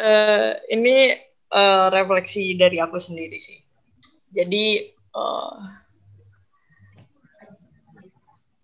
uh, 0.00 0.56
ini 0.74 1.12
uh, 1.52 1.92
refleksi 1.92 2.56
dari 2.56 2.80
aku 2.80 2.96
sendiri 2.96 3.36
sih. 3.36 3.60
Jadi 4.32 4.88
uh, 5.12 5.60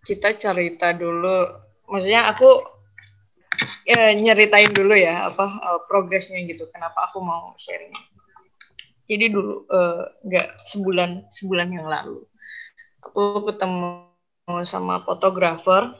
kita 0.01 0.33
cerita 0.33 0.97
dulu, 0.97 1.45
maksudnya 1.85 2.25
aku 2.25 2.49
ya, 3.85 4.17
nyeritain 4.17 4.73
dulu 4.73 4.97
ya 4.97 5.29
apa 5.29 5.45
uh, 5.45 5.79
progresnya 5.85 6.41
gitu. 6.49 6.65
Kenapa 6.73 7.05
aku 7.13 7.21
mau 7.21 7.53
sharing? 7.61 7.93
Jadi 9.09 9.25
dulu 9.33 9.65
nggak 10.21 10.47
uh, 10.53 10.57
sebulan 10.69 11.33
sebulan 11.33 11.67
yang 11.73 11.89
lalu 11.89 12.29
aku 13.03 13.47
ketemu 13.49 14.05
sama 14.65 15.01
fotografer. 15.01 15.95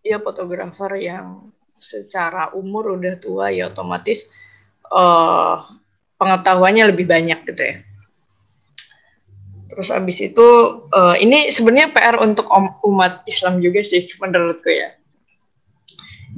Dia 0.00 0.22
fotografer 0.22 0.96
yang 0.96 1.50
secara 1.78 2.54
umur 2.54 2.98
udah 2.98 3.14
tua 3.20 3.50
ya 3.54 3.70
otomatis 3.70 4.26
uh, 4.90 5.60
pengetahuannya 6.18 6.90
lebih 6.94 7.06
banyak 7.06 7.44
gitu 7.46 7.62
ya. 7.62 7.76
Terus 9.68 9.92
abis 9.92 10.18
itu 10.24 10.46
uh, 10.90 11.16
ini 11.20 11.52
sebenarnya 11.52 11.92
PR 11.92 12.16
untuk 12.24 12.48
umat 12.88 13.22
Islam 13.28 13.60
juga 13.60 13.84
sih 13.84 14.08
menurutku 14.22 14.70
ya. 14.70 14.96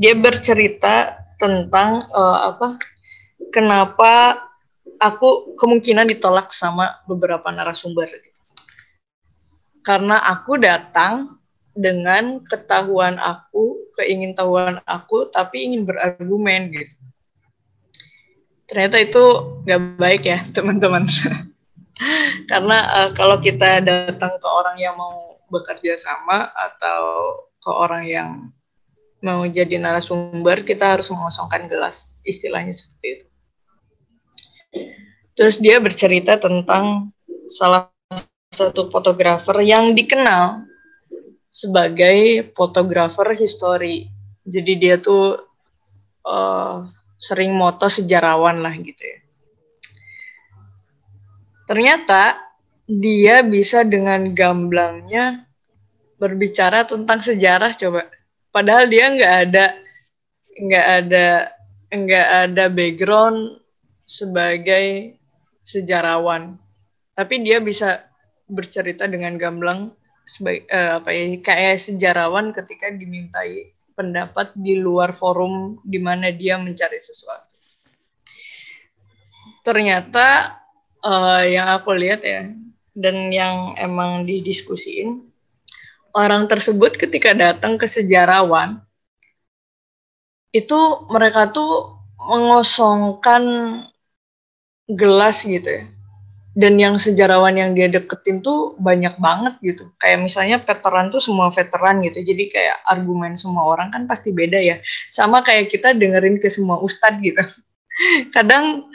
Dia 0.00 0.16
bercerita 0.16 1.18
tentang 1.36 2.00
uh, 2.10 2.56
apa? 2.56 2.68
Kenapa 3.50 4.38
aku 5.00 5.56
kemungkinan 5.56 6.04
ditolak 6.06 6.52
sama 6.52 7.00
beberapa 7.08 7.48
narasumber 7.48 8.06
gitu. 8.06 8.40
Karena 9.80 10.20
aku 10.20 10.60
datang 10.60 11.40
dengan 11.72 12.44
ketahuan 12.44 13.16
aku, 13.16 13.88
keingintahuan 13.96 14.84
aku, 14.84 15.32
tapi 15.32 15.72
ingin 15.72 15.88
berargumen 15.88 16.68
gitu. 16.76 16.96
Ternyata 18.68 18.96
itu 19.02 19.24
nggak 19.66 19.80
baik 19.96 20.22
ya 20.28 20.38
teman-teman. 20.54 21.08
Karena 22.50 22.78
uh, 23.00 23.10
kalau 23.16 23.40
kita 23.40 23.80
datang 23.80 24.32
ke 24.36 24.48
orang 24.48 24.76
yang 24.76 24.94
mau 25.00 25.40
bekerja 25.50 25.98
sama 25.98 26.48
atau 26.54 27.00
ke 27.60 27.70
orang 27.72 28.04
yang 28.06 28.30
mau 29.20 29.44
jadi 29.44 29.76
narasumber, 29.76 30.64
kita 30.64 30.96
harus 30.96 31.12
mengosongkan 31.12 31.68
gelas, 31.68 32.16
istilahnya 32.24 32.72
seperti 32.72 33.20
itu. 33.20 33.26
Terus 35.34 35.56
dia 35.56 35.80
bercerita 35.80 36.36
tentang 36.36 37.14
salah 37.48 37.88
satu 38.50 38.90
fotografer 38.90 39.62
yang 39.62 39.94
dikenal 39.94 40.66
sebagai 41.50 42.50
fotografer 42.54 43.34
histori. 43.34 44.06
Jadi 44.44 44.72
dia 44.78 44.98
tuh 44.98 45.38
uh, 46.26 46.86
sering 47.20 47.52
moto 47.54 47.86
sejarawan 47.90 48.60
lah 48.62 48.74
gitu 48.80 49.02
ya. 49.02 49.18
Ternyata 51.70 52.42
dia 52.90 53.46
bisa 53.46 53.86
dengan 53.86 54.34
gamblangnya 54.34 55.46
berbicara 56.18 56.82
tentang 56.84 57.22
sejarah 57.22 57.70
coba. 57.78 58.10
Padahal 58.50 58.90
dia 58.90 59.06
nggak 59.06 59.34
ada 59.46 59.66
nggak 60.58 60.86
ada 61.00 61.26
nggak 61.94 62.28
ada 62.44 62.64
background 62.66 63.59
sebagai 64.10 65.14
sejarawan, 65.62 66.58
tapi 67.14 67.46
dia 67.46 67.62
bisa 67.62 68.02
bercerita 68.50 69.06
dengan 69.06 69.38
gamblang 69.38 69.94
sebagai 70.26 70.66
uh, 70.66 70.98
apa 70.98 71.14
ya 71.14 71.24
kayak 71.38 71.78
sejarawan 71.78 72.50
ketika 72.50 72.90
dimintai 72.90 73.70
pendapat 73.94 74.50
di 74.58 74.82
luar 74.82 75.14
forum 75.14 75.78
di 75.86 76.02
mana 76.02 76.34
dia 76.34 76.58
mencari 76.58 76.98
sesuatu. 76.98 77.54
Ternyata 79.62 80.58
uh, 81.06 81.46
yang 81.46 81.70
aku 81.78 81.94
lihat 81.94 82.26
ya 82.26 82.50
dan 82.98 83.30
yang 83.30 83.78
emang 83.78 84.26
didiskusiin 84.26 85.30
orang 86.16 86.50
tersebut 86.50 86.98
ketika 86.98 87.30
datang 87.36 87.78
ke 87.78 87.86
sejarawan 87.86 88.82
itu 90.50 90.78
mereka 91.06 91.54
tuh 91.54 91.94
mengosongkan 92.18 93.42
gelas 94.94 95.46
gitu 95.46 95.66
ya. 95.66 95.84
Dan 96.50 96.82
yang 96.82 96.98
sejarawan 96.98 97.54
yang 97.54 97.78
dia 97.78 97.86
deketin 97.86 98.42
tuh 98.42 98.74
banyak 98.82 99.14
banget 99.22 99.54
gitu. 99.62 99.86
Kayak 100.02 100.26
misalnya 100.26 100.58
veteran 100.60 101.08
tuh 101.08 101.22
semua 101.22 101.46
veteran 101.48 102.02
gitu. 102.02 102.18
Jadi 102.26 102.50
kayak 102.50 102.76
argumen 102.90 103.38
semua 103.38 103.70
orang 103.70 103.94
kan 103.94 104.10
pasti 104.10 104.34
beda 104.34 104.58
ya. 104.58 104.82
Sama 105.14 105.46
kayak 105.46 105.70
kita 105.70 105.94
dengerin 105.94 106.42
ke 106.42 106.50
semua 106.50 106.82
ustadz 106.82 107.22
gitu. 107.22 107.38
Kadang 108.34 108.90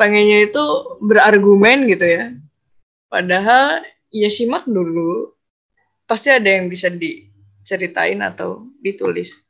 pengennya 0.00 0.48
itu 0.48 0.64
berargumen 1.04 1.84
gitu 1.84 2.06
ya. 2.08 2.32
Padahal 3.12 3.84
ya 4.08 4.32
simak 4.32 4.64
dulu. 4.64 5.36
Pasti 6.08 6.32
ada 6.32 6.48
yang 6.48 6.72
bisa 6.72 6.88
diceritain 6.88 8.24
atau 8.24 8.72
ditulis 8.80 9.45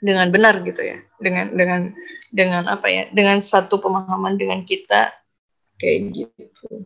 dengan 0.00 0.32
benar 0.32 0.64
gitu 0.64 0.80
ya. 0.80 0.98
Dengan 1.20 1.52
dengan 1.54 1.92
dengan 2.32 2.64
apa 2.66 2.88
ya? 2.88 3.04
Dengan 3.12 3.38
satu 3.38 3.78
pemahaman 3.78 4.40
dengan 4.40 4.64
kita 4.64 5.12
kayak 5.76 6.00
gitu. 6.16 6.84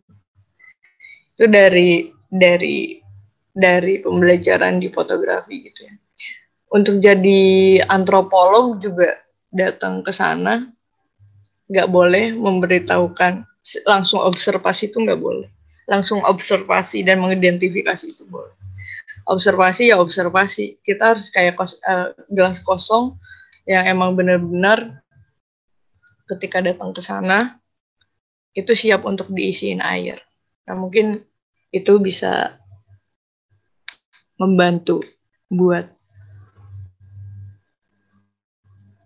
Itu 1.35 1.45
dari 1.47 2.11
dari 2.27 2.99
dari 3.55 4.03
pembelajaran 4.03 4.83
di 4.83 4.91
fotografi 4.91 5.55
gitu 5.71 5.87
ya. 5.87 5.95
Untuk 6.75 6.99
jadi 6.99 7.41
antropolog 7.87 8.83
juga 8.83 9.15
datang 9.55 10.03
ke 10.03 10.11
sana 10.11 10.67
nggak 11.71 11.87
boleh 11.89 12.35
memberitahukan 12.35 13.47
langsung 13.87 14.19
observasi 14.21 14.91
itu 14.91 14.99
nggak 15.01 15.19
boleh. 15.19 15.47
Langsung 15.87 16.19
observasi 16.25 17.05
dan 17.07 17.23
mengidentifikasi 17.23 18.05
itu 18.11 18.27
boleh 18.27 18.55
observasi 19.25 19.89
ya 19.91 19.97
observasi. 19.97 20.79
Kita 20.85 21.13
harus 21.13 21.33
kayak 21.33 21.57
kos, 21.57 21.81
uh, 21.85 22.13
gelas 22.29 22.61
kosong 22.61 23.17
yang 23.65 23.85
emang 23.89 24.13
benar-benar 24.13 25.01
ketika 26.29 26.61
datang 26.61 26.93
ke 26.93 27.01
sana 27.01 27.61
itu 28.55 28.71
siap 28.71 29.03
untuk 29.03 29.29
diisiin 29.33 29.81
air. 29.81 30.21
Nah 30.69 30.77
mungkin 30.77 31.17
itu 31.73 31.93
bisa 31.99 32.55
membantu 34.39 35.01
buat 35.51 35.91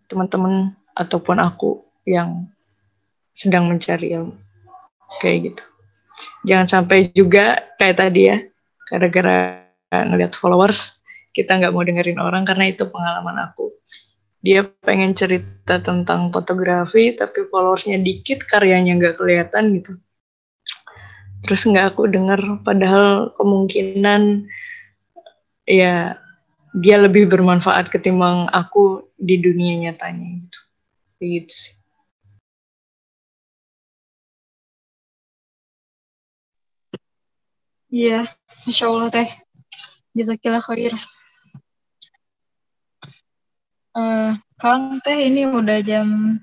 teman-teman 0.09 0.73
ataupun 0.93 1.37
aku 1.37 1.79
yang 2.05 2.49
sedang 3.33 3.69
mencari 3.69 4.13
ilmu. 4.13 4.35
Kayak 5.21 5.53
gitu. 5.53 5.63
Jangan 6.45 6.67
sampai 6.67 7.09
juga 7.13 7.73
kayak 7.79 7.97
tadi 7.97 8.21
ya 8.29 8.37
gara-gara 8.89 9.68
ngeliat 9.89 10.37
followers 10.37 11.01
kita 11.33 11.57
nggak 11.57 11.73
mau 11.73 11.85
dengerin 11.85 12.19
orang 12.21 12.43
karena 12.45 12.69
itu 12.69 12.85
pengalaman 12.89 13.49
aku. 13.49 13.73
Dia 14.39 14.63
pengen 14.63 15.11
cerita 15.17 15.83
tentang 15.83 16.31
fotografi 16.31 17.11
tapi 17.13 17.49
followersnya 17.51 17.99
dikit 17.99 18.45
karyanya 18.47 18.95
nggak 18.97 19.15
kelihatan 19.19 19.77
gitu. 19.81 19.93
Terus 21.43 21.61
nggak 21.65 21.95
aku 21.95 22.07
denger 22.07 22.61
padahal 22.63 23.33
kemungkinan 23.35 24.47
ya 25.65 26.17
dia 26.77 26.97
lebih 27.01 27.25
bermanfaat 27.27 27.89
ketimbang 27.89 28.47
aku 28.53 29.09
di 29.17 29.41
dunia 29.41 29.89
nyatanya 29.89 30.27
gitu. 30.45 30.59
Gitu 31.19 31.53
sih. 31.53 31.73
Iya, 37.89 38.21
Masya 38.69 38.85
Allah 38.85 39.09
teh. 39.09 39.48
Jazakillah 40.19 40.59
khair. 40.59 40.91
Uh, 43.95 44.35
Kang 44.59 44.99
teh 44.99 45.31
ini 45.31 45.47
udah 45.47 45.79
jam 45.79 46.35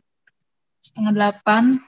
setengah 0.81 1.13
delapan. 1.13 1.85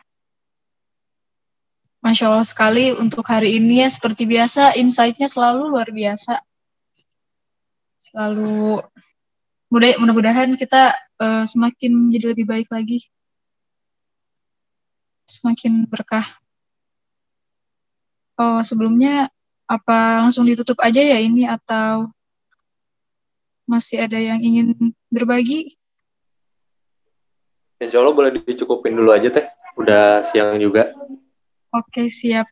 Masya 2.05 2.29
Allah 2.29 2.45
sekali 2.45 2.93
untuk 2.93 3.25
hari 3.25 3.57
ini 3.57 3.81
ya 3.81 3.89
seperti 3.89 4.29
biasa 4.29 4.77
insight-nya 4.77 5.33
selalu 5.33 5.73
luar 5.73 5.89
biasa. 5.89 6.45
Selalu 7.97 8.85
mudah-mudahan 9.73 10.61
kita 10.61 10.93
uh, 11.25 11.45
semakin 11.49 11.97
menjadi 11.97 12.37
lebih 12.37 12.45
baik 12.45 12.69
lagi. 12.69 13.09
Semakin 15.25 15.89
berkah. 15.89 16.37
Oh, 18.37 18.61
sebelumnya 18.61 19.33
apa 19.69 20.25
langsung 20.25 20.49
ditutup 20.49 20.81
aja 20.81 21.05
ya 21.05 21.21
ini 21.21 21.45
atau 21.45 22.09
masih 23.69 24.01
ada 24.01 24.17
yang 24.17 24.41
ingin 24.41 24.97
berbagi? 25.13 25.77
Insya 27.79 28.01
Allah 28.01 28.17
boleh 28.17 28.33
dicukupin 28.33 28.97
dulu 28.97 29.13
aja 29.13 29.29
teh. 29.29 29.45
Udah 29.77 30.25
siang 30.33 30.57
juga. 30.59 30.91
Oke, 31.71 32.09
siap. 32.09 32.49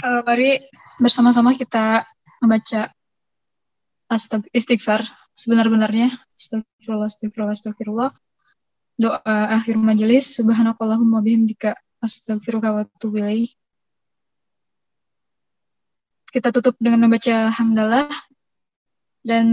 Uh, 0.00 0.24
mari 0.24 0.64
bersama-sama 0.96 1.52
kita 1.52 2.08
membaca 2.40 2.88
istighfar 4.54 5.04
sebenar-benarnya. 5.36 6.08
Astagfirullah, 6.38 7.10
astagfirullah, 7.10 7.54
astagfirullah. 7.58 8.10
Doa 8.96 9.36
akhir 9.60 9.76
majelis. 9.76 10.32
Subhanakallahumma 10.40 11.20
bihamdika 11.20 11.76
astagfirullah 12.00 12.80
wa 12.80 12.84
Kita 16.30 16.54
tutup 16.54 16.78
dengan 16.78 17.06
membaca 17.06 17.50
hamdalah. 17.50 18.08
Dan 19.20 19.46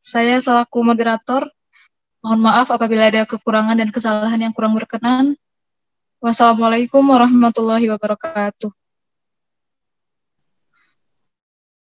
saya 0.00 0.38
selaku 0.38 0.86
moderator, 0.86 1.50
mohon 2.22 2.40
maaf 2.40 2.70
apabila 2.70 3.10
ada 3.10 3.26
kekurangan 3.26 3.76
dan 3.76 3.90
kesalahan 3.90 4.38
yang 4.38 4.54
kurang 4.54 4.72
berkenan. 4.72 5.34
Wassalamualaikum 6.22 7.04
warahmatullahi 7.04 7.90
wabarakatuh. 7.92 8.85